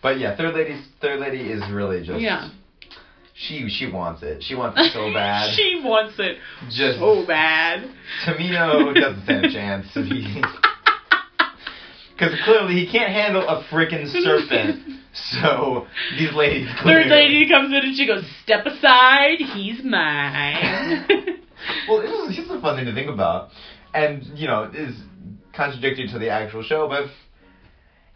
But 0.02 0.20
yeah, 0.20 0.36
third 0.36 0.54
lady 0.56 0.82
third 1.02 1.20
lady 1.20 1.52
is 1.52 1.62
really 1.72 2.06
just. 2.06 2.20
Yeah. 2.20 2.50
She 3.38 3.68
she 3.68 3.92
wants 3.92 4.24
it. 4.24 4.42
She 4.44 4.56
wants 4.56 4.80
it 4.80 4.94
so 4.94 5.12
bad. 5.14 5.54
she 5.56 5.82
wants 5.84 6.16
it 6.20 6.38
just 6.70 7.00
so 7.00 7.26
bad. 7.28 7.90
Tamino 8.26 8.94
doesn't 8.96 9.24
stand 9.24 9.46
a 9.46 9.52
chance. 9.52 9.88
Because 12.18 12.34
clearly 12.46 12.76
he 12.76 12.90
can't 12.90 13.12
handle 13.12 13.46
a 13.46 13.64
freaking 13.66 14.08
serpent. 14.24 15.02
So 15.16 15.88
these 16.18 16.34
ladies. 16.34 16.68
Third 16.84 17.08
lady 17.08 17.48
comes 17.50 17.70
in 17.74 17.84
and 17.86 17.96
she 17.96 18.06
goes, 18.06 18.26
"Step 18.44 18.66
aside, 18.66 19.38
he's 19.40 19.84
mine." 19.84 21.06
Well, 21.90 22.02
this 22.28 22.38
is, 22.38 22.50
a 22.50 22.62
fun 22.62 22.76
thing 22.76 22.86
to 22.86 22.94
think 22.94 23.10
about, 23.10 23.50
and 23.94 24.24
you 24.38 24.46
know, 24.46 24.64
it 24.64 24.76
is 24.76 24.96
contradictory 25.54 26.08
to 26.10 26.20
the 26.20 26.30
actual 26.30 26.62
show. 26.62 26.88
But 26.88 27.06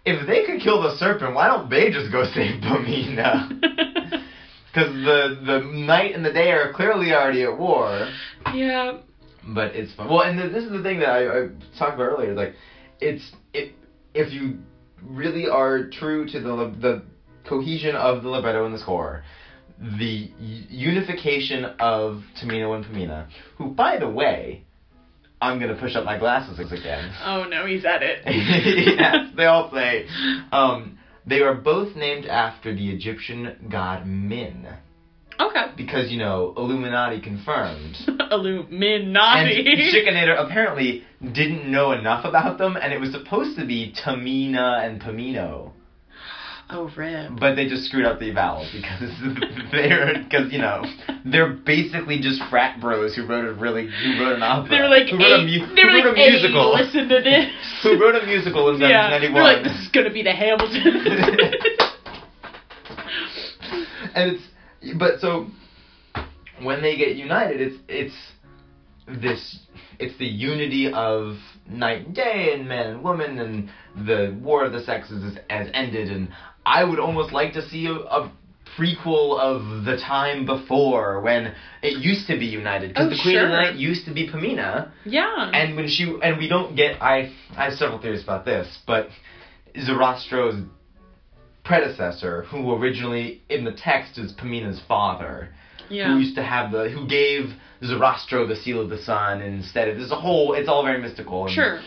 if 0.05 0.27
they 0.27 0.45
could 0.45 0.61
kill 0.61 0.81
the 0.83 0.95
serpent, 0.97 1.33
why 1.33 1.47
don't 1.47 1.69
they 1.69 1.89
just 1.89 2.11
go 2.11 2.23
save 2.33 2.61
Pamina? 2.61 4.23
Because 4.71 4.93
the 4.93 5.41
the 5.47 5.59
night 5.73 6.13
and 6.13 6.23
the 6.23 6.31
day 6.31 6.51
are 6.51 6.71
clearly 6.73 7.11
already 7.11 7.41
at 7.41 7.57
war. 7.57 8.07
yeah. 8.53 8.99
But 9.47 9.75
it's 9.75 9.91
fun. 9.95 10.09
Well, 10.09 10.21
and 10.21 10.37
th- 10.37 10.51
this 10.51 10.63
is 10.63 10.71
the 10.71 10.83
thing 10.83 10.99
that 10.99 11.09
I, 11.09 11.21
I 11.25 11.47
talked 11.79 11.95
about 11.95 12.03
earlier. 12.03 12.35
Like, 12.35 12.53
it's 13.01 13.31
it 13.51 13.73
if 14.13 14.31
you 14.31 14.59
really 15.03 15.47
are 15.47 15.89
true 15.89 16.27
to 16.29 16.39
the 16.39 16.75
the 16.79 17.03
cohesion 17.47 17.95
of 17.95 18.23
the 18.23 18.29
libretto 18.29 18.65
and 18.65 18.73
the 18.73 18.79
score, 18.79 19.23
the 19.79 20.31
unification 20.37 21.65
of 21.79 22.21
Tamino 22.41 22.75
and 22.75 22.85
Pamina, 22.85 23.27
who, 23.57 23.69
by 23.69 23.97
the 23.97 24.09
way, 24.09 24.63
I'm 25.41 25.59
gonna 25.59 25.79
push 25.79 25.95
up 25.95 26.03
my 26.05 26.17
glasses 26.17 26.59
again. 26.59 27.13
Oh 27.25 27.45
no, 27.45 27.65
he's 27.65 27.85
at 27.85 28.03
it. 28.03 28.23
yes, 28.99 29.33
they 29.35 29.45
all 29.45 29.71
say. 29.71 30.07
Um, 30.51 30.99
they 31.25 31.41
are 31.41 31.55
both 31.55 31.95
named 31.95 32.25
after 32.25 32.73
the 32.73 32.89
Egyptian 32.91 33.69
god 33.71 34.05
Min, 34.05 34.67
Okay. 35.39 35.71
because 35.77 36.11
you 36.11 36.17
know 36.17 36.53
Illuminati 36.57 37.21
confirmed. 37.21 37.95
Illuminati. 38.31 39.65
And 39.65 39.79
Schikaneder 39.93 40.45
apparently 40.45 41.03
didn't 41.21 41.69
know 41.71 41.91
enough 41.93 42.25
about 42.25 42.57
them, 42.57 42.75
and 42.75 42.91
it 42.93 42.99
was 42.99 43.11
supposed 43.11 43.57
to 43.57 43.65
be 43.65 43.93
Tamina 44.05 44.85
and 44.85 45.01
Pamino, 45.01 45.71
oh, 46.69 46.91
rip. 46.95 47.31
but 47.39 47.55
they 47.55 47.67
just 47.67 47.85
screwed 47.85 48.05
up 48.05 48.19
the 48.19 48.31
vowels 48.31 48.69
because 48.71 49.11
they're 49.71 50.23
because 50.23 50.51
you 50.51 50.59
know 50.59 50.83
they're 51.25 51.53
basically 51.53 52.19
just 52.19 52.41
frat 52.49 52.79
bros 52.81 53.15
who 53.15 53.25
wrote 53.25 53.45
a 53.45 53.53
really 53.53 53.87
who 53.87 54.19
wrote 54.23 54.35
an 54.35 54.43
opera. 54.43 54.69
They 54.69 54.81
were 54.81 54.89
like, 54.89 55.07
who 55.07 55.17
wrote 55.17 55.39
a, 55.39 55.43
mu- 55.43 55.75
they 55.75 55.83
were 55.83 55.91
who 55.91 56.03
like, 56.03 56.05
a 56.05 56.13
musical. 56.13 56.73
Listen 56.73 57.07
to 57.09 57.21
this. 57.21 57.49
who 57.83 57.99
wrote 57.99 58.15
a 58.15 58.25
musical 58.25 58.75
in 58.75 58.81
yeah, 58.81 59.17
they're 59.19 59.31
like, 59.31 59.63
this 59.63 59.77
is 59.79 59.87
gonna 59.89 60.11
be 60.11 60.23
the 60.23 60.33
Hamilton. 60.33 61.05
and 64.15 64.31
it's 64.35 64.43
but 64.97 65.19
so 65.19 65.47
when 66.61 66.81
they 66.81 66.95
get 66.97 67.15
united 67.15 67.59
it's 67.61 67.77
it's 67.87 68.15
this 69.21 69.59
it's 69.99 70.17
the 70.17 70.25
unity 70.25 70.91
of 70.91 71.35
night 71.67 72.05
and 72.05 72.15
day 72.15 72.53
and 72.53 72.67
man 72.67 72.87
and 72.87 73.03
woman 73.03 73.39
and 73.39 73.69
the 74.07 74.35
war 74.41 74.65
of 74.65 74.71
the 74.71 74.81
sexes 74.83 75.23
is, 75.23 75.37
has 75.49 75.67
ended. 75.73 76.09
And 76.09 76.29
i 76.65 76.83
would 76.83 76.99
almost 76.99 77.31
like 77.33 77.53
to 77.53 77.67
see 77.67 77.87
a, 77.87 77.93
a 77.93 78.31
prequel 78.77 79.37
of 79.39 79.83
the 79.83 79.97
time 79.97 80.45
before 80.45 81.21
when 81.21 81.53
it 81.81 81.97
used 81.97 82.27
to 82.27 82.37
be 82.37 82.45
united. 82.45 82.89
Because 82.89 83.07
Oh, 83.07 83.09
the 83.09 83.21
queen 83.21 83.37
of 83.37 83.49
the 83.49 83.55
night 83.55 83.75
used 83.75 84.05
to 84.05 84.13
be 84.13 84.29
pamina. 84.29 84.91
Yeah. 85.05 85.51
and 85.53 85.75
when 85.75 85.87
she 85.89 86.03
and 86.21 86.37
we 86.37 86.47
don't 86.47 86.75
get 86.75 87.01
I 87.01 87.31
I 87.57 87.65
have 87.65 87.73
several 87.73 87.99
theories 87.99 88.23
about 88.23 88.45
this, 88.45 88.79
but 88.87 89.09
Zoroastro's 89.75 90.63
predecessor, 91.69 92.41
who 92.49 92.73
originally 92.73 93.43
in 93.47 93.63
the 93.63 93.71
text 93.71 94.17
is 94.17 94.33
Pamina's 94.33 94.81
father, 94.87 95.49
yeah. 95.87 96.11
who 96.11 96.19
used 96.19 96.35
to 96.35 96.43
have 96.43 96.71
the 96.71 96.89
who 96.89 97.07
gave 97.07 97.53
Zoroastro 97.83 98.47
the 98.47 98.55
seal 98.55 98.81
of 98.81 98.89
the 98.89 98.97
sun 98.97 99.41
instead 99.41 99.87
of 99.87 99.97
there's 99.97 100.11
a 100.11 100.15
whole 100.15 100.55
it's 100.55 100.67
all 100.67 100.83
very 100.83 100.99
mystical. 100.99 101.45
And, 101.45 101.53
Sure. 101.53 101.79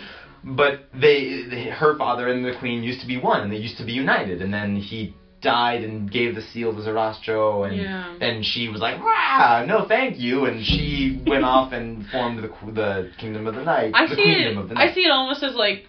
But 0.45 0.87
they, 0.93 1.45
they 1.51 1.65
her 1.71 1.97
father 1.99 2.29
and 2.29 2.45
the 2.45 2.57
queen 2.59 2.83
used 2.83 3.01
to 3.01 3.07
be 3.07 3.17
one, 3.17 3.43
and 3.43 3.53
they 3.53 3.57
used 3.57 3.77
to 3.79 3.85
be 3.85 3.93
united, 3.93 4.41
and 4.41 4.55
then 4.55 4.77
he 4.77 5.15
died 5.43 5.83
and 5.85 6.11
gave 6.11 6.35
the 6.35 6.41
seal 6.41 6.73
to 6.73 6.81
Zoroastro, 6.81 7.67
and 7.69 7.77
Yeah. 7.77 8.15
then 8.19 8.43
she 8.43 8.69
was 8.69 8.81
like, 8.81 8.99
"Rah, 9.03 9.65
no, 9.67 9.85
thank 9.87 10.19
you," 10.19 10.47
and 10.47 10.65
she 10.65 11.21
went 11.27 11.45
off 11.45 11.73
and 11.73 12.07
formed 12.09 12.39
the 12.39 12.49
the 12.73 13.11
kingdom 13.19 13.47
of 13.47 13.55
the 13.55 13.63
night, 13.65 13.91
I 13.95 14.07
the 14.07 14.15
see 14.17 14.23
queendom 14.23 14.59
it. 14.59 14.61
of 14.63 14.69
the 14.69 14.75
night. 14.77 14.91
I 14.91 14.95
see 14.95 15.05
it 15.05 15.11
almost 15.11 15.43
as 15.43 15.55
like, 15.55 15.87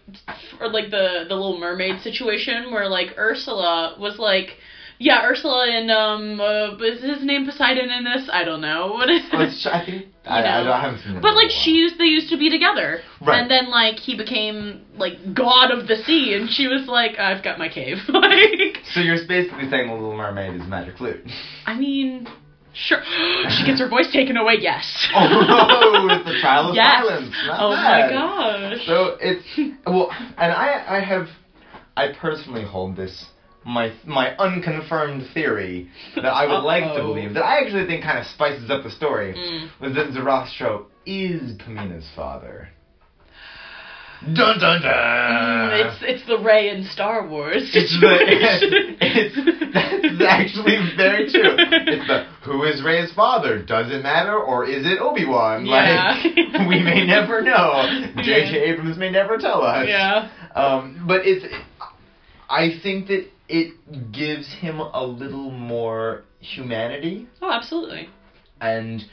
or 0.60 0.68
like 0.70 0.90
the 0.90 1.26
the 1.30 1.36
Little 1.36 1.60
Mermaid 1.60 2.02
situation 2.02 2.72
where 2.72 2.88
like 2.88 3.16
Ursula 3.18 3.96
was 4.00 4.20
like, 4.20 4.58
yeah, 5.00 5.22
Ursula 5.24 5.68
and 5.70 5.90
um, 5.92 6.42
uh, 6.42 6.76
is 6.78 7.02
his 7.02 7.24
name 7.24 7.46
Poseidon 7.46 7.90
in 7.92 8.04
this? 8.04 8.30
I 8.32 8.44
don't 8.44 8.62
know 8.62 8.94
what 8.94 9.10
is. 9.10 9.22
Oh, 9.32 9.42
it's- 9.42 9.66
I 9.66 9.86
think 9.86 10.06
I, 10.26 10.40
You 10.40 10.46
I, 10.46 10.64
know. 10.64 10.72
I 10.72 10.80
haven't 10.80 11.02
seen. 11.04 11.20
But 11.20 11.36
like 11.36 11.50
she 11.50 11.72
used, 11.72 11.98
they 11.98 12.06
used 12.06 12.30
to 12.30 12.38
be 12.38 12.50
together, 12.50 13.02
Right. 13.20 13.40
and 13.42 13.52
then 13.52 13.70
like 13.70 14.00
he 14.00 14.16
became 14.16 14.80
like 14.96 15.34
god 15.34 15.70
of 15.72 15.88
the 15.88 15.98
sea, 16.06 16.34
and 16.36 16.50
she 16.50 16.68
was 16.68 16.88
like, 16.88 17.20
I've 17.20 17.44
got 17.44 17.58
my 17.60 17.68
cave. 17.68 17.98
like, 18.08 18.63
So 18.94 19.00
you're 19.00 19.18
basically 19.28 19.70
saying 19.70 19.88
the 19.88 19.94
Little 19.94 20.16
Mermaid 20.16 20.60
is 20.60 20.68
magic 20.68 20.98
flute. 20.98 21.24
I 21.66 21.78
mean, 21.78 22.28
sure. 22.74 23.02
she 23.50 23.66
gets 23.66 23.80
her 23.80 23.88
voice 23.90 24.12
taken 24.12 24.38
away. 24.38 24.56
Yes. 24.60 25.08
oh, 25.16 26.08
it's 26.12 26.26
the 26.26 26.40
trial 26.42 26.70
of 26.70 26.76
yes. 26.76 27.06
silence. 27.06 27.36
Not 27.48 27.60
oh 27.62 27.76
bad. 27.76 28.12
my 28.12 28.16
gosh. 28.16 28.86
So 28.86 29.18
it's 29.20 29.78
well, 29.86 30.10
and 30.38 30.52
I 30.52 30.98
I 30.98 31.00
have 31.00 31.28
I 31.96 32.14
personally 32.20 32.66
hold 32.66 32.96
this 32.96 33.26
my 33.66 33.94
my 34.06 34.36
unconfirmed 34.38 35.28
theory 35.34 35.90
that 36.16 36.26
I 36.26 36.46
would 36.48 36.66
like 36.66 36.96
to 36.96 37.02
believe 37.02 37.34
that 37.36 37.44
I 37.44 37.62
actually 37.62 37.86
think 37.86 38.04
kind 38.04 38.20
of 38.20 38.26
spices 38.28 38.70
up 38.70 38.84
the 38.84 38.92
story 38.92 39.34
Mm. 39.34 39.70
was 39.80 39.96
that 39.96 40.08
Zoroastro 40.10 40.86
is 41.06 41.58
Pamina's 41.58 42.08
father. 42.16 42.70
Dun 44.26 44.60
dun 44.60 44.82
dun. 44.82 44.84
Mm, 44.84 45.86
it's 45.86 45.98
it's 46.02 46.28
the 46.28 46.38
Rey 46.40 46.70
in 46.70 46.86
Star 46.86 47.28
Wars. 47.28 47.70
It's 47.74 48.00
the 48.00 48.16
it's, 48.22 49.36
it's 49.36 49.74
that's 49.74 50.22
actually 50.32 50.78
very 50.96 51.30
true. 51.30 51.56
It's 51.58 52.08
the 52.08 52.26
who 52.44 52.64
is 52.64 52.82
Rey's 52.84 53.12
father? 53.14 53.62
Does 53.62 53.92
it 53.92 54.02
matter 54.02 54.38
or 54.38 54.66
is 54.66 54.86
it 54.86 55.00
Obi 55.02 55.26
Wan? 55.26 55.66
Yeah. 55.66 56.22
Like 56.24 56.68
we 56.70 56.82
may 56.82 57.06
never 57.06 57.42
know. 57.42 57.84
J.J. 58.18 58.24
Yeah. 58.54 58.72
Abrams 58.74 58.98
may 58.98 59.12
never 59.12 59.38
tell 59.38 59.62
us. 59.62 59.88
yeah. 59.90 60.30
Um, 60.56 61.04
but 61.08 61.22
it's 61.26 61.46
I 62.50 62.80
think 62.82 63.08
that 63.08 63.28
it 63.50 64.12
gives 64.14 64.48
him 64.54 64.80
a 64.80 65.04
little 65.04 65.52
more 65.52 66.24
humanity 66.40 67.28
Oh, 67.42 67.52
absolutely. 67.52 68.08
and 68.62 69.04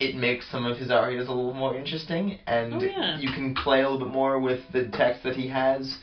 it 0.00 0.14
makes 0.14 0.48
some 0.50 0.64
of 0.64 0.76
his 0.76 0.90
arias 0.90 1.26
a 1.28 1.32
little 1.32 1.50
more 1.50 1.74
interesting 1.74 2.36
and 2.46 2.74
Oh, 2.74 2.80
yeah. 2.80 3.16
you 3.16 3.30
can 3.30 3.52
play 3.52 3.80
a 3.80 3.88
little 3.88 3.98
bit 4.06 4.12
more 4.12 4.38
with 4.38 4.58
the 4.72 4.82
text 4.82 5.22
that 5.24 5.34
he 5.34 5.46
has 5.46 5.96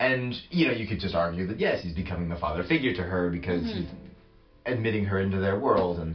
and 0.00 0.34
you 0.50 0.64
know 0.64 0.70
you 0.72 0.86
could 0.86 0.98
just 0.98 1.14
argue 1.14 1.44
that 1.46 1.58
yes 1.58 1.80
he's 1.80 1.92
becoming 1.92 2.28
the 2.28 2.36
father 2.36 2.62
figure 2.62 2.92
to 2.92 3.04
her 3.04 3.28
because 3.28 3.62
Mhm. 3.62 3.72
he's 3.72 3.86
admitting 4.66 5.04
her 5.04 5.18
into 5.18 5.38
their 5.38 5.56
world 5.56 5.98
and 5.98 6.14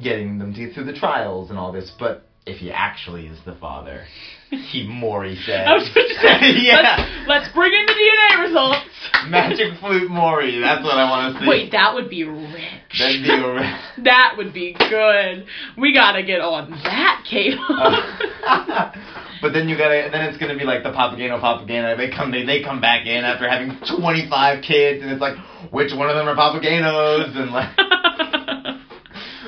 getting 0.00 0.38
them 0.38 0.52
to 0.52 0.60
get 0.60 0.70
through 0.72 0.84
the 0.84 0.92
trials 0.92 1.50
and 1.50 1.58
all 1.58 1.70
this 1.70 1.90
but 1.98 2.20
if 2.46 2.56
he 2.56 2.70
actually 2.70 3.26
is 3.26 3.38
the 3.44 3.52
father 3.52 4.04
he 4.56 4.86
Maury 4.86 5.36
said 5.46 5.66
I 5.66 5.74
was 5.74 5.88
going 5.94 6.08
to 6.08 6.14
say, 6.14 6.38
yeah 6.62 6.80
let's, 7.26 7.28
let's 7.28 7.54
bring 7.54 7.72
in 7.72 7.86
the 7.86 7.92
DNA 7.92 8.46
results. 8.46 8.90
magic 9.28 9.78
flute 9.80 10.10
Maury 10.10 10.60
that's 10.60 10.82
what 10.84 10.96
I 10.96 11.08
want 11.08 11.34
to 11.34 11.40
see 11.42 11.48
Wait, 11.48 11.72
that 11.72 11.94
would 11.94 12.08
be 12.10 12.24
rich. 12.24 12.98
that'd 12.98 13.22
be 13.22 13.30
a 13.32 14.02
that 14.04 14.34
would 14.36 14.52
be 14.52 14.74
good. 14.74 15.46
We 15.78 15.94
gotta 15.94 16.22
get 16.22 16.40
on 16.40 16.70
that 16.70 17.24
cable. 17.28 17.64
Uh, 17.68 18.92
but 19.42 19.52
then 19.52 19.68
you 19.68 19.76
gotta, 19.76 20.08
then 20.12 20.22
it's 20.28 20.38
gonna 20.38 20.56
be 20.56 20.64
like 20.64 20.82
the 20.82 20.90
Papageno 20.90 21.40
Papageno. 21.40 21.96
They 21.96 22.10
come, 22.10 22.30
they, 22.30 22.44
they 22.44 22.62
come 22.62 22.80
back 22.80 23.06
in 23.06 23.24
after 23.24 23.48
having 23.48 23.78
25 23.98 24.62
kids, 24.62 25.02
and 25.02 25.10
it's 25.10 25.20
like, 25.20 25.36
which 25.70 25.92
one 25.94 26.10
of 26.10 26.16
them 26.16 26.28
are 26.28 26.36
Papagenos? 26.36 27.36
And 27.36 27.50
like, 27.50 27.76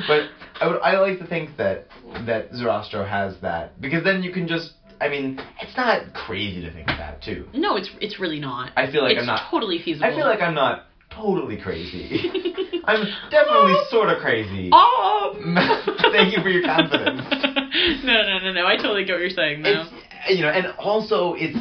but 0.07 0.31
I 0.61 0.67
would, 0.67 0.81
I 0.81 0.99
like 0.99 1.19
to 1.19 1.27
think 1.27 1.57
that 1.59 1.89
that 2.27 2.53
Zoroastro 2.53 3.09
has 3.09 3.35
that 3.43 3.81
because 3.81 4.05
then 4.05 4.23
you 4.23 4.33
can 4.33 4.49
just, 4.49 4.73
I 5.01 5.09
mean, 5.09 5.41
it's 5.61 5.77
not 5.77 6.15
crazy 6.15 6.63
to 6.63 6.73
think 6.73 6.87
that 6.87 7.23
too. 7.23 7.47
no, 7.55 7.77
it's 7.77 7.91
it's 8.01 8.19
really 8.19 8.41
not. 8.41 8.73
I 8.77 8.91
feel 8.91 9.03
like 9.03 9.13
it's 9.17 9.21
I'm 9.23 9.27
not. 9.27 9.51
totally 9.51 9.81
feasible. 9.85 10.07
I 10.07 10.15
feel 10.15 10.27
like 10.27 10.41
I'm 10.41 10.55
not 10.55 10.87
totally 11.11 11.57
crazy. 11.57 12.31
I'm 12.85 13.05
definitely 13.31 13.75
sort 13.91 14.11
of 14.11 14.19
crazy. 14.21 14.71
Um. 14.73 15.57
Thank 16.13 16.37
you 16.37 16.43
for 16.43 16.49
your 16.49 16.63
confidence. 16.63 17.23
no, 18.05 18.23
no, 18.23 18.39
no, 18.39 18.53
no. 18.53 18.67
I 18.67 18.77
totally 18.77 19.05
get 19.05 19.13
what 19.13 19.21
you're 19.21 19.31
saying 19.31 19.63
now. 19.63 19.89
It's 20.27 20.39
you 20.39 20.43
know, 20.43 20.51
and 20.51 20.67
also 20.79 21.35
it's 21.37 21.59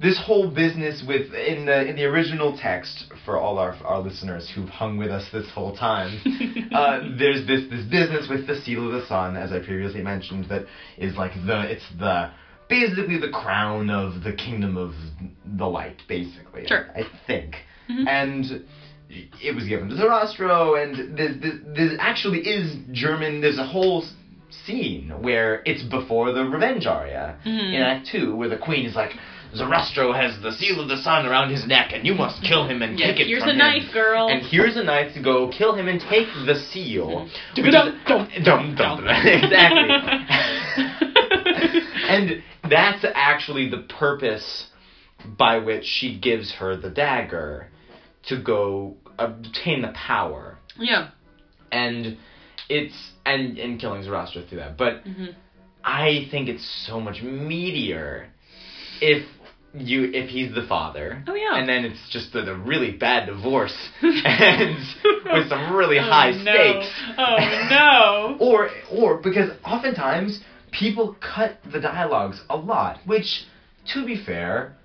this 0.00 0.20
whole 0.24 0.50
business 0.50 1.04
with 1.06 1.32
in 1.32 1.66
the 1.66 1.88
in 1.88 1.96
the 1.96 2.04
original 2.04 2.58
text 2.60 3.04
for 3.24 3.38
all 3.38 3.58
our 3.58 3.74
our 3.84 4.00
listeners 4.00 4.50
who've 4.54 4.68
hung 4.68 4.98
with 4.98 5.10
us 5.10 5.24
this 5.32 5.48
whole 5.54 5.76
time. 5.76 6.20
uh, 6.74 7.00
there's 7.18 7.46
this 7.46 7.68
this 7.70 7.84
business 7.86 8.26
with 8.28 8.46
the 8.46 8.60
seal 8.62 8.86
of 8.86 8.92
the 9.00 9.06
sun, 9.06 9.36
as 9.36 9.52
I 9.52 9.58
previously 9.60 10.02
mentioned, 10.02 10.46
that 10.48 10.66
is 10.98 11.16
like 11.16 11.32
the 11.46 11.70
it's 11.70 11.84
the 11.98 12.30
basically 12.72 13.18
the 13.18 13.28
crown 13.28 13.90
of 13.90 14.22
the 14.24 14.32
kingdom 14.32 14.76
of 14.76 14.94
the 15.44 15.66
light, 15.66 16.00
basically. 16.08 16.66
Sure. 16.66 16.86
I 16.96 17.02
think, 17.26 17.56
Mhm. 17.90 18.06
and 18.08 18.64
it 19.48 19.54
was 19.54 19.64
given 19.64 19.88
to 19.90 19.94
Zoroastro, 19.94 20.82
and 20.82 21.16
this, 21.18 21.32
this, 21.44 21.54
this 21.76 21.92
actually 22.00 22.40
is 22.40 22.76
German. 22.92 23.40
There's 23.42 23.58
a 23.58 23.64
whole 23.76 24.04
scene 24.64 25.12
where 25.20 25.62
it's 25.66 25.82
before 25.82 26.32
the 26.32 26.44
revenge 26.44 26.86
aria 26.86 27.36
Mhm. 27.44 27.74
in 27.74 27.82
Act 27.82 28.06
Two, 28.06 28.34
where 28.36 28.48
the 28.48 28.56
queen 28.56 28.86
is 28.86 28.94
like, 28.94 29.12
Zoroastro 29.54 30.14
has 30.14 30.40
the 30.40 30.52
seal 30.52 30.80
of 30.80 30.88
the 30.88 30.96
sun 30.96 31.26
around 31.26 31.50
his 31.50 31.66
neck, 31.66 31.92
and 31.92 32.06
you 32.06 32.14
must 32.14 32.42
kill 32.42 32.64
him 32.66 32.80
and 32.80 32.98
Yeah, 32.98 33.08
take 33.08 33.20
it 33.20 33.26
here's 33.26 33.42
from 33.42 33.50
a 33.50 33.52
him. 33.52 33.58
knife, 33.58 33.92
girl. 33.92 34.28
And 34.28 34.40
here's 34.42 34.76
a 34.78 34.82
knife 34.82 35.12
to 35.12 35.20
go 35.20 35.48
kill 35.48 35.74
him 35.74 35.88
and 35.88 36.00
take 36.00 36.28
the 36.46 36.54
seal. 36.54 37.28
Dum, 37.54 37.70
dum, 37.70 38.28
dum, 38.42 38.74
dum, 38.76 39.06
exactly. 39.06 39.88
and 42.02 42.42
that's 42.68 43.04
actually 43.14 43.68
the 43.70 43.78
purpose 43.98 44.66
by 45.26 45.58
which 45.58 45.84
she 45.84 46.18
gives 46.18 46.52
her 46.54 46.76
the 46.76 46.90
dagger 46.90 47.68
to 48.24 48.42
go 48.42 48.96
obtain 49.18 49.82
the 49.82 49.92
power. 49.94 50.58
yeah. 50.78 51.08
And 51.70 52.18
it's 52.68 52.94
and 53.24 53.56
and 53.58 53.80
killing 53.80 54.02
Zoroaster 54.02 54.42
through 54.46 54.58
that. 54.58 54.76
But 54.76 55.02
hmm 55.04 55.30
I 55.84 56.28
think 56.30 56.48
it's 56.48 56.64
so 56.86 57.00
much 57.00 57.16
meatier 57.22 58.26
if 59.00 59.24
you 59.74 60.04
if 60.12 60.28
he's 60.28 60.54
the 60.54 60.62
father. 60.68 61.24
Oh, 61.26 61.34
yeah. 61.34 61.56
And 61.58 61.68
then 61.68 61.84
it's 61.84 62.08
just 62.10 62.34
a, 62.36 62.48
a 62.52 62.54
really 62.56 62.92
bad 62.92 63.26
divorce 63.26 63.74
and 64.02 64.84
with 65.32 65.48
some 65.48 65.72
really 65.72 65.98
Oh, 65.98 66.02
high 66.02 66.30
no. 66.30 66.42
stakes. 66.42 66.88
Oh 67.18 67.36
no. 67.68 68.36
or 68.40 68.68
or 68.92 69.16
because 69.20 69.50
oftentimes 69.64 70.38
people 70.72 71.16
cut 71.20 71.58
the 71.70 71.80
dialogues 71.80 72.42
a 72.50 72.56
lot, 72.56 72.98
which 73.06 73.44
to 73.94 74.04
be 74.04 74.22
fair 74.24 74.76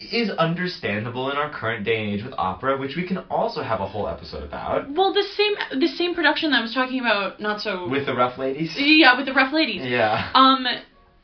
is 0.00 0.30
understandable 0.30 1.30
in 1.30 1.36
our 1.36 1.50
current 1.50 1.84
day 1.84 2.02
and 2.02 2.12
age 2.12 2.24
with 2.24 2.34
opera, 2.36 2.76
which 2.76 2.96
we 2.96 3.06
can 3.06 3.18
also 3.30 3.62
have 3.62 3.80
a 3.80 3.86
whole 3.86 4.08
episode 4.08 4.42
about 4.42 4.90
Well, 4.90 5.12
the 5.12 5.24
same 5.36 5.80
the 5.80 5.88
same 5.88 6.14
production 6.14 6.50
that 6.50 6.58
I 6.58 6.62
was 6.62 6.74
talking 6.74 7.00
about, 7.00 7.40
not 7.40 7.60
so 7.60 7.88
with 7.88 8.06
the 8.06 8.14
rough 8.14 8.38
ladies. 8.38 8.74
yeah, 8.76 9.16
with 9.16 9.26
the 9.26 9.32
rough 9.32 9.52
ladies. 9.52 9.82
Yeah. 9.84 10.30
Um, 10.34 10.66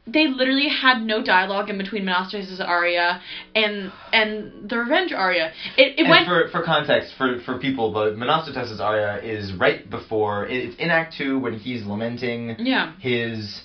they 0.07 0.27
literally 0.27 0.69
had 0.69 1.01
no 1.01 1.23
dialogue 1.23 1.71
in 1.71 1.79
between 1.79 2.05
Monostatos' 2.05 2.61
aria 2.61 3.21
and 3.55 3.93
and 4.13 4.69
the 4.69 4.79
Revenge 4.79 5.13
aria. 5.13 5.53
It 5.77 5.99
it 5.99 6.01
and 6.01 6.11
went 6.11 6.27
for, 6.27 6.49
for 6.51 6.65
context, 6.65 7.15
for, 7.17 7.41
for 7.45 7.59
people, 7.59 7.93
but 7.93 8.15
Monostatos' 8.17 8.81
aria 8.81 9.23
is 9.23 9.53
right 9.53 9.89
before, 9.89 10.47
it's 10.47 10.77
in 10.81 10.91
Act 10.91 11.15
2 11.19 11.39
when 11.39 11.55
he's 11.59 11.85
lamenting 11.85 12.57
yeah. 12.59 12.95
his 12.99 13.61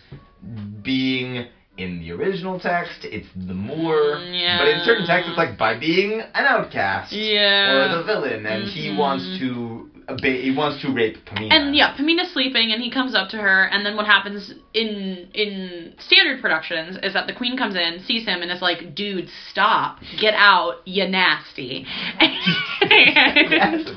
being 0.83 1.47
in 1.77 1.99
the 1.99 2.11
original 2.11 2.59
text, 2.59 3.03
it's 3.03 3.27
the 3.35 3.53
Moor. 3.53 4.17
Mm, 4.17 4.41
yeah. 4.41 4.57
But 4.57 4.67
in 4.69 4.83
certain 4.83 5.05
texts, 5.05 5.29
it's 5.29 5.37
like 5.37 5.57
by 5.57 5.77
being 5.77 6.21
an 6.21 6.45
outcast. 6.45 7.11
Yeah. 7.11 7.71
Or 7.71 7.97
the 7.97 8.03
villain, 8.03 8.45
and 8.45 8.63
he 8.63 8.89
Mhm. 8.89 8.97
wants 8.97 9.37
to 9.37 9.91
obe- 10.09 10.23
he 10.23 10.51
wants 10.51 10.81
to 10.81 10.89
rape 10.91 11.17
Pamina. 11.25 11.51
And 11.53 11.75
yeah, 11.75 11.93
Pamina's 11.93 12.31
sleeping, 12.31 12.71
and 12.71 12.81
he 12.81 12.89
comes 12.89 13.13
up 13.13 13.29
to 13.29 13.37
her, 13.37 13.65
and 13.65 13.85
then 13.85 13.95
what 13.95 14.05
happens 14.05 14.53
in 14.73 15.27
in 15.33 15.93
standard 15.99 16.41
productions 16.41 16.97
is 17.03 17.13
that 17.13 17.27
the 17.27 17.33
queen 17.33 17.57
comes 17.57 17.75
in, 17.75 17.99
sees 18.05 18.25
him, 18.25 18.41
and 18.41 18.51
is 18.51 18.61
like, 18.61 18.95
"Dude, 18.95 19.29
stop! 19.49 19.99
Get 20.17 20.33
out! 20.33 20.81
You 20.85 21.07
nasty!" 21.07 21.85
That's 22.19 23.89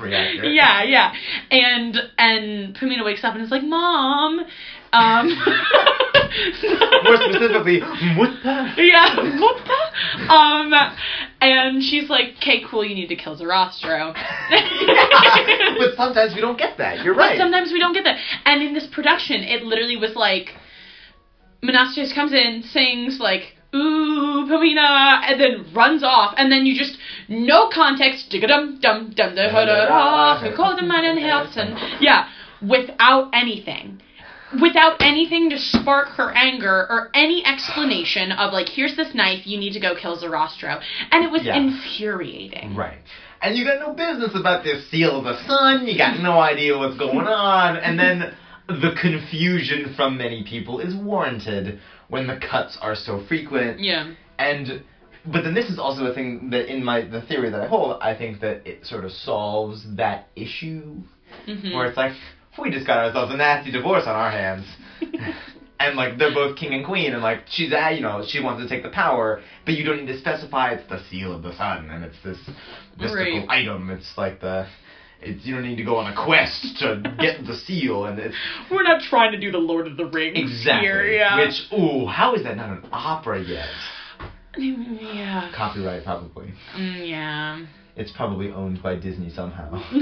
yeah, 0.43 0.83
yeah, 0.83 1.13
and 1.51 2.03
and 2.19 2.75
Pamina 2.75 3.05
wakes 3.05 3.25
up 3.25 3.35
and 3.35 3.43
is 3.43 3.51
like, 3.51 3.63
"Mom." 3.63 4.45
Um, 4.93 5.29
More 7.05 7.17
specifically, 7.17 7.81
Mutter. 7.81 8.75
yeah, 8.77 9.15
the? 9.15 10.33
Um, 10.33 10.73
and 11.41 11.83
she's 11.83 12.09
like, 12.09 12.35
"Okay, 12.39 12.63
cool. 12.69 12.85
You 12.85 12.95
need 12.95 13.09
to 13.09 13.17
kill 13.17 13.37
Sarastro." 13.37 14.15
but 15.79 15.97
sometimes 15.97 16.35
we 16.35 16.41
don't 16.41 16.59
get 16.59 16.79
that. 16.79 17.05
You're 17.05 17.15
right. 17.15 17.37
But 17.37 17.43
sometimes 17.43 17.73
we 17.73 17.79
don't 17.79 17.93
get 17.93 18.05
that. 18.05 18.19
And 18.45 18.63
in 18.63 18.75
this 18.75 18.87
production, 18.93 19.43
it 19.43 19.63
literally 19.63 19.97
was 19.97 20.15
like 20.15 20.51
Monostatos 21.63 22.15
comes 22.15 22.33
in, 22.33 22.63
sings 22.73 23.19
like 23.21 23.55
"Ooh, 23.75 24.47
Pamina," 24.49 25.23
and 25.31 25.41
then 25.41 25.67
runs 25.75 26.03
off, 26.03 26.35
and 26.37 26.51
then 26.51 26.67
you 26.67 26.77
just 26.77 26.97
no 27.29 27.69
context, 27.69 28.31
digga 28.31 28.49
dum 28.49 28.79
dum 28.81 29.13
dum 29.15 29.35
da 29.35 29.51
da 29.51 29.65
da 29.65 30.57
call 30.57 30.77
them 30.77 30.89
meinen 30.89 31.19
Herzen, 31.19 31.77
yeah, 32.01 32.29
without 32.63 33.31
anything. 33.33 34.01
Without 34.61 34.97
anything 35.01 35.51
to 35.51 35.59
spark 35.59 36.09
her 36.09 36.31
anger 36.33 36.87
or 36.89 37.11
any 37.15 37.45
explanation 37.47 38.33
of 38.33 38.53
like, 38.53 38.69
here's 38.69 38.97
this 38.97 39.15
knife, 39.15 39.47
you 39.47 39.59
need 39.59 39.73
to 39.73 39.81
go 39.81 39.95
kill 39.95 40.17
Sarastro, 40.17 40.81
and 41.13 41.25
it 41.25 41.31
was 41.31 41.43
Yeah. 41.45 41.57
infuriating. 41.57 42.75
Right. 42.75 42.99
And 43.43 43.57
you 43.57 43.65
got 43.65 43.79
no 43.79 43.95
business 43.95 44.35
about 44.35 44.65
this 44.65 44.85
seal 44.91 45.17
of 45.17 45.25
the 45.25 45.37
sun. 45.47 45.87
You 45.87 45.97
got 45.97 46.19
no 46.19 46.41
idea 46.41 46.77
what's 46.77 46.97
going 46.97 47.27
on. 47.27 47.77
And 47.77 47.99
then 47.99 48.35
the 48.67 48.93
confusion 49.01 49.95
from 49.95 50.17
many 50.19 50.43
people 50.43 50.81
is 50.81 50.95
warranted 50.95 51.79
when 52.09 52.27
the 52.27 52.37
cuts 52.37 52.77
are 52.81 52.95
so 52.95 53.21
frequent. 53.29 53.81
Yeah. 53.81 54.13
And 54.39 54.83
but 55.25 55.45
then 55.45 55.55
this 55.55 55.69
is 55.69 55.79
also 55.79 56.07
a 56.07 56.15
thing 56.15 56.51
that 56.51 56.71
in 56.71 56.83
my 56.83 57.03
the 57.03 57.21
theory 57.23 57.51
that 57.51 57.61
I 57.61 57.67
hold, 57.67 57.99
I 58.01 58.15
think 58.15 58.41
that 58.41 58.67
it 58.67 58.87
sort 58.87 59.05
of 59.05 59.13
solves 59.13 59.85
that 59.97 60.29
issue 60.35 61.03
hmm 61.47 61.73
where 61.73 61.87
it's 61.87 61.97
like 61.97 62.13
we 62.59 62.71
just 62.71 62.87
got 62.87 62.99
ourselves 62.99 63.33
a 63.33 63.37
nasty 63.37 63.71
divorce 63.71 64.05
on 64.07 64.15
our 64.17 64.31
hands. 64.31 64.67
And 65.83 65.97
like 65.97 66.19
they're 66.19 66.35
both 66.35 66.59
king 66.59 66.75
and 66.75 66.85
queen, 66.85 67.15
and 67.15 67.23
like 67.23 67.45
she's 67.49 67.73
ah, 67.75 67.89
you 67.89 68.03
know 68.03 68.23
she 68.29 68.39
wants 68.43 68.63
to 68.63 68.69
take 68.69 68.83
the 68.83 68.91
power, 68.91 69.41
but 69.65 69.73
you 69.73 69.83
don't 69.83 70.05
need 70.05 70.13
to 70.13 70.19
specify 70.19 70.73
it's 70.73 70.87
the 70.91 71.01
seal 71.09 71.33
of 71.35 71.43
the 71.43 71.57
sun, 71.57 71.89
and 71.89 72.05
it's 72.05 72.19
this 72.23 72.37
mystical 72.99 73.17
Right. 73.17 73.47
item. 73.49 73.89
It's 73.89 74.13
like 74.19 74.43
the, 74.43 74.67
it's 75.23 75.43
you 75.47 75.55
don't 75.55 75.65
need 75.65 75.77
to 75.77 75.83
go 75.83 75.97
on 75.97 76.13
a 76.13 76.15
quest 76.15 76.77
to 76.81 77.01
get 77.19 77.47
the 77.47 77.55
seal, 77.57 78.05
and 78.05 78.19
it's 78.19 78.35
We're 78.71 78.83
not 78.83 79.01
trying 79.01 79.33
to 79.33 79.41
do 79.41 79.51
the 79.51 79.57
Lord 79.57 79.87
of 79.87 79.97
the 79.97 80.05
Rings 80.05 80.37
exactly 80.37 80.87
here, 80.87 81.07
yeah. 81.07 81.39
which 81.39 81.73
ooh 81.73 82.05
how 82.05 82.35
is 82.35 82.43
that 82.43 82.59
not 82.59 82.69
an 82.69 82.87
opera 82.93 83.43
yet? 83.43 83.69
yeah. 84.59 85.51
Copyright 85.57 86.05
probably. 86.05 86.53
Mm, 86.77 87.09
yeah. 87.09 87.65
It's 87.97 88.13
probably 88.13 88.51
owned 88.51 88.83
by 88.83 88.97
Disney 88.97 89.31
somehow. 89.31 89.73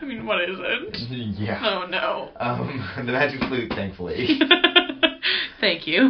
I 0.00 0.04
mean, 0.04 0.26
what 0.26 0.40
is 0.40 0.56
it? 0.58 0.98
yeah. 1.38 1.60
Oh 1.62 1.86
no. 1.88 2.30
Um, 2.38 2.88
the 3.06 3.12
magic 3.12 3.40
flute, 3.40 3.70
thankfully. 3.70 4.38
Thank 5.60 5.86
you. 5.86 6.04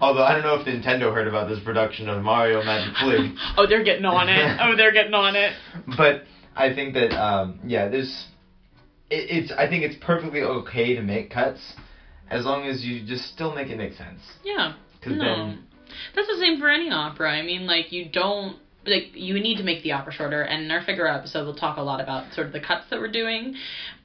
Although 0.00 0.24
I 0.24 0.32
don't 0.34 0.42
know 0.42 0.56
if 0.60 0.66
Nintendo 0.66 1.14
heard 1.14 1.28
about 1.28 1.48
this 1.48 1.60
production 1.64 2.08
of 2.08 2.22
Mario 2.22 2.62
Magic 2.64 2.94
Flute. 2.96 3.38
oh, 3.56 3.66
they're 3.68 3.84
getting 3.84 4.04
on 4.04 4.28
it. 4.28 4.58
Oh, 4.60 4.76
they're 4.76 4.92
getting 4.92 5.14
on 5.14 5.36
it. 5.36 5.52
but 5.96 6.24
I 6.56 6.74
think 6.74 6.94
that 6.94 7.12
um, 7.16 7.60
yeah, 7.64 7.88
there's 7.88 8.26
it, 9.10 9.30
it's 9.30 9.52
I 9.52 9.68
think 9.68 9.84
it's 9.84 9.96
perfectly 10.04 10.40
okay 10.42 10.96
to 10.96 11.02
make 11.02 11.30
cuts 11.30 11.60
as 12.28 12.44
long 12.44 12.66
as 12.66 12.84
you 12.84 13.06
just 13.06 13.24
still 13.32 13.54
make 13.54 13.68
it 13.68 13.76
make 13.78 13.94
sense. 13.94 14.20
Yeah. 14.42 14.74
'Cause 15.02 15.12
no. 15.16 15.24
then- 15.24 15.64
That's 16.16 16.26
the 16.26 16.38
same 16.40 16.58
for 16.58 16.68
any 16.70 16.90
opera. 16.90 17.30
I 17.30 17.42
mean, 17.42 17.66
like 17.66 17.92
you 17.92 18.08
don't 18.10 18.56
like 18.86 19.10
you 19.14 19.38
need 19.40 19.56
to 19.56 19.62
make 19.62 19.82
the 19.82 19.92
opera 19.92 20.12
shorter 20.12 20.42
and 20.42 20.62
in 20.62 20.70
our 20.70 20.80
Figaro 20.80 21.12
episode 21.14 21.44
we'll 21.44 21.54
talk 21.54 21.76
a 21.76 21.82
lot 21.82 22.00
about 22.00 22.24
sort 22.34 22.46
of 22.46 22.52
the 22.52 22.60
cuts 22.60 22.82
that 22.90 22.98
we're 22.98 23.08
doing 23.08 23.54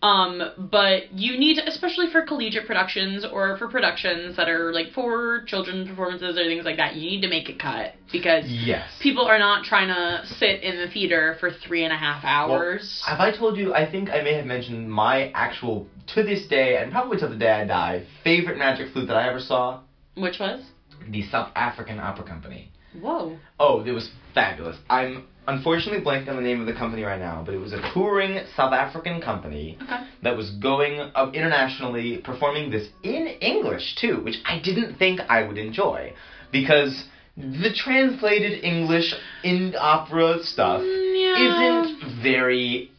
um 0.02 0.42
but 0.58 1.12
you 1.14 1.36
need 1.36 1.56
to, 1.56 1.68
especially 1.68 2.08
for 2.08 2.22
collegiate 2.22 2.66
productions 2.66 3.26
or 3.32 3.56
for 3.56 3.68
productions 3.68 4.36
that 4.38 4.48
are 4.48 4.72
like 4.72 4.88
for 4.94 5.44
children's 5.48 5.88
performances 5.88 6.38
or 6.38 6.46
things 6.48 6.66
like 6.66 6.78
that 6.78 6.94
you 6.94 7.08
need 7.10 7.22
to 7.22 7.28
make 7.28 7.50
it 7.50 7.60
cut 7.60 7.92
because 8.12 8.44
Yes. 8.46 8.90
people 9.02 9.24
are 9.26 9.38
not 9.38 9.64
trying 9.64 9.88
to 9.88 10.22
sit 10.26 10.62
in 10.62 10.78
the 10.78 10.88
theater 10.88 11.36
for 11.40 11.50
three 11.50 11.84
and 11.84 11.94
a 11.94 11.98
half 11.98 12.24
hours 12.24 13.02
Have 13.06 13.20
I 13.20 13.32
told 13.32 13.58
you? 13.58 13.74
I 13.74 13.90
think 13.90 14.10
I 14.10 14.22
may 14.22 14.34
have 14.34 14.46
mentioned 14.46 14.90
my 14.92 15.30
actual 15.34 15.86
to 16.16 16.24
this 16.24 16.46
day 16.48 16.76
and 16.78 16.92
probably 16.92 17.18
till 17.18 17.30
the 17.30 17.36
day 17.36 17.52
I 17.52 17.66
die 17.66 18.04
favorite 18.24 18.58
magic 18.58 18.88
flute 18.92 19.08
that 19.08 19.16
I 19.16 19.28
ever 19.28 19.40
saw. 19.40 19.80
which 20.16 20.40
was 20.40 20.60
The 21.08 21.22
South 21.24 21.50
African 21.56 22.00
Opera 22.00 22.26
Company. 22.26 22.72
whoa 23.00 23.38
Oh, 23.60 23.82
it 23.82 23.92
was 23.92 24.10
fabulous. 24.34 24.78
I'm 24.90 25.28
unfortunately 25.48 26.04
blanking 26.04 26.30
on 26.30 26.36
the 26.36 26.42
name 26.44 26.60
of 26.62 26.68
the 26.68 26.74
company 26.74 27.04
right 27.04 27.20
now, 27.20 27.42
but 27.46 27.54
it 27.56 27.58
was 27.58 27.74
a 27.74 27.82
touring 27.94 28.40
South 28.56 28.74
African 28.74 29.22
company 29.22 29.78
okay 29.84 30.06
that 30.24 30.36
was 30.36 30.52
going 30.62 31.00
uh, 31.00 31.32
internationally 31.34 32.18
performing 32.18 32.70
this 32.72 32.88
in 33.04 33.28
English 33.42 33.96
too, 33.96 34.22
which 34.24 34.36
I 34.46 34.60
didn't 34.60 34.98
think 34.98 35.22
I 35.30 35.44
would 35.48 35.58
enjoy 35.58 36.14
because 36.52 37.06
the 37.38 37.72
translated 37.74 38.64
English 38.64 39.14
in 39.44 39.74
opera 39.80 40.44
stuff 40.44 40.82
Yeah. 40.82 41.86
isn't 41.88 42.22
very 42.22 42.92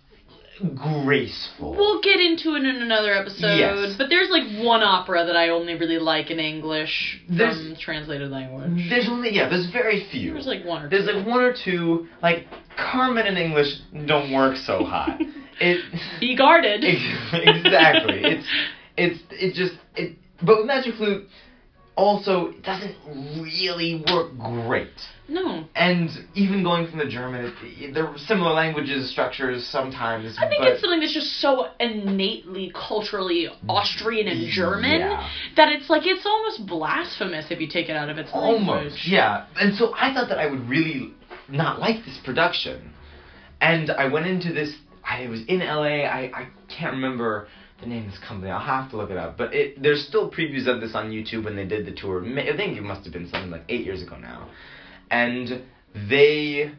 graceful. 0.77 1.73
We'll 1.73 2.01
get 2.01 2.21
into 2.21 2.55
it 2.55 2.65
in 2.65 2.77
another 2.77 3.13
episode, 3.15 3.57
Yes. 3.57 3.95
but 3.99 4.09
there's 4.09 4.31
like 4.31 4.45
one 4.65 4.83
opera 4.83 5.25
that 5.27 5.37
I 5.37 5.49
only 5.51 5.75
really 5.75 5.99
like 5.99 6.31
in 6.31 6.39
English 6.39 7.21
There's- 7.29 7.57
from 7.57 7.77
translated 7.77 8.31
language. 8.31 8.89
there's 8.89 9.09
only 9.09 9.35
yeah, 9.35 9.49
there's 9.49 9.71
very 9.71 10.07
few. 10.11 10.33
There's 10.35 10.47
like 10.47 10.65
one 10.65 10.85
or 10.85 10.89
There's 10.91 11.07
two. 11.07 11.13
like 11.13 11.27
one 11.27 11.41
or 11.43 11.55
two 11.65 12.09
like 12.23 12.47
Carmen 12.77 13.27
in 13.27 13.37
English 13.37 13.69
don't 14.07 14.33
work 14.33 14.57
so 14.57 14.85
hot. 14.85 15.21
it 15.61 15.81
Be 16.21 16.37
guarded. 16.37 16.85
exactly. 17.33 18.21
It's 18.25 18.47
it's 18.97 19.21
it 19.31 19.55
just 19.55 19.75
it 19.97 20.17
but 20.43 20.59
with 20.59 20.67
Magic 20.67 20.95
Flute 20.95 21.27
also 22.01 22.49
it 22.49 22.63
doesn't 22.63 22.95
really 23.47 24.03
work 24.11 24.31
great. 24.67 24.97
no. 25.29 25.65
And 25.75 26.09
even 26.35 26.63
going 26.63 26.89
from 26.89 26.99
the 26.99 27.07
German, 27.19 27.53
it, 27.63 27.95
there 27.95 28.07
are 28.07 28.19
similar 28.19 28.53
languages, 28.53 29.11
structures 29.11 29.65
sometimes. 29.67 30.37
I 30.39 30.49
think 30.49 30.63
it's 30.63 30.81
something 30.81 31.01
that's 31.01 31.13
just 31.15 31.41
so 31.41 31.69
innately 31.79 32.73
culturally 32.75 33.49
Austrian 33.69 34.27
and 34.29 34.41
German 34.49 35.01
Yeah. 35.01 35.29
that 35.57 35.69
it's 35.75 35.89
like 35.91 36.03
it's 36.07 36.25
almost 36.27 36.67
blasphemous 36.67 37.47
if 37.51 37.61
you 37.61 37.69
take 37.69 37.89
it 37.89 37.97
out 37.97 38.09
of 38.09 38.17
its 38.19 38.31
almost 38.33 38.69
language. 38.69 39.03
yeah. 39.07 39.47
And 39.61 39.75
so 39.77 39.93
I 39.95 40.13
thought 40.15 40.29
that 40.31 40.39
I 40.39 40.47
would 40.47 40.69
really 40.69 41.15
not 41.49 41.79
like 41.81 42.05
this 42.07 42.19
production, 42.25 42.93
and 43.61 43.91
I 43.91 44.07
went 44.09 44.27
into 44.27 44.53
this. 44.53 44.71
I 45.05 45.27
was 45.29 45.41
in 45.49 45.61
LA. 45.61 46.05
I 46.19 46.21
I 46.43 46.49
can't 46.69 46.93
remember 46.93 47.49
the 47.81 47.87
name 47.87 48.07
of 48.07 48.11
this 48.11 48.21
company. 48.27 48.51
I'll 48.51 48.61
have 48.61 48.91
to 48.91 48.97
look 48.97 49.11
it 49.11 49.17
up. 49.17 49.37
But 49.37 49.55
it 49.55 49.83
there's 49.83 50.07
still 50.07 50.31
previews 50.31 50.67
of 50.67 50.81
this 50.81 50.95
on 50.95 51.11
YouTube 51.11 51.45
when 51.45 51.57
they 51.57 51.67
did 51.67 51.87
the 51.87 51.93
tour. 51.93 52.25
I 52.25 52.57
think 52.57 52.77
it 52.77 52.83
must 52.83 53.05
have 53.05 53.13
been 53.13 53.29
something 53.31 53.51
like 53.51 53.65
eight 53.69 53.85
years 53.85 54.03
ago 54.03 54.17
now, 54.17 54.49
and 55.11 55.63
they 55.95 56.73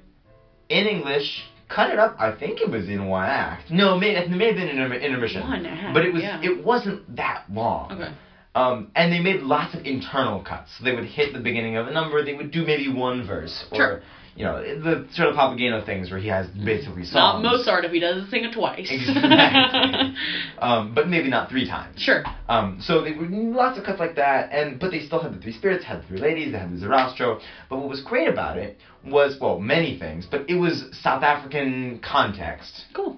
in 0.70 0.88
English 0.88 1.44
cut 1.68 1.90
it 1.90 2.00
up. 2.00 2.16
I 2.20 2.38
think 2.38 2.62
it 2.62 2.70
was 2.70 2.88
in 2.88 3.08
one 3.08 3.28
act. 3.28 3.72
No, 3.72 3.96
it 3.96 4.00
may, 4.00 4.16
it 4.16 4.30
may 4.30 4.48
have 4.48 4.56
been 4.56 4.68
an 4.68 4.78
intermi- 4.78 5.02
intermission. 5.02 5.42
One 5.42 5.66
act, 5.66 5.94
but 5.94 6.06
it 6.06 6.14
was 6.14 6.24
yeah. 6.24 6.42
it 6.42 6.64
wasn't 6.64 7.16
that 7.16 7.46
long. 7.50 7.92
Okay. 7.92 8.14
Um, 8.54 8.92
and 8.96 9.14
they 9.14 9.20
made 9.20 9.42
lots 9.42 9.74
of 9.76 9.86
internal 9.86 10.44
cuts. 10.44 10.72
So 10.78 10.84
they 10.84 10.94
would 10.94 11.06
hit 11.06 11.34
the 11.34 11.40
beginning 11.40 11.78
of 11.78 11.88
a 11.88 11.92
number, 11.92 12.24
they 12.24 12.34
would 12.34 12.52
do 12.52 12.66
maybe 12.66 12.92
one 12.92 13.26
verse. 13.26 13.66
Or, 13.72 13.78
Sure. 13.78 14.02
You 14.36 14.46
know, 14.46 14.62
the 14.62 15.08
sort 15.14 15.28
of 15.30 15.36
Papageno 15.36 15.86
things 15.86 16.10
where 16.10 16.20
he 16.20 16.30
has 16.30 16.48
basically 16.48 17.04
songs. 17.04 17.44
Not 17.44 17.52
Mozart 17.58 17.84
if 17.84 17.92
he 17.92 18.00
doesn't 18.00 18.30
sing 18.30 18.46
it 18.46 18.54
twice. 18.54 18.88
Exactly. 18.90 20.16
um, 20.60 20.94
but 20.96 21.10
maybe 21.10 21.30
not 21.30 21.50
three 21.50 21.68
times. 21.68 22.02
sure. 22.02 22.24
Um, 22.48 22.80
so 22.82 23.02
they 23.04 23.12
were 23.12 23.28
lots 23.28 23.78
of 23.78 23.84
cuts 23.84 24.00
like 24.00 24.16
that, 24.16 24.52
and 24.54 24.80
but 24.80 24.92
they 24.92 25.02
still 25.02 25.20
had 25.22 25.34
the 25.34 25.40
three 25.40 25.52
spirits, 25.54 25.84
had 25.84 26.04
the 26.04 26.08
three 26.08 26.18
ladies, 26.20 26.54
they 26.54 26.60
had 26.60 26.72
the 26.72 26.78
Sarastro. 26.86 27.40
But 27.70 27.80
what 27.80 27.90
was 27.90 28.02
great 28.02 28.30
about 28.30 28.58
it 28.58 28.78
was 29.06 29.38
well, 29.42 29.60
many 29.60 30.00
things, 30.00 30.26
but 30.30 30.50
it 30.50 30.56
was 30.56 30.86
South 31.02 31.24
African 31.24 32.00
context. 32.00 32.86
Cool. 32.96 33.18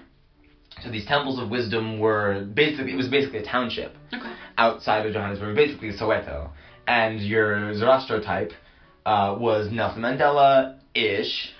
So 0.81 0.89
these 0.89 1.05
temples 1.05 1.39
of 1.39 1.49
wisdom 1.49 1.99
were 1.99 2.45
basically 2.53 2.91
it 2.91 2.95
was 2.95 3.07
basically 3.07 3.39
a 3.39 3.45
township 3.45 3.93
Okay. 4.13 4.33
outside 4.57 5.05
of 5.05 5.13
Johannesburg, 5.13 5.55
basically 5.55 5.91
Soweto, 5.91 6.49
and 6.87 7.19
your 7.21 7.73
Zoroastro 7.75 8.23
type 8.25 8.51
uh, 9.05 9.35
was 9.39 9.71
Nelson 9.71 10.01
Mandela 10.01 10.77
ish. 10.93 11.51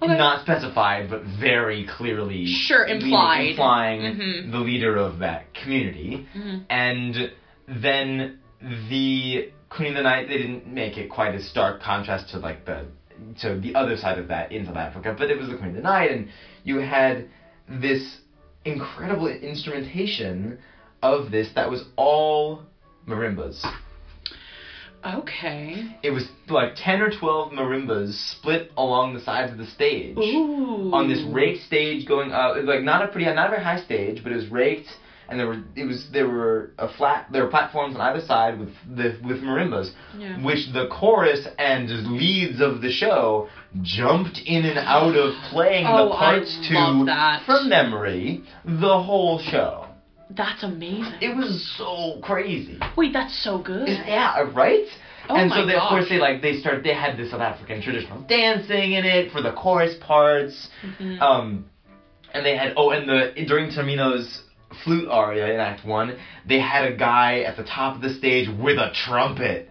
Okay. 0.00 0.16
Not 0.16 0.42
specified, 0.42 1.08
but 1.08 1.22
very 1.22 1.84
clearly 1.84 2.46
Sure, 2.46 2.84
implied. 2.84 3.50
implying 3.50 4.00
Mhm. 4.16 4.50
the 4.50 4.58
leader 4.58 4.96
of 4.96 5.20
that 5.20 5.54
community. 5.54 6.26
hmm 6.32 6.58
And 6.68 7.30
then 7.68 8.38
the 8.88 9.50
Queen 9.68 9.90
of 9.90 9.94
the 9.94 10.02
Night, 10.02 10.28
they 10.28 10.38
didn't 10.38 10.66
make 10.66 10.98
it 10.98 11.08
quite 11.08 11.34
as 11.34 11.44
stark 11.48 11.80
contrast 11.80 12.30
to 12.30 12.38
like 12.38 12.64
the 12.64 12.86
to 13.40 13.54
the 13.54 13.74
other 13.76 13.96
side 13.96 14.18
of 14.18 14.28
that 14.28 14.50
in 14.50 14.66
South 14.66 14.76
Africa, 14.76 15.14
but 15.16 15.30
it 15.30 15.38
was 15.38 15.48
the 15.48 15.54
Queen 15.54 15.70
of 15.70 15.76
the 15.76 15.82
Night, 15.82 16.10
and 16.10 16.28
you 16.64 16.78
had 16.80 17.26
this 17.68 18.18
incredible 18.64 19.28
instrumentation 19.28 20.58
of 21.02 21.30
this 21.30 21.48
that 21.52 21.70
was 21.70 21.84
all 21.96 22.62
marimbas. 23.06 23.64
Okay. 25.04 25.96
It 26.02 26.10
was 26.10 26.24
like 26.48 26.72
ten 26.76 27.00
or 27.00 27.10
twelve 27.10 27.52
marimbas 27.52 28.12
split 28.32 28.70
along 28.76 29.14
the 29.14 29.20
sides 29.20 29.52
of 29.52 29.58
the 29.58 29.66
stage 29.66 30.16
Ooh. 30.18 30.90
on 30.92 31.08
this 31.08 31.22
raked 31.32 31.64
stage 31.64 32.06
going 32.06 32.30
up 32.32 32.56
like 32.64 32.82
not 32.82 33.02
a 33.02 33.08
pretty 33.08 33.26
not 33.32 33.46
a 33.46 33.50
very 33.50 33.62
high 33.62 33.80
stage 33.80 34.22
but 34.22 34.32
it 34.32 34.36
was 34.36 34.48
raked 34.48 34.88
and 35.28 35.38
there 35.40 35.46
were 35.46 35.62
it 35.76 35.84
was 35.84 36.08
there 36.12 36.26
were 36.28 36.70
a 36.78 36.88
flat 36.96 37.26
there 37.32 37.44
were 37.44 37.50
platforms 37.50 37.94
on 37.94 38.00
either 38.00 38.24
side 38.26 38.58
with 38.58 38.68
the 38.96 39.16
with 39.24 39.38
marimbas 39.42 39.90
Yeah. 40.18 40.42
which 40.44 40.72
the 40.72 40.88
chorus 40.88 41.46
and 41.58 41.88
leads 42.16 42.60
of 42.60 42.80
the 42.82 42.90
show 42.90 43.48
jumped 43.82 44.40
in 44.46 44.64
and 44.66 44.78
out 44.78 45.16
of 45.16 45.34
playing 45.50 45.86
Oh, 45.88 46.08
the 46.10 46.14
parts 46.14 46.54
to 46.68 47.04
that. 47.06 47.42
from 47.46 47.68
memory 47.68 48.42
the 48.64 49.02
whole 49.02 49.38
show 49.40 49.86
That's 50.36 50.62
amazing. 50.62 51.14
it 51.20 51.36
was 51.36 51.74
so 51.76 52.20
crazy 52.22 52.78
Wait, 52.96 53.12
that's 53.12 53.42
so 53.42 53.58
good. 53.58 53.88
yeah, 53.88 54.50
right. 54.54 54.86
Oh 55.28 55.36
and 55.36 55.50
so 55.52 55.66
they, 55.66 55.74
of 55.74 55.88
course 55.88 56.08
they 56.08 56.18
like 56.18 56.42
they 56.42 56.56
start 56.58 56.82
they 56.82 56.94
had 56.94 57.16
this 57.16 57.30
South 57.30 57.40
African 57.40 57.80
traditional 57.80 58.22
dancing 58.22 58.92
in 58.92 59.04
it 59.04 59.30
for 59.30 59.40
the 59.40 59.52
chorus 59.52 59.94
parts. 60.00 60.68
Mhm. 60.84 61.20
Um, 61.20 61.66
and 62.34 62.44
they 62.44 62.56
had 62.56 62.74
oh, 62.76 62.90
and 62.90 63.08
the 63.08 63.32
during 63.46 63.70
Tamino's 63.70 64.42
flute 64.84 65.08
aria 65.08 65.52
in 65.54 65.60
Act 65.60 65.86
One, 65.86 66.18
they 66.48 66.58
had 66.58 66.86
a 66.86 66.96
guy 66.96 67.40
at 67.40 67.56
the 67.56 67.64
top 67.64 67.94
of 67.94 68.02
the 68.02 68.10
stage 68.14 68.48
with 68.48 68.78
a 68.78 68.90
trumpet, 68.92 69.68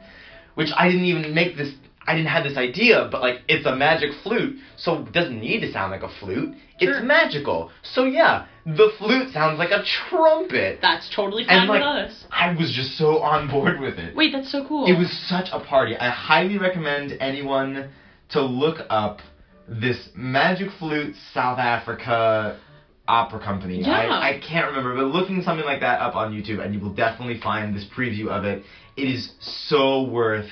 which 0.55 0.69
I 0.75 0.88
didn't 0.88 1.05
even 1.05 1.33
make 1.35 1.57
this. 1.57 1.73
I 2.05 2.15
didn't 2.15 2.29
have 2.29 2.43
this 2.43 2.57
idea, 2.57 3.07
but 3.11 3.21
like 3.21 3.41
it's 3.47 3.65
a 3.65 3.75
magic 3.75 4.09
flute, 4.23 4.57
so 4.75 5.03
it 5.03 5.11
doesn't 5.11 5.39
need 5.39 5.61
to 5.61 5.71
sound 5.71 5.91
like 5.91 6.01
a 6.01 6.09
flute. 6.19 6.55
Sure. 6.79 6.97
It's 6.97 7.05
magical. 7.05 7.71
So 7.83 8.05
yeah, 8.05 8.47
the 8.65 8.91
flute 8.97 9.31
sounds 9.33 9.59
like 9.59 9.69
a 9.69 9.83
trumpet. 10.09 10.79
That's 10.81 11.13
totally 11.15 11.45
fine 11.45 11.59
And 11.59 11.69
like 11.69 11.81
with 11.81 12.11
us. 12.11 12.25
I 12.31 12.55
was 12.55 12.73
just 12.75 12.97
so 12.97 13.19
on 13.19 13.49
board 13.49 13.79
with 13.79 13.99
it. 13.99 14.15
Wait, 14.15 14.31
that's 14.31 14.51
so 14.51 14.65
cool. 14.67 14.87
It 14.87 14.97
was 14.97 15.11
such 15.27 15.49
a 15.51 15.59
party. 15.59 15.95
I 15.95 16.09
highly 16.09 16.57
recommend 16.57 17.13
anyone 17.21 17.91
to 18.29 18.41
look 18.41 18.85
up 18.89 19.19
this 19.67 20.09
Magic 20.15 20.69
Flute 20.79 21.15
South 21.33 21.59
Africa 21.59 22.59
opera 23.07 23.39
company. 23.39 23.81
Yeah. 23.81 23.91
I, 23.91 24.37
I 24.37 24.39
can't 24.39 24.67
remember, 24.67 24.95
but 24.95 25.05
looking 25.05 25.43
something 25.43 25.65
like 25.65 25.81
that 25.81 26.01
up 26.01 26.15
on 26.15 26.33
YouTube, 26.33 26.63
and 26.63 26.73
you 26.73 26.79
will 26.79 26.93
definitely 26.93 27.39
find 27.41 27.75
this 27.75 27.85
preview 27.95 28.27
of 28.27 28.43
it. 28.45 28.63
It 28.97 29.07
is 29.07 29.31
so 29.39 30.03
worth 30.03 30.49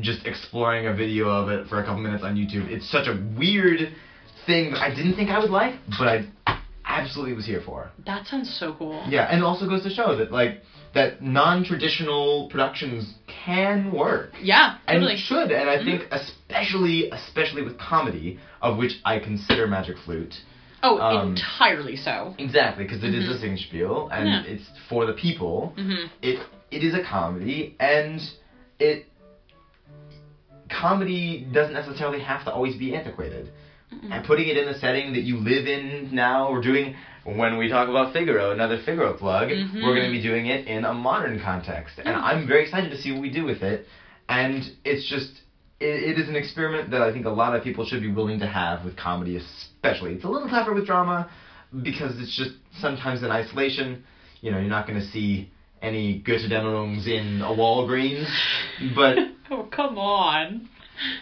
just 0.00 0.24
exploring 0.26 0.86
a 0.86 0.92
video 0.92 1.28
of 1.28 1.48
it 1.48 1.68
for 1.68 1.78
a 1.78 1.84
couple 1.84 2.00
minutes 2.02 2.22
on 2.22 2.36
YouTube. 2.36 2.68
It's 2.70 2.88
such 2.90 3.06
a 3.06 3.12
weird 3.36 3.92
thing 4.46 4.70
that 4.70 4.82
I 4.82 4.94
didn't 4.94 5.14
think 5.14 5.30
I 5.30 5.38
would 5.38 5.50
like, 5.50 5.74
but 5.98 6.20
I 6.46 6.58
absolutely 6.84 7.34
was 7.34 7.44
here 7.46 7.60
for. 7.64 7.90
That 8.06 8.26
sounds 8.26 8.48
so 8.58 8.72
cool. 8.72 9.04
Yeah, 9.08 9.26
and 9.30 9.40
it 9.40 9.44
also 9.44 9.66
goes 9.66 9.82
to 9.82 9.90
show 9.90 10.14
that 10.16 10.30
like 10.30 10.60
that 10.94 11.20
non-traditional 11.20 12.48
productions 12.48 13.12
can 13.26 13.92
work 13.92 14.30
Yeah, 14.40 14.74
totally. 14.86 15.12
and 15.12 15.18
should. 15.20 15.50
And 15.50 15.68
I 15.68 15.76
Mhm. 15.78 15.84
think 15.84 16.08
especially 16.10 17.08
especially 17.10 17.62
with 17.62 17.76
comedy, 17.78 18.38
of 18.62 18.76
which 18.76 18.98
I 19.04 19.18
consider 19.18 19.66
Magic 19.66 19.98
Flute 19.98 20.40
Oh, 20.82 20.98
um, 20.98 21.30
entirely 21.30 21.96
so. 21.96 22.34
exactly 22.38 22.84
because 22.84 23.02
it 23.02 23.12
is 23.12 23.24
Mhm. 23.24 23.30
a 23.30 23.34
singspiel 23.46 24.08
and 24.12 24.28
Yeah. 24.28 24.42
it's 24.46 24.66
for 24.88 25.04
the 25.04 25.12
people. 25.12 25.72
hmm 25.76 26.04
It 26.22 26.38
it 26.70 26.82
is 26.82 26.94
a 26.94 27.00
comedy 27.00 27.74
and 27.80 28.22
it 28.78 29.04
comedy 30.70 31.46
doesn't 31.52 31.74
necessarily 31.74 32.20
have 32.20 32.44
to 32.44 32.52
always 32.52 32.76
be 32.76 32.94
antiquated. 32.94 33.50
and 34.12 34.22
putting 34.26 34.48
it 34.48 34.56
in 34.58 34.68
a 34.68 34.78
setting 34.78 35.14
that 35.14 35.22
you 35.22 35.38
live 35.38 35.66
in 35.66 36.10
now. 36.14 36.50
We're 36.52 36.60
doing 36.60 36.94
when 37.24 37.56
we 37.56 37.68
talk 37.70 37.88
about 37.88 38.12
Figaro, 38.12 38.50
another 38.50 38.76
Figaro 38.84 39.14
plug. 39.14 39.48
Mhm. 39.48 39.82
We're 39.82 39.94
going 39.94 40.04
to 40.04 40.12
be 40.12 40.20
doing 40.20 40.44
it 40.44 40.66
in 40.66 40.84
a 40.84 40.92
modern 40.92 41.40
context, 41.40 41.98
and 41.98 42.14
I'm 42.14 42.46
very 42.46 42.62
excited 42.64 42.90
to 42.90 42.98
see 42.98 43.12
what 43.12 43.22
we 43.22 43.30
do 43.30 43.44
with 43.46 43.62
it. 43.62 43.86
And 44.28 44.62
it's 44.84 45.08
just 45.08 45.40
it, 45.80 45.86
it 45.86 46.18
is 46.18 46.28
an 46.28 46.36
experiment 46.36 46.90
that 46.90 47.00
I 47.00 47.12
think 47.12 47.24
a 47.24 47.30
lot 47.30 47.54
of 47.54 47.62
people 47.62 47.86
should 47.86 48.02
be 48.02 48.08
willing 48.10 48.40
to 48.40 48.46
have 48.46 48.84
with 48.84 48.94
comedy, 48.96 49.36
especially. 49.36 50.12
It's 50.14 50.24
a 50.24 50.28
little 50.28 50.48
tougher 50.50 50.74
with 50.74 50.84
drama 50.86 51.30
because 51.82 52.18
it's 52.20 52.36
just 52.36 52.52
sometimes 52.80 53.22
in 53.22 53.30
isolation. 53.30 54.04
You 54.42 54.50
know, 54.52 54.58
you're 54.58 54.68
not 54.68 54.86
going 54.86 55.00
to 55.00 55.06
see 55.06 55.50
any 55.82 56.22
Götterdämmerungs 56.26 57.06
in 57.06 57.40
a 57.42 57.48
Walgreens, 57.54 58.28
but 58.94 59.16
oh, 59.50 59.68
come 59.70 59.98
on. 59.98 60.68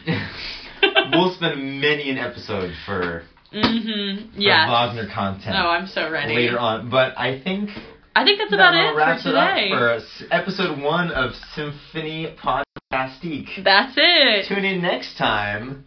we'll 1.13 1.35
spend 1.35 1.81
many 1.81 2.11
an 2.11 2.19
episode 2.19 2.73
for 2.85 3.23
Mm-hmm. 3.53 4.35
for 4.35 4.43
Wagner 4.43 5.09
content 5.15 5.55
No, 5.55 5.69
I'm 5.69 5.87
so 5.87 6.11
ready. 6.11 6.35
later 6.35 6.59
on. 6.59 6.91
But 6.91 7.17
I 7.17 7.41
think 7.43 7.71
I 8.15 8.25
think 8.25 8.39
that's 8.39 8.53
about 8.53 8.75
about 8.75 8.93
it 8.93 8.97
wraps 8.97 9.23
for 9.23 9.29
it 9.31 9.35
up 9.37 9.55
today. 9.57 9.71
for 9.71 10.35
episode 10.35 10.83
one 10.83 11.11
of 11.13 11.31
Symphonie 11.57 12.37
Podcastique. 12.37 13.63
That's 13.65 13.95
it. 13.97 14.47
Tune 14.49 14.65
in 14.65 14.83
next 14.83 15.17
time. 15.17 15.85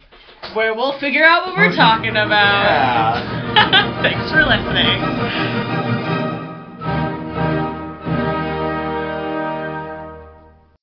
Where 0.54 0.74
we'll 0.74 0.98
figure 0.98 1.22
out 1.24 1.46
what 1.46 1.56
we're 1.56 1.76
talking 1.76 2.10
about. 2.16 3.22
Yeah. 3.22 4.02
Thanks 4.02 4.30
for 4.32 4.42
listening. 4.42 5.79